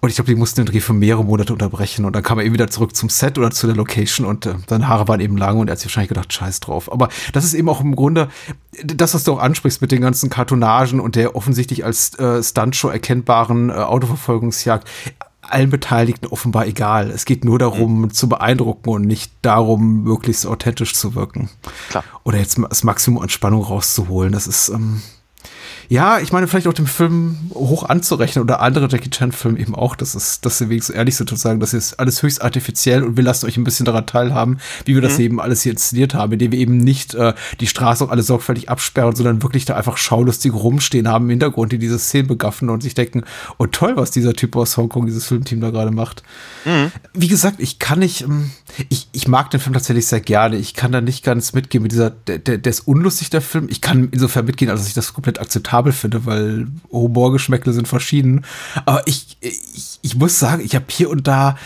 Und 0.00 0.08
ich 0.08 0.16
glaube, 0.16 0.32
die 0.32 0.36
mussten 0.36 0.64
den 0.64 0.66
Dreh 0.66 0.80
für 0.80 0.94
mehrere 0.94 1.24
Monate 1.24 1.52
unterbrechen. 1.52 2.04
Und 2.04 2.16
dann 2.16 2.24
kam 2.24 2.40
er 2.40 2.44
eben 2.44 2.54
wieder 2.54 2.68
zurück 2.68 2.96
zum 2.96 3.08
Set 3.08 3.38
oder 3.38 3.52
zu 3.52 3.68
der 3.68 3.76
Location 3.76 4.26
und 4.26 4.46
äh, 4.46 4.54
seine 4.68 4.88
Haare 4.88 5.06
waren 5.06 5.20
eben 5.20 5.36
lang 5.36 5.60
und 5.60 5.68
er 5.68 5.72
hat 5.72 5.78
sich 5.78 5.86
wahrscheinlich 5.86 6.08
gedacht, 6.08 6.32
scheiß 6.32 6.58
drauf. 6.58 6.90
Aber 6.90 7.08
das 7.32 7.44
ist 7.44 7.54
eben 7.54 7.68
auch 7.68 7.80
im 7.80 7.94
Grunde 7.94 8.28
das, 8.82 9.14
was 9.14 9.22
du 9.22 9.34
auch 9.34 9.38
ansprichst 9.38 9.80
mit 9.80 9.92
den 9.92 10.00
ganzen 10.00 10.28
Kartonagen 10.28 10.98
und 10.98 11.14
der 11.14 11.36
offensichtlich 11.36 11.84
als 11.84 12.18
äh, 12.18 12.42
Stuntshow 12.42 12.88
erkennbaren 12.88 13.70
äh, 13.70 13.74
Autoverfolgungsjagd 13.74 14.88
allen 15.42 15.70
Beteiligten 15.70 16.26
offenbar 16.26 16.66
egal. 16.66 17.10
Es 17.10 17.24
geht 17.24 17.44
nur 17.44 17.58
darum, 17.58 18.02
mhm. 18.02 18.10
zu 18.10 18.28
beeindrucken 18.28 18.88
und 18.88 19.02
nicht 19.02 19.32
darum, 19.42 20.02
möglichst 20.02 20.46
authentisch 20.46 20.94
zu 20.94 21.14
wirken. 21.14 21.50
Klar. 21.90 22.04
Oder 22.24 22.38
jetzt 22.38 22.58
das 22.70 22.84
Maximum 22.84 23.22
an 23.22 23.28
Spannung 23.28 23.62
rauszuholen. 23.62 24.32
Das 24.32 24.46
ist, 24.46 24.68
ähm, 24.68 25.02
ja, 25.92 26.20
ich 26.20 26.32
meine, 26.32 26.48
vielleicht 26.48 26.66
auch 26.66 26.72
dem 26.72 26.86
Film 26.86 27.36
hoch 27.52 27.82
anzurechnen 27.82 28.42
oder 28.42 28.60
andere 28.60 28.88
Jackie 28.88 29.10
Chan-Filme 29.10 29.58
eben 29.58 29.74
auch, 29.74 29.94
dass 29.94 30.14
es, 30.14 30.40
dass 30.40 30.56
sie 30.56 30.70
wenigstens 30.70 30.96
ehrlich 30.96 31.16
sind 31.16 31.30
und 31.30 31.36
sagen, 31.36 31.60
das 31.60 31.74
ist 31.74 32.00
alles 32.00 32.22
höchst 32.22 32.40
artifiziell 32.40 33.02
und 33.02 33.18
wir 33.18 33.24
lassen 33.24 33.44
euch 33.44 33.58
ein 33.58 33.64
bisschen 33.64 33.84
daran 33.84 34.06
teilhaben, 34.06 34.56
wie 34.86 34.94
wir 34.94 35.02
das 35.02 35.18
mhm. 35.18 35.24
eben 35.24 35.40
alles 35.42 35.60
hier 35.60 35.72
inszeniert 35.72 36.14
haben, 36.14 36.32
indem 36.32 36.50
wir 36.50 36.58
eben 36.58 36.78
nicht 36.78 37.12
äh, 37.12 37.34
die 37.60 37.66
Straße 37.66 38.02
auch 38.02 38.08
alle 38.08 38.22
sorgfältig 38.22 38.70
absperren, 38.70 39.14
sondern 39.14 39.42
wirklich 39.42 39.66
da 39.66 39.76
einfach 39.76 39.98
schaulustig 39.98 40.54
rumstehen 40.54 41.08
haben 41.08 41.26
im 41.26 41.30
Hintergrund, 41.30 41.72
die 41.72 41.78
diese 41.78 41.98
Szene 41.98 42.26
begaffen 42.26 42.70
und 42.70 42.82
sich 42.82 42.94
denken, 42.94 43.24
oh 43.58 43.66
toll, 43.66 43.94
was 43.94 44.10
dieser 44.10 44.32
Typ 44.32 44.56
aus 44.56 44.78
Hongkong, 44.78 45.04
dieses 45.04 45.26
Filmteam 45.26 45.60
da 45.60 45.68
gerade 45.68 45.90
macht. 45.90 46.22
Mhm. 46.64 46.90
Wie 47.12 47.28
gesagt, 47.28 47.56
ich 47.58 47.78
kann 47.78 47.98
nicht, 47.98 48.22
ähm, 48.22 48.50
ich, 48.88 49.08
ich 49.12 49.28
mag 49.28 49.50
den 49.50 49.60
Film 49.60 49.74
tatsächlich 49.74 50.06
sehr 50.06 50.20
gerne. 50.20 50.56
Ich 50.56 50.72
kann 50.72 50.90
da 50.90 51.02
nicht 51.02 51.22
ganz 51.22 51.52
mitgehen 51.52 51.82
mit 51.82 51.92
dieser, 51.92 52.08
der, 52.08 52.38
der, 52.38 52.64
ist 52.64 52.88
unlustig, 52.88 53.28
der 53.28 53.42
Film. 53.42 53.66
Ich 53.68 53.82
kann 53.82 54.08
insofern 54.10 54.46
mitgehen, 54.46 54.70
als 54.70 54.86
ich 54.86 54.94
das 54.94 55.12
komplett 55.12 55.38
akzeptabel 55.38 55.81
akzeptabel 55.82 55.92
finde, 55.92 56.26
weil 56.26 56.66
Humorgeschmäckle 56.90 57.72
sind 57.72 57.88
verschieden. 57.88 58.44
Aber 58.84 59.06
ich, 59.06 59.36
ich, 59.40 59.98
ich 60.02 60.16
muss 60.16 60.38
sagen, 60.38 60.62
ich 60.64 60.74
habe 60.74 60.86
hier 60.88 61.10
und 61.10 61.26
da 61.26 61.56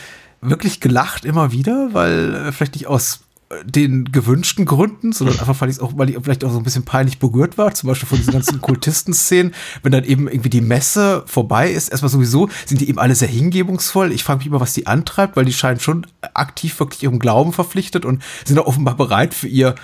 wirklich 0.41 0.81
gelacht 0.81 1.25
immer 1.25 1.53
wieder, 1.53 1.91
weil 1.93 2.35
äh, 2.35 2.53
vielleicht 2.53 2.75
nicht 2.75 2.87
aus 2.87 3.21
den 3.65 4.11
gewünschten 4.11 4.65
Gründen, 4.65 5.13
sondern 5.13 5.39
einfach, 5.39 5.61
weil 5.61 5.71
ich 5.71 5.81
auch, 5.81 5.93
weil 5.97 6.11
ich 6.11 6.17
vielleicht 6.21 6.45
auch 6.45 6.51
so 6.51 6.59
ein 6.59 6.65
bisschen 6.65 6.85
peinlich 6.85 7.21
berührt 7.21 7.57
war, 7.57 7.73
zum 7.75 7.87
Beispiel 7.87 8.09
von 8.09 8.19
diesen 8.19 8.33
ganzen 8.33 8.61
Kultisten-Szenen, 8.61 9.55
wenn 9.83 9.93
dann 9.93 10.03
eben 10.03 10.27
irgendwie 10.27 10.51
die 10.51 10.61
Messe 10.61 11.23
vorbei 11.27 11.71
ist. 11.71 11.91
Erstmal 11.91 12.11
sowieso 12.11 12.49
sind 12.65 12.81
die 12.81 12.89
eben 12.89 12.99
alle 12.99 13.15
sehr 13.15 13.29
hingebungsvoll. 13.29 14.11
Ich 14.11 14.25
frage 14.25 14.39
mich 14.39 14.49
immer, 14.49 14.61
was 14.61 14.73
die 14.73 14.89
antreibt, 14.89 15.37
weil 15.37 15.45
die 15.45 15.53
scheinen 15.53 15.79
schon 15.79 16.07
aktiv 16.35 16.79
wirklich 16.81 17.05
ihrem 17.05 17.21
Glauben 17.21 17.53
verpflichtet 17.53 18.05
und 18.05 18.21
sind 18.45 18.59
auch 18.59 18.67
offenbar 18.67 18.97
bereit 18.97 19.33
für 19.33 19.49
ihr 19.49 19.77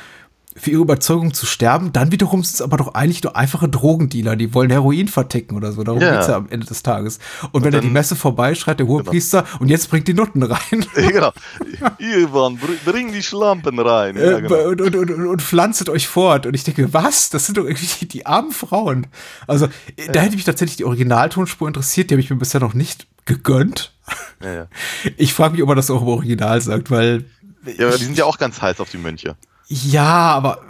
für 0.57 0.71
ihre 0.71 0.83
Überzeugung 0.83 1.35
zu 1.35 1.47
sterben. 1.47 1.93
Dann 1.93 2.13
wiederum 2.13 2.45
sind 2.45 2.55
es 2.55 2.63
aber 2.63 2.77
doch 2.77 2.95
eigentlich 2.95 3.23
nur 3.23 3.37
einfache 3.37 3.69
Drogendealer, 3.69 4.37
die 4.37 4.55
wollen 4.55 4.71
Heroin 4.71 5.09
verticken 5.09 5.57
oder 5.57 5.73
so. 5.73 5.83
Darum 5.83 6.01
ja. 6.01 6.15
geht's 6.15 6.29
ja 6.29 6.37
am 6.37 6.49
Ende 6.51 6.67
des 6.67 6.83
Tages. 6.83 7.19
Und, 7.43 7.55
und 7.55 7.65
wenn 7.65 7.73
dann, 7.73 7.81
er 7.81 7.87
die 7.87 7.93
Messe 7.93 8.17
vorbei 8.17 8.55
schreit 8.55 8.79
der 8.79 8.87
Hohepriester 8.87 9.43
genau. 9.43 9.61
und 9.61 9.69
jetzt 9.69 9.91
bringt 9.91 10.09
die 10.09 10.15
Nutten 10.15 10.43
rein. 10.43 10.87
genau. 10.95 11.33
Ivan, 11.99 12.59
bring 12.85 13.13
die 13.13 13.23
Schlampen 13.23 13.79
rein. 13.79 14.17
Ja, 14.17 14.41
genau. 14.41 14.69
und, 14.69 14.81
und, 14.81 14.97
und, 14.97 15.27
und, 15.27 15.43
pflanzet 15.43 15.89
euch 15.89 16.09
fort. 16.09 16.47
Und 16.47 16.55
ich 16.55 16.65
denke, 16.65 16.93
was? 16.93 17.31
Das 17.31 17.47
sind 17.47 17.59
doch 17.59 17.65
irgendwie 17.65 17.89
die, 18.01 18.09
die 18.09 18.27
armen 18.27 18.53
Frauen. 18.53 19.07
Also, 19.47 19.67
ja. 19.99 20.13
da 20.13 20.21
hätte 20.21 20.37
mich 20.37 20.45
tatsächlich 20.45 20.77
die 20.77 20.85
Originaltonspur 20.85 21.69
interessiert. 21.69 22.11
Die 22.11 22.15
habe 22.15 22.21
ich 22.21 22.31
mir 22.31 22.37
bisher 22.37 22.61
noch 22.61 22.75
nicht 22.75 23.07
gegönnt. 23.25 23.93
Ja, 24.43 24.67
ich 25.17 25.33
frage 25.33 25.53
mich, 25.53 25.63
ob 25.63 25.69
man 25.69 25.77
das 25.77 25.91
auch 25.91 26.03
im 26.03 26.09
Original 26.09 26.61
sagt, 26.61 26.91
weil. 26.91 27.25
Ja, 27.79 27.91
die 27.97 28.05
sind 28.05 28.19
ja 28.19 28.25
auch 28.25 28.39
ganz 28.39 28.61
heiß 28.61 28.81
auf 28.81 28.91
die 28.91 28.99
Mönche. 28.99 29.37
Ja, 29.69 30.33
aber 30.35 30.61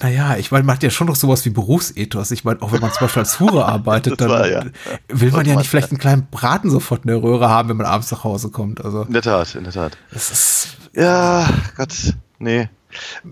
naja, 0.00 0.36
ich 0.36 0.50
meine, 0.50 0.64
man 0.64 0.76
hat 0.76 0.82
ja 0.82 0.90
schon 0.90 1.06
noch 1.06 1.16
sowas 1.16 1.44
wie 1.44 1.50
Berufsethos. 1.50 2.30
Ich 2.30 2.44
meine, 2.44 2.62
auch 2.62 2.72
wenn 2.72 2.80
man 2.80 2.92
zum 2.92 3.06
Beispiel 3.06 3.20
als 3.20 3.40
Hure 3.40 3.66
arbeitet, 3.66 4.20
dann 4.20 4.28
war, 4.28 4.48
ja. 4.48 4.64
will 5.08 5.30
man 5.32 5.46
ja 5.46 5.56
nicht 5.56 5.68
vielleicht 5.68 5.90
einen 5.90 5.98
kleinen 5.98 6.26
Braten 6.30 6.70
sofort 6.70 7.04
in 7.04 7.08
der 7.08 7.22
Röhre 7.22 7.48
haben, 7.48 7.68
wenn 7.68 7.76
man 7.76 7.86
abends 7.86 8.10
nach 8.10 8.24
Hause 8.24 8.50
kommt. 8.50 8.84
Also, 8.84 9.02
in 9.02 9.12
der 9.12 9.22
Tat, 9.22 9.54
in 9.54 9.64
der 9.64 9.72
Tat. 9.72 9.96
Das 10.12 10.30
ist, 10.30 10.76
ja, 10.94 11.48
Gott, 11.76 12.14
nee. 12.38 12.68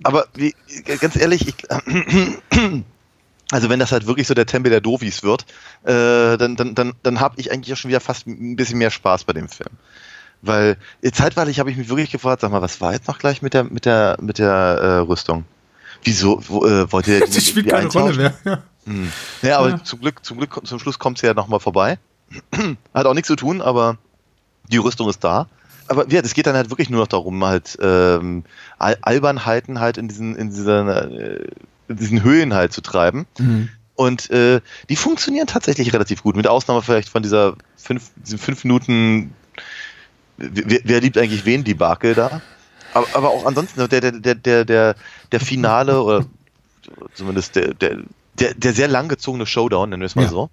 Aber 0.02 0.26
wie, 0.34 0.54
ganz 1.00 1.16
ehrlich, 1.16 1.48
ich, 1.48 1.54
also 3.50 3.68
wenn 3.68 3.78
das 3.78 3.92
halt 3.92 4.06
wirklich 4.06 4.26
so 4.26 4.34
der 4.34 4.46
Tempel 4.46 4.70
der 4.70 4.80
Dovis 4.80 5.22
wird, 5.22 5.44
äh, 5.84 6.38
dann, 6.38 6.56
dann, 6.56 6.74
dann, 6.74 6.94
dann 7.02 7.20
habe 7.20 7.38
ich 7.38 7.52
eigentlich 7.52 7.72
auch 7.72 7.76
schon 7.76 7.90
wieder 7.90 8.00
fast 8.00 8.26
ein 8.26 8.56
bisschen 8.56 8.78
mehr 8.78 8.90
Spaß 8.90 9.24
bei 9.24 9.34
dem 9.34 9.48
Film. 9.48 9.70
Weil 10.42 10.78
zeitweilig 11.12 11.58
habe 11.60 11.70
ich 11.70 11.76
mich 11.76 11.88
wirklich 11.88 12.10
gefragt, 12.10 12.40
sag 12.40 12.50
mal, 12.50 12.62
was 12.62 12.80
war 12.80 12.92
jetzt 12.92 13.08
noch 13.08 13.18
gleich 13.18 13.42
mit 13.42 13.54
der 13.54 13.64
mit 13.64 13.84
der 13.84 14.16
mit 14.20 14.38
der 14.38 14.48
äh, 14.48 14.96
Rüstung? 14.98 15.44
Wieso 16.02 16.42
wo, 16.48 16.64
äh, 16.66 16.90
wollt 16.90 17.08
ihr 17.08 17.20
die, 17.26 17.30
die 17.30 17.40
spielt 17.40 17.68
keine 17.68 17.88
Rolle 17.88 18.16
mehr. 18.16 18.34
Ja, 18.44 18.62
hm. 18.86 19.12
ja 19.42 19.58
aber 19.58 19.70
ja. 19.70 19.84
zum 19.84 20.00
Glück 20.00 20.24
zum 20.24 20.38
Glück 20.38 20.60
zum 20.64 20.78
Schluss 20.78 20.98
kommt 20.98 21.18
sie 21.18 21.26
ja 21.26 21.34
nochmal 21.34 21.60
vorbei. 21.60 21.98
Hat 22.94 23.06
auch 23.06 23.14
nichts 23.14 23.28
zu 23.28 23.36
tun, 23.36 23.60
aber 23.60 23.98
die 24.68 24.78
Rüstung 24.78 25.08
ist 25.08 25.22
da. 25.22 25.46
Aber 25.88 26.08
ja, 26.08 26.22
das 26.22 26.34
geht 26.34 26.46
dann 26.46 26.54
halt 26.54 26.70
wirklich 26.70 26.88
nur 26.88 27.00
noch 27.00 27.08
darum, 27.08 27.44
halt 27.44 27.76
ähm, 27.82 28.44
Al 28.78 28.96
Albernheiten 29.02 29.80
halt 29.80 29.98
in 29.98 30.08
diesen 30.08 30.36
in 30.36 30.50
dieser 30.50 31.10
äh, 31.10 31.48
in 31.88 31.96
diesen 31.96 32.22
Höhen 32.22 32.54
halt 32.54 32.72
zu 32.72 32.80
treiben. 32.80 33.26
Mhm. 33.38 33.68
Und 33.96 34.30
äh, 34.30 34.62
die 34.88 34.96
funktionieren 34.96 35.46
tatsächlich 35.46 35.92
relativ 35.92 36.22
gut, 36.22 36.34
mit 36.34 36.46
Ausnahme 36.46 36.80
vielleicht 36.80 37.10
von 37.10 37.22
dieser 37.22 37.56
fünf, 37.76 38.10
diesen 38.16 38.38
fünf 38.38 38.64
Minuten 38.64 39.34
wer, 40.40 40.80
wer 40.84 41.00
liebt 41.00 41.18
eigentlich 41.18 41.44
wen, 41.44 41.64
die 41.64 41.74
Barke 41.74 42.14
da? 42.14 42.40
Aber, 42.94 43.06
aber 43.14 43.28
auch 43.30 43.46
ansonsten, 43.46 43.88
der, 43.88 44.00
der, 44.00 44.12
der, 44.12 44.34
der, 44.34 44.64
der, 44.64 44.94
der 45.30 45.40
Finale 45.40 46.02
oder 46.02 46.26
zumindest 47.14 47.56
der, 47.56 47.74
der, 47.74 47.98
der, 48.38 48.54
der 48.54 48.72
sehr 48.72 48.88
langgezogene 48.88 49.46
Showdown, 49.46 49.90
nennen 49.90 50.02
wir 50.02 50.06
es 50.06 50.16
mal 50.16 50.24
ja. 50.24 50.28
so. 50.28 50.50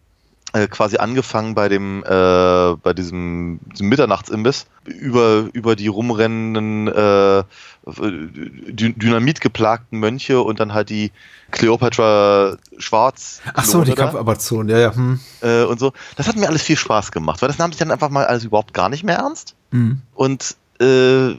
Äh, 0.53 0.67
quasi 0.67 0.95
angefangen 0.95 1.55
bei 1.55 1.67
dem 1.67 2.05
äh, 2.05 2.75
bei 2.77 2.93
diesem, 2.93 3.59
diesem 3.73 3.89
Mitternachtsimbiss 3.89 4.67
über 4.85 5.49
über 5.51 5.75
die 5.75 5.87
rumrennenden 5.87 6.87
äh, 6.87 7.43
Dynamit 7.85 9.41
geplagten 9.41 9.99
Mönche 9.99 10.41
und 10.41 10.61
dann 10.61 10.73
halt 10.73 10.89
die 10.89 11.11
Cleopatra 11.51 12.55
Schwarz. 12.77 13.41
Ach 13.55 13.65
so, 13.65 13.83
die 13.83 13.91
Kampfamazon, 13.91 14.69
ja, 14.69 14.77
ja. 14.77 14.95
Hm. 14.95 15.19
Äh, 15.41 15.63
und 15.63 15.81
so. 15.81 15.91
Das 16.15 16.29
hat 16.29 16.37
mir 16.37 16.47
alles 16.47 16.61
viel 16.61 16.77
Spaß 16.77 17.11
gemacht, 17.11 17.41
weil 17.41 17.49
das 17.49 17.57
nahm 17.57 17.73
sich 17.73 17.79
dann 17.79 17.91
einfach 17.91 18.09
mal 18.09 18.25
alles 18.25 18.45
überhaupt 18.45 18.73
gar 18.73 18.87
nicht 18.87 19.03
mehr 19.03 19.17
ernst 19.17 19.56
mhm. 19.71 20.01
und 20.13 20.55
äh, 20.79 20.85
re 20.85 21.37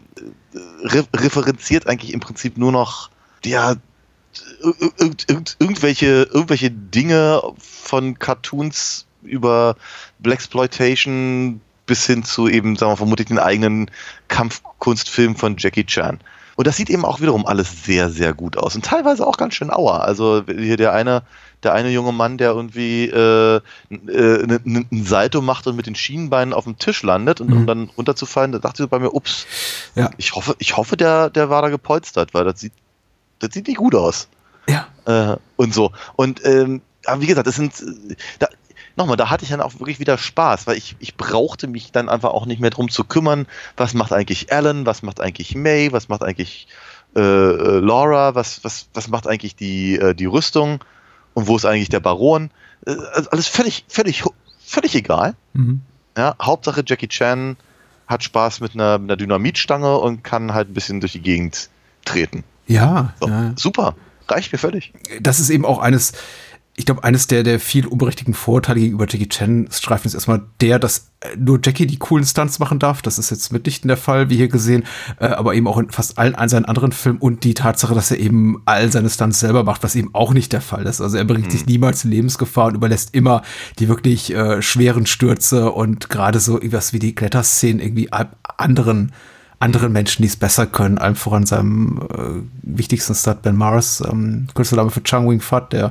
referenziert 1.15 1.87
eigentlich 1.87 2.13
im 2.13 2.21
Prinzip 2.21 2.57
nur 2.57 2.73
noch 2.73 3.11
ja 3.45 3.77
irgendwelche, 5.59 6.29
irgendwelche 6.33 6.71
Dinge 6.71 7.41
von 7.59 8.19
Cartoons 8.19 9.07
über 9.23 9.77
Blaxploitation 10.19 11.61
bis 11.87 12.07
hin 12.07 12.23
zu 12.23 12.49
eben, 12.49 12.77
sagen 12.77 12.93
wir 12.93 12.97
vermutlich 12.97 13.29
den 13.29 13.39
eigenen 13.39 13.91
Kampfkunstfilm 14.29 15.37
von 15.37 15.57
Jackie 15.59 15.85
Chan. 15.85 16.21
Und 16.59 16.67
das 16.67 16.77
sieht 16.77 16.91
eben 16.91 17.05
auch 17.05 17.21
wiederum 17.21 17.47
alles 17.47 17.85
sehr, 17.85 18.11
sehr 18.11 18.35
gut 18.35 18.57
aus. 18.57 18.75
Und 18.75 18.85
teilweise 18.85 19.25
auch 19.25 19.37
ganz 19.37 19.55
schön 19.55 19.71
auer. 19.71 20.03
Also 20.03 20.43
hier 20.45 20.77
der 20.77 20.93
eine, 20.93 21.23
der 21.63 21.73
eine 21.73 21.89
junge 21.89 22.11
Mann, 22.11 22.37
der 22.37 22.51
irgendwie 22.51 23.05
äh, 23.05 23.61
äh, 24.09 24.43
einen 24.43 24.89
Salto 25.05 25.41
macht 25.41 25.69
und 25.69 25.77
mit 25.77 25.87
den 25.87 25.95
Schienenbeinen 25.95 26.53
auf 26.53 26.65
dem 26.65 26.77
Tisch 26.77 27.05
landet 27.05 27.41
und 27.41 27.51
mhm. 27.51 27.57
um 27.59 27.67
dann 27.69 27.91
runterzufallen, 27.97 28.51
da 28.51 28.59
dachte 28.59 28.83
ich 28.83 28.91
bei 28.91 28.99
mir, 28.99 29.15
ups, 29.15 29.47
ja. 29.95 30.11
ich 30.17 30.35
hoffe, 30.35 30.57
ich 30.59 30.77
hoffe, 30.77 30.97
der, 30.97 31.31
der 31.31 31.49
war 31.49 31.63
da 31.63 31.69
gepolstert, 31.69 32.35
weil 32.35 32.43
das 32.43 32.59
sieht, 32.59 32.73
das 33.39 33.51
sieht 33.55 33.69
nicht 33.69 33.79
gut 33.79 33.95
aus. 33.95 34.27
Ja. 34.69 34.89
Äh, 35.05 35.37
und 35.55 35.73
so. 35.73 35.93
Und 36.17 36.45
ähm, 36.45 36.83
aber 37.07 37.23
wie 37.23 37.27
gesagt, 37.29 37.47
das 37.47 37.55
sind 37.55 37.73
da, 38.41 38.49
nochmal, 38.99 39.17
da 39.17 39.31
hatte 39.31 39.45
ich 39.45 39.51
dann 39.51 39.63
auch 39.63 39.75
wirklich 39.81 40.01
wieder 40.01 40.19
Spaß, 40.19 40.67
weil 40.67 40.77
ich, 40.77 40.97
ich 40.99 41.17
brauchte 41.17 41.67
mich 41.67 41.93
dann 41.93 42.09
einfach 42.09 42.31
auch 42.31 42.45
nicht 42.45 42.61
mehr 42.61 42.71
drum 42.71 42.91
zu 42.91 43.05
kümmern, 43.05 43.47
was 43.77 43.95
macht 43.95 44.13
eigentlich 44.13 44.53
Alan, 44.53 44.85
was 44.85 45.03
macht 45.03 45.21
eigentlich 45.21 45.55
May, 45.55 45.91
was 45.93 46.09
macht 46.09 46.23
eigentlich 46.23 46.69
äh, 47.17 47.21
äh, 47.21 47.79
Laura, 47.79 48.35
was, 48.35 48.63
was, 48.65 48.89
was 48.93 49.09
macht 49.09 49.27
eigentlich 49.27 49.57
die, 49.57 49.99
äh, 49.99 50.15
die 50.15 50.27
Rüstung 50.27 50.85
und 51.33 51.47
wo 51.47 51.57
ist 51.57 51.65
eigentlich 51.65 51.89
der 51.89 52.01
Baron. 52.01 52.51
Äh, 52.87 52.97
also 53.15 53.31
alles 53.31 53.49
völlig, 53.49 53.87
völlig, 53.89 54.25
völlig 54.61 54.95
egal. 54.95 55.35
Mhm. 55.55 55.81
Ja, 56.17 56.35
Hauptsache 56.43 56.83
Jackie 56.85 57.09
Chan 57.09 57.57
hat 58.07 58.25
Spaß 58.25 58.61
mit 58.61 58.75
einer, 58.75 58.99
mit 58.99 59.11
einer 59.11 59.17
Dynamitstange 59.17 59.97
und 59.97 60.25
kann 60.25 60.53
halt 60.53 60.71
ein 60.71 60.75
bisschen 60.75 61.01
durch 61.01 61.13
die 61.13 61.23
Gegend 61.23 61.71
treten. 62.05 62.45
Ja, 62.67 63.15
so, 63.21 63.29
ja. 63.29 63.53
super 63.57 63.95
reicht 64.31 64.53
mir 64.53 64.59
völlig. 64.59 64.93
Das 65.21 65.41
ist 65.41 65.51
eben 65.51 65.65
auch 65.65 65.79
eines, 65.79 66.13
ich 66.79 66.87
glaube, 66.87 67.03
eines 67.03 67.27
der, 67.27 67.43
der 67.43 67.59
viel 67.59 67.89
unberechtigten 67.89 68.35
Vorurteile 68.35 68.79
gegenüber 68.79 69.07
Jackie 69.09 69.29
Chan 69.29 69.69
Streifen 69.73 70.07
ist 70.07 70.15
erstmal 70.15 70.43
der, 70.61 70.79
dass 70.79 71.11
äh, 71.21 71.37
nur 71.37 71.59
Jackie 71.61 71.89
die 71.89 71.99
coolen 71.99 72.25
Stunts 72.25 72.61
machen 72.61 72.79
darf. 72.79 73.03
Das 73.03 73.19
ist 73.19 73.31
jetzt 73.31 73.53
mitnichten 73.53 73.89
der 73.89 73.97
Fall, 73.97 74.31
wie 74.31 74.37
hier 74.37 74.47
gesehen, 74.47 74.85
äh, 75.19 75.27
aber 75.27 75.55
eben 75.55 75.67
auch 75.67 75.77
in 75.79 75.91
fast 75.91 76.19
allen, 76.19 76.37
allen 76.37 76.49
seinen 76.49 76.67
anderen 76.67 76.93
Filmen 76.93 77.19
und 77.19 77.43
die 77.43 77.55
Tatsache, 77.55 77.95
dass 77.95 78.13
er 78.13 78.21
eben 78.21 78.63
all 78.65 78.93
seine 78.93 79.11
Stunts 79.11 79.41
selber 79.41 79.65
macht, 79.65 79.83
was 79.83 79.97
eben 79.97 80.15
auch 80.15 80.33
nicht 80.33 80.53
der 80.53 80.61
Fall 80.61 80.87
ist. 80.87 81.01
Also 81.01 81.17
er 81.17 81.25
bringt 81.25 81.47
mhm. 81.47 81.51
sich 81.51 81.67
niemals 81.67 82.05
in 82.05 82.13
Lebensgefahr 82.13 82.67
und 82.67 82.77
überlässt 82.77 83.13
immer 83.13 83.43
die 83.81 83.89
wirklich 83.89 84.33
äh, 84.33 84.63
schweren 84.63 85.07
Stürze 85.07 85.73
und 85.73 86.09
gerade 86.09 86.39
so 86.39 86.59
irgendwas 86.59 86.93
wie 86.93 87.01
die 87.01 87.15
Kletterszenen 87.15 87.81
irgendwie 87.81 88.09
anderen 88.57 89.11
anderen 89.61 89.91
Menschen, 89.91 90.23
die 90.23 90.29
es 90.29 90.37
besser 90.37 90.67
können, 90.67 90.99
allem 90.99 91.17
voran 91.17 91.45
seinem 91.45 92.01
äh, 92.15 92.43
wichtigsten 92.63 93.17
Stud 93.17 93.43
Ben 93.43 93.57
Mars, 93.57 94.01
ähm, 94.09 94.47
kurzer 94.55 94.77
Name 94.77 94.91
für 94.91 95.03
Chang 95.03 95.29
Wing 95.29 95.41
Fat, 95.41 95.73
der 95.73 95.91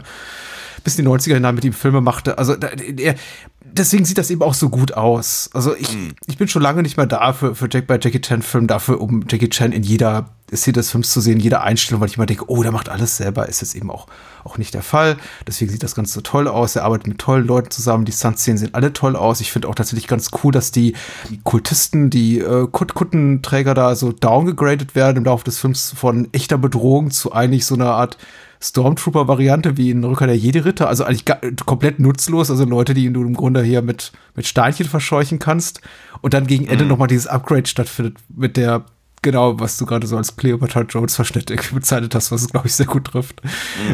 bis 0.87 0.97
in 0.97 1.03
die 1.03 1.11
90er 1.11 1.33
hinein 1.33 1.53
mit 1.53 1.65
ihm 1.65 1.73
Filme 1.73 1.99
machte. 1.99 2.37
Also 2.37 2.55
der, 2.55 3.15
deswegen 3.61 4.05
sieht 4.05 4.17
das 4.17 4.29
eben 4.31 4.41
auch 4.41 4.53
so 4.53 4.69
gut 4.69 4.93
aus. 4.93 5.49
Also 5.53 5.75
ich, 5.75 5.93
Mhm. 5.93 6.13
ich 6.27 6.37
bin 6.37 6.47
schon 6.47 6.61
lange 6.61 6.81
nicht 6.81 6.95
mehr 6.95 7.07
da 7.07 7.33
für, 7.33 7.55
für 7.55 7.67
Jack 7.69 7.87
bei 7.87 7.99
Jackie 8.01 8.21
Chan 8.21 8.41
Film 8.41 8.67
dafür, 8.67 9.01
um 9.01 9.25
Jackie 9.29 9.49
Chan 9.49 9.73
in 9.73 9.83
jeder 9.83 10.29
Szene 10.55 10.75
des 10.75 10.91
Films 10.91 11.11
zu 11.11 11.19
sehen, 11.19 11.41
jeder 11.41 11.63
Einstellung, 11.63 11.99
weil 11.99 12.07
ich 12.07 12.15
immer 12.15 12.25
denke, 12.25 12.45
oh, 12.49 12.63
der 12.63 12.71
macht 12.71 12.87
alles 12.87 13.17
selber, 13.17 13.49
ist 13.49 13.59
jetzt 13.59 13.75
eben 13.75 13.91
auch, 13.91 14.07
auch 14.45 14.57
nicht 14.57 14.73
der 14.73 14.81
Fall. 14.81 15.17
Deswegen 15.45 15.69
sieht 15.69 15.83
das 15.83 15.93
Ganze 15.93 16.13
so 16.13 16.21
toll 16.21 16.47
aus. 16.47 16.77
Er 16.77 16.85
arbeitet 16.85 17.07
mit 17.07 17.17
tollen 17.17 17.45
Leuten 17.45 17.69
zusammen. 17.69 18.05
Die 18.05 18.13
Stunt-Szenen 18.13 18.57
sehen 18.57 18.69
alle 18.71 18.93
toll 18.93 19.17
aus. 19.17 19.41
Ich 19.41 19.51
finde 19.51 19.67
auch 19.67 19.75
tatsächlich 19.75 20.07
ganz 20.07 20.29
cool, 20.41 20.53
dass 20.53 20.71
die, 20.71 20.95
die 21.29 21.41
Kultisten, 21.43 22.09
die 22.09 22.39
äh, 22.39 22.65
Kut 22.71 22.93
Kuttenträger 22.93 23.73
da 23.73 23.93
so 23.97 24.13
downgegradet 24.13 24.95
werden 24.95 25.17
im 25.17 25.25
Laufe 25.25 25.43
des 25.43 25.59
Films 25.59 25.93
von 25.93 26.29
echter 26.31 26.57
Bedrohung 26.57 27.11
zu 27.11 27.33
eigentlich 27.33 27.65
so 27.65 27.75
einer 27.75 27.91
Art 27.91 28.17
Stormtrooper-Variante 28.61 29.77
wie 29.77 29.91
in 29.91 30.03
Rücker 30.03 30.27
der 30.27 30.37
Jedi-Ritter, 30.37 30.87
also 30.87 31.03
eigentlich 31.03 31.25
komplett 31.65 31.99
nutzlos, 31.99 32.49
also 32.49 32.65
Leute, 32.65 32.93
die 32.93 33.11
du 33.11 33.21
im 33.21 33.35
Grunde 33.35 33.63
hier 33.63 33.81
mit, 33.81 34.11
mit 34.35 34.47
Steinchen 34.47 34.87
verscheuchen 34.87 35.39
kannst. 35.39 35.81
Und 36.21 36.33
dann 36.33 36.47
gegen 36.47 36.67
Ende 36.67 36.85
nochmal 36.85 37.07
dieses 37.07 37.27
Upgrade 37.27 37.67
stattfindet 37.67 38.17
mit 38.35 38.57
der, 38.57 38.85
genau, 39.21 39.59
was 39.59 39.77
du 39.77 39.85
gerade 39.85 40.07
so 40.07 40.17
als 40.17 40.35
Cleopatra 40.35 40.81
Jones 40.81 41.15
Verschnitt 41.15 41.53
bezeichnet 41.73 42.15
hast, 42.15 42.31
was 42.31 42.41
es, 42.41 42.49
glaube 42.49 42.67
ich, 42.67 42.73
sehr 42.73 42.87
gut 42.87 43.05
trifft, 43.05 43.41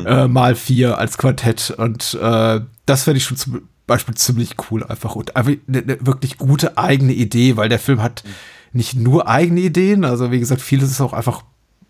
äh, 0.06 0.28
mal 0.28 0.56
vier 0.56 0.98
als 0.98 1.18
Quartett. 1.18 1.72
Und 1.78 2.18
äh, 2.22 2.62
das 2.86 3.04
fände 3.04 3.18
ich 3.18 3.26
schon 3.26 3.38
zum 3.38 3.68
Beispiel 3.88 4.16
ziemlich 4.16 4.56
cool 4.72 4.84
einfach. 4.84 5.16
Und 5.16 5.36
eine, 5.36 5.58
eine 5.68 5.98
wirklich 6.06 6.38
gute 6.38 6.78
eigene 6.78 7.14
Idee, 7.14 7.58
weil 7.58 7.68
der 7.68 7.80
Film 7.80 8.02
hat 8.02 8.24
nicht 8.72 8.96
nur 8.96 9.28
eigene 9.28 9.60
Ideen, 9.62 10.04
also 10.04 10.32
wie 10.32 10.40
gesagt, 10.40 10.62
vieles 10.62 10.90
ist 10.90 11.02
auch 11.02 11.14
einfach 11.14 11.44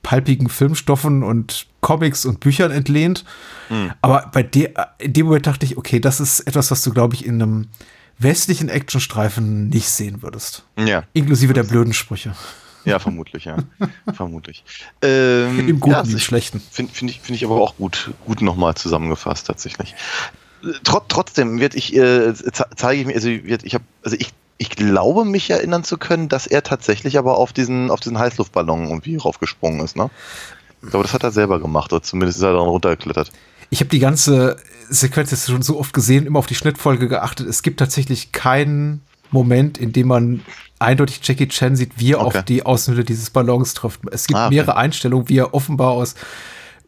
palpigen 0.03 0.49
Filmstoffen 0.49 1.23
und 1.23 1.65
Comics 1.81 2.25
und 2.25 2.39
Büchern 2.39 2.71
entlehnt. 2.71 3.25
Aber 4.01 4.29
bei 4.31 4.43
der, 4.43 4.93
in 4.99 5.13
dem 5.13 5.25
Moment 5.25 5.47
dachte 5.47 5.65
ich, 5.65 5.77
okay, 5.77 5.99
das 5.99 6.19
ist 6.19 6.41
etwas, 6.41 6.69
was 6.69 6.83
du, 6.83 6.91
glaube 6.91 7.15
ich, 7.15 7.25
in 7.25 7.41
einem 7.41 7.69
westlichen 8.19 8.69
Actionstreifen 8.69 9.69
nicht 9.69 9.89
sehen 9.89 10.21
würdest. 10.21 10.65
Ja, 10.77 11.03
Inklusive 11.13 11.53
der 11.53 11.63
blöden 11.63 11.93
Sprüche. 11.93 12.35
ja, 12.85 12.99
vermutlich, 12.99 13.45
ja. 13.45 13.57
vermutlich. 14.13 14.63
Ähm, 15.01 15.67
Im 15.67 15.79
Guten 15.79 15.95
ja, 15.95 16.07
wie 16.07 16.11
im 16.11 16.19
Schlechten. 16.19 16.61
Finde 16.71 16.93
find 16.93 17.09
ich, 17.11 17.21
find 17.21 17.35
ich 17.35 17.45
aber 17.45 17.55
auch 17.55 17.75
gut, 17.77 18.11
gut 18.25 18.41
nochmal 18.41 18.75
zusammengefasst 18.75 19.47
tatsächlich. 19.47 19.95
Trot, 20.83 21.03
trotzdem 21.09 21.59
wird 21.59 21.75
ich, 21.75 21.95
äh, 21.95 22.33
ze- 22.33 22.65
zeige 22.75 23.01
ich 23.01 23.07
mir, 23.07 23.15
also 23.15 23.27
wird, 23.29 23.63
ich 23.63 23.73
habe, 23.73 23.83
also 24.03 24.15
ich, 24.19 24.29
ich 24.57 24.69
glaube 24.69 25.25
mich 25.25 25.49
erinnern 25.49 25.83
zu 25.83 25.97
können, 25.97 26.29
dass 26.29 26.47
er 26.47 26.63
tatsächlich 26.63 27.17
aber 27.17 27.37
auf 27.37 27.51
diesen, 27.53 27.91
auf 27.91 27.99
diesen 27.99 28.17
Heißluftballon 28.17 28.85
irgendwie 28.87 29.17
raufgesprungen 29.17 29.81
ist, 29.83 29.95
ne? 29.97 30.09
Ich 30.81 30.89
glaube, 30.89 31.03
das 31.03 31.13
hat 31.13 31.23
er 31.23 31.31
selber 31.31 31.59
gemacht, 31.59 31.91
oder 31.93 32.03
zumindest 32.03 32.37
ist 32.39 32.43
er 32.43 32.53
daran 32.53 32.67
runtergeklettert. 32.67 33.31
Ich 33.69 33.79
habe 33.79 33.89
die 33.89 33.99
ganze 33.99 34.57
Sequenz 34.89 35.31
jetzt 35.31 35.47
schon 35.47 35.61
so 35.61 35.79
oft 35.79 35.93
gesehen, 35.93 36.25
immer 36.25 36.39
auf 36.39 36.45
die 36.47 36.55
Schnittfolge 36.55 37.07
geachtet. 37.07 37.47
Es 37.47 37.63
gibt 37.63 37.79
tatsächlich 37.79 38.31
keinen 38.33 39.01
Moment, 39.31 39.77
in 39.77 39.93
dem 39.93 40.07
man 40.09 40.41
eindeutig 40.79 41.21
Jackie 41.23 41.47
Chan 41.47 41.75
sieht, 41.77 41.93
wie 41.97 42.11
er 42.11 42.21
Okay. 42.25 42.37
auf 42.39 42.45
die 42.45 42.65
Außenhülle 42.65 43.03
dieses 43.05 43.29
Ballons 43.31 43.73
trifft. 43.73 44.01
Es 44.11 44.27
gibt 44.27 44.37
Ah, 44.37 44.47
okay. 44.47 44.55
mehrere 44.55 44.75
Einstellungen, 44.75 45.27
wie 45.29 45.37
er 45.39 45.53
offenbar 45.53 45.91
aus 45.91 46.15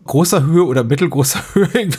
großer 0.06 0.44
Höhe 0.44 0.64
oder 0.65 0.84
mittelgroßer 0.84 1.41
Höhe 1.53 1.90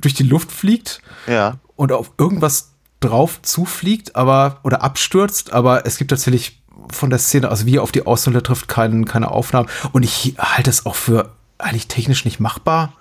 durch 0.00 0.14
die 0.14 0.22
Luft 0.22 0.50
fliegt 0.52 1.00
Ja. 1.26 1.58
und 1.76 1.92
auf 1.92 2.12
irgendwas 2.18 2.72
drauf 3.00 3.40
zufliegt, 3.42 4.14
aber 4.16 4.60
oder 4.62 4.82
abstürzt, 4.82 5.52
aber 5.52 5.86
es 5.86 5.96
gibt 5.96 6.10
tatsächlich 6.10 6.62
von 6.92 7.08
der 7.10 7.18
Szene, 7.18 7.48
also 7.48 7.66
wie 7.66 7.76
er 7.76 7.82
auf 7.82 7.92
die 7.92 8.06
Außenhülle 8.06 8.42
trifft, 8.42 8.68
kein, 8.68 9.04
keine 9.04 9.30
Aufnahmen. 9.30 9.68
Und 9.92 10.02
ich 10.02 10.34
halte 10.38 10.70
es 10.70 10.86
auch 10.86 10.94
für 10.96 11.32
eigentlich 11.58 11.88
technisch 11.88 12.24
nicht 12.24 12.40
machbar. 12.40 12.92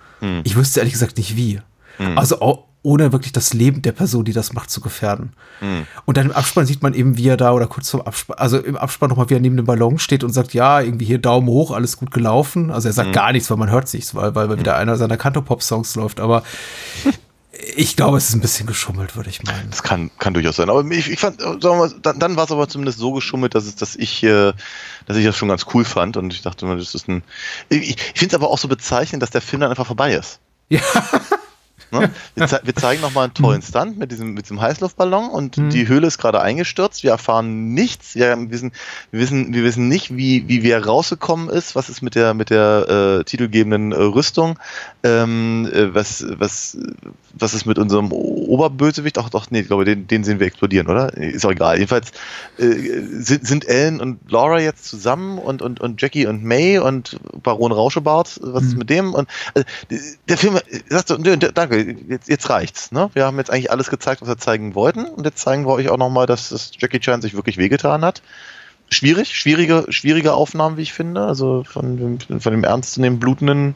Ich 0.44 0.56
wüsste 0.58 0.80
ehrlich 0.80 0.94
gesagt 0.94 1.18
nicht 1.18 1.36
wie. 1.38 1.62
Also 2.16 2.42
auch 2.42 2.66
ohne 2.82 3.12
wirklich 3.12 3.34
das 3.34 3.54
Leben 3.54 3.82
der 3.82 3.92
Person, 3.92 4.24
die 4.24 4.32
das 4.32 4.54
macht, 4.54 4.70
zu 4.70 4.80
gefährden. 4.80 5.34
Und 6.06 6.18
dann 6.18 6.28
im 6.28 6.32
Abspann 6.32 6.66
sieht 6.66 6.82
man 6.82 6.94
eben, 6.94 7.18
wie 7.18 7.28
er 7.28 7.38
da 7.38 7.52
oder 7.52 7.68
kurz 7.68 7.90
vorm 7.90 8.04
Abspann, 8.04 8.38
also 8.38 8.58
im 8.58 8.78
Abspann 8.78 9.10
nochmal, 9.10 9.30
wie 9.30 9.34
er 9.34 9.42
neben 9.42 9.58
dem 9.58 9.66
Ballon 9.66 10.00
steht 10.00 10.24
und 10.24 10.32
sagt, 10.32 10.54
ja, 10.54 10.80
irgendwie 10.80 11.06
hier 11.06 11.20
Daumen 11.20 11.48
hoch, 11.48 11.72
alles 11.72 11.98
gut 11.98 12.12
gelaufen. 12.12 12.72
Also 12.72 12.88
er 12.88 12.94
sagt 12.94 13.12
gar 13.12 13.34
nichts, 13.34 13.50
weil 13.50 13.58
man 13.58 13.70
hört 13.70 13.90
sich's, 13.90 14.16
weil, 14.16 14.34
weil 14.34 14.58
wieder 14.58 14.78
einer 14.78 14.96
seiner 14.96 15.18
Kanto-Pop-Songs 15.18 15.96
läuft. 15.96 16.22
Aber 16.22 16.44
ich 17.76 17.96
glaube, 17.96 18.18
es 18.18 18.30
ist 18.30 18.36
ein 18.36 18.42
bisschen 18.42 18.68
geschummelt, 18.68 19.16
würde 19.16 19.30
ich 19.30 19.44
meinen. 19.44 19.70
Das 19.70 19.84
kann, 19.84 20.12
kann 20.18 20.34
durchaus 20.34 20.56
sein. 20.56 20.70
Aber 20.70 20.86
ich, 20.90 21.10
ich 21.10 21.20
fand, 21.20 21.42
sagen 21.42 21.62
wir 21.62 21.76
mal, 21.76 21.94
dann, 22.02 22.20
dann 22.20 22.36
war 22.38 22.46
es 22.46 22.52
aber 22.52 22.70
zumindest 22.70 23.00
so 23.00 23.12
geschummelt, 23.12 23.56
dass, 23.56 23.66
es, 23.66 23.76
dass, 23.76 23.96
ich, 23.98 24.24
äh, 24.24 24.54
dass 25.06 25.18
ich 25.18 25.26
das 25.26 25.36
schon 25.36 25.50
ganz 25.50 25.66
cool 25.74 25.84
fand. 25.84 26.16
Und 26.16 26.34
ich 26.34 26.42
dachte, 26.42 26.66
das 26.78 26.96
ist 26.96 27.10
ein. 27.10 27.24
Ich, 27.68 27.90
ich 27.90 27.98
finde 28.16 28.28
es 28.28 28.34
aber 28.36 28.50
auch 28.50 28.58
so 28.58 28.68
bezeichnend, 28.68 29.22
dass 29.22 29.32
der 29.32 29.42
Film 29.42 29.60
dann 29.62 29.70
einfach 29.70 29.88
vorbei 29.88 30.14
ist. 30.14 30.40
Ja. 30.70 30.80
Ne? 31.92 32.10
Wir, 32.36 32.48
zei 32.48 32.60
wir 32.64 32.76
zeigen 32.76 33.02
nochmal 33.02 33.26
einen 33.26 33.34
tollen 33.34 33.62
Stunt 33.62 33.98
mit 33.98 34.12
diesem, 34.12 34.34
mit 34.34 34.46
diesem 34.46 34.62
Heißluftballon 34.62 35.30
und 35.30 35.58
Mhm. 35.58 35.70
die 35.72 35.88
Höhle 35.88 36.08
ist 36.08 36.18
gerade 36.18 36.42
eingestürzt. 36.42 37.04
Wir 37.04 37.12
erfahren 37.12 37.74
nichts. 37.74 38.16
Wir 38.16 38.38
wissen, 38.50 38.72
wir 39.12 39.20
wissen, 39.20 39.54
wir 39.54 39.64
wissen 39.64 39.88
nicht, 39.88 40.16
wie, 40.16 40.48
wie 40.48 40.64
wer 40.64 40.86
rausgekommen 40.86 41.50
ist, 41.50 41.76
was 41.76 41.90
ist 41.90 42.02
mit 42.02 42.16
der, 42.16 42.34
mit 42.34 42.50
der 42.50 43.20
äh, 43.20 43.24
titelgebenden 43.24 43.92
äh, 43.92 43.96
Rüstung, 43.96 44.58
ähm, 45.04 45.70
äh, 45.74 45.94
was, 45.94 46.26
was, 46.38 46.78
was 47.34 47.54
ist 47.54 47.66
mit 47.66 47.78
unserem 47.80 48.12
Oberbösewicht? 48.12 49.18
Ach 49.18 49.30
doch, 49.30 49.50
nee, 49.52 49.62
ich 49.62 49.68
glaube, 49.68 49.86
den, 49.86 50.08
den 50.08 50.24
sehen 50.24 50.40
wir 50.40 50.48
explodieren, 50.48 50.88
oder? 50.88 51.14
Ist 51.16 51.46
auch 51.46 51.52
egal. 51.52 51.76
Jedenfalls 51.78 52.12
äh, 52.58 52.66
sind, 53.20 53.46
sind 53.48 53.68
Ellen 53.68 54.00
und 54.02 54.20
Laura 54.32 54.60
jetzt 54.60 54.86
zusammen 54.86 55.38
und, 55.38 55.62
und, 55.62 55.80
und 55.80 56.02
Jackie 56.02 56.26
und 56.28 56.44
May 56.44 56.80
und 56.80 57.20
Baron 57.44 57.72
Rauschebart, 57.72 58.40
was 58.44 58.64
ist 58.64 58.74
Mhm. 58.74 58.78
mit 58.80 58.90
dem? 58.90 59.14
Und 59.14 59.30
also, 59.54 59.66
der 60.28 60.38
Film, 60.38 60.56
äh, 60.56 60.62
sagst 60.90 61.10
du, 61.10 61.18
danke, 61.18 61.79
jetzt, 62.08 62.30
jetzt 62.30 62.50
reicht's. 62.50 62.92
Ne? 62.92 63.10
Wir 63.14 63.26
haben 63.26 63.38
jetzt 63.38 63.50
eigentlich 63.52 63.72
alles 63.72 63.90
gezeigt, 63.90 64.22
was 64.22 64.28
wir 64.30 64.38
zeigen 64.38 64.76
wollten. 64.76 65.06
Und 65.06 65.26
jetzt 65.26 65.40
zeigen 65.40 65.66
wir 65.66 65.74
euch 65.74 65.90
auch 65.90 65.98
nochmal, 65.98 66.26
dass 66.26 66.50
das 66.50 66.72
Jackie 66.78 67.00
Chan 67.00 67.22
sich 67.22 67.34
wirklich 67.36 67.58
wehgetan 67.58 68.04
hat. 68.06 68.22
Schwierig, 68.90 69.36
schwierige, 69.36 69.86
schwierige 69.90 70.34
Aufnahmen, 70.34 70.78
wie 70.78 70.82
ich 70.82 70.94
finde. 70.94 71.22
Also 71.26 71.64
von, 71.64 71.98
dem- 71.98 72.40
von 72.42 72.52
dem 72.52 72.64
ernstzunehmenden, 72.64 73.20
blutenden 73.20 73.76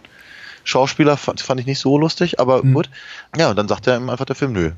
Schauspieler 0.63 1.17
fand, 1.17 1.41
fand 1.41 1.59
ich 1.59 1.65
nicht 1.65 1.79
so 1.79 1.97
lustig, 1.97 2.39
aber 2.39 2.63
Mhm. 2.63 2.73
gut. 2.73 2.89
Ja, 3.37 3.49
und 3.49 3.57
dann 3.57 3.67
sagt 3.67 3.85
er 3.87 3.97
ihm 3.97 4.09
einfach 4.09 4.25
der 4.25 4.35
Film, 4.35 4.53
nö, 4.53 4.71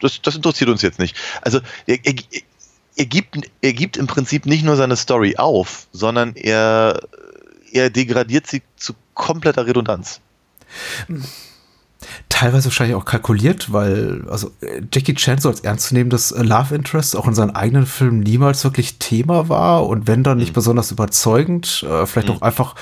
das, 0.00 0.22
das 0.22 0.34
interessiert 0.36 0.70
uns 0.70 0.80
jetzt 0.82 0.98
nicht. 0.98 1.14
Also 1.42 1.60
er, 1.86 1.98
er, 2.04 2.14
er, 2.96 3.04
gibt, 3.06 3.36
er 3.60 3.72
gibt 3.74 3.96
im 3.98 4.06
Prinzip 4.06 4.46
nicht 4.46 4.64
nur 4.64 4.76
seine 4.76 4.96
Story 4.96 5.36
auf, 5.36 5.88
sondern 5.92 6.34
er, 6.36 7.00
er 7.72 7.90
degradiert 7.90 8.46
sie 8.46 8.62
zu 8.76 8.94
kompletter 9.14 9.66
Redundanz. 9.66 10.20
Teilweise 12.28 12.66
wahrscheinlich 12.66 12.96
auch 12.96 13.04
kalkuliert, 13.04 13.72
weil 13.72 14.24
also 14.30 14.50
Jackie 14.92 15.14
Chan 15.14 15.38
so 15.38 15.48
als 15.48 15.60
ernstzunehmendes 15.60 16.32
äh, 16.32 16.42
Love 16.42 16.74
Interest 16.74 17.16
auch 17.16 17.26
in 17.26 17.34
seinen 17.34 17.54
eigenen 17.54 17.86
Filmen 17.86 18.20
niemals 18.20 18.64
wirklich 18.64 18.98
Thema 18.98 19.48
war 19.48 19.86
und 19.86 20.06
wenn 20.06 20.22
dann 20.22 20.38
nicht 20.38 20.52
besonders 20.52 20.90
überzeugend, 20.90 21.84
äh, 21.88 22.06
vielleicht 22.06 22.30
auch 22.30 22.42
einfach 22.42 22.74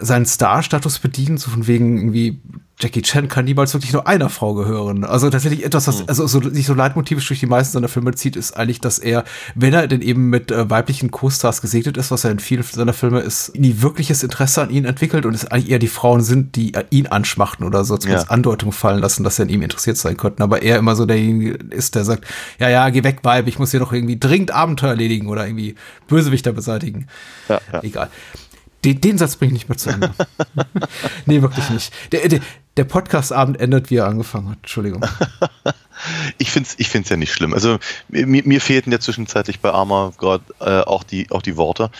seinen 0.00 0.26
Star-Status 0.26 0.98
bedienen, 0.98 1.38
so 1.38 1.50
von 1.50 1.66
wegen 1.66 1.98
irgendwie 1.98 2.40
Jackie 2.80 3.02
Chan 3.02 3.28
kann 3.28 3.44
niemals 3.44 3.74
wirklich 3.74 3.92
nur 3.92 4.06
einer 4.06 4.30
Frau 4.30 4.54
gehören. 4.54 5.04
Also 5.04 5.28
tatsächlich 5.28 5.64
etwas, 5.64 5.86
was 5.86 6.08
also 6.08 6.26
so, 6.26 6.40
sich 6.48 6.64
so 6.64 6.72
leitmotivisch 6.72 7.28
durch 7.28 7.40
die 7.40 7.46
meisten 7.46 7.74
seiner 7.74 7.88
Filme 7.88 8.14
zieht, 8.14 8.36
ist 8.36 8.56
eigentlich, 8.56 8.80
dass 8.80 8.98
er, 8.98 9.24
wenn 9.54 9.74
er 9.74 9.86
denn 9.86 10.00
eben 10.00 10.30
mit 10.30 10.50
äh, 10.50 10.70
weiblichen 10.70 11.10
Co-Stars 11.10 11.60
gesegnet 11.60 11.98
ist, 11.98 12.10
was 12.10 12.24
er 12.24 12.30
in 12.30 12.38
vielen 12.38 12.62
seiner 12.62 12.94
Filme 12.94 13.20
ist, 13.20 13.54
nie 13.54 13.82
wirkliches 13.82 14.22
Interesse 14.22 14.62
an 14.62 14.70
ihnen 14.70 14.86
entwickelt 14.86 15.26
und 15.26 15.34
es 15.34 15.46
eigentlich 15.46 15.70
eher 15.70 15.78
die 15.78 15.88
Frauen 15.88 16.22
sind, 16.22 16.56
die 16.56 16.72
äh, 16.72 16.84
ihn 16.88 17.06
anschmachten 17.06 17.66
oder 17.66 17.84
so 17.84 17.98
zumindest 17.98 18.28
Ja. 18.28 18.32
Andeutungen 18.32 18.72
fallen 18.72 19.00
lassen, 19.00 19.24
dass 19.24 19.36
sie 19.36 19.42
an 19.42 19.50
ihm 19.50 19.60
interessiert 19.60 19.98
sein 19.98 20.16
könnten. 20.16 20.42
Aber 20.42 20.62
er 20.62 20.78
immer 20.78 20.96
so 20.96 21.04
derjenige 21.04 21.58
ist, 21.70 21.94
der 21.94 22.04
sagt, 22.04 22.24
ja, 22.58 22.70
ja, 22.70 22.88
geh 22.88 23.04
weg, 23.04 23.18
Weib, 23.24 23.46
ich 23.46 23.58
muss 23.58 23.72
hier 23.72 23.80
noch 23.80 23.92
irgendwie 23.92 24.18
dringend 24.18 24.52
Abenteuer 24.52 24.90
erledigen 24.90 25.28
oder 25.28 25.46
irgendwie 25.46 25.74
Bösewichter 26.08 26.52
beseitigen. 26.52 27.08
Ja, 27.48 27.60
ja. 27.72 27.82
Egal. 27.82 28.08
Den, 28.84 29.00
den 29.00 29.18
Satz 29.18 29.36
bringe 29.36 29.52
ich 29.52 29.60
nicht 29.60 29.68
mehr 29.68 29.78
zu 29.78 29.90
Ende. 29.90 30.12
nee, 31.26 31.42
wirklich 31.42 31.68
nicht. 31.70 31.92
Der, 32.12 32.28
der, 32.28 32.40
der 32.76 32.84
Podcast-Abend 32.84 33.60
endet, 33.60 33.90
wie 33.90 33.96
er 33.96 34.06
angefangen 34.06 34.50
hat. 34.50 34.58
Entschuldigung. 34.58 35.04
Ich 36.38 36.50
finde 36.50 36.66
es 36.66 36.78
ich 36.78 36.88
find's 36.88 37.10
ja 37.10 37.18
nicht 37.18 37.30
schlimm. 37.30 37.52
Also 37.52 37.78
mir, 38.08 38.42
mir 38.42 38.60
fehlten 38.62 38.90
ja 38.90 39.00
zwischenzeitlich 39.00 39.60
bei 39.60 39.70
Arma 39.70 40.12
gerade 40.16 40.44
äh, 40.60 40.80
auch, 40.80 41.04
die, 41.04 41.30
auch 41.30 41.42
die 41.42 41.58
Worte. 41.58 41.90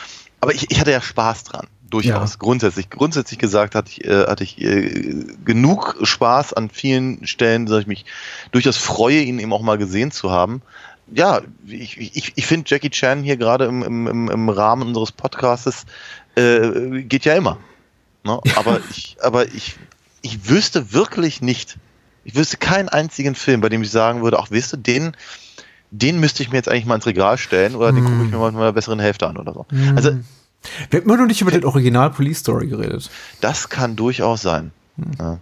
Aber 0.40 0.54
ich, 0.54 0.70
ich 0.70 0.80
hatte 0.80 0.90
ja 0.90 1.02
Spaß 1.02 1.44
dran. 1.44 1.66
Durchaus. 1.90 2.32
Ja. 2.32 2.36
Grundsätzlich. 2.38 2.88
Grundsätzlich 2.88 3.38
gesagt 3.38 3.74
hatte 3.74 3.90
ich, 3.90 4.04
äh, 4.04 4.26
hatte 4.26 4.44
ich 4.44 4.60
äh, 4.60 5.26
genug 5.44 5.98
Spaß 6.02 6.52
an 6.52 6.70
vielen 6.70 7.26
Stellen, 7.26 7.66
dass 7.66 7.80
ich 7.80 7.86
mich 7.88 8.04
durchaus 8.52 8.76
freue, 8.76 9.20
ihn 9.20 9.38
eben 9.40 9.52
auch 9.52 9.62
mal 9.62 9.76
gesehen 9.76 10.12
zu 10.12 10.30
haben. 10.30 10.62
Ja, 11.12 11.40
ich, 11.66 11.98
ich, 11.98 12.32
ich 12.36 12.46
finde 12.46 12.70
Jackie 12.70 12.90
Chan 12.90 13.24
hier 13.24 13.36
gerade 13.36 13.64
im, 13.64 13.82
im, 13.82 14.06
im, 14.06 14.30
im 14.30 14.48
Rahmen 14.48 14.86
unseres 14.86 15.10
Podcastes 15.10 15.84
äh, 16.36 17.02
geht 17.02 17.24
ja 17.24 17.34
immer. 17.34 17.58
Ne? 18.24 18.40
Aber 18.56 18.80
ich, 18.90 19.16
aber 19.22 19.46
ich, 19.46 19.76
ich 20.22 20.48
wüsste 20.48 20.92
wirklich 20.92 21.40
nicht, 21.42 21.78
ich 22.24 22.34
wüsste 22.34 22.56
keinen 22.56 22.88
einzigen 22.88 23.34
Film, 23.34 23.60
bei 23.60 23.68
dem 23.68 23.82
ich 23.82 23.90
sagen 23.90 24.22
würde, 24.22 24.38
ach, 24.38 24.50
weißt 24.50 24.74
du, 24.74 24.76
den, 24.76 25.16
den 25.90 26.20
müsste 26.20 26.42
ich 26.42 26.50
mir 26.50 26.56
jetzt 26.56 26.68
eigentlich 26.68 26.86
mal 26.86 26.96
ins 26.96 27.06
Regal 27.06 27.38
stellen 27.38 27.74
oder 27.74 27.92
den 27.92 28.04
gucke 28.04 28.24
ich 28.24 28.30
mir 28.30 28.38
mal 28.38 28.52
mit 28.52 28.58
meiner 28.60 28.72
besseren 28.72 29.00
Hälfte 29.00 29.26
an 29.26 29.36
oder 29.36 29.52
so. 29.52 29.66
Also, 29.96 30.10
Wir 30.90 31.00
haben 31.00 31.06
immer 31.06 31.16
noch 31.16 31.26
nicht 31.26 31.40
über 31.40 31.50
den 31.50 31.64
Original 31.64 32.10
Police 32.10 32.38
Story 32.40 32.66
geredet. 32.68 33.10
das 33.40 33.68
kann 33.68 33.96
durchaus 33.96 34.42
sein. 34.42 34.70
Ja. 35.18 35.38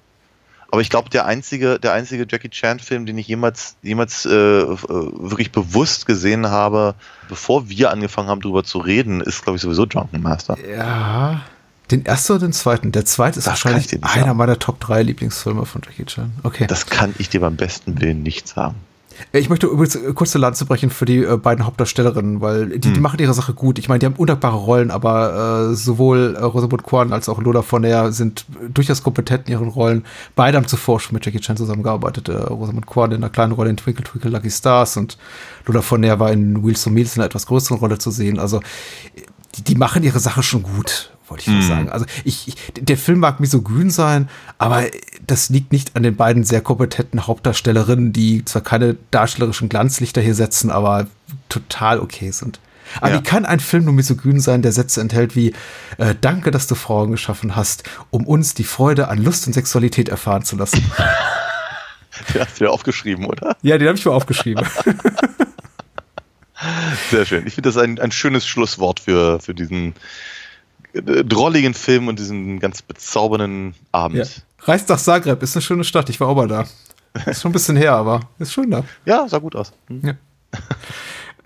Aber 0.71 0.83
ich 0.83 0.91
glaube, 0.91 1.09
der 1.09 1.25
einzige, 1.25 1.79
der 1.79 1.95
einzige 1.95 2.27
Jackie 2.29 2.51
Chan-Film, 2.51 3.07
den 3.07 3.17
ich 3.17 3.27
jemals, 3.27 3.77
jemals 3.83 4.27
äh, 4.27 4.31
äh, 4.31 4.69
wirklich 4.69 5.51
bewusst 5.51 6.05
gesehen 6.05 6.49
habe, 6.49 6.95
bevor 7.29 7.71
wir 7.71 7.91
angefangen 7.91 8.29
haben, 8.29 8.43
darüber 8.43 8.65
zu 8.65 8.79
reden, 8.79 9.23
ist, 9.23 9.43
glaube 9.43 9.57
ich, 9.57 9.63
sowieso 9.63 9.87
Drunken 9.87 10.23
Master. 10.23 10.59
Ja. 10.59 11.43
Den 11.91 12.05
ersten 12.05 12.35
oder 12.35 12.47
den 12.47 12.53
zweiten? 12.53 12.93
Der 12.93 13.07
zweite 13.07 13.39
ist 13.39 13.47
Das 13.47 13.65
wahrscheinlich 13.65 14.05
einer 14.05 14.35
meiner 14.35 14.59
Top 14.59 14.79
3 14.81 15.03
Lieblingsfilme 15.05 15.65
von 15.65 15.81
Jackie 15.87 16.05
Chan. 16.05 16.33
Okay. 16.43 16.67
Das 16.67 16.85
kann 16.87 17.15
ich 17.17 17.31
dir 17.31 17.41
beim 17.41 17.57
besten 17.57 17.99
Willen 18.03 18.23
nicht 18.23 18.47
sagen. 18.47 18.75
Ich 19.33 19.49
möchte 19.49 19.67
übrigens 19.67 19.97
äh, 19.97 20.13
kurz 20.15 20.35
eine 20.35 20.43
Lanze 20.43 20.65
brechen 20.65 20.91
für 20.91 21.05
die 21.05 21.23
äh, 21.25 21.37
beiden 21.37 21.67
Hauptdarstellerinnen, 21.67 22.41
weil 22.41 22.79
die, 22.79 22.89
Hm. 22.89 22.95
die 22.95 23.01
machen 23.01 23.19
ihre 23.21 23.35
Sache 23.35 23.53
gut. 23.55 23.79
Ich 23.79 23.89
meine, 23.89 23.99
die 23.99 24.07
haben 24.07 24.15
undankbare 24.17 24.57
Rollen, 24.57 24.91
aber 24.91 25.71
äh, 25.71 25.75
sowohl 25.75 26.37
äh, 26.37 26.43
Rosamund 26.45 26.83
Kwan 26.85 27.13
als 27.13 27.29
auch 27.29 27.41
Lola 27.41 27.63
Fournier 27.63 28.13
sind 28.13 28.47
durchaus 28.73 29.03
kompetent 29.03 29.47
in 29.47 29.53
ihren 29.53 29.69
Rollen. 29.69 30.05
Beide 30.37 30.57
haben 30.57 30.67
zuvor 30.67 31.01
schon 31.01 31.15
mit 31.15 31.25
Jackie 31.27 31.41
Chan 31.41 31.57
zusammengearbeitet. 31.57 32.29
Äh, 32.29 32.33
Rosamund 32.33 32.87
Kwan 32.87 33.11
in 33.13 33.19
einer 33.19 33.31
kleinen 33.31 33.53
Rolle 33.53 33.71
in 33.71 33.77
Twinkle 33.77 34.05
Twinkle 34.05 34.31
Lucky 34.31 34.51
Stars 34.51 34.97
und 34.97 35.19
Lola 35.67 35.83
Fournier 35.83 36.19
war 36.19 36.33
in 36.33 36.65
Wheels 36.65 36.87
on 36.87 36.95
Meals 36.95 37.17
in 37.17 37.21
einer 37.23 37.27
etwas 37.27 37.47
größeren 37.47 37.79
Rolle 37.79 37.99
zu 37.99 38.11
sehen. 38.11 38.39
Also 38.39 38.61
die, 39.57 39.63
die 39.63 39.75
machen 39.75 40.03
ihre 40.03 40.21
Sache 40.21 40.43
schon 40.43 40.63
gut, 40.63 41.11
wollte 41.31 41.43
ich 41.43 41.49
nur 41.49 41.61
Hm. 41.61 41.69
sagen. 41.69 41.89
Also 41.91 42.07
ich, 42.25 42.49
ich, 42.49 42.57
der 42.79 42.97
Film 42.97 43.21
mag 43.21 43.41
misogyn 43.41 43.91
sein, 43.91 44.29
aber 44.59 44.85
das 45.27 45.51
liegt 45.51 45.73
nicht 45.73 45.97
an 45.97 46.03
den 46.03 46.17
beiden 46.17 46.45
sehr 46.45 46.61
kompetenten 46.61 47.27
Hauptdarstellerinnen, 47.27 48.13
die 48.13 48.45
zwar 48.45 48.63
keine 48.63 48.97
darstellerischen 49.11 49.69
Glanzlichter 49.69 50.21
hier 50.21 50.35
setzen, 50.35 50.71
aber 50.71 51.07
total 51.49 52.01
okay 52.01 52.31
sind. 52.31 52.61
Aber 53.03 53.11
Ja. 53.11 53.19
wie 53.19 53.23
kann 53.23 53.45
ein 53.45 53.61
Film 53.61 53.85
nur 53.85 53.93
misogyn 53.93 54.41
sein, 54.41 54.63
der 54.63 54.73
Sätze 54.73 55.03
enthält 55.03 55.37
wie 55.37 55.53
äh, 55.99 56.15
Danke, 56.19 56.51
dass 56.51 56.67
du 56.67 56.75
Frauen 56.75 57.11
geschaffen 57.11 57.55
hast, 57.55 57.83
um 58.11 58.27
uns 58.27 58.55
die 58.55 58.65
Freude 58.65 59.09
an 59.09 59.23
Lust 59.23 59.47
und 59.47 59.53
Sexualität 59.53 60.09
erfahren 60.09 60.43
zu 60.45 60.57
lassen. 60.57 60.83
Den 62.35 62.41
hast 62.41 62.59
du 62.59 62.65
dir 62.65 62.71
aufgeschrieben, 62.71 63.27
oder? 63.27 63.57
ja, 63.63 63.77
den 63.79 63.87
habe 63.89 63.99
ich 63.99 64.05
mir 64.05 64.11
aufgeschrieben. 64.13 64.67
Sehr 67.11 67.25
schön. 67.25 67.47
Ich 67.47 67.55
finde 67.55 67.69
das 67.69 67.77
ein, 67.77 68.01
ein 68.01 68.11
schönes 68.11 68.47
Schlusswort 68.47 68.99
für, 69.01 69.39
für 69.39 69.55
diesen 69.55 69.95
drolligen 71.03 71.75
Film 71.75 72.09
und 72.09 72.19
diesen 72.19 72.59
ganz 72.61 72.83
bezaubernden 72.83 73.75
Abend. 73.93 74.19
ja. 74.19 74.25
Reist 74.61 74.89
nach 74.89 74.99
Zagreb, 74.99 75.43
ist 75.43 75.57
eine 75.57 75.63
schöne 75.63 75.85
Stadt, 75.85 76.11
ich 76.11 76.19
war 76.21 76.29
auch 76.29 76.35
mal 76.37 76.49
da. 76.49 76.67
Ist 77.27 77.41
schon 77.43 77.51
ein 77.51 77.53
bisschen 77.53 77.77
her, 77.77 77.95
aber 77.95 78.21
ist 78.39 78.53
schön 78.53 78.71
da. 78.71 78.85
Ja, 79.05 79.27
sah 79.29 79.39
gut 79.39 79.57
aus. 79.57 79.73
Hm. 79.89 80.17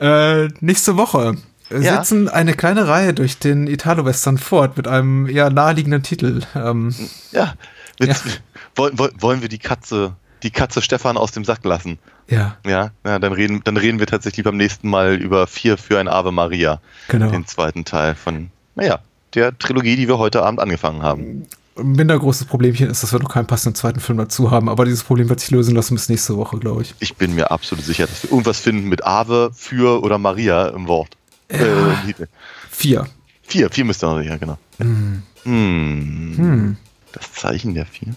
Äh, 0.00 0.48
nächste 0.60 0.96
Woche 0.96 1.36
äh, 1.70 1.80
Ja. 1.80 1.96
setzen 1.98 2.28
eine 2.28 2.54
kleine 2.54 2.88
Reihe 2.88 3.14
durch 3.14 3.38
den 3.38 3.66
Italo-Western 3.68 4.36
fort 4.38 4.76
mit 4.76 4.88
einem 4.88 5.28
eher 5.28 5.50
naheliegenden 5.50 6.02
Titel. 6.02 6.40
Ähm, 6.56 6.94
Ja. 7.30 7.54
Mit, 8.00 8.08
Ja. 8.08 8.16
Wollen, 8.74 8.98
wollen- 8.98 9.12
wollen 9.20 9.42
wir 9.42 9.48
die 9.50 9.58
Katze, 9.58 10.16
die 10.42 10.50
Katze 10.50 10.80
Stefan 10.82 11.16
aus 11.18 11.30
dem 11.32 11.44
Sack 11.44 11.64
lassen? 11.64 11.98
ja, 12.26 12.56
Ja, 12.66 12.90
ja 13.04 13.18
dann, 13.18 13.32
reden, 13.34 13.60
dann 13.64 13.76
reden 13.76 13.98
wir 13.98 14.06
tatsächlich 14.06 14.42
beim 14.44 14.56
nächsten 14.56 14.88
Mal 14.88 15.14
über 15.16 15.46
vier 15.46 15.76
für 15.76 16.00
ein 16.00 16.08
Ave 16.08 16.32
Maria. 16.32 16.80
Genau. 17.08 17.30
Den 17.30 17.46
zweiten 17.46 17.84
Teil 17.84 18.14
von, 18.14 18.50
naja, 18.74 19.00
der 19.34 19.56
Trilogie, 19.58 19.96
die 19.96 20.08
wir 20.08 20.18
heute 20.18 20.42
Abend 20.42 20.60
angefangen 20.60 21.02
haben. 21.02 21.46
ein 21.76 21.92
minder 21.92 22.18
großes 22.18 22.46
Problemchen 22.46 22.90
ist, 22.90 23.02
dass 23.02 23.12
wir 23.12 23.18
noch 23.20 23.30
keinen 23.30 23.46
passenden 23.46 23.74
zweiten 23.74 24.00
Film 24.00 24.18
dazu 24.18 24.50
haben, 24.50 24.68
aber 24.68 24.84
dieses 24.84 25.02
Problem 25.04 25.28
wird 25.28 25.40
sich 25.40 25.50
lösen 25.50 25.74
lassen 25.74 25.94
bis 25.94 26.08
nächste 26.08 26.36
Woche, 26.36 26.58
glaube 26.58 26.82
ich. 26.82 26.94
Ich 27.00 27.16
bin 27.16 27.34
mir 27.34 27.50
absolut 27.50 27.84
sicher, 27.84 28.06
dass 28.06 28.22
wir 28.24 28.30
irgendwas 28.30 28.58
finden 28.60 28.88
mit 28.88 29.04
Ave, 29.06 29.50
für 29.54 30.02
oder 30.02 30.18
Maria 30.18 30.68
im 30.68 30.86
Wort. 30.88 31.16
Äh, 31.48 31.64
im 31.64 31.96
Titel. 32.06 32.26
Vier. 32.70 33.06
Vier, 33.42 33.68
vier 33.70 33.84
müsste 33.84 34.06
man 34.06 34.22
sicher, 34.22 34.38
genau. 34.38 34.58
Hm. 34.78 35.22
Hm. 35.44 36.76
Das 37.12 37.30
Zeichen 37.32 37.74
der 37.74 37.84
vier. 37.84 38.14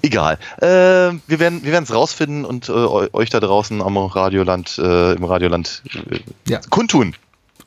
Egal. 0.00 0.38
Äh, 0.62 0.66
wir 1.26 1.38
werden 1.38 1.62
wir 1.64 1.74
es 1.82 1.92
rausfinden 1.94 2.46
und 2.46 2.68
äh, 2.70 2.72
eu- 2.72 3.08
euch 3.12 3.28
da 3.28 3.40
draußen 3.40 3.82
am 3.82 3.98
Radioland, 3.98 4.78
äh, 4.78 5.12
im 5.12 5.24
Radioland 5.24 5.82
äh, 6.10 6.20
Ja. 6.50 6.60
kundtun. 6.70 7.14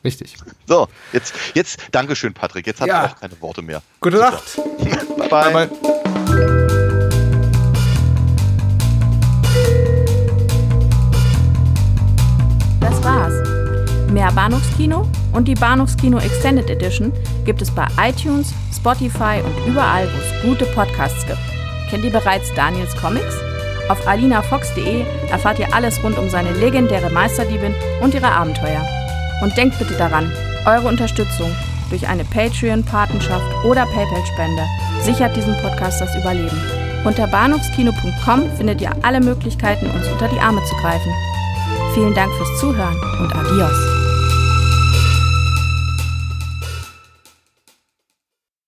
Richtig. 0.04 0.34
So, 0.66 0.88
jetzt, 1.12 1.34
jetzt, 1.54 1.78
Dankeschön, 1.92 2.34
Patrick. 2.34 2.66
Jetzt 2.66 2.80
hat 2.80 2.88
Ja. 2.88 3.04
ich 3.06 3.12
auch 3.12 3.20
keine 3.20 3.40
Worte 3.40 3.62
mehr. 3.62 3.82
Gute 4.00 4.16
Super. 4.16 4.30
Nacht. 4.32 4.56
Bye, 5.30 5.52
bye. 5.52 5.52
Bye, 5.52 5.68
bye. 5.68 6.72
Das 12.80 13.02
war's. 13.02 13.32
Mehr 14.10 14.30
Bahnhofskino 14.32 15.08
und 15.32 15.48
die 15.48 15.54
Bahnhofskino 15.54 16.18
Extended 16.18 16.68
Edition 16.68 17.12
gibt 17.44 17.62
es 17.62 17.70
bei 17.70 17.86
iTunes, 18.00 18.52
Spotify 18.74 19.40
und 19.44 19.66
überall, 19.70 20.06
wo 20.12 20.18
es 20.18 20.42
gute 20.42 20.66
Podcasts 20.74 21.24
gibt. 21.26 21.38
Kennt 21.88 22.04
ihr 22.04 22.10
bereits 22.12 22.52
Daniels 22.54 22.94
Comics? 22.96 23.34
Auf 23.88 24.06
alinafox.de 24.06 25.04
erfahrt 25.30 25.58
ihr 25.58 25.72
alles 25.74 26.02
rund 26.02 26.18
um 26.18 26.28
seine 26.28 26.52
legendäre 26.52 27.10
Meisterdiebin 27.10 27.74
und 28.00 28.14
ihre 28.14 28.30
Abenteuer. 28.30 28.86
Und 29.42 29.56
denkt 29.56 29.78
bitte 29.78 29.94
daran, 29.94 30.32
eure 30.64 30.88
Unterstützung 30.88 31.54
durch 31.90 32.08
eine 32.08 32.24
Patreon-Patenschaft 32.24 33.64
oder 33.64 33.84
PayPal-Spende 33.86 34.62
sichert 35.02 35.36
diesem 35.36 35.54
Podcast 35.58 36.00
das 36.00 36.16
Überleben. 36.16 36.58
Unter 37.04 37.26
bahnhofskino.com 37.26 38.50
findet 38.56 38.80
ihr 38.80 38.92
alle 39.02 39.20
Möglichkeiten, 39.20 39.90
uns 39.90 40.06
unter 40.08 40.28
die 40.28 40.40
Arme 40.40 40.62
zu 40.64 40.76
greifen. 40.76 41.12
Vielen 41.92 42.14
Dank 42.14 42.32
fürs 42.34 42.60
Zuhören 42.60 42.96
und 43.20 43.34
adios. 43.34 44.01